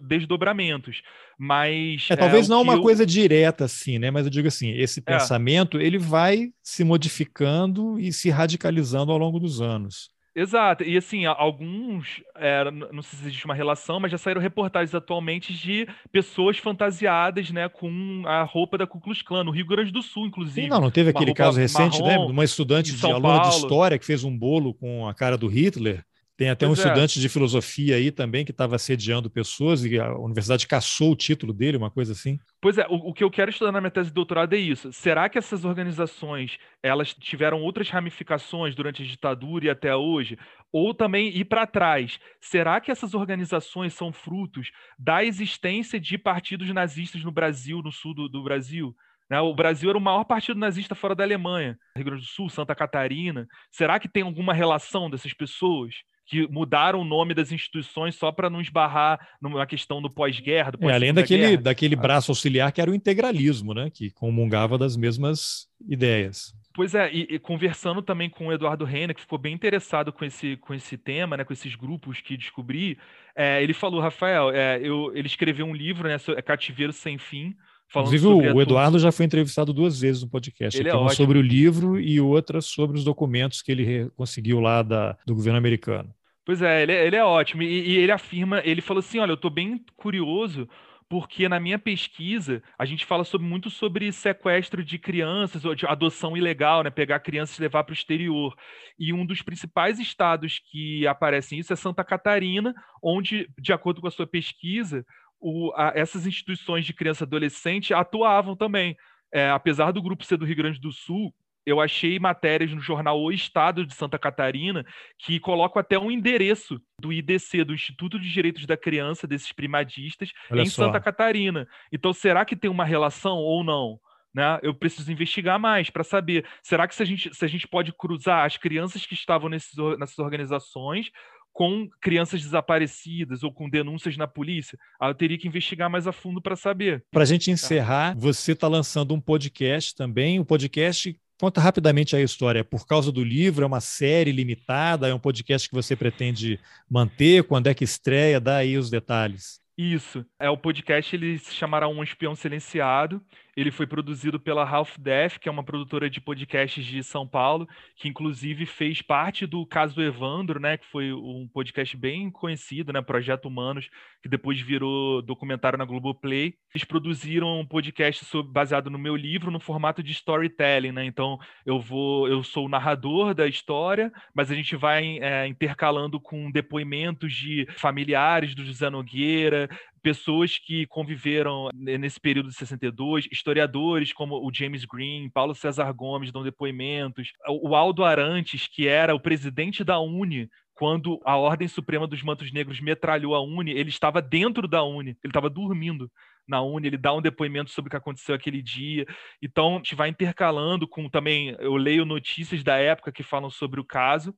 desdobramentos, 0.00 1.02
mas 1.36 2.06
é, 2.08 2.14
talvez 2.14 2.46
é, 2.46 2.50
não 2.50 2.62
uma 2.62 2.74
eu... 2.74 2.82
coisa 2.82 3.04
direta 3.04 3.64
assim, 3.64 3.98
né? 3.98 4.12
Mas 4.12 4.26
eu 4.26 4.30
digo 4.30 4.46
assim, 4.46 4.70
esse 4.70 5.00
é. 5.00 5.02
pensamento 5.02 5.80
ele 5.80 5.98
vai 5.98 6.52
se 6.62 6.84
modificando 6.84 7.98
e 7.98 8.12
se 8.12 8.30
radicalizando 8.30 9.10
ao 9.10 9.18
longo 9.18 9.40
dos 9.40 9.60
anos. 9.60 10.08
Exato, 10.32 10.84
e 10.84 10.96
assim, 10.96 11.26
alguns, 11.26 12.22
é, 12.36 12.70
não 12.70 13.02
sei 13.02 13.18
se 13.18 13.24
existe 13.24 13.44
uma 13.44 13.54
relação, 13.54 13.98
mas 13.98 14.12
já 14.12 14.16
saíram 14.16 14.40
reportagens 14.40 14.94
atualmente 14.94 15.52
de 15.52 15.88
pessoas 16.12 16.56
fantasiadas, 16.56 17.50
né, 17.50 17.68
com 17.68 18.22
a 18.24 18.44
roupa 18.44 18.78
da 18.78 18.86
Ku 18.86 19.00
Klux 19.00 19.22
Klan, 19.22 19.42
no 19.42 19.50
Rio 19.50 19.66
Grande 19.66 19.90
do 19.90 20.00
Sul, 20.00 20.26
inclusive. 20.26 20.68
Não, 20.68 20.80
não 20.80 20.90
teve 20.90 21.10
aquele 21.10 21.34
caso 21.34 21.58
recente, 21.58 22.00
né, 22.00 22.16
uma 22.16 22.44
estudante 22.44 22.92
de, 22.92 23.00
de 23.00 23.06
aluna 23.10 23.40
de 23.40 23.48
história 23.48 23.98
que 23.98 24.06
fez 24.06 24.22
um 24.22 24.36
bolo 24.36 24.72
com 24.72 25.08
a 25.08 25.12
cara 25.12 25.36
do 25.36 25.48
Hitler? 25.48 26.04
Tem 26.40 26.48
até 26.48 26.66
pois 26.66 26.78
um 26.78 26.82
é. 26.82 26.86
estudante 26.86 27.20
de 27.20 27.28
filosofia 27.28 27.96
aí 27.96 28.10
também 28.10 28.46
que 28.46 28.50
estava 28.50 28.74
assediando 28.74 29.28
pessoas 29.28 29.84
e 29.84 30.00
a 30.00 30.14
universidade 30.14 30.66
caçou 30.66 31.12
o 31.12 31.14
título 31.14 31.52
dele, 31.52 31.76
uma 31.76 31.90
coisa 31.90 32.12
assim. 32.12 32.40
Pois 32.62 32.78
é, 32.78 32.86
o, 32.88 33.10
o, 33.10 33.12
que 33.12 33.22
eu 33.22 33.30
quero 33.30 33.50
estudar 33.50 33.70
na 33.72 33.78
minha 33.78 33.90
tese 33.90 34.08
de 34.08 34.14
doutorado 34.14 34.54
é 34.54 34.56
isso. 34.56 34.90
Será 34.90 35.28
que 35.28 35.36
essas 35.36 35.66
organizações 35.66 36.56
elas 36.82 37.12
tiveram 37.12 37.60
outras 37.60 37.90
ramificações 37.90 38.74
durante 38.74 39.02
a 39.02 39.04
ditadura 39.04 39.66
e 39.66 39.68
até 39.68 39.94
hoje? 39.94 40.38
Ou 40.72 40.94
também 40.94 41.28
ir 41.28 41.44
para 41.44 41.66
trás? 41.66 42.18
Será 42.40 42.80
que 42.80 42.90
essas 42.90 43.12
organizações 43.12 43.92
são 43.92 44.10
frutos 44.10 44.70
da 44.98 45.22
existência 45.22 46.00
de 46.00 46.16
partidos 46.16 46.72
nazistas 46.72 47.22
no 47.22 47.30
Brasil, 47.30 47.82
no 47.82 47.92
sul 47.92 48.14
do, 48.14 48.30
do 48.30 48.42
Brasil? 48.42 48.96
Né? 49.28 49.38
O 49.42 49.54
Brasil 49.54 49.90
era 49.90 49.98
o 49.98 50.00
maior 50.00 50.24
partido 50.24 50.58
nazista 50.58 50.94
fora 50.94 51.14
da 51.14 51.22
Alemanha, 51.22 51.78
Rio 51.94 52.06
Grande 52.06 52.22
do 52.22 52.28
Sul, 52.28 52.48
Santa 52.48 52.74
Catarina. 52.74 53.46
Será 53.70 54.00
que 54.00 54.08
tem 54.08 54.22
alguma 54.22 54.54
relação 54.54 55.10
dessas 55.10 55.34
pessoas? 55.34 55.96
Que 56.30 56.46
mudaram 56.46 57.00
o 57.00 57.04
nome 57.04 57.34
das 57.34 57.50
instituições 57.50 58.14
só 58.14 58.30
para 58.30 58.48
não 58.48 58.60
esbarrar 58.60 59.18
numa 59.42 59.66
questão 59.66 60.00
do 60.00 60.08
pós-guerra. 60.08 60.70
Pós 60.70 60.88
é, 60.88 60.94
além 60.94 61.12
daquele, 61.12 61.56
daquele 61.56 61.96
braço 61.96 62.30
auxiliar 62.30 62.70
que 62.70 62.80
era 62.80 62.88
o 62.88 62.94
integralismo, 62.94 63.74
né? 63.74 63.90
que 63.90 64.12
comungava 64.12 64.78
das 64.78 64.96
mesmas 64.96 65.66
ideias. 65.88 66.54
Pois 66.72 66.94
é, 66.94 67.12
e, 67.12 67.26
e, 67.28 67.38
conversando 67.40 68.00
também 68.00 68.30
com 68.30 68.46
o 68.46 68.52
Eduardo 68.52 68.84
Reina, 68.84 69.12
que 69.12 69.20
ficou 69.20 69.38
bem 69.38 69.52
interessado 69.52 70.12
com 70.12 70.24
esse, 70.24 70.56
com 70.58 70.72
esse 70.72 70.96
tema, 70.96 71.36
né, 71.36 71.42
com 71.44 71.52
esses 71.52 71.74
grupos 71.74 72.20
que 72.20 72.36
descobri, 72.36 72.96
é, 73.34 73.60
ele 73.60 73.74
falou, 73.74 74.00
Rafael, 74.00 74.52
é, 74.52 74.78
eu, 74.80 75.10
ele 75.12 75.26
escreveu 75.26 75.66
um 75.66 75.74
livro, 75.74 76.08
né, 76.08 76.16
é 76.36 76.40
Cativeiro 76.40 76.92
Sem 76.92 77.18
Fim, 77.18 77.56
Inclusive, 77.90 78.24
o 78.24 78.62
Eduardo 78.62 79.00
já 79.00 79.10
foi 79.10 79.26
entrevistado 79.26 79.72
duas 79.72 80.00
vezes 80.00 80.22
no 80.22 80.28
podcast. 80.28 80.78
Ele 80.78 80.88
é 80.88 80.94
uma 80.94 81.10
sobre 81.10 81.38
o 81.38 81.42
livro 81.42 81.98
e 81.98 82.20
outra 82.20 82.60
sobre 82.60 82.96
os 82.96 83.02
documentos 83.02 83.62
que 83.62 83.72
ele 83.72 84.08
conseguiu 84.10 84.60
lá 84.60 84.80
da, 84.82 85.16
do 85.26 85.34
governo 85.34 85.58
americano. 85.58 86.14
Pois 86.50 86.62
é, 86.62 86.82
ele, 86.82 86.90
é, 86.90 87.06
ele 87.06 87.14
é 87.14 87.24
ótimo. 87.24 87.62
E, 87.62 87.90
e, 87.90 87.96
ele 87.98 88.10
afirma, 88.10 88.60
ele 88.64 88.80
falou 88.80 88.98
assim: 88.98 89.20
olha, 89.20 89.30
eu 89.30 89.34
estou 89.34 89.52
bem 89.52 89.84
curioso, 89.96 90.68
porque 91.08 91.48
na 91.48 91.60
minha 91.60 91.78
pesquisa 91.78 92.60
a 92.76 92.84
gente 92.84 93.06
fala 93.06 93.22
sobre, 93.22 93.46
muito 93.46 93.70
sobre 93.70 94.10
sequestro 94.10 94.82
de 94.82 94.98
crianças, 94.98 95.64
ou 95.64 95.76
de 95.76 95.86
adoção 95.86 96.36
ilegal, 96.36 96.82
né? 96.82 96.90
Pegar 96.90 97.20
crianças 97.20 97.56
e 97.56 97.62
levar 97.62 97.84
para 97.84 97.92
o 97.92 97.94
exterior. 97.94 98.52
E 98.98 99.12
um 99.12 99.24
dos 99.24 99.42
principais 99.42 100.00
estados 100.00 100.58
que 100.58 101.06
aparecem 101.06 101.60
isso 101.60 101.72
é 101.72 101.76
Santa 101.76 102.02
Catarina, 102.02 102.74
onde, 103.00 103.48
de 103.56 103.72
acordo 103.72 104.00
com 104.00 104.08
a 104.08 104.10
sua 104.10 104.26
pesquisa, 104.26 105.06
o, 105.38 105.72
a, 105.76 105.92
essas 105.94 106.26
instituições 106.26 106.84
de 106.84 106.92
criança 106.92 107.22
e 107.22 107.26
adolescente 107.26 107.94
atuavam 107.94 108.56
também. 108.56 108.96
É, 109.32 109.50
apesar 109.50 109.92
do 109.92 110.02
grupo 110.02 110.24
ser 110.24 110.36
do 110.36 110.44
Rio 110.44 110.56
Grande 110.56 110.80
do 110.80 110.90
Sul, 110.90 111.32
eu 111.64 111.80
achei 111.80 112.18
matérias 112.18 112.72
no 112.72 112.80
jornal 112.80 113.20
O 113.20 113.30
Estado 113.30 113.84
de 113.84 113.94
Santa 113.94 114.18
Catarina 114.18 114.84
que 115.18 115.38
colocam 115.38 115.80
até 115.80 115.98
um 115.98 116.10
endereço 116.10 116.80
do 117.00 117.12
IDC, 117.12 117.64
do 117.64 117.74
Instituto 117.74 118.18
de 118.18 118.30
Direitos 118.30 118.66
da 118.66 118.76
Criança, 118.76 119.26
desses 119.26 119.52
primadistas, 119.52 120.32
Olha 120.50 120.62
em 120.62 120.66
só. 120.66 120.86
Santa 120.86 121.00
Catarina. 121.00 121.68
Então, 121.92 122.12
será 122.12 122.44
que 122.44 122.56
tem 122.56 122.70
uma 122.70 122.84
relação 122.84 123.36
ou 123.36 123.62
não? 123.62 123.98
Né? 124.32 124.58
Eu 124.62 124.74
preciso 124.74 125.10
investigar 125.10 125.58
mais 125.58 125.90
para 125.90 126.04
saber. 126.04 126.46
Será 126.62 126.86
que 126.86 126.94
se 126.94 127.02
a, 127.02 127.06
gente, 127.06 127.34
se 127.34 127.44
a 127.44 127.48
gente 127.48 127.66
pode 127.66 127.92
cruzar 127.92 128.44
as 128.44 128.56
crianças 128.56 129.04
que 129.04 129.14
estavam 129.14 129.48
nesses, 129.48 129.74
nessas 129.98 130.18
organizações 130.18 131.10
com 131.52 131.88
crianças 132.00 132.40
desaparecidas 132.40 133.42
ou 133.42 133.52
com 133.52 133.68
denúncias 133.68 134.16
na 134.16 134.28
polícia? 134.28 134.78
Ah, 135.00 135.08
eu 135.08 135.14
teria 135.14 135.36
que 135.36 135.48
investigar 135.48 135.90
mais 135.90 136.06
a 136.06 136.12
fundo 136.12 136.40
para 136.40 136.54
saber. 136.54 137.04
Para 137.10 137.22
a 137.22 137.26
gente 137.26 137.50
encerrar, 137.50 138.16
você 138.16 138.52
está 138.52 138.68
lançando 138.68 139.12
um 139.12 139.20
podcast 139.20 139.94
também, 139.96 140.38
um 140.38 140.44
podcast 140.44 141.18
Conta 141.40 141.58
rapidamente 141.58 142.14
a 142.14 142.20
história. 142.20 142.62
Por 142.62 142.86
causa 142.86 143.10
do 143.10 143.24
livro, 143.24 143.64
é 143.64 143.66
uma 143.66 143.80
série 143.80 144.30
limitada, 144.30 145.08
é 145.08 145.14
um 145.14 145.18
podcast 145.18 145.66
que 145.66 145.74
você 145.74 145.96
pretende 145.96 146.60
manter? 146.88 147.44
Quando 147.44 147.66
é 147.68 147.72
que 147.72 147.82
estreia? 147.82 148.38
Dá 148.38 148.56
aí 148.56 148.76
os 148.76 148.90
detalhes. 148.90 149.58
Isso. 149.74 150.22
É 150.38 150.50
o 150.50 150.58
podcast, 150.58 151.38
se 151.38 151.54
chamará 151.54 151.88
Um 151.88 152.02
Espião 152.02 152.34
Silenciado. 152.34 153.22
Ele 153.56 153.70
foi 153.70 153.86
produzido 153.86 154.38
pela 154.38 154.68
Half 154.68 154.98
Death, 154.98 155.38
que 155.38 155.48
é 155.48 155.52
uma 155.52 155.64
produtora 155.64 156.08
de 156.08 156.20
podcasts 156.20 156.84
de 156.84 157.02
São 157.02 157.26
Paulo, 157.26 157.68
que 157.96 158.08
inclusive 158.08 158.66
fez 158.66 159.02
parte 159.02 159.46
do 159.46 159.66
caso 159.66 160.00
Evandro, 160.00 160.60
né, 160.60 160.76
que 160.76 160.86
foi 160.86 161.12
um 161.12 161.48
podcast 161.52 161.96
bem 161.96 162.30
conhecido, 162.30 162.92
né, 162.92 163.02
Projeto 163.02 163.46
Humanos, 163.46 163.88
que 164.22 164.28
depois 164.28 164.60
virou 164.60 165.22
documentário 165.22 165.78
na 165.78 165.84
Globoplay. 165.84 166.54
Eles 166.74 166.84
produziram 166.84 167.60
um 167.60 167.66
podcast 167.66 168.24
sobre, 168.24 168.52
baseado 168.52 168.90
no 168.90 168.98
meu 168.98 169.16
livro, 169.16 169.50
no 169.50 169.58
formato 169.58 170.02
de 170.02 170.12
storytelling, 170.12 170.92
né? 170.92 171.04
Então 171.04 171.38
eu 171.64 171.80
vou, 171.80 172.28
eu 172.28 172.42
sou 172.42 172.66
o 172.66 172.68
narrador 172.68 173.34
da 173.34 173.46
história, 173.46 174.12
mas 174.34 174.50
a 174.50 174.54
gente 174.54 174.76
vai 174.76 175.18
é, 175.20 175.46
intercalando 175.46 176.20
com 176.20 176.50
depoimentos 176.50 177.32
de 177.34 177.66
familiares 177.76 178.54
do 178.54 178.64
José 178.64 178.88
Nogueira, 178.90 179.68
pessoas 180.02 180.58
que 180.58 180.86
conviveram 180.86 181.68
nesse 181.74 182.18
período 182.18 182.48
de 182.48 182.54
62, 182.54 183.28
historiadores 183.30 184.12
como 184.12 184.36
o 184.36 184.50
James 184.52 184.84
Green, 184.84 185.30
Paulo 185.30 185.54
César 185.54 185.92
Gomes 185.92 186.32
dão 186.32 186.42
depoimentos, 186.42 187.32
o 187.48 187.74
Aldo 187.74 188.04
Arantes, 188.04 188.66
que 188.66 188.86
era 188.88 189.14
o 189.14 189.20
presidente 189.20 189.84
da 189.84 190.00
UNE 190.00 190.48
quando 190.80 191.20
a 191.26 191.36
Ordem 191.36 191.68
Suprema 191.68 192.06
dos 192.06 192.22
Mantos 192.22 192.50
Negros 192.50 192.80
metralhou 192.80 193.34
a 193.34 193.42
Uni, 193.42 193.70
ele 193.70 193.90
estava 193.90 194.22
dentro 194.22 194.66
da 194.66 194.82
Uni, 194.82 195.10
ele 195.22 195.30
estava 195.30 195.50
dormindo 195.50 196.10
na 196.48 196.62
Uni, 196.62 196.86
ele 196.86 196.96
dá 196.96 197.12
um 197.12 197.20
depoimento 197.20 197.70
sobre 197.70 197.88
o 197.88 197.90
que 197.90 197.98
aconteceu 197.98 198.34
aquele 198.34 198.62
dia. 198.62 199.04
Então, 199.42 199.74
a 199.74 199.76
gente 199.76 199.94
vai 199.94 200.08
intercalando 200.08 200.88
com 200.88 201.06
também, 201.06 201.54
eu 201.58 201.76
leio 201.76 202.06
notícias 202.06 202.64
da 202.64 202.78
época 202.78 203.12
que 203.12 203.22
falam 203.22 203.50
sobre 203.50 203.78
o 203.78 203.84
caso, 203.84 204.34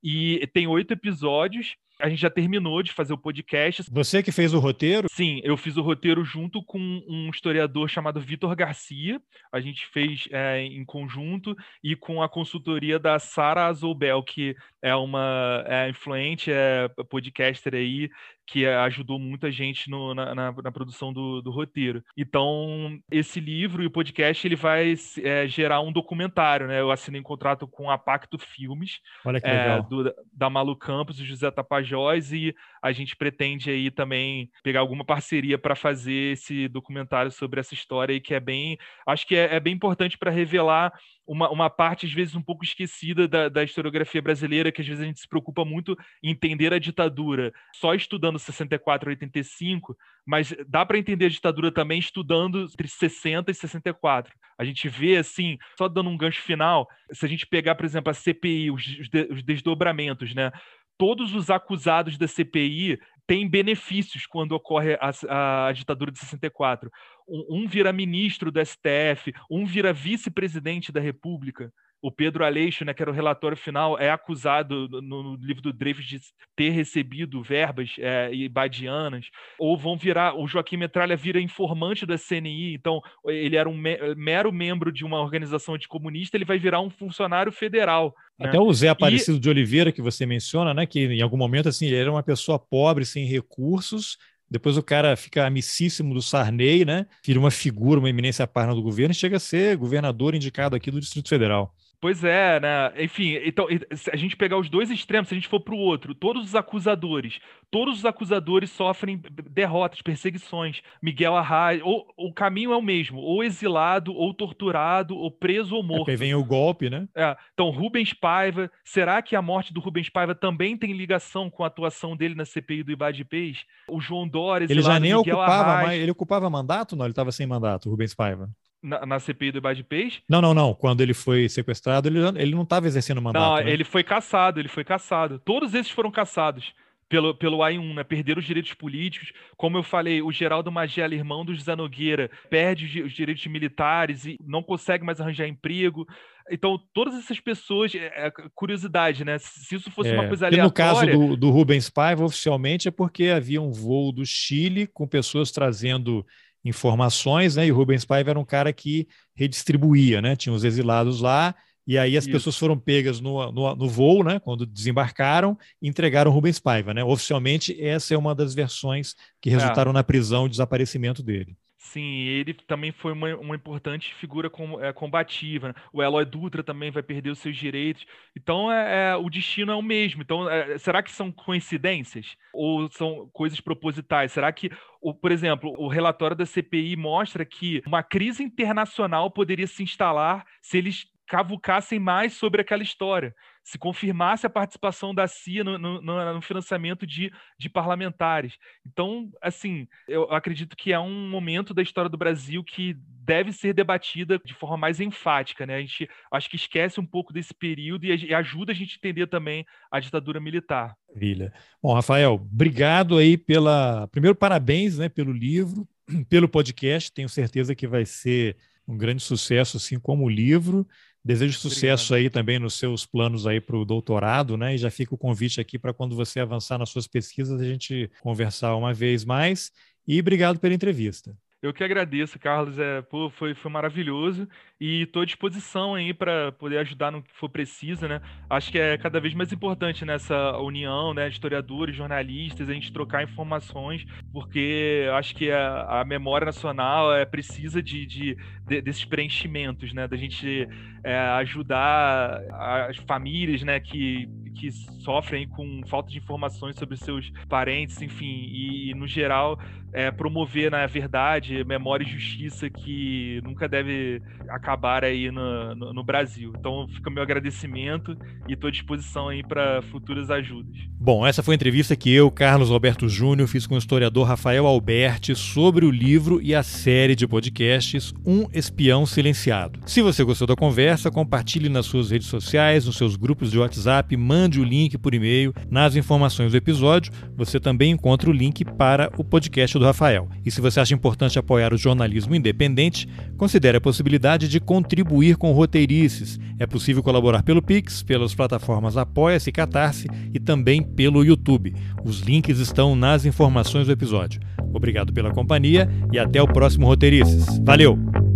e 0.00 0.46
tem 0.54 0.68
oito 0.68 0.92
episódios 0.92 1.74
a 2.00 2.08
gente 2.08 2.20
já 2.20 2.30
terminou 2.30 2.82
de 2.82 2.92
fazer 2.92 3.12
o 3.12 3.18
podcast. 3.18 3.84
Você 3.90 4.22
que 4.22 4.32
fez 4.32 4.54
o 4.54 4.58
roteiro? 4.58 5.08
Sim, 5.10 5.40
eu 5.44 5.56
fiz 5.56 5.76
o 5.76 5.82
roteiro 5.82 6.24
junto 6.24 6.62
com 6.64 6.78
um 6.78 7.30
historiador 7.30 7.88
chamado 7.88 8.20
Vitor 8.20 8.54
Garcia. 8.56 9.20
A 9.52 9.60
gente 9.60 9.86
fez 9.86 10.28
é, 10.30 10.62
em 10.62 10.84
conjunto 10.84 11.54
e 11.82 11.94
com 11.94 12.22
a 12.22 12.28
consultoria 12.28 12.98
da 12.98 13.18
Sara 13.18 13.66
Azobel, 13.66 14.22
que 14.22 14.54
é 14.82 14.94
uma 14.94 15.64
é, 15.66 15.88
influente 15.88 16.50
é, 16.50 16.88
podcaster 17.08 17.74
aí 17.74 18.08
que 18.50 18.66
ajudou 18.66 19.16
muita 19.16 19.48
gente 19.48 19.88
no, 19.88 20.12
na, 20.12 20.34
na, 20.34 20.52
na, 20.52 20.72
produção 20.72 21.12
do, 21.12 21.40
do, 21.40 21.52
roteiro. 21.52 22.02
Então, 22.16 22.98
esse 23.08 23.38
livro 23.38 23.80
e 23.80 23.86
o 23.86 23.90
podcast 23.90 24.44
ele 24.44 24.56
vai 24.56 24.92
é, 25.22 25.46
gerar 25.46 25.80
um 25.82 25.92
documentário, 25.92 26.66
né? 26.66 26.80
Eu 26.80 26.90
assinei 26.90 27.20
um 27.20 27.24
contrato 27.24 27.68
com 27.68 27.88
a 27.88 27.96
Pacto 27.96 28.38
Filmes, 28.38 28.98
Olha 29.24 29.40
que 29.40 29.46
legal. 29.46 29.78
É, 29.78 29.82
do, 29.82 30.14
da 30.32 30.50
Malu 30.50 30.74
Campos 30.74 31.20
e 31.20 31.24
José 31.24 31.48
Tapajós, 31.48 32.32
e 32.32 32.52
a 32.82 32.90
gente 32.90 33.14
pretende 33.14 33.70
aí 33.70 33.88
também 33.88 34.50
pegar 34.64 34.80
alguma 34.80 35.04
parceria 35.04 35.56
para 35.56 35.76
fazer 35.76 36.32
esse 36.32 36.66
documentário 36.66 37.30
sobre 37.30 37.60
essa 37.60 37.74
história 37.74 38.12
aí, 38.12 38.20
que 38.20 38.34
é 38.34 38.40
bem. 38.40 38.76
Acho 39.06 39.24
que 39.28 39.36
é, 39.36 39.54
é 39.54 39.60
bem 39.60 39.74
importante 39.74 40.18
para 40.18 40.30
revelar 40.32 40.92
uma, 41.30 41.48
uma 41.48 41.70
parte, 41.70 42.06
às 42.06 42.12
vezes, 42.12 42.34
um 42.34 42.42
pouco 42.42 42.64
esquecida 42.64 43.28
da, 43.28 43.48
da, 43.48 43.62
historiografia 43.62 44.20
brasileira, 44.20 44.72
que 44.72 44.80
às 44.80 44.88
vezes 44.88 45.00
a 45.00 45.06
gente 45.06 45.20
se 45.20 45.28
preocupa 45.28 45.64
muito 45.64 45.96
em 46.24 46.30
entender 46.30 46.72
a 46.74 46.78
ditadura 46.80 47.52
só 47.76 47.94
estudando 47.94 48.36
64 48.36 49.08
e 49.08 49.12
85, 49.12 49.96
mas 50.26 50.52
dá 50.66 50.84
para 50.84 50.98
entender 50.98 51.26
a 51.26 51.28
ditadura 51.28 51.70
também 51.70 52.00
estudando 52.00 52.64
entre 52.64 52.88
60 52.88 53.48
e 53.48 53.54
64. 53.54 54.34
A 54.58 54.64
gente 54.64 54.88
vê, 54.88 55.18
assim, 55.18 55.56
só 55.78 55.86
dando 55.86 56.10
um 56.10 56.16
gancho 56.16 56.42
final, 56.42 56.88
se 57.12 57.24
a 57.24 57.28
gente 57.28 57.46
pegar, 57.46 57.76
por 57.76 57.84
exemplo, 57.84 58.10
a 58.10 58.14
CPI, 58.14 58.72
os, 58.72 58.84
os 59.30 59.44
desdobramentos, 59.44 60.34
né? 60.34 60.50
Todos 60.98 61.32
os 61.32 61.48
acusados 61.48 62.18
da 62.18 62.26
CPI 62.26 62.98
têm 63.30 63.48
benefícios 63.48 64.26
quando 64.26 64.56
ocorre 64.56 64.98
a, 65.00 65.68
a 65.68 65.72
ditadura 65.72 66.10
de 66.10 66.18
64 66.18 66.90
um, 67.28 67.64
vira 67.68 67.92
ministro 67.92 68.50
do 68.50 68.58
STF, 68.58 69.32
um 69.48 69.64
vira 69.64 69.92
vice-presidente 69.92 70.90
da 70.90 71.00
República. 71.00 71.72
O 72.02 72.10
Pedro 72.10 72.44
Aleixo, 72.44 72.84
né, 72.84 72.94
que 72.94 73.02
era 73.02 73.10
o 73.10 73.14
relatório 73.14 73.56
final, 73.56 73.98
é 73.98 74.10
acusado 74.10 74.88
no, 74.88 75.22
no 75.22 75.36
livro 75.36 75.62
do 75.62 75.72
Dreyfus 75.72 76.06
de 76.06 76.20
ter 76.56 76.70
recebido 76.70 77.42
verbas 77.42 77.94
é, 77.98 78.32
ibadianas, 78.32 79.26
ou 79.58 79.76
vão 79.76 79.96
virar, 79.96 80.34
o 80.34 80.46
Joaquim 80.46 80.76
Metralha 80.76 81.16
vira 81.16 81.40
informante 81.40 82.06
da 82.06 82.16
CNI, 82.16 82.74
então 82.74 83.00
ele 83.26 83.56
era 83.56 83.68
um 83.68 83.76
mero 84.16 84.52
membro 84.52 84.90
de 84.92 85.04
uma 85.04 85.20
organização 85.20 85.74
anticomunista, 85.74 86.36
ele 86.36 86.44
vai 86.44 86.58
virar 86.58 86.80
um 86.80 86.90
funcionário 86.90 87.52
federal. 87.52 88.14
Né? 88.38 88.48
Até 88.48 88.58
o 88.58 88.72
Zé 88.72 88.88
Aparecido 88.88 89.36
e... 89.36 89.40
de 89.40 89.48
Oliveira, 89.48 89.92
que 89.92 90.02
você 90.02 90.24
menciona, 90.24 90.72
né, 90.72 90.86
que 90.86 91.00
em 91.00 91.22
algum 91.22 91.36
momento 91.36 91.68
assim, 91.68 91.86
ele 91.86 91.96
era 91.96 92.10
uma 92.10 92.22
pessoa 92.22 92.58
pobre, 92.58 93.04
sem 93.04 93.26
recursos, 93.26 94.16
depois 94.50 94.76
o 94.76 94.82
cara 94.82 95.14
fica 95.14 95.46
amicíssimo 95.46 96.12
do 96.12 96.20
Sarney, 96.20 96.84
né? 96.84 97.06
Vira 97.24 97.38
uma 97.38 97.52
figura, 97.52 98.00
uma 98.00 98.10
eminência 98.10 98.44
parna 98.48 98.74
do 98.74 98.82
governo 98.82 99.12
e 99.12 99.14
chega 99.14 99.36
a 99.36 99.40
ser 99.40 99.76
governador 99.76 100.34
indicado 100.34 100.74
aqui 100.74 100.90
do 100.90 100.98
Distrito 100.98 101.28
Federal. 101.28 101.72
Pois 102.00 102.24
é, 102.24 102.58
né? 102.58 102.92
Enfim, 103.04 103.38
então, 103.44 103.66
se 103.94 104.10
a 104.10 104.16
gente 104.16 104.34
pegar 104.34 104.56
os 104.56 104.70
dois 104.70 104.90
extremos, 104.90 105.28
se 105.28 105.34
a 105.34 105.36
gente 105.36 105.48
for 105.48 105.60
para 105.60 105.74
o 105.74 105.78
outro, 105.78 106.14
todos 106.14 106.42
os 106.42 106.54
acusadores, 106.54 107.40
todos 107.70 107.98
os 107.98 108.06
acusadores 108.06 108.70
sofrem 108.70 109.20
derrotas, 109.50 110.00
perseguições. 110.00 110.80
Miguel 111.02 111.36
Arraes, 111.36 111.82
ou, 111.84 112.06
o 112.16 112.32
caminho 112.32 112.72
é 112.72 112.76
o 112.76 112.80
mesmo, 112.80 113.20
ou 113.20 113.44
exilado, 113.44 114.14
ou 114.14 114.32
torturado, 114.32 115.14
ou 115.14 115.30
preso 115.30 115.74
ou 115.74 115.82
é, 115.82 115.86
morto. 115.86 116.10
É, 116.10 116.16
vem 116.16 116.34
o 116.34 116.42
golpe, 116.42 116.88
né? 116.88 117.06
É, 117.14 117.36
então, 117.52 117.68
Rubens 117.68 118.14
Paiva, 118.14 118.70
será 118.82 119.20
que 119.20 119.36
a 119.36 119.42
morte 119.42 119.74
do 119.74 119.80
Rubens 119.80 120.08
Paiva 120.08 120.34
também 120.34 120.78
tem 120.78 120.94
ligação 120.94 121.50
com 121.50 121.64
a 121.64 121.66
atuação 121.66 122.16
dele 122.16 122.34
na 122.34 122.46
CPI 122.46 122.82
do 122.82 122.92
Ibadipês? 122.92 123.66
O 123.86 124.00
João 124.00 124.26
Dória, 124.26 124.64
ele 124.64 124.80
já 124.80 124.98
nem 124.98 125.14
Miguel 125.14 125.36
ocupava, 125.36 125.70
Arraes... 125.72 126.00
ele 126.00 126.10
ocupava 126.10 126.48
mandato? 126.48 126.96
Não, 126.96 127.04
ele 127.04 127.12
estava 127.12 127.30
sem 127.30 127.46
mandato, 127.46 127.86
o 127.86 127.90
Rubens 127.90 128.14
Paiva. 128.14 128.48
Na, 128.82 129.04
na, 129.04 129.20
CPI 129.20 129.52
do 129.52 129.58
Ibad 129.58 129.82
Peixe? 129.84 130.22
Não, 130.28 130.40
não, 130.40 130.54
não. 130.54 130.74
Quando 130.74 131.02
ele 131.02 131.12
foi 131.12 131.48
sequestrado, 131.48 132.08
ele, 132.08 132.18
ele 132.40 132.54
não 132.54 132.62
estava 132.62 132.86
exercendo 132.86 133.20
mandato. 133.20 133.42
Não, 133.42 133.64
né? 133.64 133.70
ele 133.70 133.84
foi 133.84 134.02
caçado, 134.02 134.58
ele 134.58 134.68
foi 134.68 134.84
caçado. 134.84 135.38
Todos 135.38 135.74
esses 135.74 135.90
foram 135.90 136.10
caçados 136.10 136.72
pelo, 137.10 137.34
pelo 137.34 137.58
AI1, 137.58 137.94
né? 137.94 138.04
Perderam 138.04 138.38
os 138.38 138.46
direitos 138.46 138.72
políticos. 138.72 139.32
Como 139.56 139.76
eu 139.76 139.82
falei, 139.82 140.22
o 140.22 140.30
Geraldo 140.30 140.70
Magela, 140.70 141.12
irmão 141.12 141.44
do 141.44 141.52
José 141.52 141.74
Nogueira, 141.74 142.30
perde 142.48 143.02
os 143.02 143.12
direitos 143.12 143.44
militares 143.48 144.24
e 144.24 144.38
não 144.46 144.62
consegue 144.62 145.04
mais 145.04 145.20
arranjar 145.20 145.48
emprego. 145.48 146.06
Então, 146.48 146.78
todas 146.94 147.16
essas 147.16 147.40
pessoas, 147.40 147.92
é, 147.96 148.28
é 148.28 148.32
curiosidade, 148.54 149.24
né? 149.24 149.38
Se 149.38 149.74
isso 149.74 149.90
fosse 149.90 150.10
é, 150.10 150.14
uma 150.14 150.28
coisa 150.28 150.46
aleatória... 150.46 150.64
no 150.64 150.72
caso 150.72 151.06
do, 151.06 151.36
do 151.36 151.50
Rubens 151.50 151.90
Paiva, 151.90 152.24
oficialmente 152.24 152.86
é 152.86 152.92
porque 152.92 153.24
havia 153.24 153.60
um 153.60 153.72
voo 153.72 154.12
do 154.12 154.24
Chile 154.24 154.86
com 154.86 155.06
pessoas 155.06 155.50
trazendo 155.50 156.24
informações, 156.64 157.56
né? 157.56 157.66
E 157.66 157.72
o 157.72 157.76
Rubens 157.76 158.04
Paiva 158.04 158.30
era 158.30 158.38
um 158.38 158.44
cara 158.44 158.72
que 158.72 159.08
redistribuía, 159.34 160.20
né? 160.20 160.36
Tinha 160.36 160.52
os 160.52 160.64
exilados 160.64 161.20
lá, 161.20 161.54
e 161.86 161.98
aí 161.98 162.16
as 162.16 162.24
Isso. 162.24 162.32
pessoas 162.32 162.56
foram 162.56 162.78
pegas 162.78 163.20
no, 163.20 163.50
no, 163.50 163.74
no, 163.74 163.88
voo, 163.88 164.22
né? 164.22 164.38
Quando 164.38 164.66
desembarcaram, 164.66 165.56
e 165.80 165.88
entregaram 165.88 166.30
o 166.30 166.34
Rubens 166.34 166.60
Paiva, 166.60 166.94
né? 166.94 167.02
Oficialmente, 167.02 167.76
essa 167.82 168.14
é 168.14 168.18
uma 168.18 168.34
das 168.34 168.54
versões 168.54 169.14
que 169.40 169.48
é. 169.48 169.52
resultaram 169.52 169.90
é. 169.90 169.94
na 169.94 170.04
prisão 170.04 170.46
e 170.46 170.50
desaparecimento 170.50 171.22
dele. 171.22 171.56
Sim, 171.82 172.02
ele 172.02 172.52
também 172.52 172.92
foi 172.92 173.12
uma, 173.12 173.34
uma 173.36 173.56
importante 173.56 174.14
figura 174.14 174.50
com, 174.50 174.78
é, 174.84 174.92
combativa. 174.92 175.68
Né? 175.68 175.74
O 175.90 176.02
Eloy 176.02 176.26
Dutra 176.26 176.62
também 176.62 176.90
vai 176.90 177.02
perder 177.02 177.30
os 177.30 177.38
seus 177.38 177.56
direitos. 177.56 178.04
Então, 178.36 178.70
é, 178.70 179.12
é 179.12 179.16
o 179.16 179.30
destino 179.30 179.72
é 179.72 179.74
o 179.74 179.80
mesmo. 179.80 180.20
Então, 180.20 180.48
é, 180.48 180.76
será 180.76 181.02
que 181.02 181.10
são 181.10 181.32
coincidências? 181.32 182.36
Ou 182.52 182.90
são 182.90 183.30
coisas 183.32 183.60
propositais? 183.60 184.30
Será 184.30 184.52
que, 184.52 184.70
o, 185.00 185.14
por 185.14 185.32
exemplo, 185.32 185.74
o 185.78 185.88
relatório 185.88 186.36
da 186.36 186.44
CPI 186.44 186.96
mostra 186.96 187.46
que 187.46 187.82
uma 187.86 188.02
crise 188.02 188.42
internacional 188.42 189.30
poderia 189.30 189.66
se 189.66 189.82
instalar 189.82 190.44
se 190.60 190.76
eles 190.76 191.06
cavucassem 191.30 192.00
mais 192.00 192.34
sobre 192.34 192.60
aquela 192.60 192.82
história 192.82 193.32
se 193.62 193.78
confirmasse 193.78 194.44
a 194.44 194.50
participação 194.50 195.14
da 195.14 195.28
CIA 195.28 195.62
no, 195.62 195.78
no, 195.78 196.00
no, 196.00 196.42
financiamento 196.42 197.06
de, 197.06 197.30
de 197.56 197.68
parlamentares. 197.68 198.54
Então, 198.84 199.30
assim, 199.40 199.86
eu 200.08 200.24
acredito 200.32 200.76
que 200.76 200.92
é 200.92 200.98
um 200.98 201.28
momento 201.28 201.72
da 201.72 201.80
história 201.80 202.10
do 202.10 202.16
Brasil 202.16 202.64
que 202.64 202.96
deve 202.98 203.52
ser 203.52 203.72
debatida 203.72 204.40
de 204.44 204.54
forma 204.54 204.76
mais 204.76 204.98
enfática, 204.98 205.66
né? 205.66 205.76
A 205.76 205.80
gente 205.80 206.08
acho 206.32 206.50
que 206.50 206.56
esquece 206.56 206.98
um 206.98 207.06
pouco 207.06 207.32
desse 207.32 207.54
período 207.54 208.06
e, 208.06 208.30
e 208.30 208.34
ajuda 208.34 208.72
a 208.72 208.74
gente 208.74 208.94
a 208.94 208.96
entender 208.96 209.28
também 209.28 209.64
a 209.88 210.00
ditadura 210.00 210.40
militar. 210.40 210.96
Maravilha. 211.06 211.52
Bom, 211.80 211.94
Rafael, 211.94 212.34
obrigado 212.34 213.18
aí 213.18 213.36
pela. 213.36 214.08
Primeiro, 214.08 214.34
parabéns 214.34 214.98
né, 214.98 215.08
pelo 215.08 215.32
livro, 215.32 215.86
pelo 216.28 216.48
podcast. 216.48 217.12
Tenho 217.12 217.28
certeza 217.28 217.72
que 217.74 217.86
vai 217.86 218.04
ser 218.04 218.56
um 218.90 218.98
grande 218.98 219.22
sucesso, 219.22 219.76
assim 219.76 219.98
como 219.98 220.24
o 220.24 220.28
livro. 220.28 220.86
Desejo 221.24 221.58
sucesso 221.58 222.14
Obrigado. 222.14 222.24
aí 222.24 222.30
também 222.30 222.58
nos 222.58 222.78
seus 222.78 223.04
planos 223.04 223.46
aí 223.46 223.60
para 223.60 223.76
o 223.76 223.84
doutorado, 223.84 224.56
né? 224.56 224.74
E 224.74 224.78
já 224.78 224.90
fica 224.90 225.14
o 225.14 225.18
convite 225.18 225.60
aqui 225.60 225.78
para 225.78 225.92
quando 225.92 226.16
você 226.16 226.40
avançar 226.40 226.78
nas 226.78 226.88
suas 226.88 227.06
pesquisas 227.06 227.60
a 227.60 227.64
gente 227.64 228.10
conversar 228.20 228.74
uma 228.74 228.94
vez 228.94 229.24
mais. 229.24 229.70
E 230.08 230.18
obrigado 230.18 230.58
pela 230.58 230.74
entrevista. 230.74 231.36
Eu 231.62 231.74
que 231.74 231.84
agradeço, 231.84 232.38
Carlos. 232.38 232.78
É, 232.78 233.02
pô, 233.02 233.28
foi, 233.28 233.54
foi 233.54 233.70
maravilhoso 233.70 234.48
e 234.80 235.02
estou 235.02 235.20
à 235.20 235.26
disposição 235.26 235.94
aí 235.94 236.14
para 236.14 236.52
poder 236.52 236.78
ajudar 236.78 237.12
no 237.12 237.22
que 237.22 237.30
for 237.34 237.50
preciso, 237.50 238.08
né? 238.08 238.22
Acho 238.48 238.72
que 238.72 238.78
é 238.78 238.96
cada 238.96 239.20
vez 239.20 239.34
mais 239.34 239.52
importante 239.52 240.02
nessa 240.06 240.56
união, 240.56 241.12
né? 241.12 241.28
Historiadores, 241.28 241.94
jornalistas, 241.94 242.70
a 242.70 242.72
gente 242.72 242.90
trocar 242.90 243.24
informações, 243.24 244.06
porque 244.32 245.06
acho 245.12 245.36
que 245.36 245.50
a, 245.50 246.00
a 246.00 246.04
memória 246.04 246.46
nacional 246.46 247.12
é, 247.14 247.26
precisa 247.26 247.82
de, 247.82 248.06
de, 248.06 248.38
de, 248.66 248.80
desses 248.80 249.04
preenchimentos, 249.04 249.92
né? 249.92 250.08
Da 250.08 250.16
gente 250.16 250.66
é, 251.04 251.16
ajudar 251.16 252.42
as 252.88 252.96
famílias, 252.98 253.62
né? 253.62 253.80
Que 253.80 254.28
que 254.60 254.70
sofrem 254.70 255.48
com 255.48 255.80
falta 255.86 256.10
de 256.10 256.18
informações 256.18 256.76
sobre 256.76 256.96
seus 256.96 257.32
parentes, 257.48 258.02
enfim, 258.02 258.26
e, 258.26 258.90
e 258.90 258.94
no 258.94 259.06
geral 259.06 259.58
é, 259.92 260.10
promover 260.10 260.70
na 260.70 260.86
verdade, 260.86 261.64
memória 261.64 262.04
e 262.04 262.08
justiça 262.08 262.68
que 262.68 263.40
nunca 263.42 263.68
deve 263.68 264.22
acabar 264.48 265.04
aí 265.04 265.30
no, 265.30 265.74
no, 265.74 265.92
no 265.92 266.04
Brasil. 266.04 266.52
Então 266.58 266.86
fica 266.88 267.10
meu 267.10 267.22
agradecimento 267.22 268.16
e 268.48 268.52
estou 268.52 268.68
à 268.68 268.70
disposição 268.70 269.28
aí 269.28 269.42
para 269.42 269.82
futuras 269.82 270.30
ajudas. 270.30 270.76
Bom, 270.98 271.26
essa 271.26 271.42
foi 271.42 271.54
a 271.54 271.56
entrevista 271.56 271.96
que 271.96 272.12
eu, 272.12 272.30
Carlos 272.30 272.70
Alberto 272.70 273.08
Júnior, 273.08 273.48
fiz 273.48 273.66
com 273.66 273.74
o 273.74 273.78
historiador 273.78 274.26
Rafael 274.26 274.66
Alberti 274.66 275.34
sobre 275.34 275.84
o 275.84 275.90
livro 275.90 276.40
e 276.42 276.54
a 276.54 276.62
série 276.62 277.16
de 277.16 277.26
podcasts 277.26 278.12
Um 278.24 278.46
Espião 278.52 279.06
Silenciado. 279.06 279.80
Se 279.86 280.02
você 280.02 280.22
gostou 280.22 280.46
da 280.46 280.56
conversa, 280.90 281.10
compartilhe 281.10 281.68
nas 281.68 281.86
suas 281.86 282.10
redes 282.10 282.26
sociais, 282.26 282.84
nos 282.84 282.96
seus 282.96 283.14
grupos 283.14 283.52
de 283.52 283.58
WhatsApp, 283.58 284.16
mande 284.16 284.60
o 284.60 284.64
link 284.64 284.98
por 284.98 285.14
e-mail. 285.14 285.54
Nas 285.70 285.94
informações 285.94 286.50
do 286.50 286.56
episódio, 286.56 287.12
você 287.36 287.60
também 287.60 287.92
encontra 287.92 288.28
o 288.28 288.32
link 288.32 288.64
para 288.64 289.08
o 289.16 289.22
podcast 289.22 289.78
do 289.78 289.84
Rafael. 289.84 290.28
E 290.44 290.50
se 290.50 290.60
você 290.60 290.80
acha 290.80 290.92
importante 290.92 291.38
apoiar 291.38 291.72
o 291.72 291.78
jornalismo 291.78 292.34
independente, 292.34 293.06
considere 293.36 293.78
a 293.78 293.80
possibilidade 293.80 294.48
de 294.48 294.58
contribuir 294.58 295.36
com 295.36 295.52
roteirices. 295.52 296.40
É 296.58 296.66
possível 296.66 297.04
colaborar 297.04 297.44
pelo 297.44 297.62
Pix, 297.62 298.02
pelas 298.02 298.34
plataformas 298.34 298.96
Apoia-se 298.96 299.50
e 299.50 299.52
Catarse 299.52 300.08
e 300.34 300.40
também 300.40 300.82
pelo 300.82 301.24
YouTube. 301.24 301.72
Os 302.04 302.18
links 302.18 302.58
estão 302.58 302.96
nas 302.96 303.24
informações 303.24 303.86
do 303.86 303.92
episódio. 303.92 304.40
Obrigado 304.72 305.12
pela 305.12 305.30
companhia 305.30 305.88
e 306.12 306.18
até 306.18 306.42
o 306.42 306.48
próximo 306.48 306.86
Roteirices. 306.86 307.58
Valeu! 307.62 308.29